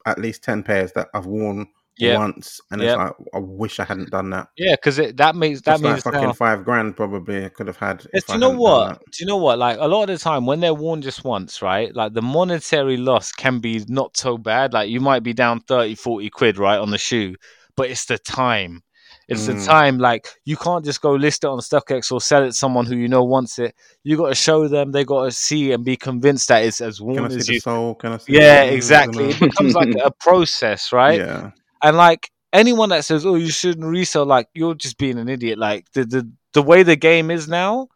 at 0.07 0.19
least 0.19 0.45
ten 0.45 0.63
pairs 0.63 0.93
that 0.93 1.09
I've 1.13 1.27
worn 1.27 1.67
yeah. 1.99 2.19
once, 2.19 2.61
and 2.71 2.81
Yeah. 2.83 2.89
it's 2.89 2.97
like 2.99 3.13
I 3.35 3.39
wish 3.39 3.81
I 3.81 3.85
hadn't 3.85 4.11
done 4.11 4.31
that. 4.31 4.49
Yeah, 4.57 4.73
because 4.77 4.99
it 4.99 5.17
that 5.17 5.35
means 5.37 5.63
that 5.63 5.73
That's 5.73 5.83
like 5.83 5.93
means 5.95 6.03
fucking 6.05 6.21
now. 6.21 6.33
five 6.33 6.65
grand 6.65 6.97
probably 6.97 7.45
I 7.45 7.49
could 7.49 7.67
have 7.67 7.77
had. 7.77 7.99
Do 8.13 8.21
you 8.33 8.39
know 8.39 8.51
what? 8.51 9.01
Do 9.13 9.17
you 9.21 9.27
know 9.27 9.37
what? 9.39 9.59
Like 9.59 9.79
a 9.81 9.87
lot 9.89 10.03
of 10.03 10.09
the 10.09 10.19
time 10.23 10.47
when 10.47 10.61
they're 10.61 10.75
worn 10.75 11.03
just 11.03 11.25
once, 11.25 11.63
right? 11.63 11.95
Like 11.95 12.13
the 12.13 12.23
monetary 12.23 12.97
loss 12.97 13.33
can 13.33 13.59
be 13.61 13.85
not 13.89 14.17
so 14.17 14.37
bad. 14.39 14.73
Like 14.73 14.91
you 14.91 15.01
might 15.01 15.23
be 15.23 15.33
down 15.33 15.61
30, 15.61 15.95
40 15.95 16.31
quid, 16.31 16.59
right, 16.59 16.79
on 16.79 16.91
the 16.91 16.99
shoe, 16.99 17.35
but 17.77 17.91
it's 17.91 18.05
the 18.07 18.19
time. 18.19 18.83
It's 19.29 19.47
the 19.47 19.55
Mm. 19.55 19.67
time. 19.67 19.99
Like 19.99 20.29
you 20.45 20.57
can't 20.57 20.85
just 20.85 21.01
go 21.01 21.11
list 21.13 21.43
it 21.43 21.49
on 21.49 21.59
StockX 21.59 22.13
or 22.13 22.21
sell 22.21 22.45
it 22.45 22.47
to 22.47 22.53
someone 22.53 22.87
who 22.87 22.95
you 22.97 23.09
know 23.09 23.25
wants 23.25 23.59
it. 23.59 23.75
You 24.05 24.17
got 24.17 24.29
to 24.29 24.37
show 24.37 24.69
them. 24.69 24.93
They 24.93 25.03
got 25.05 25.25
to 25.25 25.33
see 25.33 25.73
and 25.73 25.85
be 25.85 25.97
convinced 25.97 26.47
that 26.47 26.63
it's 26.65 26.81
as 26.81 26.99
Can 26.99 27.07
worn 27.09 27.25
I 27.25 27.29
see 27.31 27.37
as 27.39 27.47
the 27.49 27.55
you. 27.55 27.61
soul? 27.61 27.97
Can 27.97 28.13
I 28.13 28.19
see? 28.19 28.35
Yeah, 28.35 28.67
the- 28.67 28.75
exactly. 28.75 29.31
It 29.31 29.41
becomes 29.41 29.75
like 29.75 29.89
a 30.05 30.13
process, 30.13 30.93
right? 30.93 31.19
Yeah. 31.19 31.51
And 31.83 31.97
like 31.97 32.31
anyone 32.53 32.89
that 32.91 33.05
says, 33.05 33.25
"Oh, 33.27 33.35
you 33.37 33.51
shouldn't 33.51 33.87
resell," 33.87 34.27
like 34.27 34.49
you're 34.55 34.75
just 34.75 34.99
being 34.99 35.19
an 35.19 35.29
idiot. 35.29 35.59
Like 35.59 35.91
the 35.93 36.05
the 36.05 36.31
the 36.53 36.63
way 36.63 36.83
the 36.83 36.97
game 36.97 37.31
is 37.31 37.49
now, 37.49 37.89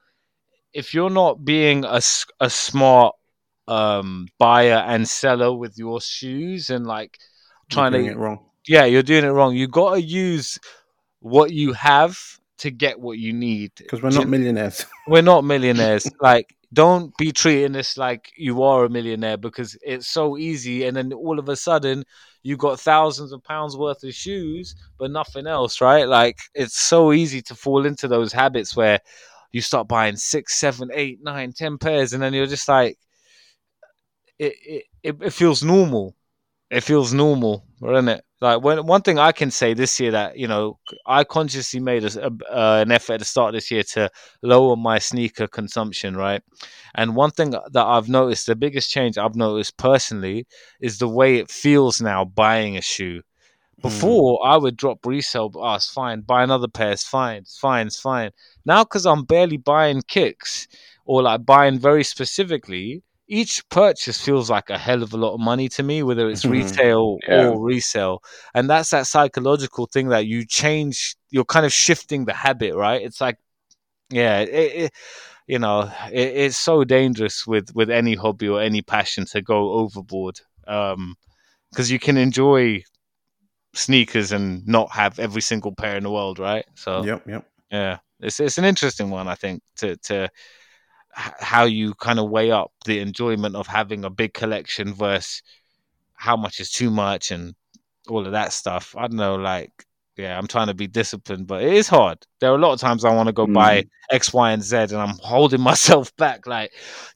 if 0.72 0.94
you're 0.94 1.10
not 1.10 1.44
being 1.44 1.84
a, 1.84 2.00
a 2.40 2.50
smart 2.50 3.14
um 3.68 4.26
buyer 4.38 4.82
and 4.86 5.08
seller 5.08 5.52
with 5.56 5.78
your 5.78 6.00
shoes 6.00 6.70
and 6.70 6.86
like 6.86 7.18
You're 7.70 7.74
trying 7.74 7.92
doing 7.92 8.06
to 8.06 8.10
it 8.12 8.16
wrong. 8.18 8.44
yeah, 8.66 8.84
you're 8.84 9.02
doing 9.02 9.24
it 9.24 9.28
wrong. 9.28 9.54
You 9.54 9.68
got 9.68 9.94
to 9.94 10.02
use 10.02 10.58
what 11.20 11.52
you 11.52 11.72
have 11.74 12.18
to 12.58 12.70
get 12.70 12.98
what 13.00 13.18
you 13.18 13.32
need. 13.32 13.72
Because 13.76 14.02
we're 14.02 14.10
not 14.10 14.28
millionaires. 14.28 14.84
we're 15.06 15.22
not 15.22 15.44
millionaires. 15.44 16.06
like, 16.20 16.54
don't 16.72 17.16
be 17.16 17.32
treating 17.32 17.72
this 17.72 17.96
like 17.96 18.30
you 18.36 18.62
are 18.62 18.84
a 18.84 18.90
millionaire 18.90 19.36
because 19.36 19.76
it's 19.82 20.06
so 20.06 20.38
easy. 20.38 20.84
And 20.84 20.96
then 20.96 21.12
all 21.12 21.38
of 21.38 21.48
a 21.48 21.56
sudden, 21.56 22.04
you've 22.42 22.58
got 22.58 22.80
thousands 22.80 23.32
of 23.32 23.42
pounds 23.42 23.76
worth 23.76 24.04
of 24.04 24.14
shoes, 24.14 24.74
but 24.98 25.10
nothing 25.10 25.46
else, 25.46 25.80
right? 25.80 26.06
Like, 26.06 26.38
it's 26.54 26.78
so 26.78 27.12
easy 27.12 27.42
to 27.42 27.54
fall 27.54 27.86
into 27.86 28.06
those 28.08 28.32
habits 28.32 28.76
where 28.76 29.00
you 29.52 29.60
start 29.60 29.88
buying 29.88 30.16
six, 30.16 30.54
seven, 30.54 30.90
eight, 30.94 31.18
nine, 31.22 31.52
ten 31.52 31.76
pairs, 31.76 32.12
and 32.12 32.22
then 32.22 32.32
you're 32.34 32.46
just 32.46 32.68
like, 32.68 32.98
it, 34.38 34.54
it, 34.64 34.84
it, 35.02 35.16
it 35.22 35.32
feels 35.32 35.62
normal. 35.62 36.14
It 36.70 36.82
feels 36.82 37.12
normal, 37.12 37.64
isn't 37.82 38.08
it? 38.08 38.24
Like 38.40 38.62
when 38.62 38.86
one 38.86 39.02
thing 39.02 39.18
I 39.18 39.32
can 39.32 39.50
say 39.50 39.74
this 39.74 40.00
year 40.00 40.12
that 40.12 40.38
you 40.38 40.48
know 40.48 40.78
I 41.06 41.24
consciously 41.24 41.80
made 41.80 42.04
a, 42.04 42.26
uh, 42.26 42.82
an 42.82 42.90
effort 42.90 43.14
at 43.14 43.18
the 43.20 43.26
start 43.26 43.48
of 43.50 43.54
this 43.54 43.70
year 43.70 43.82
to 43.94 44.10
lower 44.42 44.76
my 44.76 44.98
sneaker 44.98 45.46
consumption, 45.46 46.16
right? 46.16 46.42
And 46.94 47.14
one 47.14 47.32
thing 47.32 47.50
that 47.50 47.86
I've 47.86 48.08
noticed, 48.08 48.46
the 48.46 48.56
biggest 48.56 48.90
change 48.90 49.18
I've 49.18 49.36
noticed 49.36 49.76
personally, 49.76 50.46
is 50.80 50.98
the 50.98 51.08
way 51.08 51.36
it 51.36 51.50
feels 51.50 52.00
now 52.00 52.24
buying 52.24 52.76
a 52.76 52.80
shoe. 52.82 53.22
Before 53.82 54.46
I 54.46 54.56
would 54.58 54.76
drop 54.76 55.06
resale, 55.06 55.50
oh, 55.54 55.74
it's 55.74 55.90
fine. 55.90 56.20
Buy 56.20 56.42
another 56.42 56.68
pair, 56.68 56.92
it's 56.92 57.04
fine, 57.04 57.38
it's 57.38 57.58
fine, 57.58 57.86
it's 57.86 58.00
fine. 58.00 58.30
Now, 58.66 58.84
because 58.84 59.06
I'm 59.06 59.24
barely 59.24 59.56
buying 59.56 60.02
kicks 60.02 60.68
or 61.06 61.22
like 61.22 61.46
buying 61.46 61.78
very 61.78 62.04
specifically, 62.04 63.02
each 63.30 63.68
purchase 63.70 64.20
feels 64.20 64.50
like 64.50 64.70
a 64.70 64.78
hell 64.78 65.02
of 65.04 65.14
a 65.14 65.18
lot 65.18 65.34
of 65.34 65.40
money 65.40 65.68
to 65.70 65.84
me, 65.84 66.02
whether 66.02 66.30
it's 66.30 66.44
Mhm. 66.44 66.50
retail 66.50 67.20
Yeah. 67.28 67.54
or 67.54 67.62
resale. 67.64 68.22
And 68.54 68.70
that's 68.70 68.90
that 68.90 69.06
psychological 69.08 69.86
thing 69.86 70.08
that 70.10 70.26
you 70.26 70.46
change, 70.46 71.16
you're 71.30 71.46
kind 71.46 71.66
of 71.66 71.72
shifting 71.72 72.26
the 72.26 72.34
habit, 72.34 72.74
right? 72.76 73.02
It's 73.02 73.20
like, 73.22 73.38
yeah, 74.10 74.40
it, 74.40 74.48
it, 74.84 74.92
you 75.48 75.58
know, 75.58 75.90
it, 76.12 76.28
it's 76.36 76.56
so 76.58 76.84
dangerous 76.84 77.46
with 77.46 77.74
with 77.74 77.90
any 77.90 78.14
hobby 78.16 78.48
or 78.48 78.60
any 78.62 78.82
passion 78.82 79.26
to 79.26 79.42
go 79.42 79.72
overboard. 79.72 80.40
Um, 80.68 81.16
because 81.72 81.90
you 81.90 81.98
can 82.00 82.16
enjoy 82.18 82.82
sneakers 83.74 84.32
and 84.32 84.66
not 84.66 84.90
have 84.92 85.18
every 85.18 85.42
single 85.42 85.74
pair 85.74 85.96
in 85.96 86.02
the 86.04 86.10
world, 86.10 86.38
right? 86.38 86.64
So 86.74 87.06
Yep, 87.06 87.26
yep. 87.28 87.46
yeah, 87.70 87.98
it's 88.20 88.40
it's 88.40 88.58
an 88.58 88.64
interesting 88.66 89.10
one, 89.10 89.28
I 89.28 89.34
think, 89.36 89.62
to 89.78 89.96
to 89.98 90.30
how 91.12 91.64
you 91.64 91.94
kind 91.94 92.18
of 92.18 92.30
weigh 92.30 92.50
up 92.50 92.72
the 92.84 93.00
enjoyment 93.00 93.56
of 93.56 93.66
having 93.66 94.04
a 94.04 94.10
big 94.10 94.32
collection 94.34 94.94
versus 94.94 95.42
how 96.14 96.36
much 96.36 96.60
is 96.60 96.70
too 96.70 96.90
much 96.90 97.30
and 97.30 97.54
all 98.08 98.26
of 98.26 98.32
that 98.32 98.52
stuff. 98.52 98.94
I 98.96 99.02
don't 99.02 99.16
know, 99.16 99.36
like 99.36 99.86
yeah, 100.16 100.36
I'm 100.36 100.46
trying 100.46 100.66
to 100.66 100.74
be 100.74 100.86
disciplined, 100.86 101.46
but 101.46 101.62
it 101.62 101.72
is 101.72 101.88
hard. 101.88 102.18
There 102.40 102.50
are 102.50 102.54
a 102.54 102.58
lot 102.58 102.72
of 102.74 102.80
times 102.80 103.04
I 103.04 103.14
want 103.14 103.28
to 103.28 103.32
go 103.32 103.46
buy 103.46 103.84
X, 104.10 104.32
Y, 104.34 104.52
and 104.52 104.62
Z, 104.62 104.76
and 104.76 104.96
I'm 104.96 105.16
holding 105.22 105.60
myself 105.70 106.14
back. 106.16 106.46
Like, 106.46 106.72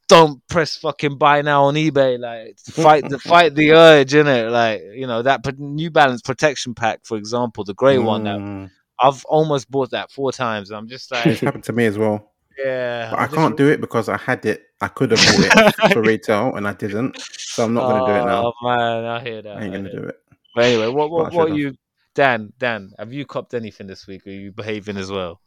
don't 0.08 0.46
press 0.48 0.76
fucking 0.76 1.18
buy 1.18 1.42
now 1.42 1.64
on 1.64 1.74
eBay. 1.74 2.18
Like, 2.18 2.58
fight 2.60 3.08
the 3.08 3.18
fight 3.18 3.54
the 3.54 3.72
urge, 3.74 4.14
in 4.14 4.26
it. 4.26 4.50
Like, 4.50 4.80
you 4.94 5.06
know 5.06 5.22
that 5.22 5.42
New 5.58 5.90
Balance 5.90 6.22
protection 6.22 6.74
pack, 6.74 7.00
for 7.04 7.18
example, 7.18 7.64
the 7.64 7.74
grey 7.74 7.98
one. 7.98 8.24
That 8.24 8.38
Mm, 8.38 8.70
I've 9.00 9.24
almost 9.26 9.70
bought 9.70 9.90
that 9.90 10.10
four 10.10 10.32
times. 10.32 10.70
I'm 10.70 10.88
just 10.88 11.10
like, 11.12 11.38
happened 11.40 11.64
to 11.64 11.72
me 11.72 11.84
as 11.86 11.98
well. 11.98 12.32
Yeah, 12.59 13.10
But 13.10 13.16
I'm 13.16 13.22
I 13.22 13.26
just- 13.26 13.36
can't 13.36 13.56
do 13.56 13.68
it 13.68 13.81
because 13.81 14.09
I 14.09 14.16
had 14.16 14.44
it. 14.47 14.62
I 14.81 14.89
could 14.89 15.12
have 15.12 15.20
bought 15.20 15.76
it 15.89 15.93
for 15.94 16.02
retail 16.12 16.55
and 16.56 16.68
I 16.68 16.74
didn't. 16.74 17.18
So 17.20 17.64
I'm 17.64 17.72
not 17.74 17.89
going 17.89 18.01
to 18.06 18.12
do 18.12 18.20
it 18.20 18.24
now. 18.26 18.52
Oh 18.60 18.66
man, 18.68 19.05
I 19.05 19.20
hear 19.22 19.40
that. 19.43 19.56
I 19.56 19.62
ain't 19.62 19.72
going 19.72 19.85
to 19.85 19.93
do 19.93 20.02
it. 20.05 20.20
But 20.55 20.64
anyway, 20.64 20.89
what 20.89 21.10
what 21.10 21.32
what 21.32 21.48
should've. 21.48 21.56
you 21.59 21.74
Dan 22.14 22.52
Dan? 22.59 22.93
Have 22.98 23.12
you 23.12 23.24
copped 23.24 23.55
anything 23.55 23.86
this 23.86 24.06
week? 24.06 24.26
Are 24.26 24.31
you 24.31 24.52
behaving 24.52 24.97
as 24.98 25.10
well? 25.10 25.40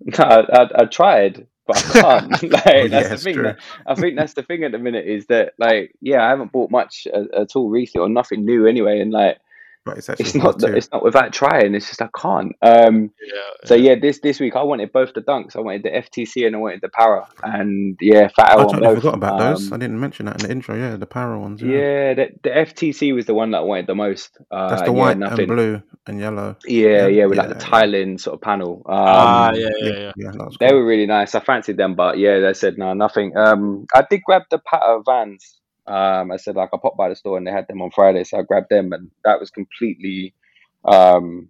No, 0.00 0.24
I, 0.24 0.62
I, 0.62 0.68
I 0.82 0.84
tried, 0.86 1.46
but 1.66 1.76
I 1.76 2.00
can't. 2.00 2.42
like 2.52 2.66
Oh, 2.66 2.72
yeah, 2.74 2.86
that's 2.88 3.08
the 3.10 3.16
thing. 3.18 3.34
true. 3.34 3.42
That, 3.44 3.58
I 3.86 3.94
think 3.94 4.16
that's 4.16 4.34
the 4.34 4.42
thing 4.42 4.64
at 4.64 4.72
the 4.72 4.78
minute 4.78 5.06
is 5.06 5.26
that 5.26 5.52
like 5.58 5.92
yeah, 6.00 6.24
I 6.24 6.30
haven't 6.30 6.52
bought 6.52 6.70
much 6.70 7.06
at, 7.12 7.32
at 7.34 7.56
all 7.56 7.68
recently 7.68 8.04
or 8.06 8.08
nothing 8.08 8.44
new 8.44 8.66
anyway, 8.66 9.00
and 9.00 9.10
like 9.12 9.38
But 9.84 9.98
it's 9.98 10.08
actually 10.10 10.26
it's 10.26 10.34
not 10.34 10.58
that 10.58 10.74
it's 10.74 10.90
not 10.92 11.02
without 11.02 11.32
trying. 11.32 11.74
It's 11.74 11.88
just 11.88 12.02
I 12.02 12.08
can't. 12.16 12.52
Um, 12.60 13.10
Yeah. 13.22 13.40
so 13.64 13.74
yeah, 13.74 13.94
this 13.94 14.20
this 14.20 14.38
week 14.38 14.54
I 14.56 14.62
wanted 14.62 14.92
both 14.92 15.14
the 15.14 15.22
dunks. 15.22 15.56
I 15.56 15.60
wanted 15.60 15.82
the 15.84 15.90
FTC 15.90 16.46
and 16.46 16.54
I 16.56 16.58
wanted 16.58 16.80
the 16.82 16.90
power. 16.90 17.26
and 17.42 17.96
yeah, 18.00 18.28
fat 18.28 18.50
I 18.50 18.52
L 18.52 18.60
on 18.60 18.66
totally 18.74 18.86
both. 18.94 18.96
forgot 19.02 19.14
about 19.14 19.38
those. 19.38 19.72
I 19.72 19.74
Um, 19.76 19.80
didn't 19.80 20.00
mention 20.00 20.26
that 20.26 20.42
in 20.42 20.46
the 20.46 20.52
intro. 20.52 20.76
Yeah, 20.76 20.96
the 20.96 21.06
power 21.06 21.38
ones. 21.38 21.62
Yeah. 21.62 21.70
yeah, 21.70 22.14
the, 22.14 22.28
the 22.42 22.50
FTC 22.50 23.14
was 23.14 23.24
the 23.26 23.34
one 23.34 23.52
that 23.52 23.58
I 23.58 23.62
wanted 23.62 23.86
the 23.86 23.94
most. 23.94 24.36
Uh, 24.50 24.68
That's 24.70 24.82
the 24.82 24.88
and 24.88 24.96
yeah, 24.96 25.02
white 25.02 25.18
nothing. 25.18 25.38
and 25.40 25.48
blue 25.48 25.82
and 26.06 26.20
yellow. 26.20 26.56
Yeah, 26.66 26.88
Yeah, 26.88 27.06
yeah, 27.06 27.24
with 27.26 27.38
like 27.38 27.48
the 27.48 27.54
yeah, 27.54 27.60
yeah. 27.60 27.66
tiling 27.70 28.18
sort 28.18 28.34
of 28.34 28.40
panel. 28.42 28.82
Um, 28.86 28.94
ah, 28.96 29.52
yeah, 29.52 29.68
yeah, 29.80 29.88
yeah. 29.92 30.12
Yeah, 30.16 30.30
that 30.32 30.56
They 30.60 30.68
cool. 30.68 30.78
were 30.78 30.86
really 30.86 31.06
nice. 31.06 31.34
I 31.34 31.40
fancied 31.40 31.76
them, 31.78 31.94
but 31.94 32.18
yeah, 32.18 32.40
they 32.40 32.52
said 32.54 32.76
no, 32.78 32.92
nothing. 32.94 33.36
Um, 33.36 33.86
I 33.94 34.04
did 34.10 34.20
grab 34.24 34.42
the 34.50 34.58
Patta 34.58 35.00
Vans. 35.06 35.57
Um, 35.88 36.30
I 36.30 36.36
said 36.36 36.56
like 36.56 36.70
I 36.72 36.76
popped 36.80 36.96
by 36.98 37.08
the 37.08 37.16
store 37.16 37.38
and 37.38 37.46
they 37.46 37.50
had 37.50 37.66
them 37.68 37.80
on 37.82 37.90
Friday, 37.90 38.24
so 38.24 38.38
I 38.38 38.42
grabbed 38.42 38.70
them, 38.70 38.92
and 38.92 39.10
that 39.24 39.40
was 39.40 39.50
completely 39.50 40.34
um 40.84 41.48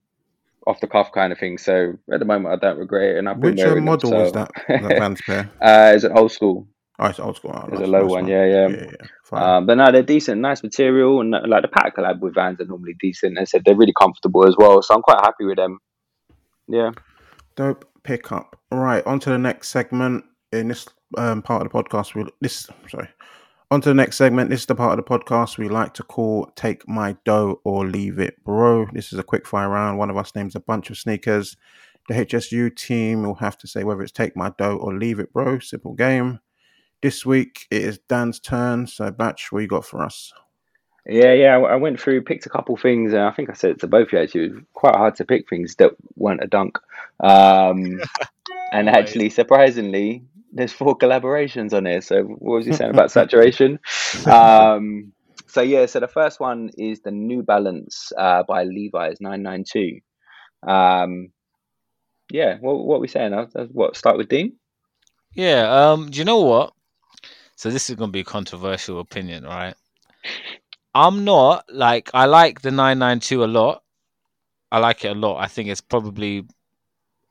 off 0.67 0.81
the 0.81 0.87
cuff 0.87 1.11
kind 1.13 1.33
of 1.33 1.39
thing. 1.39 1.57
So 1.59 1.95
at 2.13 2.19
the 2.21 2.25
moment, 2.27 2.53
I 2.55 2.57
don't 2.67 2.79
regret 2.79 3.11
it, 3.15 3.19
and 3.19 3.29
I've 3.29 3.41
been 3.41 3.53
Which 3.53 3.61
uh, 3.61 3.69
wearing 3.69 3.85
model 3.85 4.11
them. 4.11 4.21
was 4.21 4.29
so- 4.33 4.35
that? 4.35 4.51
That 4.69 4.99
Vans 4.99 5.21
pair. 5.23 5.51
uh, 5.63 5.93
it's 5.95 6.05
an 6.05 6.13
old 6.13 6.33
school. 6.33 6.69
Oh, 7.01 7.07
it's 7.07 7.21
old 7.21 7.37
school. 7.37 7.53
Oh, 7.55 7.69
It's 7.71 7.81
a 7.81 7.87
low 7.87 8.03
nice 8.03 8.11
one, 8.11 8.27
yeah, 8.27 8.45
yeah. 8.45 8.69
yeah, 8.69 8.91
yeah. 9.33 9.57
Um, 9.57 9.67
but 9.67 9.77
no, 9.77 9.93
they're 9.93 10.03
decent, 10.03 10.41
nice 10.41 10.65
material, 10.65 11.21
and 11.21 11.33
uh, 11.33 11.43
like 11.47 11.63
the 11.63 11.69
Patta 11.69 11.93
collab 11.93 12.19
with 12.19 12.35
Vans 12.35 12.61
are 12.61 12.65
normally 12.65 12.97
decent. 12.99 13.39
I 13.39 13.45
said 13.45 13.63
they're 13.65 13.77
really 13.77 13.93
comfortable 13.99 14.45
as 14.49 14.57
well, 14.59 14.83
so 14.83 14.95
I'm 14.97 15.03
quite 15.03 15.21
happy 15.21 15.45
with 15.45 15.57
them. 15.59 15.79
Yeah. 16.67 16.91
Dope 17.55 17.85
pickup. 18.03 18.59
Right, 18.73 19.07
on 19.07 19.21
to 19.21 19.31
the 19.31 19.39
next 19.39 19.69
segment. 19.69 20.25
In 20.53 20.69
this 20.69 20.87
um, 21.17 21.41
part 21.41 21.65
of 21.65 21.71
the 21.73 21.83
podcast, 21.83 22.15
we 22.17 22.25
this 22.41 22.69
sorry. 22.89 23.09
On 23.71 23.83
to 23.83 23.91
the 23.91 23.95
next 23.95 24.17
segment. 24.17 24.49
This 24.49 24.61
is 24.61 24.67
the 24.67 24.75
part 24.75 24.99
of 24.99 25.05
the 25.05 25.19
podcast 25.19 25.59
we 25.59 25.69
like 25.69 25.93
to 25.95 26.03
call 26.03 26.47
"Take 26.57 26.89
My 26.89 27.17
Dough 27.27 27.61
or 27.65 27.87
Leave 27.87 28.19
It, 28.19 28.43
Bro." 28.43 28.87
This 28.95 29.13
is 29.13 29.19
a 29.19 29.23
quick 29.23 29.47
fire 29.47 29.69
round. 29.69 29.99
One 29.99 30.09
of 30.09 30.17
us 30.17 30.35
names 30.35 30.57
a 30.57 30.61
bunch 30.61 30.89
of 30.89 30.97
sneakers. 30.97 31.55
The 32.09 32.15
HSU 32.15 32.75
team 32.75 33.25
will 33.25 33.35
have 33.35 33.59
to 33.59 33.67
say 33.67 33.85
whether 33.85 34.01
it's 34.01 34.11
"Take 34.11 34.35
My 34.35 34.53
Dough" 34.57 34.79
or 34.79 34.97
"Leave 34.97 35.21
It, 35.21 35.35
Bro." 35.35 35.59
Simple 35.59 35.93
game. 35.93 36.41
This 37.03 37.27
week 37.27 37.67
it 37.71 37.83
is 37.83 37.99
Dan's 38.09 38.41
turn. 38.41 38.87
So, 38.87 39.11
Batch, 39.11 39.53
what 39.53 39.61
you 39.61 39.69
got 39.69 39.85
for 39.85 40.03
us? 40.03 40.33
Yeah, 41.05 41.35
yeah. 41.35 41.59
I 41.59 41.77
went 41.77 42.01
through, 42.01 42.23
picked 42.23 42.47
a 42.47 42.51
couple 42.51 42.75
things, 42.79 43.13
and 43.13 43.21
I 43.21 43.33
think 43.33 43.51
I 43.51 43.53
said 43.53 43.73
it 43.73 43.81
to 43.81 43.87
both 43.87 44.07
of 44.07 44.13
you 44.15 44.19
actually. 44.21 44.45
It 44.45 44.55
was 44.55 44.63
quite 44.73 44.97
hard 44.97 45.15
to 45.17 45.27
pick 45.27 45.47
things 45.47 45.75
that 45.75 45.93
weren't 46.17 46.43
a 46.43 46.47
dunk. 46.47 46.79
Um, 47.21 48.01
and 48.73 48.89
actually, 48.89 49.29
surprisingly, 49.29 50.25
there's 50.53 50.73
four 50.73 50.97
collaborations 50.97 51.73
on 51.73 51.87
here. 51.87 52.01
So, 52.01 52.23
what 52.23 52.57
was 52.59 52.67
he 52.67 52.73
saying 52.73 52.91
about 52.91 53.11
saturation? 53.19 53.79
Um, 54.27 55.13
so 55.47 55.63
yeah, 55.63 55.87
so 55.87 56.01
the 56.01 56.09
first 56.09 56.41
one 56.41 56.71
is 56.77 57.01
the 57.01 57.11
New 57.11 57.43
Balance 57.43 58.13
uh, 58.17 58.43
by 58.47 58.65
Levi's 58.65 59.21
992. 59.21 60.01
Um, 60.71 61.29
yeah, 62.31 62.57
what 62.61 62.85
what 62.85 62.97
are 62.97 63.01
we 63.01 63.09
saying? 63.09 63.33
Uh, 63.33 63.47
uh, 63.57 63.65
What 63.73 63.97
start 63.97 64.19
with 64.19 64.29
Dean? 64.29 64.57
Yeah. 65.35 65.91
Um. 65.93 66.11
Do 66.11 66.19
you 66.19 66.25
know 66.25 66.41
what? 66.41 66.73
So 67.57 67.71
this 67.71 67.89
is 67.91 67.97
gonna 67.97 68.13
be 68.13 68.21
a 68.21 68.25
controversial 68.25 69.01
opinion, 69.01 69.45
right? 69.45 69.75
I'm 70.95 71.25
not 71.25 71.65
like 71.73 72.11
I 72.13 72.27
like 72.27 72.61
the 72.61 72.71
992 72.71 73.45
a 73.45 73.47
lot. 73.47 73.83
I 74.71 74.79
like 74.79 75.05
it 75.05 75.09
a 75.09 75.15
lot. 75.15 75.39
I 75.39 75.47
think 75.47 75.69
it's 75.69 75.81
probably 75.81 76.47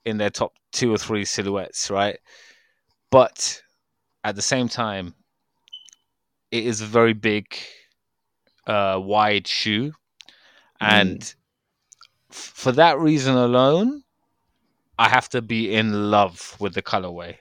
in 0.06 0.18
their 0.18 0.30
top 0.30 0.53
two 0.72 0.94
or 0.94 0.98
three 0.98 1.26
silhouettes, 1.26 1.91
right? 1.91 2.18
But 3.12 3.62
at 4.24 4.36
the 4.36 4.42
same 4.42 4.68
time, 4.70 5.16
it 6.52 6.66
is 6.66 6.82
a 6.82 6.86
very 6.86 7.14
big, 7.14 7.46
uh, 8.66 9.00
wide 9.02 9.48
shoe, 9.48 9.94
and 10.80 11.22
f- 12.32 12.38
for 12.56 12.72
that 12.74 13.00
reason 13.00 13.36
alone, 13.36 14.04
I 15.00 15.10
have 15.10 15.30
to 15.30 15.42
be 15.42 15.74
in 15.74 16.12
love 16.12 16.56
with 16.60 16.74
the 16.74 16.82
colorway. 16.82 17.38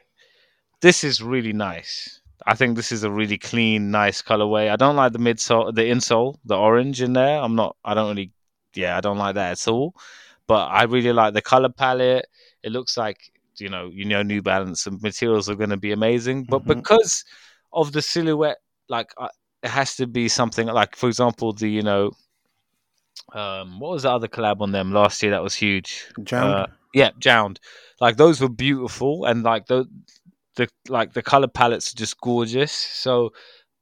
This 0.81 1.05
is 1.05 1.23
really 1.23 1.53
nice. 1.53 2.21
I 2.47 2.55
think 2.55 2.77
this 2.77 2.93
is 2.93 3.03
a 3.03 3.11
really 3.11 3.39
clean, 3.39 3.91
nice 3.91 4.23
colorway. 4.23 4.71
I 4.71 4.77
don't 4.77 4.97
like 4.97 5.13
the 5.13 5.19
midsole, 5.19 5.75
the 5.75 5.83
insole, 5.83 6.37
the 6.45 6.57
orange 6.57 7.03
in 7.03 7.13
there. 7.15 7.41
I'm 7.41 7.57
not. 7.57 7.77
I 7.85 7.95
don't 7.95 8.11
really. 8.11 8.33
Yeah, 8.75 8.97
I 8.97 9.01
don't 9.01 9.19
like 9.19 9.35
that 9.37 9.53
at 9.53 9.69
all. 9.69 9.95
But 10.47 10.67
I 10.67 10.85
really 10.85 11.13
like 11.13 11.35
the 11.35 11.43
color 11.43 11.71
palette. 11.71 12.27
It 12.63 12.73
looks 12.73 12.97
like 12.97 13.33
you 13.61 13.69
know, 13.69 13.91
you 13.93 14.05
know, 14.05 14.23
New 14.23 14.43
Balance 14.43 14.87
and 14.87 15.01
materials 15.03 15.49
are 15.49 15.55
going 15.55 15.71
to 15.71 15.77
be 15.77 15.93
amazing. 15.93 16.45
But 16.45 16.63
Mhm. 16.63 16.67
because 16.67 17.25
of 17.73 17.93
the 17.93 18.03
silhouette, 18.03 18.59
like 18.89 19.11
uh, 19.19 19.29
it 19.63 19.71
has 19.71 19.97
to 19.97 20.07
be 20.07 20.29
something 20.29 20.67
like, 20.67 20.97
for 20.97 21.09
example, 21.09 21.53
the 21.53 21.69
you 21.69 21.83
know, 21.83 22.13
um, 23.33 23.81
what 23.81 23.91
was 23.93 24.03
the 24.03 24.11
other 24.11 24.29
collab 24.29 24.61
on 24.61 24.73
them 24.73 24.93
last 24.93 25.23
year 25.23 25.33
that 25.33 25.43
was 25.43 25.55
huge? 25.55 26.07
JJJJound? 26.19 26.55
Uh, 26.55 26.67
yeah, 26.95 27.11
JJJJound. 27.19 27.59
Like 28.01 28.17
those 28.17 28.41
were 28.41 28.49
beautiful, 28.49 29.25
and 29.25 29.43
like 29.43 29.67
the 29.67 29.87
the 30.57 30.69
like 30.89 31.13
the 31.13 31.23
color 31.23 31.49
palettes 31.49 31.93
are 31.93 31.97
just 31.97 32.21
gorgeous. 32.21 32.73
So 32.73 33.33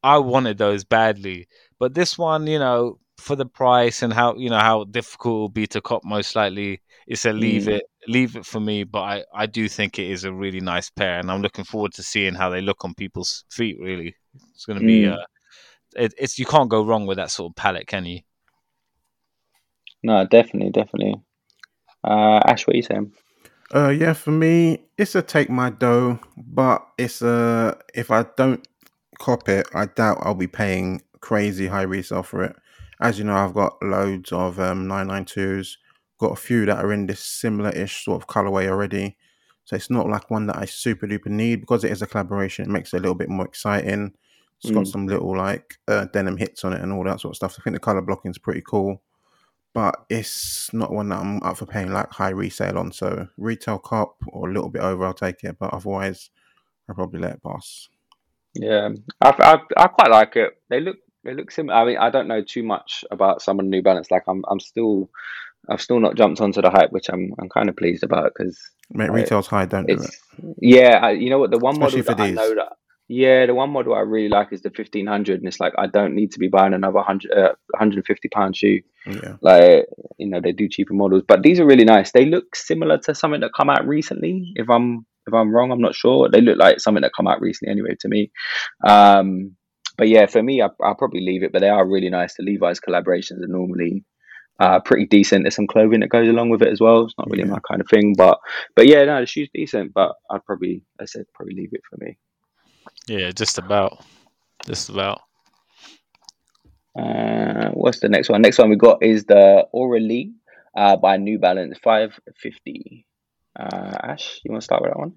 I 0.02 0.18
wanted 0.18 0.58
those 0.58 0.84
badly, 0.84 1.48
but 1.78 1.94
this 1.94 2.16
one, 2.18 2.46
you 2.46 2.58
know, 2.58 2.98
for 3.18 3.36
the 3.36 3.46
price 3.46 4.02
and 4.02 4.12
how 4.12 4.36
you 4.36 4.50
know 4.50 4.58
how 4.58 4.84
difficult 4.84 5.34
it 5.34 5.38
will 5.38 5.48
be 5.48 5.66
to 5.68 5.80
cop, 5.80 6.04
most 6.04 6.34
likely 6.36 6.80
it's 7.06 7.24
a 7.24 7.32
leave 7.32 7.64
Mm. 7.64 7.76
it, 7.78 7.84
leave 8.08 8.36
it 8.36 8.46
for 8.46 8.60
me. 8.60 8.84
But 8.84 9.02
I 9.02 9.24
I 9.34 9.46
do 9.46 9.68
think 9.68 9.98
it 9.98 10.10
is 10.10 10.24
a 10.24 10.32
really 10.32 10.60
nice 10.60 10.90
pair, 10.90 11.18
and 11.18 11.30
I'm 11.30 11.42
looking 11.42 11.64
forward 11.64 11.92
to 11.94 12.02
seeing 12.02 12.34
how 12.34 12.50
they 12.50 12.60
look 12.60 12.84
on 12.84 12.94
people's 12.94 13.44
feet. 13.50 13.78
Really, 13.80 14.14
it's 14.54 14.66
going 14.66 14.80
to 14.80 14.86
be. 14.86 15.02
Mm. 15.02 15.14
Uh, 15.14 15.26
it, 15.96 16.14
it's 16.18 16.38
you 16.38 16.46
can't 16.46 16.68
go 16.68 16.84
wrong 16.84 17.06
with 17.06 17.18
that 17.18 17.30
sort 17.30 17.52
of 17.52 17.56
palette, 17.56 17.86
can 17.86 18.04
you? 18.04 18.20
No, 20.02 20.26
definitely, 20.26 20.70
definitely. 20.70 21.14
Uh, 22.02 22.40
Ash, 22.44 22.66
what 22.66 22.74
are 22.74 22.76
you 22.76 22.82
saying? 22.82 23.12
Uh, 23.74 23.88
yeah, 23.88 24.12
for 24.12 24.30
me, 24.30 24.84
it's 24.98 25.14
a 25.14 25.22
take 25.22 25.48
my 25.48 25.70
dough, 25.70 26.20
but 26.36 26.86
it's 26.98 27.22
a 27.22 27.78
if 27.94 28.10
I 28.10 28.26
don't 28.36 28.66
cop 29.18 29.48
it, 29.48 29.66
I 29.74 29.86
doubt 29.86 30.18
I'll 30.20 30.34
be 30.34 30.46
paying 30.46 31.02
crazy 31.20 31.68
high 31.68 31.82
resale 31.82 32.22
for 32.22 32.44
it. 32.44 32.56
As 33.00 33.18
you 33.18 33.24
know, 33.24 33.34
I've 33.34 33.54
got 33.54 33.82
loads 33.82 34.30
of 34.32 34.60
um 34.60 34.86
992s, 34.86 35.76
got 36.18 36.32
a 36.32 36.36
few 36.36 36.66
that 36.66 36.84
are 36.84 36.92
in 36.92 37.06
this 37.06 37.20
similar-ish 37.20 38.04
sort 38.04 38.22
of 38.22 38.28
colorway 38.28 38.68
already. 38.68 39.16
So 39.64 39.76
it's 39.76 39.90
not 39.90 40.08
like 40.08 40.30
one 40.30 40.46
that 40.46 40.56
I 40.56 40.66
super 40.66 41.06
duper 41.06 41.26
need 41.26 41.60
because 41.60 41.84
it 41.84 41.90
is 41.90 42.02
a 42.02 42.06
collaboration. 42.06 42.66
It 42.66 42.70
makes 42.70 42.92
it 42.92 42.98
a 42.98 43.00
little 43.00 43.14
bit 43.14 43.28
more 43.28 43.46
exciting. 43.46 44.12
It's 44.60 44.70
got 44.70 44.84
Mm. 44.84 44.92
some 44.92 45.06
little 45.06 45.36
like 45.36 45.78
uh, 45.88 46.06
denim 46.06 46.36
hits 46.36 46.64
on 46.64 46.72
it 46.72 46.80
and 46.80 46.92
all 46.92 47.04
that 47.04 47.20
sort 47.20 47.32
of 47.32 47.36
stuff. 47.36 47.56
I 47.58 47.62
think 47.62 47.74
the 47.76 47.80
color 47.80 48.00
blocking 48.02 48.30
is 48.30 48.38
pretty 48.38 48.62
cool 48.66 49.02
but 49.74 50.06
it's 50.08 50.72
not 50.72 50.92
one 50.92 51.08
that 51.08 51.18
I'm 51.18 51.42
up 51.42 51.58
for 51.58 51.66
paying 51.66 51.92
like 51.92 52.10
high 52.10 52.30
resale 52.30 52.78
on. 52.78 52.92
So 52.92 53.26
retail 53.36 53.78
cop 53.80 54.16
or 54.28 54.48
a 54.48 54.52
little 54.52 54.70
bit 54.70 54.82
over, 54.82 55.04
I'll 55.04 55.12
take 55.12 55.42
it. 55.42 55.56
But 55.58 55.74
otherwise, 55.74 56.30
I'll 56.88 56.94
probably 56.94 57.20
let 57.20 57.34
it 57.34 57.42
pass. 57.42 57.88
Yeah, 58.54 58.90
I, 59.20 59.30
I, 59.30 59.82
I 59.82 59.86
quite 59.88 60.10
like 60.10 60.36
it. 60.36 60.52
They 60.70 60.80
look 60.80 60.96
they 61.24 61.34
look 61.34 61.50
similar. 61.50 61.74
I 61.76 61.84
mean, 61.84 61.98
I 61.98 62.10
don't 62.10 62.28
know 62.28 62.42
too 62.42 62.62
much 62.62 63.04
about 63.10 63.42
some 63.42 63.58
of 63.58 63.64
the 63.64 63.70
New 63.70 63.82
Balance. 63.82 64.12
Like 64.12 64.22
I'm 64.28 64.44
I'm 64.48 64.60
still 64.60 65.10
I've 65.68 65.80
still 65.80 66.00
not 66.00 66.16
jumped 66.16 66.40
onto 66.40 66.62
the 66.62 66.70
hype, 66.70 66.90
which 66.90 67.08
I'm 67.08 67.32
I'm 67.40 67.48
kind 67.48 67.68
of 67.68 67.76
pleased 67.76 68.02
about 68.02 68.32
because 68.36 68.58
Mate, 68.90 69.10
retail's 69.10 69.46
high, 69.46 69.66
don't 69.66 69.86
do 69.86 69.94
it. 69.94 70.54
yeah, 70.60 71.00
I, 71.02 71.10
you 71.12 71.30
know 71.30 71.38
what 71.38 71.50
the 71.50 71.58
one 71.58 71.74
Especially 71.74 72.02
model 72.02 72.16
that 72.16 72.22
I 72.22 72.30
know 72.30 72.54
that 72.54 72.72
yeah 73.06 73.44
the 73.44 73.54
one 73.54 73.68
model 73.70 73.94
I 73.94 74.00
really 74.00 74.28
like 74.28 74.52
is 74.52 74.62
the 74.62 74.70
fifteen 74.70 75.06
hundred, 75.06 75.40
and 75.40 75.48
it's 75.48 75.60
like 75.60 75.72
I 75.78 75.86
don't 75.86 76.14
need 76.14 76.32
to 76.32 76.38
be 76.38 76.48
buying 76.48 76.74
another 76.74 77.00
hundred 77.00 77.32
uh, 77.32 77.52
hundred 77.76 77.96
and 77.96 78.06
fifty 78.06 78.28
pound 78.28 78.56
shoe. 78.56 78.80
Yeah. 79.06 79.36
Like 79.40 79.86
you 80.18 80.28
know 80.28 80.40
they 80.40 80.52
do 80.52 80.68
cheaper 80.68 80.94
models, 80.94 81.22
but 81.26 81.42
these 81.42 81.60
are 81.60 81.66
really 81.66 81.84
nice. 81.84 82.12
They 82.12 82.26
look 82.26 82.56
similar 82.56 82.98
to 82.98 83.14
something 83.14 83.40
that 83.40 83.52
come 83.56 83.70
out 83.70 83.86
recently. 83.86 84.52
If 84.56 84.68
I'm 84.68 85.06
if 85.26 85.34
I'm 85.34 85.54
wrong, 85.54 85.70
I'm 85.70 85.80
not 85.80 85.94
sure. 85.94 86.28
They 86.28 86.40
look 86.40 86.58
like 86.58 86.80
something 86.80 87.02
that 87.02 87.12
come 87.16 87.26
out 87.26 87.40
recently 87.40 87.72
anyway 87.72 87.96
to 88.00 88.08
me. 88.08 88.30
Um, 88.86 89.56
but 89.96 90.08
yeah, 90.08 90.26
for 90.26 90.42
me, 90.42 90.60
I, 90.60 90.68
I'll 90.82 90.96
probably 90.96 91.20
leave 91.20 91.42
it. 91.42 91.52
But 91.52 91.60
they 91.60 91.68
are 91.68 91.86
really 91.86 92.10
nice. 92.10 92.34
The 92.34 92.42
Levi's 92.42 92.80
collaborations 92.80 93.42
are 93.42 93.48
normally 93.48 94.04
uh, 94.60 94.80
pretty 94.80 95.06
decent. 95.06 95.44
There's 95.44 95.54
some 95.56 95.66
clothing 95.66 96.00
that 96.00 96.08
goes 96.10 96.28
along 96.28 96.50
with 96.50 96.62
it 96.62 96.68
as 96.68 96.80
well. 96.80 97.04
It's 97.04 97.14
not 97.18 97.28
really 97.30 97.44
Yeah. 97.44 97.50
my 97.50 97.60
kind 97.68 97.80
of 97.80 97.88
thing, 97.88 98.14
but 98.16 98.38
but 98.76 98.86
yeah, 98.86 99.04
no, 99.04 99.20
the 99.20 99.26
shoe's 99.26 99.48
decent. 99.52 99.92
But 99.94 100.12
I'd 100.30 100.44
probably, 100.44 100.82
I 101.00 101.04
said, 101.06 101.26
probably 101.34 101.54
leave 101.54 101.72
it 101.72 101.82
for 101.88 101.96
me. 102.04 102.16
Yeah, 103.06 103.30
just 103.32 103.58
about. 103.58 104.04
Just 104.66 104.88
about. 104.88 105.20
Uh, 106.96 107.70
what's 107.70 108.00
the 108.00 108.08
next 108.08 108.28
one? 108.28 108.40
Next 108.42 108.58
one 108.58 108.70
we 108.70 108.76
got 108.76 109.02
is 109.02 109.24
the 109.24 109.66
Auralee 109.74 110.32
uh, 110.76 110.96
by 110.96 111.16
New 111.16 111.38
Balance 111.38 111.76
550. 111.82 113.06
Uh, 113.58 113.96
Ash, 114.02 114.40
you 114.44 114.52
want 114.52 114.62
to 114.62 114.64
start 114.64 114.82
with 114.82 114.92
that 114.92 114.98
one? 114.98 115.14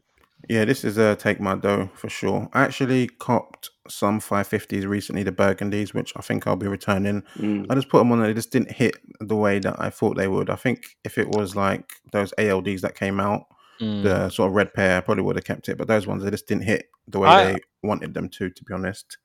Yeah, 0.49 0.65
this 0.65 0.83
is 0.83 0.97
a 0.97 1.15
take 1.15 1.39
my 1.39 1.55
dough 1.55 1.89
for 1.95 2.09
sure. 2.09 2.47
I 2.53 2.61
actually 2.63 3.07
copped 3.07 3.69
some 3.89 4.19
550s 4.19 4.85
recently, 4.87 5.23
the 5.23 5.31
burgundies, 5.31 5.93
which 5.93 6.13
I 6.15 6.21
think 6.21 6.45
I'll 6.45 6.55
be 6.55 6.67
returning. 6.67 7.23
Mm. 7.37 7.65
I 7.69 7.75
just 7.75 7.89
put 7.89 7.97
them 7.99 8.11
on 8.11 8.19
and 8.19 8.29
they 8.29 8.33
just 8.33 8.51
didn't 8.51 8.71
hit 8.71 8.95
the 9.19 9.35
way 9.35 9.59
that 9.59 9.75
I 9.79 9.89
thought 9.89 10.15
they 10.15 10.27
would. 10.27 10.49
I 10.49 10.55
think 10.55 10.83
if 11.03 11.17
it 11.17 11.27
was 11.29 11.55
like 11.55 11.89
those 12.11 12.33
ALDs 12.37 12.81
that 12.81 12.95
came 12.95 13.19
out, 13.19 13.43
Mm. 13.81 14.01
the 14.03 14.29
sort 14.31 14.49
of 14.49 14.55
red 14.55 14.73
pair, 14.73 14.97
I 14.97 15.01
probably 15.01 15.23
would 15.23 15.35
have 15.35 15.45
kept 15.45 15.69
it. 15.69 15.77
But 15.77 15.87
those 15.87 16.07
ones, 16.07 16.23
they 16.23 16.31
just 16.31 16.47
didn't 16.47 16.63
hit 16.63 16.85
the 17.07 17.19
way 17.19 17.29
I- 17.29 17.53
they 17.53 17.59
wanted 17.83 18.15
them 18.15 18.27
to, 18.29 18.49
to 18.49 18.63
be 18.63 18.73
honest. 18.73 19.17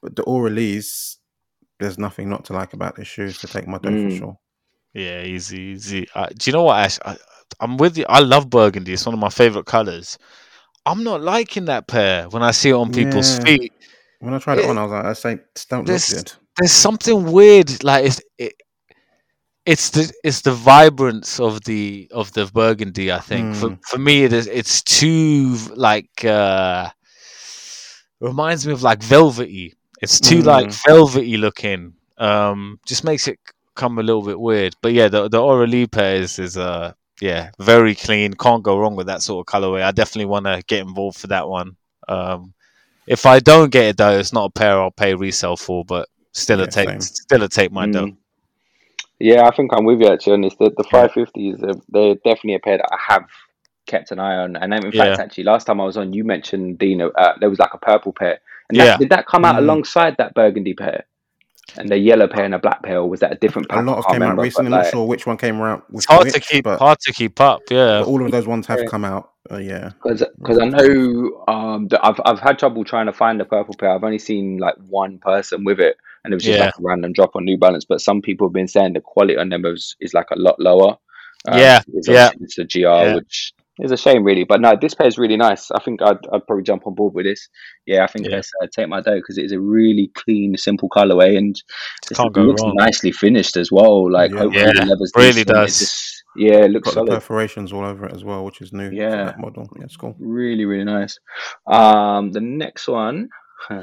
But 0.00 0.16
the 0.16 0.22
Auralees, 0.24 1.16
there's 1.78 1.98
nothing 1.98 2.30
not 2.30 2.46
to 2.46 2.54
like 2.54 2.72
about 2.72 2.96
this 2.96 3.06
shoe. 3.06 3.30
So 3.32 3.46
take 3.48 3.68
my 3.68 3.76
dough 3.76 3.90
for 3.90 3.96
Mm. 4.08 4.18
sure. 4.18 4.38
Yeah, 4.94 5.22
easy, 5.24 5.60
easy. 5.60 6.08
Uh, 6.14 6.26
do 6.28 6.48
you 6.50 6.54
know 6.54 6.62
what, 6.62 6.78
Ash? 6.78 6.98
I, 7.04 7.16
I'm 7.60 7.76
with 7.76 7.98
you. 7.98 8.06
I 8.08 8.20
love 8.20 8.48
burgundy. 8.48 8.94
It's 8.94 9.04
one 9.04 9.14
of 9.14 9.20
my 9.20 9.28
favorite 9.28 9.66
colors. 9.66 10.16
I'm 10.88 11.04
not 11.04 11.20
liking 11.22 11.66
that 11.66 11.86
pair 11.86 12.28
when 12.30 12.42
I 12.42 12.50
see 12.50 12.70
it 12.70 12.74
on 12.74 12.90
people's 12.90 13.36
Yeah. 13.38 13.44
feet. 13.44 13.72
When 14.20 14.34
I 14.34 14.38
tried 14.38 14.58
it 14.58 14.64
Yeah. 14.64 14.70
on, 14.70 14.78
I 14.78 14.82
was 14.82 14.92
like, 14.92 15.04
I 15.04 15.12
say, 15.12 15.38
don't 15.68 15.86
look 15.86 16.02
good. 16.08 16.32
There's 16.56 16.72
something 16.72 17.30
weird. 17.30 17.84
Like 17.84 18.06
it's 18.06 18.20
it, 18.38 18.54
it's 19.66 19.90
the 19.90 20.10
it's 20.24 20.40
the 20.40 20.52
vibrance 20.52 21.38
of 21.38 21.62
the 21.64 22.08
of 22.10 22.32
the 22.32 22.46
burgundy. 22.46 23.12
I 23.12 23.20
think 23.20 23.54
for 23.54 23.70
Mm. 23.70 23.78
for 23.86 23.98
me, 23.98 24.24
it 24.24 24.32
is 24.32 24.46
it's 24.46 24.82
too 24.82 25.56
like 25.76 26.24
uh 26.24 26.88
reminds 28.20 28.66
me 28.66 28.72
of 28.72 28.82
like 28.82 29.02
velvety. 29.02 29.74
It's 30.00 30.20
too 30.20 30.42
like 30.42 30.68
Mm. 30.68 30.82
velvety 30.86 31.36
looking. 31.36 31.94
Um, 32.16 32.80
just 32.86 33.04
makes 33.04 33.28
it 33.28 33.38
come 33.76 33.98
a 33.98 34.02
little 34.02 34.22
bit 34.22 34.40
weird. 34.40 34.74
But 34.82 34.92
yeah, 34.94 35.08
the 35.08 35.28
the 35.28 35.40
Aura 35.40 35.86
pair 35.86 36.16
is 36.16 36.38
is 36.38 36.56
uh 36.56 36.92
yeah 37.20 37.50
very 37.58 37.94
clean. 37.94 38.32
Can't 38.34 38.62
go 38.62 38.78
wrong 38.78 38.96
with 38.96 39.06
that 39.08 39.22
sort 39.22 39.46
of 39.46 39.52
colorway. 39.52 39.82
I 39.82 39.92
definitely 39.92 40.26
want 40.26 40.46
to 40.46 40.62
get 40.66 40.80
involved 40.80 41.18
for 41.18 41.28
that 41.28 41.48
one. 41.48 41.76
Um, 42.08 42.54
if 43.06 43.26
I 43.26 43.40
don't 43.40 43.70
get 43.70 43.84
it 43.84 43.96
though, 43.96 44.18
it's 44.18 44.32
not 44.32 44.46
a 44.46 44.50
pair 44.50 44.80
I'll 44.80 44.90
pay 44.90 45.14
resale 45.14 45.56
for, 45.56 45.84
but 45.84 46.08
still 46.32 46.58
Yeah, 46.58 46.66
a 46.66 46.70
take 46.70 46.88
same. 46.88 47.00
still 47.00 47.42
a 47.42 47.48
take 47.48 47.72
my 47.72 47.86
dough. 47.86 48.06
Mm. 48.06 48.16
Yeah, 49.20 49.48
I 49.48 49.50
think 49.54 49.72
I'm 49.74 49.84
with 49.84 50.00
you 50.00 50.08
actually 50.08 50.34
on 50.34 50.42
this. 50.42 50.54
The, 50.54 50.70
the 50.76 50.84
Yeah. 50.92 51.08
550s, 51.08 51.62
are, 51.64 51.80
they're 51.88 52.14
definitely 52.16 52.54
a 52.54 52.60
pair 52.60 52.76
that 52.78 52.88
I 52.92 52.98
have 53.12 53.26
kept 53.86 54.12
an 54.12 54.20
eye 54.20 54.36
on. 54.36 54.54
And 54.56 54.72
in 54.72 54.92
fact, 54.92 54.94
Yeah. 54.94 55.16
actually, 55.18 55.44
last 55.44 55.64
time 55.66 55.80
I 55.80 55.84
was 55.84 55.96
on, 55.96 56.12
you 56.12 56.22
mentioned 56.22 56.78
Dino, 56.78 57.10
uh, 57.10 57.34
there 57.40 57.50
was 57.50 57.58
like 57.58 57.74
a 57.74 57.78
purple 57.78 58.12
pair. 58.12 58.38
And 58.68 58.78
Yeah. 58.78 58.96
did 58.96 59.10
that 59.10 59.26
come 59.26 59.44
out 59.44 59.56
Mm. 59.56 59.58
alongside 59.58 60.16
that 60.18 60.34
burgundy 60.34 60.74
pair? 60.74 61.06
And 61.76 61.88
the 61.88 61.98
yellow 61.98 62.26
pair 62.26 62.44
and 62.44 62.54
the 62.54 62.58
black 62.58 62.82
pair, 62.82 63.04
was 63.04 63.20
that 63.20 63.32
a 63.32 63.34
different 63.36 63.68
A 63.70 63.82
lot 63.82 63.98
of 63.98 64.04
can't 64.06 64.14
came 64.14 64.22
out 64.22 64.38
recently. 64.38 64.70
but, 64.70 64.76
I'm 64.78 64.82
not 64.84 64.90
sure 64.90 65.06
which 65.06 65.26
one 65.26 65.36
came 65.36 65.60
out. 65.60 65.84
It's 65.92 66.06
hard 66.06 66.24
which, 66.24 66.34
to 66.34 66.40
keep 66.40 66.64
but, 66.64 66.78
hard 66.78 66.98
to 67.00 67.12
keep 67.12 67.40
up. 67.40 67.60
Yeah, 67.70 68.00
but 68.00 68.06
all 68.08 68.24
of 68.24 68.30
those 68.30 68.46
ones 68.46 68.66
have 68.66 68.80
Yeah. 68.80 68.86
come 68.86 69.04
out. 69.04 69.30
Uh, 69.50 69.58
yeah. 69.58 69.90
Because 70.02 70.24
because 70.38 70.58
I 70.58 70.64
know 70.66 71.44
um 71.46 71.88
that 71.88 72.00
I've 72.04 72.20
I've 72.24 72.40
had 72.40 72.58
trouble 72.58 72.84
trying 72.84 73.06
to 73.06 73.12
find 73.12 73.38
the 73.38 73.44
purple 73.44 73.74
pair. 73.78 73.90
I've 73.90 74.04
only 74.04 74.18
seen 74.18 74.58
like 74.58 74.74
one 74.88 75.18
person 75.18 75.64
with 75.64 75.78
it, 75.80 75.96
and 76.24 76.32
it 76.32 76.36
was 76.36 76.44
just 76.44 76.58
Yeah. 76.58 76.66
like 76.66 76.78
a 76.78 76.82
random 76.82 77.12
drop 77.12 77.36
on 77.36 77.44
New 77.44 77.58
Balance. 77.58 77.84
But 77.84 78.00
some 78.00 78.22
people 78.22 78.48
have 78.48 78.52
been 78.54 78.68
saying 78.68 78.94
the 78.94 79.00
quality 79.00 79.36
on 79.36 79.48
them 79.50 79.64
is, 79.66 79.94
is 80.00 80.12
like 80.14 80.30
a 80.30 80.38
lot 80.38 80.58
lower. 80.58 80.96
Um, 81.46 81.58
Yeah, 81.58 81.80
it's 81.94 82.08
yeah. 82.08 82.30
It's 82.40 82.58
a 82.58 82.64
GR, 82.64 82.78
Yeah. 82.80 83.14
which 83.16 83.52
is 83.80 83.90
a 83.92 83.96
shame, 83.96 84.24
really. 84.24 84.44
But 84.44 84.60
no, 84.60 84.74
this 84.80 84.94
pair 84.94 85.06
is 85.06 85.18
really 85.18 85.36
nice. 85.36 85.70
I 85.70 85.80
think 85.82 86.02
I'd, 86.02 86.18
I'd 86.32 86.46
probably 86.46 86.64
jump 86.64 86.86
on 86.86 86.94
board 86.94 87.14
with 87.14 87.26
this. 87.26 87.48
Yeah, 87.86 88.04
I 88.04 88.06
think 88.08 88.26
Yeah. 88.26 88.36
let's 88.36 88.50
uh, 88.62 88.66
take 88.74 88.88
my 88.88 89.00
dough 89.00 89.16
because 89.16 89.38
it 89.38 89.44
is 89.44 89.52
a 89.52 89.60
really 89.60 90.10
clean, 90.14 90.56
simple 90.56 90.88
colorway 90.88 91.36
and 91.36 91.54
Just 91.54 92.10
it's- 92.12 92.16
can't 92.18 92.28
it 92.30 92.34
go 92.34 92.42
looks 92.42 92.62
wong. 92.62 92.74
nicely 92.76 93.12
finished 93.12 93.56
as 93.56 93.70
well. 93.72 94.10
Like 94.10 94.30
Yeah. 94.32 94.38
hopefully 94.38 94.64
Yeah, 94.64 94.72
the 94.74 94.86
leather's 94.86 95.12
really 95.16 95.44
does. 95.44 95.78
just- 95.78 96.24
yeah, 96.36 96.64
it 96.64 96.70
looks 96.70 96.88
Got 96.88 96.92
the 96.94 97.06
solid. 97.06 97.10
perforations 97.20 97.72
all 97.72 97.84
over 97.84 98.06
it 98.06 98.14
as 98.14 98.22
well, 98.24 98.44
which 98.44 98.60
is 98.60 98.72
new. 98.72 98.88
for 98.90 98.94
Yeah. 98.94 99.24
that 99.24 99.40
model. 99.40 99.66
Yeah, 99.76 99.84
it's 99.84 99.96
cool. 99.96 100.14
Really, 100.20 100.64
really 100.66 100.84
nice. 100.84 101.18
Um, 101.66 102.30
the 102.32 102.40
next 102.40 102.86
one 102.88 103.28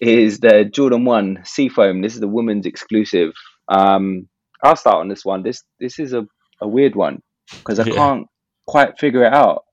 is 0.00 0.40
the 0.40 0.64
Jordan 0.64 1.04
One 1.04 1.38
Seafoam. 1.44 2.00
This 2.02 2.14
is 2.14 2.20
the 2.20 2.28
women's 2.28 2.66
exclusive. 2.66 3.32
Um, 3.68 4.28
I'll 4.64 4.76
start 4.76 4.96
on 4.96 5.08
this 5.08 5.24
one. 5.24 5.42
This 5.42 5.62
this 5.80 5.98
is 5.98 6.12
a, 6.12 6.24
a 6.60 6.68
weird 6.68 6.94
one 6.96 7.20
because 7.50 7.78
I 7.78 7.84
Yeah. 7.84 7.94
can't 7.94 8.26
quite 8.66 8.98
figure 8.98 9.24
it 9.24 9.32
out. 9.32 9.64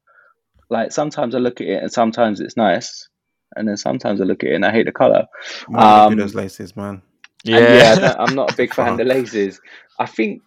Like 0.69 0.91
sometimes 0.91 1.35
I 1.35 1.39
look 1.39 1.61
at 1.61 1.67
it 1.67 1.81
and 1.83 1.91
sometimes 1.91 2.39
it's 2.39 2.55
nice, 2.57 3.07
and 3.55 3.67
then 3.67 3.77
sometimes 3.77 4.21
I 4.21 4.23
look 4.25 4.43
at 4.43 4.51
it 4.51 4.55
and 4.55 4.65
I 4.65 4.71
hate 4.71 4.85
the 4.85 4.91
color. 4.91 5.25
Why 5.67 5.79
do 5.79 6.09
they 6.09 6.15
do 6.15 6.21
Um, 6.21 6.27
those 6.27 6.35
laces, 6.35 6.75
man? 6.75 7.01
Yeah, 7.43 7.57
I 7.57 7.59
Yeah, 7.59 7.95
don't- 7.95 8.19
I'm 8.29 8.35
not 8.35 8.53
a 8.53 8.55
big 8.57 8.73
fan 8.73 8.89
of 8.93 8.97
the 8.97 9.05
laces. 9.05 9.59
I 9.97 10.05
think, 10.05 10.41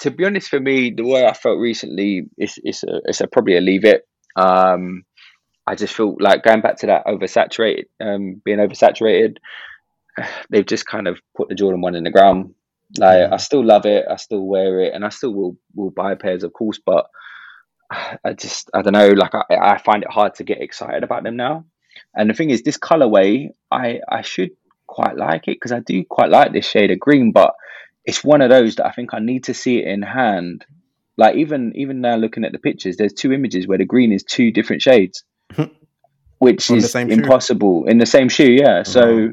to 0.00 0.10
be 0.10 0.24
honest, 0.24 0.48
for 0.48 0.60
me, 0.60 0.90
the 0.90 1.04
way 1.04 1.26
I 1.26 1.32
felt 1.32 1.58
recently 1.58 2.28
is 2.38 2.58
it's 2.62 2.82
a, 2.84 3.00
it's 3.06 3.20
a 3.20 3.26
probably 3.26 3.56
a 3.56 3.60
leave 3.60 3.84
it. 3.84 4.06
Um, 4.36 5.04
I 5.66 5.74
just 5.74 5.94
feel 5.94 6.16
like 6.20 6.44
going 6.44 6.60
back 6.60 6.76
to 6.78 6.86
that 6.86 7.06
oversaturated, 7.06 7.84
um, 8.00 8.40
being 8.44 8.58
oversaturated. 8.58 9.38
They've 10.50 10.64
just 10.66 10.86
kind 10.86 11.08
of 11.08 11.18
put 11.36 11.48
the 11.48 11.54
Jordan 11.56 11.80
one 11.80 11.94
in 11.96 12.04
the 12.04 12.10
ground. 12.10 12.54
Like 12.98 13.18
Yeah. 13.18 13.28
I 13.32 13.36
still 13.38 13.64
love 13.64 13.84
it, 13.84 14.04
I 14.08 14.14
still 14.16 14.42
wear 14.46 14.80
it, 14.80 14.94
and 14.94 15.04
I 15.04 15.08
still 15.08 15.32
will 15.34 15.56
will 15.74 15.90
buy 15.90 16.14
pairs, 16.14 16.44
of 16.44 16.52
course. 16.52 16.78
But 16.84 17.06
I 17.90 18.32
just 18.32 18.70
I 18.74 18.82
don't 18.82 18.92
know. 18.92 19.08
Like 19.08 19.34
I, 19.34 19.44
I 19.50 19.78
find 19.78 20.02
it 20.02 20.10
hard 20.10 20.34
to 20.36 20.44
get 20.44 20.60
excited 20.60 21.02
about 21.02 21.22
them 21.22 21.36
now. 21.36 21.64
And 22.14 22.28
the 22.28 22.34
thing 22.34 22.50
is, 22.50 22.62
this 22.62 22.78
colorway, 22.78 23.50
I 23.70 24.00
I 24.08 24.22
should 24.22 24.50
quite 24.86 25.16
like 25.16 25.48
it 25.48 25.56
because 25.56 25.72
I 25.72 25.80
do 25.80 26.04
quite 26.04 26.30
like 26.30 26.52
this 26.52 26.66
shade 26.66 26.90
of 26.90 27.00
green, 27.00 27.32
but 27.32 27.54
it's 28.04 28.22
one 28.22 28.40
of 28.40 28.50
those 28.50 28.76
that 28.76 28.86
I 28.86 28.92
think 28.92 29.14
I 29.14 29.18
need 29.18 29.44
to 29.44 29.54
see 29.54 29.78
it 29.78 29.86
in 29.86 30.02
hand. 30.02 30.64
Like 31.16 31.36
even 31.36 31.72
even 31.76 32.00
now 32.00 32.16
looking 32.16 32.44
at 32.44 32.52
the 32.52 32.58
pictures, 32.58 32.96
there's 32.96 33.12
two 33.12 33.32
images 33.32 33.66
where 33.66 33.78
the 33.78 33.84
green 33.84 34.12
is 34.12 34.22
two 34.22 34.50
different 34.52 34.82
shades, 34.82 35.24
which 36.38 36.70
On 36.70 36.76
is 36.76 36.90
same 36.90 37.08
shoe? 37.08 37.14
impossible 37.14 37.86
in 37.86 37.98
the 37.98 38.06
same 38.06 38.28
shoe. 38.28 38.50
Yeah, 38.50 38.82
so 38.82 39.30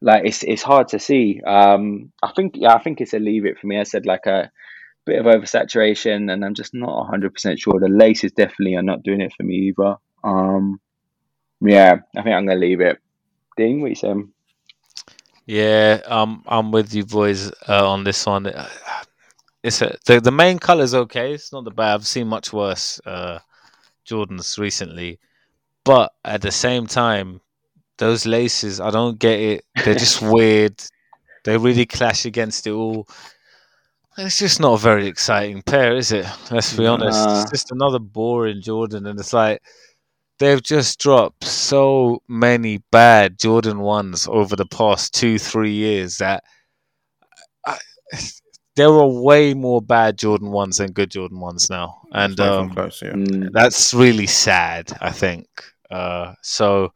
like 0.00 0.24
it's 0.24 0.42
it's 0.42 0.62
hard 0.62 0.88
to 0.88 0.98
see. 0.98 1.40
Um, 1.46 2.12
I 2.22 2.32
think 2.32 2.54
yeah, 2.56 2.74
I 2.74 2.82
think 2.82 3.00
it's 3.00 3.14
a 3.14 3.18
leave 3.18 3.44
it 3.44 3.58
for 3.58 3.66
me. 3.66 3.78
I 3.78 3.84
said 3.84 4.06
like 4.06 4.26
a 4.26 4.50
bit 5.06 5.18
of 5.20 5.26
oversaturation, 5.26 6.32
and 6.32 6.44
I'm 6.44 6.54
just 6.54 6.74
not 6.74 6.96
100 6.98 7.34
percent 7.34 7.58
sure. 7.60 7.80
The 7.80 7.88
laces 7.88 8.32
definitely 8.32 8.76
are 8.76 8.82
not 8.82 9.02
doing 9.02 9.20
it 9.20 9.32
for 9.36 9.44
me 9.44 9.72
either. 9.72 9.96
Um, 10.24 10.80
yeah, 11.60 11.96
I 12.16 12.22
think 12.22 12.34
I'm 12.34 12.46
gonna 12.46 12.60
leave 12.60 12.80
it. 12.80 12.98
Ding, 13.56 13.80
what 13.82 13.90
you 13.90 13.96
saying? 13.96 14.32
yeah. 15.46 16.00
Um, 16.06 16.42
I'm 16.46 16.70
with 16.72 16.94
you 16.94 17.04
boys 17.04 17.50
uh, 17.68 17.88
on 17.90 18.04
this 18.04 18.24
one. 18.26 18.46
Uh, 18.46 18.68
It's 19.62 19.82
a, 19.82 19.96
the 20.06 20.20
the 20.20 20.32
main 20.32 20.58
color's 20.58 20.94
okay. 20.94 21.34
It's 21.34 21.52
not 21.52 21.64
the 21.64 21.70
bad. 21.72 21.94
I've 21.94 22.06
seen 22.06 22.28
much 22.28 22.52
worse 22.52 23.00
uh, 23.06 23.40
Jordans 24.08 24.58
recently, 24.58 25.20
but 25.84 26.12
at 26.24 26.42
the 26.42 26.52
same 26.52 26.86
time, 26.86 27.40
those 27.98 28.26
laces, 28.26 28.80
I 28.80 28.90
don't 28.90 29.18
get 29.18 29.40
it. 29.40 29.64
They're 29.84 29.94
just 29.96 30.22
weird. 30.34 30.82
They 31.44 31.58
really 31.58 31.86
clash 31.86 32.26
against 32.26 32.66
it 32.66 32.72
all. 32.72 33.08
It's 34.18 34.38
just 34.38 34.60
not 34.60 34.74
a 34.74 34.78
very 34.78 35.06
exciting 35.06 35.62
pair, 35.62 35.96
is 35.96 36.12
it? 36.12 36.26
Let's 36.50 36.76
be 36.76 36.86
honest. 36.86 37.18
Nah. 37.18 37.42
It's 37.42 37.50
just 37.50 37.72
another 37.72 37.98
boring 37.98 38.60
Jordan, 38.60 39.06
and 39.06 39.18
it's 39.18 39.32
like 39.32 39.62
they've 40.38 40.62
just 40.62 40.98
dropped 40.98 41.44
so 41.44 42.22
many 42.28 42.78
bad 42.90 43.38
Jordan 43.38 43.80
ones 43.80 44.28
over 44.28 44.54
the 44.54 44.66
past 44.66 45.14
two, 45.14 45.38
three 45.38 45.72
years 45.72 46.18
that 46.18 46.44
I, 47.66 47.78
there 48.76 48.88
are 48.88 49.08
way 49.08 49.54
more 49.54 49.80
bad 49.80 50.18
Jordan 50.18 50.50
ones 50.50 50.76
than 50.76 50.92
good 50.92 51.10
Jordan 51.10 51.40
ones 51.40 51.70
now, 51.70 52.02
and 52.12 52.32
It's 52.32 52.38
not 52.38 52.54
even 52.54 52.70
um, 52.70 52.74
close, 52.74 53.02
yeah. 53.02 53.12
Mm, 53.12 53.52
that's 53.52 53.94
really 53.94 54.26
sad. 54.26 54.92
I 55.00 55.10
think. 55.10 55.46
Uh, 55.90 56.34
so 56.42 56.92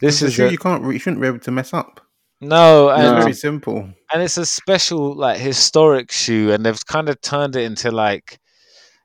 this 0.00 0.16
It's 0.16 0.22
a 0.22 0.26
is 0.26 0.34
shoe 0.34 0.46
a, 0.46 0.50
you 0.50 0.58
can't. 0.58 0.84
You 0.84 0.98
shouldn't 0.98 1.22
be 1.22 1.28
able 1.28 1.40
to 1.40 1.50
mess 1.50 1.74
up. 1.74 2.00
No, 2.42 2.90
and 2.90 3.02
It's 3.16 3.24
very 3.24 3.34
simple. 3.34 3.76
and 4.12 4.22
it's 4.22 4.36
a 4.36 4.44
special 4.44 5.14
like 5.14 5.38
historic 5.38 6.10
shoe 6.12 6.52
and 6.52 6.66
they've 6.66 6.84
kind 6.86 7.08
of 7.08 7.20
turned 7.20 7.56
it 7.56 7.62
into 7.64 7.90
like 7.90 8.38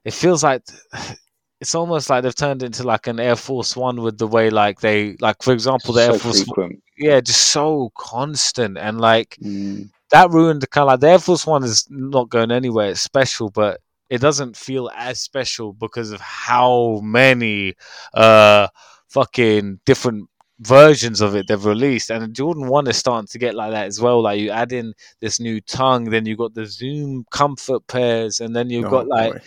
it 0.04 0.14
feels 0.14 0.44
like 0.44 0.64
it's 1.62 1.76
almost 1.76 2.10
like 2.10 2.24
they've 2.24 2.36
turned 2.36 2.64
it 2.64 2.68
into 2.68 2.84
like 2.84 3.08
an 3.08 3.20
air 3.20 3.36
force 3.36 3.76
one 3.76 4.02
with 4.02 4.18
the 4.18 4.28
way 4.28 4.50
like 4.50 4.80
they 4.82 5.16
like 5.22 5.42
for 5.44 5.54
example 5.54 5.94
the 5.94 6.06
so 6.06 6.14
air 6.14 6.20
force 6.20 6.44
frequent. 6.44 6.84
yeah 6.98 7.20
just 7.22 7.44
so 7.52 7.92
constant 7.98 8.78
and 8.78 9.00
like 9.00 9.38
Mm. 9.42 9.90
that 10.12 10.32
ruined 10.32 10.62
the 10.62 10.68
kind 10.68 10.84
of 10.84 10.88
like 10.88 11.00
the 11.02 11.10
air 11.10 11.20
force 11.20 11.46
one 11.46 11.64
is 11.64 11.86
not 11.90 12.30
going 12.30 12.52
anywhere 12.52 12.90
it's 12.90 13.02
special 13.02 13.50
but 13.52 13.80
it 14.10 14.20
doesn't 14.20 14.56
feel 14.58 14.90
as 14.96 15.20
special 15.20 15.74
because 15.74 16.12
of 16.12 16.22
how 16.22 17.02
many 17.04 17.76
uh 18.16 18.68
fucking 19.10 19.80
different 19.86 20.28
versions 20.60 21.22
of 21.22 21.36
it 21.36 21.48
they've 21.48 21.66
released 21.66 22.10
and 22.10 22.34
jordan 22.36 22.68
1 22.68 22.88
is 22.88 22.98
starting 22.98 23.28
to 23.28 23.38
get 23.38 23.54
like 23.56 23.72
that 23.72 23.86
as 23.86 24.02
well 24.02 24.22
like 24.24 24.40
you 24.40 24.50
add 24.50 24.72
in 24.72 24.94
this 25.20 25.40
new 25.40 25.62
tongue 25.62 26.06
then 26.06 26.26
you 26.26 26.36
got 26.36 26.54
the 26.56 26.66
zoom 26.66 27.26
comfort 27.32 27.86
pairs 27.88 28.40
and 28.40 28.56
then 28.56 28.70
you've 28.70 28.86
Oh, 28.86 28.90
got 28.90 29.08
like 29.08 29.34
boy. 29.34 29.40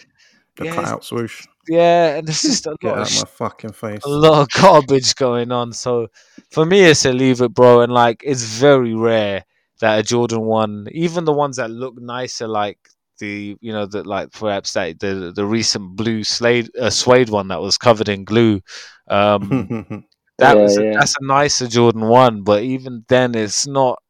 the 0.57 0.67
yeah, 0.67 0.75
cutout 0.75 1.05
swoosh. 1.05 1.47
yeah 1.69 2.17
and 2.17 2.29
it's 2.29 2.43
just 2.43 2.67
a 2.67 2.77
Get 2.81 2.97
lot 2.97 2.99
out 2.99 3.11
of 3.11 3.15
my 3.15 3.25
fucking 3.25 3.73
face. 3.73 4.03
a 4.05 4.09
lot 4.09 4.41
of 4.43 4.49
garbage 4.51 5.15
going 5.17 5.53
on. 5.53 5.73
So 5.73 6.09
for 6.51 6.65
me, 6.65 6.83
it's 6.83 7.05
a 7.05 7.13
leave 7.13 7.41
it, 7.43 7.53
bro. 7.55 7.81
And 7.83 7.93
like, 7.93 8.23
it's 8.25 8.43
very 8.43 8.95
rare 8.95 9.45
that 9.81 9.99
a 9.99 10.03
Jordan 10.03 10.43
one, 10.43 10.89
even 10.93 11.25
the 11.25 11.33
ones 11.33 11.57
that 11.57 11.71
look 11.71 12.01
nicer, 12.01 12.49
like 12.49 12.79
the 13.19 13.57
you 13.61 13.73
know 13.73 13.87
that 13.87 14.07
like 14.07 14.33
perhaps 14.33 14.73
that 14.75 14.99
the 15.01 15.33
the 15.35 15.45
recent 15.45 15.95
blue 15.97 16.25
suede 16.25 16.71
uh, 16.81 16.89
suede 16.91 17.29
one 17.31 17.49
that 17.49 17.61
was 17.61 17.77
covered 17.79 18.09
in 18.09 18.25
glue. 18.25 18.61
Um, 19.09 20.05
that 20.41 20.57
Yeah, 20.57 20.63
was 20.63 20.79
a, 20.79 20.85
yeah. 20.85 20.99
that's 20.99 21.15
a 21.21 21.25
nicer 21.27 21.69
Jordan 21.69 22.09
one, 22.09 22.43
but 22.43 22.63
even 22.63 23.05
then, 23.09 23.35
it's 23.35 23.67
not 23.67 24.03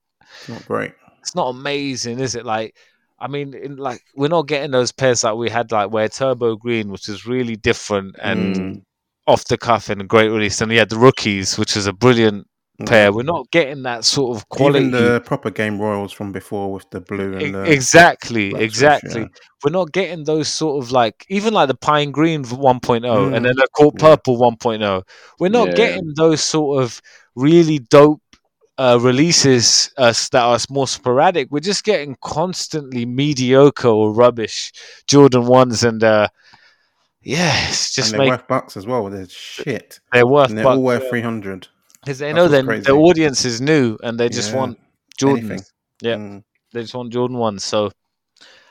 not 0.49 0.65
great. 0.67 0.93
it's 1.23 1.35
not 1.35 1.49
amazing, 1.49 2.21
is 2.21 2.35
it? 2.35 2.45
Like, 2.47 2.75
I 3.19 3.29
mean, 3.29 3.55
in, 3.55 3.77
like 3.77 4.03
we're 4.17 4.29
not 4.29 4.49
getting 4.49 4.71
those 4.71 4.93
pairs 4.93 5.23
that 5.23 5.37
we 5.37 5.51
had 5.51 5.73
like 5.73 5.91
where 5.93 6.09
Turbo 6.09 6.57
Green, 6.57 6.91
which 6.91 7.09
is 7.09 7.27
really 7.27 7.57
different 7.57 8.17
and 8.23 8.61
Mm. 8.61 8.83
off 9.27 9.45
the 9.47 9.59
cuff 9.59 9.91
and 9.91 10.01
a 10.03 10.05
great 10.05 10.29
release. 10.31 10.61
And 10.61 10.71
we 10.71 10.77
had 10.79 10.91
the 10.91 10.99
rookies, 10.99 11.59
which 11.59 11.77
is 11.77 11.87
a 11.87 11.93
brilliant 11.93 12.47
pair. 12.87 13.11
Mm. 13.11 13.15
We're 13.17 13.23
not 13.23 13.51
getting 13.51 13.83
that 13.85 14.05
sort 14.05 14.37
of 14.37 14.49
quality. 14.49 14.87
Even 14.87 14.91
the 15.05 15.21
proper 15.21 15.51
game 15.51 15.81
royals 15.81 16.13
from 16.13 16.33
before 16.33 16.73
with 16.73 16.89
the 16.91 17.01
blue 17.01 17.35
and 17.37 17.55
the 17.55 17.63
exactly, 17.71 18.51
black 18.51 18.61
swoosh, 18.61 18.69
exactly. 18.69 19.21
yeah. 19.23 19.27
We're 19.65 19.71
not 19.73 19.93
getting 19.93 20.25
those 20.25 20.49
sort 20.49 20.83
of 20.83 20.91
like 20.93 21.27
even 21.29 21.53
like 21.55 21.69
the 21.69 21.75
pine 21.75 22.11
green 22.11 22.45
1.0 22.45 22.97
and 22.97 23.05
Mm, 23.05 23.33
then 23.33 23.43
the 23.57 23.69
court 23.77 23.95
yeah. 23.99 24.01
purple 24.09 24.39
1.0. 24.39 25.03
We're 25.39 25.49
not 25.49 25.69
Yeah. 25.69 25.75
getting 25.75 26.13
those 26.17 26.43
sort 26.43 26.83
of 26.83 27.01
really 27.37 27.79
dope 27.79 28.23
uh, 28.79 28.99
releases 29.01 29.93
uh, 29.99 30.13
that 30.33 30.43
are 30.43 30.59
more 30.71 30.89
sporadic. 30.89 31.49
We're 31.51 31.61
just 31.61 31.85
getting 31.85 32.17
constantly 32.23 33.05
mediocre 33.05 33.89
or 33.89 34.15
rubbish 34.15 34.73
Jordan 35.07 35.45
ones, 35.47 35.85
and 35.85 36.03
uh, 36.03 36.29
yeah, 37.23 37.69
it's 37.69 37.93
just 37.95 38.13
and 38.13 38.21
they're 38.21 38.27
make 38.31 38.39
worth 38.41 38.49
bucks 38.49 38.77
as 38.79 38.87
well. 38.87 39.11
They're 39.11 39.29
shit. 39.29 40.01
they're 40.15 40.27
worth 40.27 40.49
And 40.49 40.57
they're 40.57 40.65
bucks. 40.65 40.77
all 40.79 40.83
worth 40.83 41.11
three 41.11 41.21
hundred. 41.21 41.69
Because 42.03 42.19
they 42.19 42.33
That's 42.33 42.37
know 42.37 42.43
what's 42.45 42.53
then 42.53 42.67
crazy. 42.67 42.83
the 42.83 42.93
audience 42.95 43.45
is 43.45 43.61
new 43.61 43.97
and 44.03 44.19
they 44.19 44.29
just 44.29 44.53
Yeah, 44.53 44.59
want 44.59 44.79
Jordan. 45.19 45.51
Anything. 45.51 45.67
Yeah. 46.03 46.17
Mm. 46.17 46.45
They 46.73 46.83
just 46.83 46.95
want 46.95 47.13
Jordan 47.13 47.37
ones. 47.39 47.65
So 47.65 47.91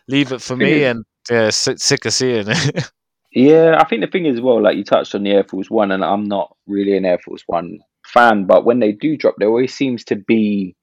leave 0.08 0.32
it 0.32 0.42
for 0.42 0.56
me 0.56 0.84
is- 0.84 0.92
and 0.92 1.06
yeah, 1.30 1.50
sick, 1.52 1.80
sick 1.80 2.06
of 2.06 2.14
seeing 2.14 2.46
it. 2.48 2.92
Yeah, 3.32 3.78
I 3.80 3.86
think 3.88 4.02
the 4.02 4.08
thing 4.08 4.26
is 4.26 4.38
as 4.38 4.42
well, 4.42 4.60
like 4.60 4.76
you 4.76 4.84
touched 4.84 5.14
on 5.14 5.22
the 5.22 5.30
Air 5.30 5.44
Force 5.44 5.70
One, 5.70 5.92
and 5.92 6.04
I'm 6.04 6.24
not 6.24 6.56
really 6.66 6.98
an 6.98 7.06
Air 7.06 7.20
Force 7.20 7.44
One 7.46 7.78
fan, 8.08 8.46
but 8.46 8.66
when 8.66 8.80
they 8.80 8.92
do 8.92 9.18
drop, 9.18 9.36
there 9.38 9.50
always 9.50 9.72
seems 9.72 10.04
to 10.06 10.16
be 10.16 10.76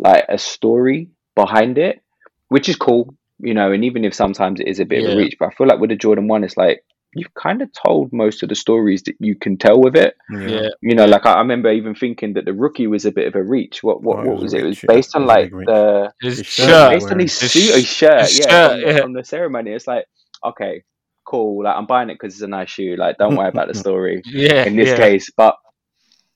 like 0.00 0.24
a 0.28 0.36
story 0.36 1.10
behind 1.36 1.78
it, 1.78 2.02
which 2.48 2.68
is 2.68 2.74
cool, 2.74 3.14
you 3.38 3.54
know. 3.54 3.70
And 3.70 3.84
even 3.84 4.04
if 4.04 4.12
sometimes 4.12 4.58
it 4.58 4.66
is 4.66 4.80
a 4.80 4.84
bit 4.84 5.04
of 5.04 5.12
a 5.12 5.16
reach, 5.16 5.36
but 5.38 5.50
I 5.50 5.54
feel 5.54 5.68
like 5.68 5.78
with 5.78 5.90
the 5.90 5.94
Jordan 5.96 6.26
One, 6.26 6.42
it's 6.42 6.56
like 6.56 6.82
you've 7.14 7.34
kind 7.34 7.62
of 7.62 7.70
told 7.72 8.12
most 8.12 8.42
of 8.42 8.48
the 8.48 8.54
stories 8.54 9.02
that 9.04 9.16
you 9.20 9.34
can 9.36 9.56
tell 9.56 9.80
with 9.80 9.96
it. 9.96 10.16
Yeah. 10.30 10.46
yeah, 10.48 10.68
You 10.82 10.94
know, 10.94 11.06
like 11.06 11.26
I, 11.26 11.34
I 11.34 11.38
remember 11.38 11.70
even 11.70 11.94
thinking 11.94 12.34
that 12.34 12.44
the 12.44 12.52
rookie 12.54 12.86
was 12.86 13.04
a 13.04 13.12
bit 13.12 13.26
of 13.28 13.34
a 13.34 13.42
reach. 13.42 13.82
What 13.82 14.02
what, 14.02 14.18
Oh, 14.18 14.22
it 14.22 14.28
what 14.28 14.36
was 14.36 14.42
was 14.42 14.54
it? 14.54 14.60
It 14.60 14.66
was 14.66 14.80
based 14.86 15.14
on 15.16 15.26
like 15.26 15.50
the 15.50 16.12
his 16.20 16.38
His 16.38 16.46
shirt, 16.46 16.68
shirt. 16.68 16.90
based 16.90 17.10
on 17.10 17.18
his 17.20 17.38
His 17.40 17.52
suit, 17.52 17.72
sh- 17.72 17.74
his 17.74 17.86
shirt, 17.86 18.20
his 18.22 18.38
yeah, 18.40 18.48
shirt, 18.48 18.70
from, 18.70 18.80
the, 18.80 18.86
yeah. 18.86 19.00
from 19.00 19.12
the 19.12 19.24
ceremony. 19.24 19.72
It's 19.72 19.86
like, 19.86 20.06
okay, 20.44 20.82
cool. 21.24 21.64
Like 21.64 21.76
I'm 21.76 21.86
buying 21.86 22.10
it 22.10 22.14
because 22.20 22.34
it's 22.34 22.42
a 22.42 22.48
nice 22.48 22.70
shoe. 22.70 22.96
Like, 22.96 23.18
don't 23.18 23.36
worry 23.36 23.48
about 23.48 23.68
the 23.68 23.74
story 23.84 24.22
yeah, 24.26 24.64
in 24.64 24.76
this 24.76 24.88
yeah. 24.90 24.96
case. 24.96 25.30
But 25.36 25.56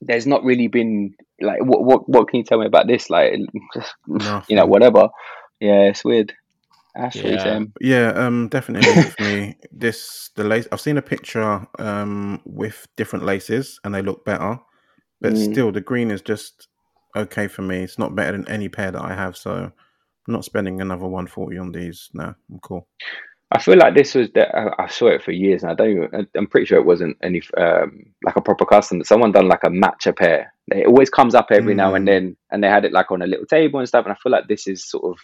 there's 0.01 0.25
not 0.27 0.43
really 0.43 0.67
been 0.67 1.13
like, 1.41 1.59
what 1.63 1.83
what 1.83 2.07
what 2.09 2.27
can 2.27 2.37
you 2.39 2.43
tell 2.43 2.59
me 2.59 2.65
about 2.65 2.87
this? 2.87 3.09
Like, 3.09 3.33
just 3.73 3.93
you 4.49 4.55
know, 4.55 4.65
whatever. 4.65 5.09
Yeah, 5.59 5.89
it's 5.89 6.05
weird. 6.05 6.33
Ash, 6.95 7.15
what 7.15 7.25
you 7.25 7.31
Yeah. 7.31 7.43
saying? 7.43 7.73
Yeah, 7.81 8.09
um, 8.15 8.47
definitely 8.49 8.93
leave 8.93 9.13
for 9.13 9.23
me. 9.23 9.57
This 9.71 10.29
the 10.35 10.43
lace. 10.43 10.67
I've 10.71 10.81
seen 10.81 10.97
a 10.97 11.01
picture 11.01 11.65
um 11.79 12.41
with 12.45 12.87
different 12.97 13.25
laces, 13.25 13.79
and 13.83 13.93
they 13.93 14.01
look 14.01 14.25
better. 14.25 14.59
But 15.21 15.33
Mm. 15.33 15.51
still, 15.51 15.71
the 15.71 15.81
green 15.81 16.11
is 16.11 16.21
just 16.21 16.67
okay 17.15 17.47
for 17.47 17.61
me. 17.61 17.83
It's 17.83 17.99
not 17.99 18.15
better 18.15 18.31
than 18.33 18.47
any 18.49 18.69
pair 18.69 18.91
that 18.91 19.01
I 19.01 19.13
have, 19.13 19.35
so 19.37 19.51
I'm 19.51 20.33
not 20.33 20.45
spending 20.45 20.81
another 20.81 21.07
one 21.07 21.27
forty 21.27 21.57
on 21.57 21.71
these. 21.71 22.09
No, 22.13 22.33
I'm 22.51 22.59
cool. 22.61 22.87
I 23.51 23.59
feel 23.59 23.77
like 23.77 23.95
this 23.95 24.13
was 24.13 24.29
the, 24.35 24.47
I, 24.55 24.83
I 24.83 24.87
saw 24.87 25.07
it 25.07 25.23
for 25.23 25.31
years 25.31 25.63
and 25.63 25.71
I 25.71 25.75
don't 25.75 25.89
even, 25.89 26.09
I- 26.13 26.37
I'm 26.37 26.45
pretty 26.45 26.67
sure 26.67 26.77
it 26.77 26.85
wasn't 26.85 27.17
any 27.23 27.41
um 27.57 28.03
like 28.23 28.35
a 28.35 28.41
proper 28.41 28.63
custom 28.63 29.03
someone 29.03 29.31
done 29.31 29.47
like 29.47 29.63
a 29.63 29.69
matcha 29.69 30.15
pair 30.15 30.53
it 30.67 30.85
always 30.85 31.09
comes 31.09 31.33
up 31.33 31.47
every 31.51 31.73
now 31.73 31.95
and 31.95 32.05
Mm. 32.07 32.11
then 32.11 32.37
and 32.51 32.63
they 32.63 32.67
had 32.67 32.85
it 32.85 32.93
like 32.93 33.09
on 33.11 33.23
a 33.23 33.27
little 33.27 33.47
table 33.47 33.79
and 33.79 33.87
stuff 33.87 34.05
and 34.05 34.11
I 34.13 34.17
feel 34.21 34.31
like 34.31 34.47
this 34.47 34.67
is 34.67 34.87
sort 34.87 35.03
of 35.03 35.17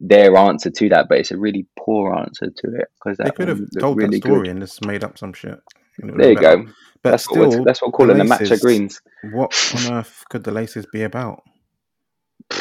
their 0.00 0.36
answer 0.36 0.70
to 0.70 0.88
that 0.90 1.08
but 1.08 1.18
it's 1.18 1.32
a 1.32 1.38
really 1.38 1.66
poor 1.78 2.14
answer 2.16 2.48
to 2.56 2.74
it 2.76 2.88
because 3.04 3.18
They 3.22 3.32
could 3.32 3.48
have 3.48 3.62
told 3.78 4.00
really 4.00 4.12
that 4.12 4.14
story 4.16 4.48
good 4.48 4.50
and 4.50 4.60
just 4.60 4.82
made 4.82 5.04
up 5.04 5.18
some 5.18 5.32
shit. 5.34 5.60
and 6.00 6.10
it 6.10 6.16
would 6.16 6.22
there 6.22 6.32
you 6.32 6.36
better. 6.36 6.38
go 6.38 6.66
But 7.02 7.12
that's 7.12 7.24
still, 7.24 7.50
what 7.50 7.64
that's 7.64 7.82
what 7.82 7.88
we're 7.88 7.98
the 7.98 8.06
calling 8.06 8.18
the 8.18 8.24
matcha 8.24 8.58
laces, 8.58 8.60
greens 8.60 9.00
What 9.22 9.54
on 9.72 9.86
earth 9.86 10.24
could 10.30 10.44
the 10.44 10.52
laces 10.52 10.86
be 10.86 11.02
about? 11.04 11.42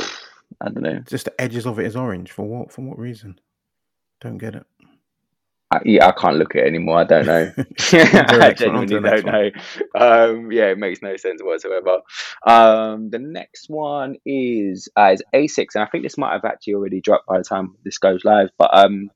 I 0.61 0.69
don't 0.69 0.81
know 0.83 1.01
Just 1.07 1.25
the 1.25 1.41
edges 1.41 1.67
of 1.67 1.79
it 1.79 1.85
is 1.87 1.95
orange. 1.95 2.31
For 2.31 2.45
what? 2.47 2.71
For 2.71 2.81
what 2.83 2.99
reason? 2.99 3.39
Don't 4.21 4.37
get 4.39 4.55
it. 4.55 4.65
I, 5.69 5.79
yeah 5.85 6.07
I 6.07 6.11
can't 6.11 6.37
look 6.37 6.55
at 6.55 6.63
it 6.63 6.67
anymore 6.67 6.99
I 6.99 7.03
don't 7.03 7.25
know 7.25 7.51
On 8.13 8.23
to 8.25 8.27
the 8.29 8.37
I 8.37 8.37
next 8.39 8.65
one, 8.65 8.75
on 8.75 8.87
to 8.87 8.99
genuinely 8.99 8.99
don't 8.99 9.25
know. 9.25 9.51
Um, 9.95 10.51
yeah, 10.51 10.65
it 10.65 10.77
makes 10.77 11.01
no 11.01 11.15
sense 11.17 11.41
whatsoever. 11.43 11.99
Um, 12.45 13.09
the 13.09 13.19
next 13.19 13.69
one 13.69 14.15
is 14.25 14.89
uh, 14.97 15.11
is 15.13 15.23
Asics, 15.33 15.75
and 15.75 15.83
I 15.83 15.87
think 15.87 16.03
this 16.03 16.17
might 16.17 16.33
have 16.33 16.45
actually 16.45 16.75
already 16.75 17.01
dropped 17.01 17.27
by 17.27 17.37
the 17.37 17.43
time 17.43 17.75
this 17.83 17.97
goes 17.97 18.23
live. 18.23 18.49
But 18.57 18.69
um, 18.73 19.09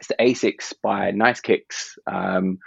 it's 0.00 0.08
the 0.08 0.16
Asics 0.20 0.72
by 0.82 1.10
Nice 1.12 1.40
Kicks. 1.40 1.96
Um, 2.06 2.58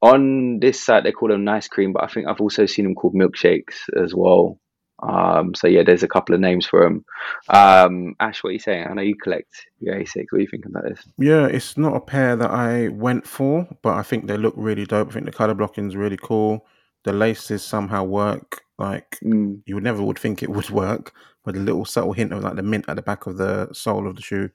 on 0.00 0.58
this 0.60 0.82
site 0.82 1.04
they 1.04 1.12
call 1.12 1.28
them 1.28 1.44
Nice 1.44 1.68
Cream, 1.68 1.92
but 1.92 2.04
I 2.04 2.08
think 2.08 2.26
I've 2.26 2.40
also 2.40 2.66
seen 2.66 2.84
them 2.84 2.94
called 2.94 3.14
Milkshakes 3.14 3.88
as 3.96 4.14
well. 4.14 4.58
Um, 5.02 5.54
so 5.54 5.66
yeah, 5.66 5.82
there's 5.82 6.02
a 6.02 6.08
couple 6.08 6.34
of 6.34 6.40
names 6.40 6.66
for 6.66 6.84
them. 6.84 7.04
Um, 7.48 8.14
Ash, 8.20 8.42
what 8.42 8.50
are 8.50 8.54
you 8.54 8.58
saying? 8.58 8.86
I 8.88 8.94
know 8.94 9.02
you 9.02 9.16
collect 9.16 9.66
your 9.80 9.96
Asics. 9.96 10.26
What 10.30 10.38
are 10.38 10.40
you 10.42 10.48
thinking 10.48 10.70
about 10.70 10.84
this? 10.84 11.04
Yeah, 11.18 11.46
it's 11.46 11.76
not 11.76 11.96
a 11.96 12.00
pair 12.00 12.36
that 12.36 12.50
I 12.50 12.88
went 12.88 13.26
for, 13.26 13.66
but 13.82 13.94
I 13.94 14.02
think 14.02 14.26
they 14.26 14.36
look 14.36 14.54
really 14.56 14.86
dope. 14.86 15.08
I 15.08 15.12
think 15.12 15.26
the 15.26 15.32
color 15.32 15.54
blocking 15.54 15.88
is 15.88 15.96
really 15.96 16.18
cool. 16.20 16.66
The 17.04 17.12
laces 17.12 17.62
somehow 17.64 18.04
work. 18.04 18.62
Like 18.78 19.18
Mm, 19.22 19.62
you 19.66 19.76
would 19.76 19.84
never 19.84 20.02
would 20.02 20.18
think 20.18 20.42
it 20.42 20.50
would 20.50 20.70
work, 20.82 21.12
but 21.44 21.54
the 21.54 21.60
little 21.60 21.84
subtle 21.84 22.12
hint 22.12 22.32
of 22.32 22.42
like 22.42 22.56
the 22.56 22.62
mint 22.62 22.86
at 22.88 22.96
the 22.96 23.02
back 23.02 23.26
of 23.26 23.36
the 23.36 23.72
sole 23.72 24.08
of 24.08 24.16
the 24.16 24.22
shoe 24.22 24.50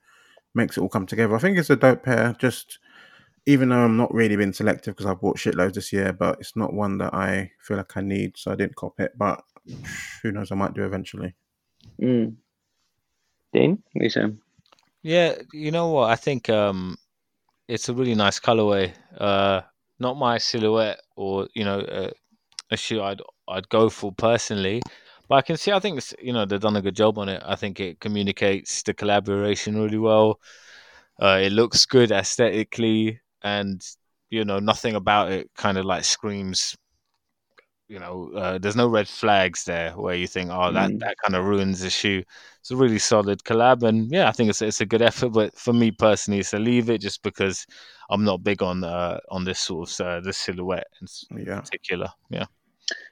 makes 0.53 0.77
it 0.77 0.81
all 0.81 0.89
come 0.89 1.05
together. 1.05 1.35
I 1.35 1.39
think 1.39 1.57
it's 1.57 1.69
a 1.69 1.75
dope 1.75 2.03
pair. 2.03 2.35
Just 2.39 2.79
even 3.45 3.69
though 3.69 3.77
I'm 3.77 3.95
not 3.95 4.13
really 4.13 4.35
been 4.35 4.53
selective 4.53 4.95
because 4.95 5.09
I 5.09 5.13
bought 5.13 5.37
shitloads 5.37 5.75
this 5.75 5.93
year, 5.93 6.11
but 6.11 6.39
it's 6.39 6.55
not 6.55 6.73
one 6.73 6.97
that 6.97 7.13
I 7.13 7.51
feel 7.61 7.77
like 7.77 7.95
I 7.95 8.01
need, 8.01 8.37
so 8.37 8.51
I 8.51 8.55
didn't 8.55 8.75
cop 8.75 8.99
it. 8.99 9.13
But 9.17 9.41
who 10.23 10.31
knows? 10.31 10.51
I 10.51 10.55
might 10.55 10.73
do 10.73 10.85
eventually. 10.85 11.35
mm. 12.01 12.35
Dean, 13.53 13.81
what 13.93 14.01
are 14.01 14.03
you 14.03 14.09
saying? 14.09 14.39
Yeah, 15.03 15.35
you 15.53 15.71
know 15.71 15.89
what? 15.89 16.09
I 16.09 16.15
think 16.15 16.49
um, 16.49 16.97
it's 17.67 17.89
a 17.89 17.93
really 17.93 18.15
nice 18.15 18.39
colorway. 18.39 18.93
Uh, 19.17 19.61
not 19.99 20.17
my 20.17 20.37
silhouette 20.37 20.99
or 21.15 21.47
you 21.53 21.63
know 21.63 21.79
uh, 21.79 22.11
a 22.71 22.77
shoe 22.77 23.01
I'd 23.01 23.21
I'd 23.47 23.69
go 23.69 23.89
for 23.89 24.11
personally, 24.11 24.81
but 25.27 25.35
I 25.35 25.41
can 25.41 25.57
see. 25.57 25.71
I 25.71 25.79
think 25.79 25.97
it's, 25.97 26.13
you 26.21 26.33
know 26.33 26.45
they've 26.45 26.59
done 26.59 26.75
a 26.75 26.81
good 26.81 26.95
job 26.95 27.17
on 27.17 27.29
it. 27.29 27.41
I 27.45 27.55
think 27.55 27.79
it 27.79 27.99
communicates 27.99 28.83
the 28.83 28.93
collaboration 28.93 29.81
really 29.81 29.97
well. 29.97 30.39
Uh, 31.21 31.39
it 31.41 31.51
looks 31.51 31.85
good 31.85 32.11
aesthetically, 32.11 33.21
and 33.43 33.81
you 34.29 34.45
know 34.45 34.59
nothing 34.59 34.95
about 34.95 35.31
it 35.31 35.49
kind 35.55 35.77
of 35.77 35.85
like 35.85 36.03
screams. 36.03 36.75
You 37.89 37.99
know, 37.99 38.29
uh, 38.35 38.57
there's 38.57 38.75
no 38.75 38.87
red 38.87 39.07
flags 39.07 39.63
there 39.63 39.91
where 39.93 40.15
you 40.15 40.27
think, 40.27 40.49
oh, 40.51 40.73
that 40.73 40.91
Mm. 40.91 40.99
that 40.99 41.15
kind 41.25 41.35
of 41.37 41.45
ruins 41.45 41.79
the 41.81 41.89
shoe. 41.89 42.21
It's 42.59 42.71
a 42.71 42.75
really 42.75 42.99
solid 42.99 43.43
collab, 43.45 43.83
and 43.83 44.11
yeah, 44.11 44.27
I 44.27 44.33
think 44.33 44.49
it's 44.49 44.61
it's 44.61 44.81
a 44.81 44.85
good 44.85 45.01
effort. 45.01 45.29
But 45.29 45.55
for 45.57 45.71
me 45.73 45.91
personally, 45.91 46.39
it's 46.41 46.53
a 46.53 46.59
leave 46.59 46.89
it 46.89 46.99
just 47.01 47.23
because 47.23 47.65
I'm 48.09 48.25
not 48.25 48.43
big 48.43 48.61
on 48.61 48.83
uh, 48.83 49.19
on 49.29 49.45
this 49.45 49.59
sort 49.59 49.89
of 49.89 50.05
uh, 50.05 50.19
the 50.21 50.33
silhouette 50.33 50.87
in 51.01 51.07
Yeah. 51.45 51.61
particular. 51.63 52.09
Yeah, 52.29 52.45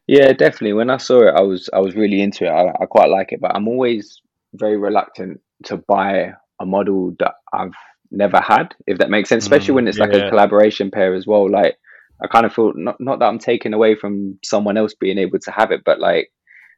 Yeah, 0.08 0.34
definitely. 0.34 0.74
When 0.74 0.90
I 0.90 0.98
saw 0.98 1.22
it, 1.28 1.34
I 1.36 1.42
was 1.42 1.70
I 1.74 1.80
was 1.80 1.96
really 1.96 2.22
into 2.22 2.46
it. 2.46 2.50
I, 2.50 2.70
I 2.82 2.86
quite 2.86 3.10
like 3.10 3.32
it, 3.32 3.42
but 3.42 3.56
I'm 3.56 3.68
always 3.68 4.22
very 4.54 4.78
reluctant 4.78 5.42
to 5.66 5.78
buy 5.78 6.34
a 6.60 6.66
model 6.66 7.16
that 7.20 7.34
I've 7.54 7.74
never 8.12 8.40
had, 8.40 8.74
if 8.88 9.00
that 9.00 9.10
makes 9.10 9.30
sense. 9.30 9.44
Especially 9.44 9.74
mm, 9.74 9.76
when 9.76 9.88
it's 9.88 10.00
yeah. 10.00 10.06
like 10.06 10.14
a 10.14 10.24
collaboration 10.24 10.92
pair 10.92 11.16
as 11.16 11.26
well. 11.26 11.50
Like 11.50 11.78
I 12.22 12.28
kind 12.28 12.46
of 12.46 12.54
feel 12.54 12.74
not 12.76 12.96
not 13.00 13.20
that 13.20 13.26
I'm 13.26 13.40
taking 13.40 13.74
away 13.74 13.96
from 13.96 14.40
someone 14.44 14.78
else 14.78 14.94
being 14.94 15.18
able 15.18 15.40
to 15.40 15.52
have 15.52 15.72
it, 15.72 15.82
but 15.86 16.00
like 16.00 16.32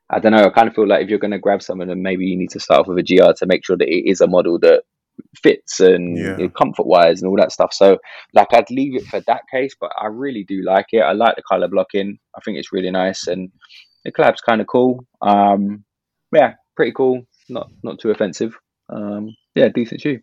I 0.09 0.19
don't 0.19 0.31
know. 0.31 0.45
I 0.45 0.49
kind 0.49 0.67
of 0.67 0.73
feel 0.73 0.87
like 0.87 1.03
if 1.03 1.09
you're 1.09 1.19
going 1.19 1.31
to 1.31 1.39
grab 1.39 1.61
someone, 1.61 1.89
then 1.89 2.01
maybe 2.01 2.25
you 2.25 2.37
need 2.37 2.51
to 2.51 2.59
start 2.59 2.81
off 2.81 2.87
with 2.87 2.97
a 2.97 3.03
GR 3.03 3.33
to 3.33 3.45
make 3.45 3.65
sure 3.65 3.77
that 3.77 3.89
it 3.89 4.09
is 4.09 4.21
a 4.21 4.27
model 4.27 4.57
that 4.59 4.83
fits 5.41 5.79
and 5.79 6.17
yeah. 6.17 6.37
you 6.37 6.43
know, 6.43 6.49
comfort 6.49 6.85
wise 6.85 7.21
and 7.21 7.29
all 7.29 7.37
that 7.37 7.51
stuff. 7.51 7.73
So 7.73 7.97
like 8.33 8.53
I'd 8.53 8.69
leave 8.69 8.95
it 8.95 9.05
for 9.05 9.19
that 9.27 9.41
case, 9.51 9.75
but 9.79 9.91
I 9.99 10.07
really 10.07 10.43
do 10.43 10.63
like 10.63 10.87
it. 10.91 11.01
I 11.01 11.13
like 11.13 11.35
the 11.35 11.41
color 11.43 11.67
blocking. 11.67 12.19
I 12.35 12.39
think 12.41 12.57
it's 12.57 12.71
really 12.71 12.91
nice 12.91 13.27
and 13.27 13.51
the 14.05 14.11
collab's 14.11 14.41
kind 14.41 14.61
of 14.61 14.67
cool. 14.67 15.05
Um, 15.21 15.83
yeah, 16.33 16.53
pretty 16.75 16.93
cool. 16.93 17.23
Not 17.49 17.69
not 17.83 17.99
too 17.99 18.11
offensive. 18.11 18.55
Um, 18.89 19.35
yeah, 19.55 19.69
decent 19.69 20.01
shoe. 20.01 20.19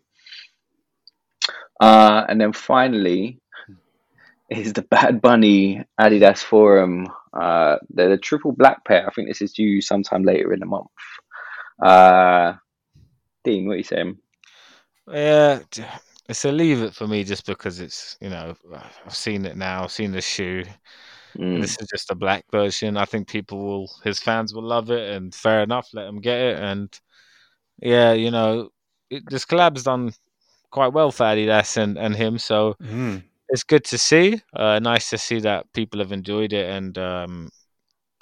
Uh, 1.79 2.23
and 2.27 2.39
then 2.39 2.53
finally 2.53 3.39
is 4.49 4.73
the 4.73 4.81
Bad 4.83 5.21
Bunny 5.21 5.83
Adidas 5.99 6.43
Forum. 6.43 7.07
Uh, 7.33 7.77
they're 7.89 8.09
the 8.09 8.17
triple 8.17 8.51
black 8.51 8.85
pair. 8.85 9.07
I 9.07 9.11
think 9.11 9.27
this 9.27 9.41
is 9.41 9.53
due 9.53 9.81
sometime 9.81 10.23
later 10.23 10.53
in 10.53 10.59
the 10.59 10.65
month. 10.65 10.87
Uh, 11.81 12.53
Dean, 13.43 13.67
what 13.67 13.73
are 13.73 13.77
you 13.77 13.83
saying? 13.83 14.17
Yeah, 15.11 15.59
it's 16.27 16.45
a 16.45 16.51
leave 16.51 16.81
it 16.81 16.95
for 16.95 17.07
me 17.07 17.23
just 17.23 17.45
because 17.45 17.79
it's 17.79 18.17
you 18.19 18.29
know 18.29 18.55
I've 19.05 19.15
seen 19.15 19.45
it 19.45 19.57
now, 19.57 19.83
I've 19.83 19.91
seen 19.91 20.11
the 20.11 20.21
shoe. 20.21 20.63
Mm. 21.37 21.61
This 21.61 21.77
is 21.79 21.87
just 21.87 22.11
a 22.11 22.15
black 22.15 22.45
version. 22.51 22.97
I 22.97 23.05
think 23.05 23.27
people 23.27 23.59
will, 23.59 23.91
his 24.03 24.19
fans 24.19 24.53
will 24.53 24.63
love 24.63 24.89
it, 24.89 25.11
and 25.11 25.35
fair 25.35 25.61
enough, 25.61 25.89
let 25.93 26.05
them 26.05 26.21
get 26.21 26.39
it. 26.39 26.57
And 26.57 26.99
yeah, 27.81 28.13
you 28.13 28.31
know, 28.31 28.69
it, 29.09 29.23
this 29.29 29.45
collab's 29.45 29.83
done 29.83 30.13
quite 30.71 30.93
well 30.93 31.11
for 31.11 31.23
Adidas 31.23 31.77
and, 31.77 31.97
and 31.97 32.15
him, 32.15 32.37
so 32.37 32.75
mm. 32.81 33.21
It's 33.49 33.63
good 33.63 33.83
to 33.85 33.97
see. 33.97 34.41
Uh, 34.53 34.79
nice 34.79 35.09
to 35.09 35.17
see 35.17 35.39
that 35.41 35.71
people 35.73 35.99
have 35.99 36.11
enjoyed 36.11 36.53
it 36.53 36.69
and 36.69 36.97
um, 36.97 37.49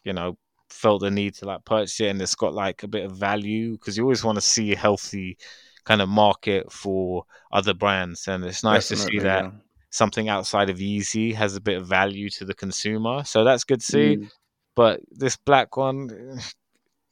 you 0.03 0.13
know 0.13 0.37
felt 0.69 1.01
the 1.01 1.11
need 1.11 1.35
to 1.35 1.45
like 1.45 1.63
purchase 1.65 1.99
it, 2.01 2.07
and 2.07 2.21
it's 2.21 2.35
got 2.35 2.53
like 2.53 2.83
a 2.83 2.87
bit 2.87 3.05
of 3.05 3.15
value 3.15 3.73
because 3.73 3.97
you 3.97 4.03
always 4.03 4.23
want 4.23 4.35
to 4.35 4.41
see 4.41 4.73
a 4.73 4.77
healthy 4.77 5.37
kind 5.85 6.01
of 6.01 6.09
market 6.09 6.71
for 6.71 7.23
other 7.51 7.73
brands, 7.73 8.27
and 8.27 8.43
it's 8.43 8.63
nice 8.63 8.89
Definitely, 8.89 9.11
to 9.11 9.19
see 9.19 9.23
that 9.23 9.43
yeah. 9.45 9.51
something 9.91 10.29
outside 10.29 10.69
of 10.69 10.77
Yeezy 10.77 11.33
has 11.33 11.55
a 11.55 11.61
bit 11.61 11.77
of 11.77 11.87
value 11.87 12.29
to 12.31 12.45
the 12.45 12.53
consumer. 12.53 13.23
So 13.23 13.43
that's 13.43 13.63
good 13.63 13.79
to 13.79 13.85
see. 13.85 14.17
Mm. 14.17 14.29
But 14.75 15.01
this 15.11 15.37
black 15.37 15.77
one, 15.77 16.39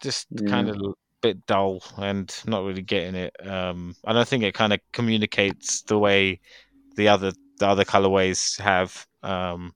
just 0.02 0.28
yeah. 0.32 0.50
kind 0.50 0.70
of 0.70 0.78
a 0.78 0.94
bit 1.22 1.46
dull 1.46 1.84
and 1.98 2.34
not 2.48 2.64
really 2.64 2.82
getting 2.82 3.16
it. 3.16 3.36
Um, 3.48 3.96
I 4.04 4.14
don't 4.14 4.28
think 4.28 4.44
it 4.44 4.56
kind 4.56 4.74
of 4.74 4.80
communicates 4.92 5.84
the 5.84 6.00
way 6.00 6.40
the 6.96 7.08
other 7.08 7.32
the 7.62 7.68
other 7.68 7.86
colorways 7.86 8.60
have. 8.60 9.08
Um, 9.24 9.74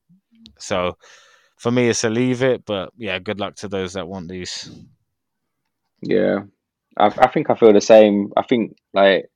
so 0.60 0.98
for 1.58 1.72
me, 1.72 1.88
it's 1.88 2.04
a 2.04 2.10
leave 2.10 2.44
it. 2.44 2.66
But 2.66 2.92
yeah, 2.98 3.18
good 3.20 3.40
luck 3.40 3.56
to 3.58 3.70
those 3.70 3.94
that 3.94 4.08
want 4.08 4.28
these. 4.28 4.70
Yeah, 6.02 6.42
I, 6.98 7.06
I 7.06 7.28
think 7.28 7.50
I 7.50 7.56
feel 7.56 7.74
the 7.74 7.82
same. 7.82 8.34
I 8.36 8.44
think 8.44 8.76
like 8.94 9.30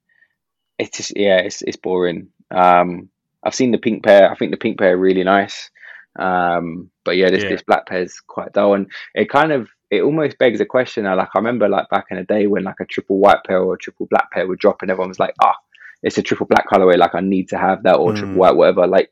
it's 0.77 0.97
just 0.97 1.13
yeah, 1.15 1.38
it's 1.38 1.61
it's 1.61 1.77
boring. 1.77 2.30
Um, 2.51 3.09
I've 3.43 3.55
seen 3.55 3.71
the 3.71 3.77
pink 3.77 4.03
pair. 4.03 4.30
I 4.30 4.35
think 4.35 4.51
the 4.51 4.57
pink 4.57 4.77
pair 4.77 4.93
are 4.93 4.97
really 4.97 5.23
nice. 5.23 5.69
Um, 6.17 6.89
but 7.05 7.15
yeah, 7.15 7.30
this 7.30 7.43
yeah. 7.43 7.49
this 7.49 7.63
black 7.63 7.88
pair 7.88 8.01
is 8.01 8.19
quite 8.19 8.53
dull, 8.53 8.73
and 8.73 8.88
it 9.15 9.30
kind 9.30 9.51
of 9.51 9.69
it 9.89 10.01
almost 10.01 10.38
begs 10.38 10.59
a 10.59 10.65
question. 10.65 11.03
Now, 11.03 11.15
like 11.15 11.30
I 11.34 11.39
remember 11.39 11.69
like 11.69 11.89
back 11.89 12.05
in 12.11 12.17
the 12.17 12.23
day 12.23 12.47
when 12.47 12.63
like 12.63 12.80
a 12.81 12.85
triple 12.85 13.19
white 13.19 13.43
pair 13.45 13.61
or 13.61 13.76
a 13.76 13.77
triple 13.77 14.07
black 14.07 14.31
pair 14.31 14.47
would 14.47 14.59
drop, 14.59 14.81
and 14.81 14.91
everyone 14.91 15.09
was 15.09 15.19
like, 15.19 15.34
ah, 15.41 15.55
it's 16.03 16.17
a 16.17 16.21
triple 16.21 16.45
black 16.45 16.69
colorway. 16.69 16.97
Like 16.97 17.15
I 17.15 17.21
need 17.21 17.49
to 17.49 17.57
have 17.57 17.84
that 17.84 17.95
or 17.95 18.13
mm. 18.13 18.17
triple 18.17 18.35
white, 18.35 18.55
whatever. 18.55 18.88
Like, 18.88 19.11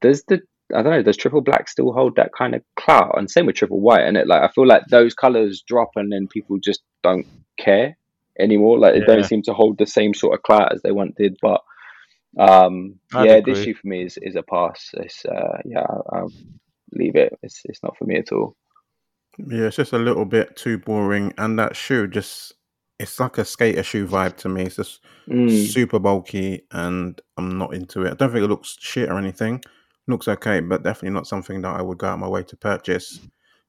does 0.00 0.22
the 0.28 0.40
I 0.74 0.82
don't 0.82 0.92
know, 0.92 1.02
does 1.02 1.16
triple 1.16 1.40
black 1.40 1.68
still 1.68 1.92
hold 1.92 2.16
that 2.16 2.32
kind 2.36 2.54
of 2.54 2.62
clout? 2.76 3.16
And 3.16 3.30
same 3.30 3.46
with 3.46 3.56
triple 3.56 3.80
white, 3.80 4.02
and 4.02 4.16
it 4.16 4.26
like 4.26 4.42
I 4.42 4.48
feel 4.48 4.66
like 4.66 4.84
those 4.86 5.14
colors 5.14 5.62
drop, 5.66 5.92
and 5.96 6.12
then 6.12 6.28
people 6.28 6.58
just 6.58 6.82
don't 7.02 7.26
care 7.58 7.96
anymore. 8.38 8.78
Like 8.78 8.94
yeah. 8.94 9.00
they 9.00 9.06
don't 9.06 9.24
seem 9.24 9.42
to 9.42 9.54
hold 9.54 9.78
the 9.78 9.86
same 9.86 10.14
sort 10.14 10.34
of 10.34 10.42
clout 10.42 10.72
as 10.72 10.82
they 10.82 10.92
once 10.92 11.14
did. 11.16 11.36
But 11.40 11.62
um, 12.38 12.96
yeah, 13.14 13.36
agree. 13.36 13.54
this 13.54 13.64
shoe 13.64 13.74
for 13.74 13.86
me 13.86 14.04
is, 14.04 14.18
is 14.20 14.36
a 14.36 14.42
pass. 14.42 14.90
It's 14.94 15.24
uh, 15.24 15.58
yeah, 15.64 15.80
I'll, 15.80 16.06
I'll 16.12 16.32
leave 16.92 17.16
it. 17.16 17.36
It's 17.42 17.62
it's 17.64 17.82
not 17.82 17.96
for 17.96 18.04
me 18.04 18.16
at 18.18 18.32
all. 18.32 18.54
Yeah, 19.38 19.66
it's 19.66 19.76
just 19.76 19.92
a 19.92 19.98
little 19.98 20.24
bit 20.24 20.56
too 20.56 20.78
boring, 20.78 21.32
and 21.38 21.58
that 21.58 21.76
shoe 21.76 22.06
just 22.06 22.54
it's 22.98 23.20
like 23.20 23.38
a 23.38 23.44
skater 23.44 23.82
shoe 23.82 24.06
vibe 24.06 24.36
to 24.38 24.48
me. 24.48 24.62
It's 24.64 24.76
just 24.76 25.00
mm. 25.28 25.66
super 25.68 25.98
bulky, 25.98 26.66
and 26.72 27.20
I'm 27.36 27.58
not 27.58 27.74
into 27.74 28.02
it. 28.02 28.12
I 28.12 28.14
don't 28.14 28.32
think 28.32 28.44
it 28.44 28.48
looks 28.48 28.76
shit 28.80 29.08
or 29.08 29.18
anything. 29.18 29.56
It 29.56 30.10
looks 30.10 30.28
okay, 30.28 30.60
but 30.60 30.82
definitely 30.82 31.10
not 31.10 31.26
something 31.26 31.62
that 31.62 31.76
I 31.76 31.82
would 31.82 31.98
go 31.98 32.08
out 32.08 32.18
my 32.18 32.28
way 32.28 32.42
to 32.42 32.56
purchase 32.56 33.20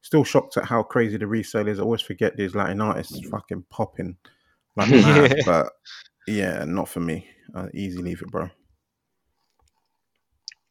still 0.01 0.23
shocked 0.23 0.57
at 0.57 0.65
how 0.65 0.84
crazy 0.84 1.18
the 1.18 1.27
resale 1.27 1.68
is. 1.68 1.80
I 1.80 1.84
always 1.84 2.01
forget 2.01 2.35
these 2.35 2.56
Latin 2.56 2.81
artists 2.81 3.19
fucking 3.30 3.65
popping 3.69 4.18
like 4.76 4.89
mad, 4.89 5.35
but 5.45 5.72
yeah, 6.27 6.64
not 6.65 6.89
for 6.89 6.99
me. 6.99 7.27
Uh, 7.53 7.68
easy 7.73 7.97
leave 7.97 8.22
it, 8.22 8.30
bro. 8.30 8.49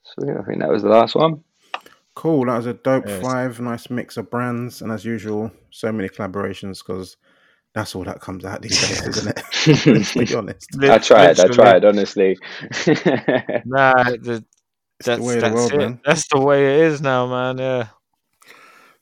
Sweet. 0.05 0.37
I 0.37 0.43
think 0.45 0.61
that 0.61 0.71
was 0.71 0.83
the 0.83 0.89
last 0.89 1.15
one. 1.15 1.43
Cool. 2.15 2.47
That 2.47 2.57
was 2.57 2.67
a 2.67 2.75
dope 2.75 3.07
yes. 3.07 3.23
five. 3.23 3.61
Nice 3.61 3.91
mix 3.91 4.17
of 4.17 4.31
brands, 4.31 4.83
and 4.83 4.91
as 4.91 5.05
usual, 5.05 5.51
so 5.71 5.93
many 5.93 6.09
collaborations 6.09 6.79
because 6.79 7.17
that's 7.79 7.95
all 7.95 8.03
that 8.03 8.21
comes 8.21 8.45
out 8.45 8.61
these 8.61 8.81
days, 8.89 9.07
isn't 9.07 9.39
it? 9.39 9.87
Let's 9.87 10.15
be 10.15 10.35
honest. 10.35 10.69
I 10.83 10.99
tried. 10.99 11.39
I 11.39 11.47
tried. 11.47 11.85
Honestly. 11.85 12.37
nah, 13.65 13.95
the, 14.03 14.45
that's, 15.05 15.25
the 15.25 15.39
that's 15.41 15.55
world, 15.55 15.73
it. 15.73 15.79
Man. 15.79 16.01
That's 16.05 16.27
the 16.29 16.41
way 16.41 16.65
it 16.65 16.87
is 16.87 17.01
now, 17.01 17.27
man. 17.29 17.59
Yeah. 17.59 17.89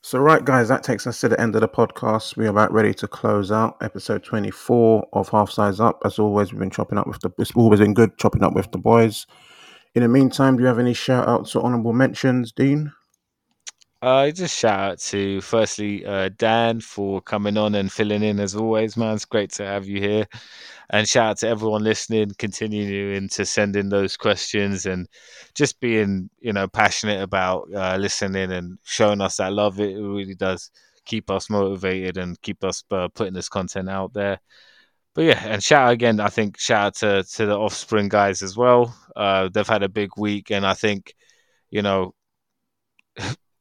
So, 0.01 0.19
right, 0.19 0.45
guys, 0.45 0.69
that 0.69 0.83
takes 0.83 1.07
us 1.07 1.19
to 1.21 1.29
the 1.29 1.41
end 1.41 1.55
of 1.55 1.61
the 1.61 1.67
podcast. 1.67 2.37
We're 2.37 2.49
about 2.49 2.71
ready 2.71 2.93
to 2.93 3.07
close 3.07 3.51
out 3.51 3.77
episode 3.81 4.23
24 4.23 5.09
of 5.11 5.27
Half 5.29 5.49
Size 5.49 5.79
Up. 5.79 5.99
As 6.05 6.19
always, 6.19 6.53
we've 6.53 6.59
been 6.59 6.69
chopping 6.69 6.99
up 6.99 7.07
with 7.07 7.19
the, 7.21 7.31
it's 7.39 7.51
always 7.55 7.79
been 7.79 7.95
good 7.95 8.15
chopping 8.17 8.43
up 8.43 8.53
with 8.53 8.71
the 8.71 8.77
boys. 8.77 9.25
In 9.95 10.03
the 10.03 10.07
meantime, 10.07 10.55
do 10.55 10.61
you 10.61 10.67
have 10.67 10.79
any 10.79 10.93
shout 10.93 11.27
outs 11.27 11.55
or 11.55 11.65
honorable 11.65 11.93
mentions, 11.93 12.51
Dean? 12.51 12.93
Uh, 13.99 14.29
just 14.29 14.55
shout 14.55 14.79
out 14.79 14.99
to 14.99 15.41
firstly 15.41 16.05
uh, 16.05 16.29
Dan 16.37 16.79
for 16.79 17.19
coming 17.19 17.57
on 17.57 17.73
and 17.73 17.91
filling 17.91 18.21
in 18.21 18.39
as 18.39 18.55
always, 18.55 18.95
man. 18.95 19.15
It's 19.15 19.25
great 19.25 19.51
to 19.53 19.65
have 19.65 19.87
you 19.87 19.99
here. 19.99 20.27
And 20.91 21.07
shout 21.07 21.31
out 21.31 21.37
to 21.39 21.47
everyone 21.47 21.83
listening, 21.83 22.31
continuing 22.37 23.27
to 23.29 23.45
send 23.45 23.75
in 23.75 23.89
those 23.89 24.15
questions 24.15 24.85
and 24.85 25.07
just 25.55 25.79
being, 25.79 26.29
you 26.39 26.53
know, 26.53 26.67
passionate 26.67 27.23
about 27.23 27.69
uh, 27.75 27.97
listening 27.97 28.51
and 28.51 28.77
showing 28.83 29.19
us 29.19 29.37
that 29.37 29.51
love. 29.53 29.79
It 29.79 29.95
really 29.95 30.35
does 30.35 30.69
keep 31.05 31.31
us 31.31 31.49
motivated 31.49 32.17
and 32.17 32.39
keep 32.41 32.63
us 32.63 32.83
uh, 32.91 33.07
putting 33.15 33.33
this 33.33 33.49
content 33.49 33.89
out 33.89 34.13
there. 34.13 34.39
But 35.15 35.23
yeah, 35.23 35.43
and 35.43 35.63
shout 35.63 35.87
out 35.87 35.93
again. 35.93 36.19
I 36.19 36.29
think 36.29 36.59
shout 36.59 36.85
out 36.85 36.95
to 36.97 37.23
to 37.23 37.45
the 37.47 37.57
Offspring 37.57 38.09
guys 38.09 38.43
as 38.43 38.55
well. 38.55 38.95
Uh, 39.15 39.49
they've 39.51 39.67
had 39.67 39.83
a 39.83 39.89
big 39.89 40.11
week, 40.17 40.51
and 40.51 40.67
I 40.67 40.75
think, 40.75 41.15
you 41.71 41.81
know. 41.81 42.13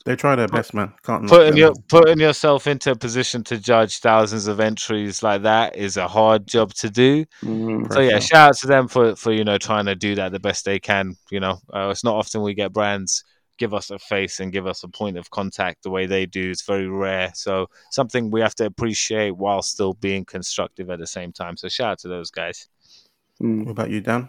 They 0.06 0.14
try 0.14 0.36
their 0.36 0.46
best, 0.46 0.72
man. 0.72 0.94
Can't 1.02 1.28
putting 1.28 1.56
your, 1.56 1.74
putting 1.88 2.20
yourself 2.20 2.68
into 2.68 2.92
a 2.92 2.94
position 2.94 3.42
to 3.42 3.58
judge 3.58 3.98
thousands 3.98 4.46
of 4.46 4.60
entries 4.60 5.20
like 5.20 5.42
that 5.42 5.74
is 5.74 5.96
a 5.96 6.06
hard 6.06 6.46
job 6.46 6.72
to 6.74 6.88
do. 6.88 7.24
Mm, 7.42 7.92
so 7.92 7.98
yeah, 7.98 8.20
shout 8.20 8.50
out 8.50 8.56
to 8.58 8.68
them 8.68 8.86
for 8.86 9.16
for 9.16 9.32
you 9.32 9.42
know 9.42 9.58
trying 9.58 9.86
to 9.86 9.96
do 9.96 10.14
that 10.14 10.30
the 10.30 10.38
best 10.38 10.64
they 10.64 10.78
can. 10.78 11.16
You 11.32 11.40
know, 11.40 11.58
uh, 11.74 11.88
it's 11.90 12.04
not 12.04 12.14
often 12.14 12.42
we 12.42 12.54
get 12.54 12.72
brands 12.72 13.24
give 13.58 13.74
us 13.74 13.90
a 13.90 13.98
face 13.98 14.40
and 14.40 14.52
give 14.52 14.66
us 14.66 14.82
a 14.84 14.88
point 14.88 15.16
of 15.16 15.30
contact 15.30 15.82
the 15.82 15.90
way 15.90 16.06
they 16.06 16.26
do. 16.26 16.50
It's 16.50 16.62
very 16.62 16.88
rare. 16.88 17.32
So 17.34 17.68
something 17.90 18.30
we 18.30 18.40
have 18.42 18.54
to 18.56 18.66
appreciate 18.66 19.36
while 19.36 19.62
still 19.62 19.94
being 19.94 20.24
constructive 20.24 20.90
at 20.90 20.98
the 20.98 21.06
same 21.06 21.32
time. 21.32 21.56
So 21.56 21.68
shout 21.68 21.92
out 21.92 21.98
to 22.00 22.08
those 22.08 22.30
guys. 22.30 22.68
Mm. 23.42 23.64
What 23.64 23.70
about 23.72 23.90
you, 23.90 24.00
Dan? 24.00 24.28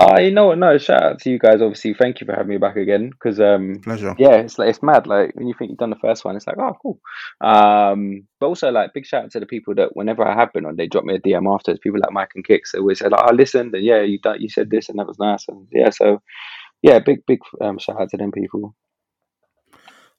Uh, 0.00 0.18
you 0.20 0.30
know 0.30 0.46
what? 0.46 0.58
No, 0.58 0.78
shout 0.78 1.02
out 1.02 1.20
to 1.20 1.30
you 1.30 1.38
guys. 1.38 1.60
Obviously, 1.60 1.94
thank 1.94 2.20
you 2.20 2.26
for 2.26 2.32
having 2.32 2.48
me 2.48 2.58
back 2.58 2.76
again. 2.76 3.10
Because 3.10 3.40
um, 3.40 3.80
pleasure. 3.82 4.14
Yeah, 4.18 4.36
it's 4.36 4.58
like 4.58 4.70
it's 4.70 4.82
mad. 4.82 5.06
Like 5.06 5.34
when 5.34 5.46
you 5.46 5.54
think 5.58 5.70
you've 5.70 5.78
done 5.78 5.90
the 5.90 5.96
first 5.96 6.24
one, 6.24 6.36
it's 6.36 6.46
like 6.46 6.58
oh 6.58 6.76
cool. 6.80 7.00
Um, 7.40 8.26
but 8.38 8.46
also 8.46 8.70
like 8.70 8.94
big 8.94 9.06
shout 9.06 9.24
out 9.24 9.30
to 9.32 9.40
the 9.40 9.46
people 9.46 9.74
that 9.74 9.94
whenever 9.94 10.26
I 10.26 10.34
have 10.34 10.52
been 10.52 10.66
on, 10.66 10.76
they 10.76 10.86
drop 10.86 11.04
me 11.04 11.14
a 11.14 11.20
DM 11.20 11.52
afterwards. 11.52 11.80
People 11.82 12.00
like 12.00 12.12
Mike 12.12 12.32
and 12.34 12.44
Kicks, 12.44 12.72
they 12.72 12.78
always 12.78 12.98
say 13.00 13.08
like, 13.08 13.20
"I 13.20 13.30
oh, 13.30 13.34
listened 13.34 13.74
and 13.74 13.84
yeah, 13.84 14.02
you 14.02 14.18
done, 14.18 14.40
you 14.40 14.48
said 14.48 14.70
this 14.70 14.88
and 14.88 14.98
that 14.98 15.06
was 15.06 15.18
nice." 15.18 15.46
And 15.48 15.66
yeah, 15.72 15.90
so 15.90 16.22
yeah, 16.82 16.98
big 16.98 17.26
big 17.26 17.40
um, 17.60 17.78
shout 17.78 18.00
out 18.00 18.10
to 18.10 18.16
them 18.16 18.32
people. 18.32 18.74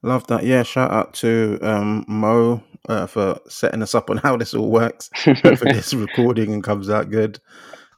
Love 0.03 0.26
that. 0.28 0.44
Yeah, 0.44 0.64
shout 0.64 0.91
out 0.91 1.14
to 1.15 1.60
um, 1.61 2.06
Mo 2.07 2.64
uh, 2.90 3.06
for 3.06 3.40
setting 3.48 3.82
us 3.82 3.94
up 3.94 4.10
on 4.10 4.18
how 4.23 4.38
this 4.38 4.53
all 4.53 4.69
works. 4.69 5.10
Hopefully, 5.23 5.73
this 5.73 5.94
recording 5.94 6.53
and 6.53 6.64
comes 6.64 6.90
out 6.90 7.10
good. 7.10 7.40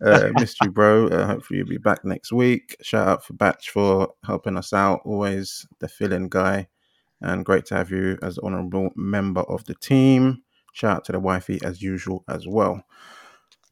Uh, 0.02 0.32
mystery 0.34 0.70
bro. 0.70 1.08
Uh, 1.08 1.26
hopefully 1.26 1.60
you'll 1.60 1.68
be 1.68 1.78
back 1.78 2.04
next 2.04 2.32
week. 2.32 2.76
Shout 2.82 3.08
out 3.08 3.26
for 3.26 3.34
Batch 3.34 3.70
for 3.70 4.14
helping 4.26 4.58
us 4.58 4.74
out. 4.74 5.02
Always 5.06 5.66
the 5.80 5.88
filling 5.88 6.30
guy, 6.30 6.68
and 7.22 7.46
great 7.46 7.66
to 7.68 7.76
have 7.76 7.92
you 7.92 8.18
as 8.22 8.38
honourable 8.40 8.92
member 8.96 9.42
of 9.42 9.64
the 9.66 9.76
team. 9.76 10.44
Shout 10.74 10.98
out 10.98 11.06
to 11.06 11.12
the 11.12 11.20
wifey 11.20 11.60
as 11.64 11.82
usual 11.82 12.24
as 12.28 12.48
well. 12.48 12.84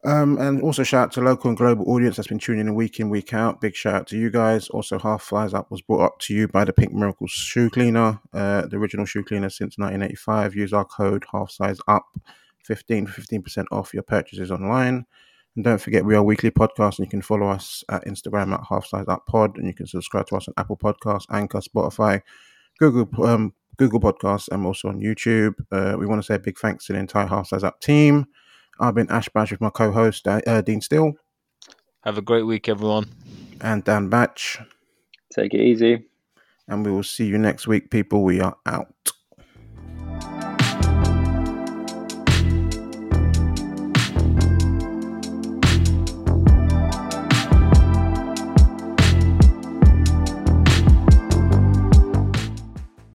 Um, 0.04 0.40
and 0.40 0.62
also 0.64 0.82
shout 0.84 1.06
out 1.06 1.12
to 1.14 1.22
local 1.22 1.50
and 1.50 1.58
global 1.58 1.88
audience 1.92 2.16
that's 2.16 2.28
been 2.28 2.40
tuning 2.40 2.68
in 2.68 2.76
week 2.76 3.00
in, 3.00 3.10
week 3.10 3.34
out. 3.34 3.62
Big 3.62 3.76
shout 3.76 3.94
out 3.94 4.08
to 4.08 4.18
you 4.18 4.32
guys. 4.32 4.68
Also, 4.70 4.98
Half 4.98 5.24
Size 5.24 5.54
Up 5.54 5.70
was 5.70 5.82
brought 5.82 6.04
up 6.04 6.20
to 6.22 6.34
you 6.34 6.48
by 6.48 6.66
the 6.66 6.74
Pink 6.74 6.92
Miracles 6.92 7.32
Shoe 7.32 7.70
Cleaner, 7.70 8.20
uh, 8.34 8.66
the 8.66 8.78
original 8.78 9.06
shoe 9.06 9.24
cleaner 9.24 9.50
since 9.50 9.78
1985. 9.78 10.56
Use 10.56 10.74
our 10.74 10.86
code 10.86 11.26
Half 11.32 11.52
Size 11.52 11.80
Up 11.88 12.18
15 12.66 13.08
15% 13.08 13.66
off 13.72 13.94
your 13.94 14.04
purchases 14.04 14.52
online. 14.52 15.06
And 15.56 15.66
don't 15.66 15.82
forget, 15.82 16.06
we 16.06 16.16
are 16.16 16.20
a 16.20 16.24
weekly 16.24 16.52
podcast, 16.52 16.98
and 16.98 17.06
you 17.06 17.10
can 17.10 17.22
follow 17.22 17.48
us 17.48 17.84
at 17.90 18.06
Instagram 18.06 18.54
at 18.54 18.66
Half 18.70 18.86
Size 18.86 19.06
Up 19.08 19.26
Pod, 19.28 19.58
and 19.58 19.68
you 19.68 19.74
can 19.74 19.86
subscribe 19.86 20.28
to 20.28 20.38
us 20.38 20.48
on 20.48 20.54
Apple 20.58 20.78
Podcasts, 20.78 21.26
Anchor, 21.30 21.60
Spotify, 21.60 22.22
Google 22.80 23.26
um, 23.26 23.54
Google 23.78 24.00
Podcasts, 24.00 24.48
and 24.50 24.66
also 24.66 24.88
on 24.88 25.02
YouTube. 25.02 25.56
Uh, 25.72 25.98
we 25.98 26.06
want 26.06 26.22
to 26.22 26.26
say 26.26 26.36
a 26.36 26.40
big 26.40 26.58
thanks 26.58 26.86
to 26.86 26.94
the 26.94 27.00
entire 27.00 27.28
Half 27.28 27.48
Size 27.48 27.64
Up 27.64 27.82
team. 27.82 28.28
I've 28.80 28.96
been 28.96 29.12
Ash 29.12 29.30
Bash 29.30 29.52
with 29.52 29.62
my 29.62 29.70
co-host 29.70 30.28
uh, 30.28 30.62
Dean 30.62 30.82
Steele. 30.82 31.14
Have 32.04 32.18
a 32.18 32.22
great 32.22 32.44
week, 32.44 32.70
everyone. 32.70 33.08
And 33.60 33.84
Dan 33.84 34.10
Batch. 34.10 34.60
Take 35.34 35.54
it 35.54 35.62
easy. 35.62 36.06
And 36.68 36.86
we 36.86 36.92
will 36.92 37.04
see 37.04 37.26
you 37.26 37.38
next 37.38 37.68
week, 37.68 37.92
people. 37.92 38.24
We 38.24 38.40
are 38.40 38.56
out. 38.66 38.94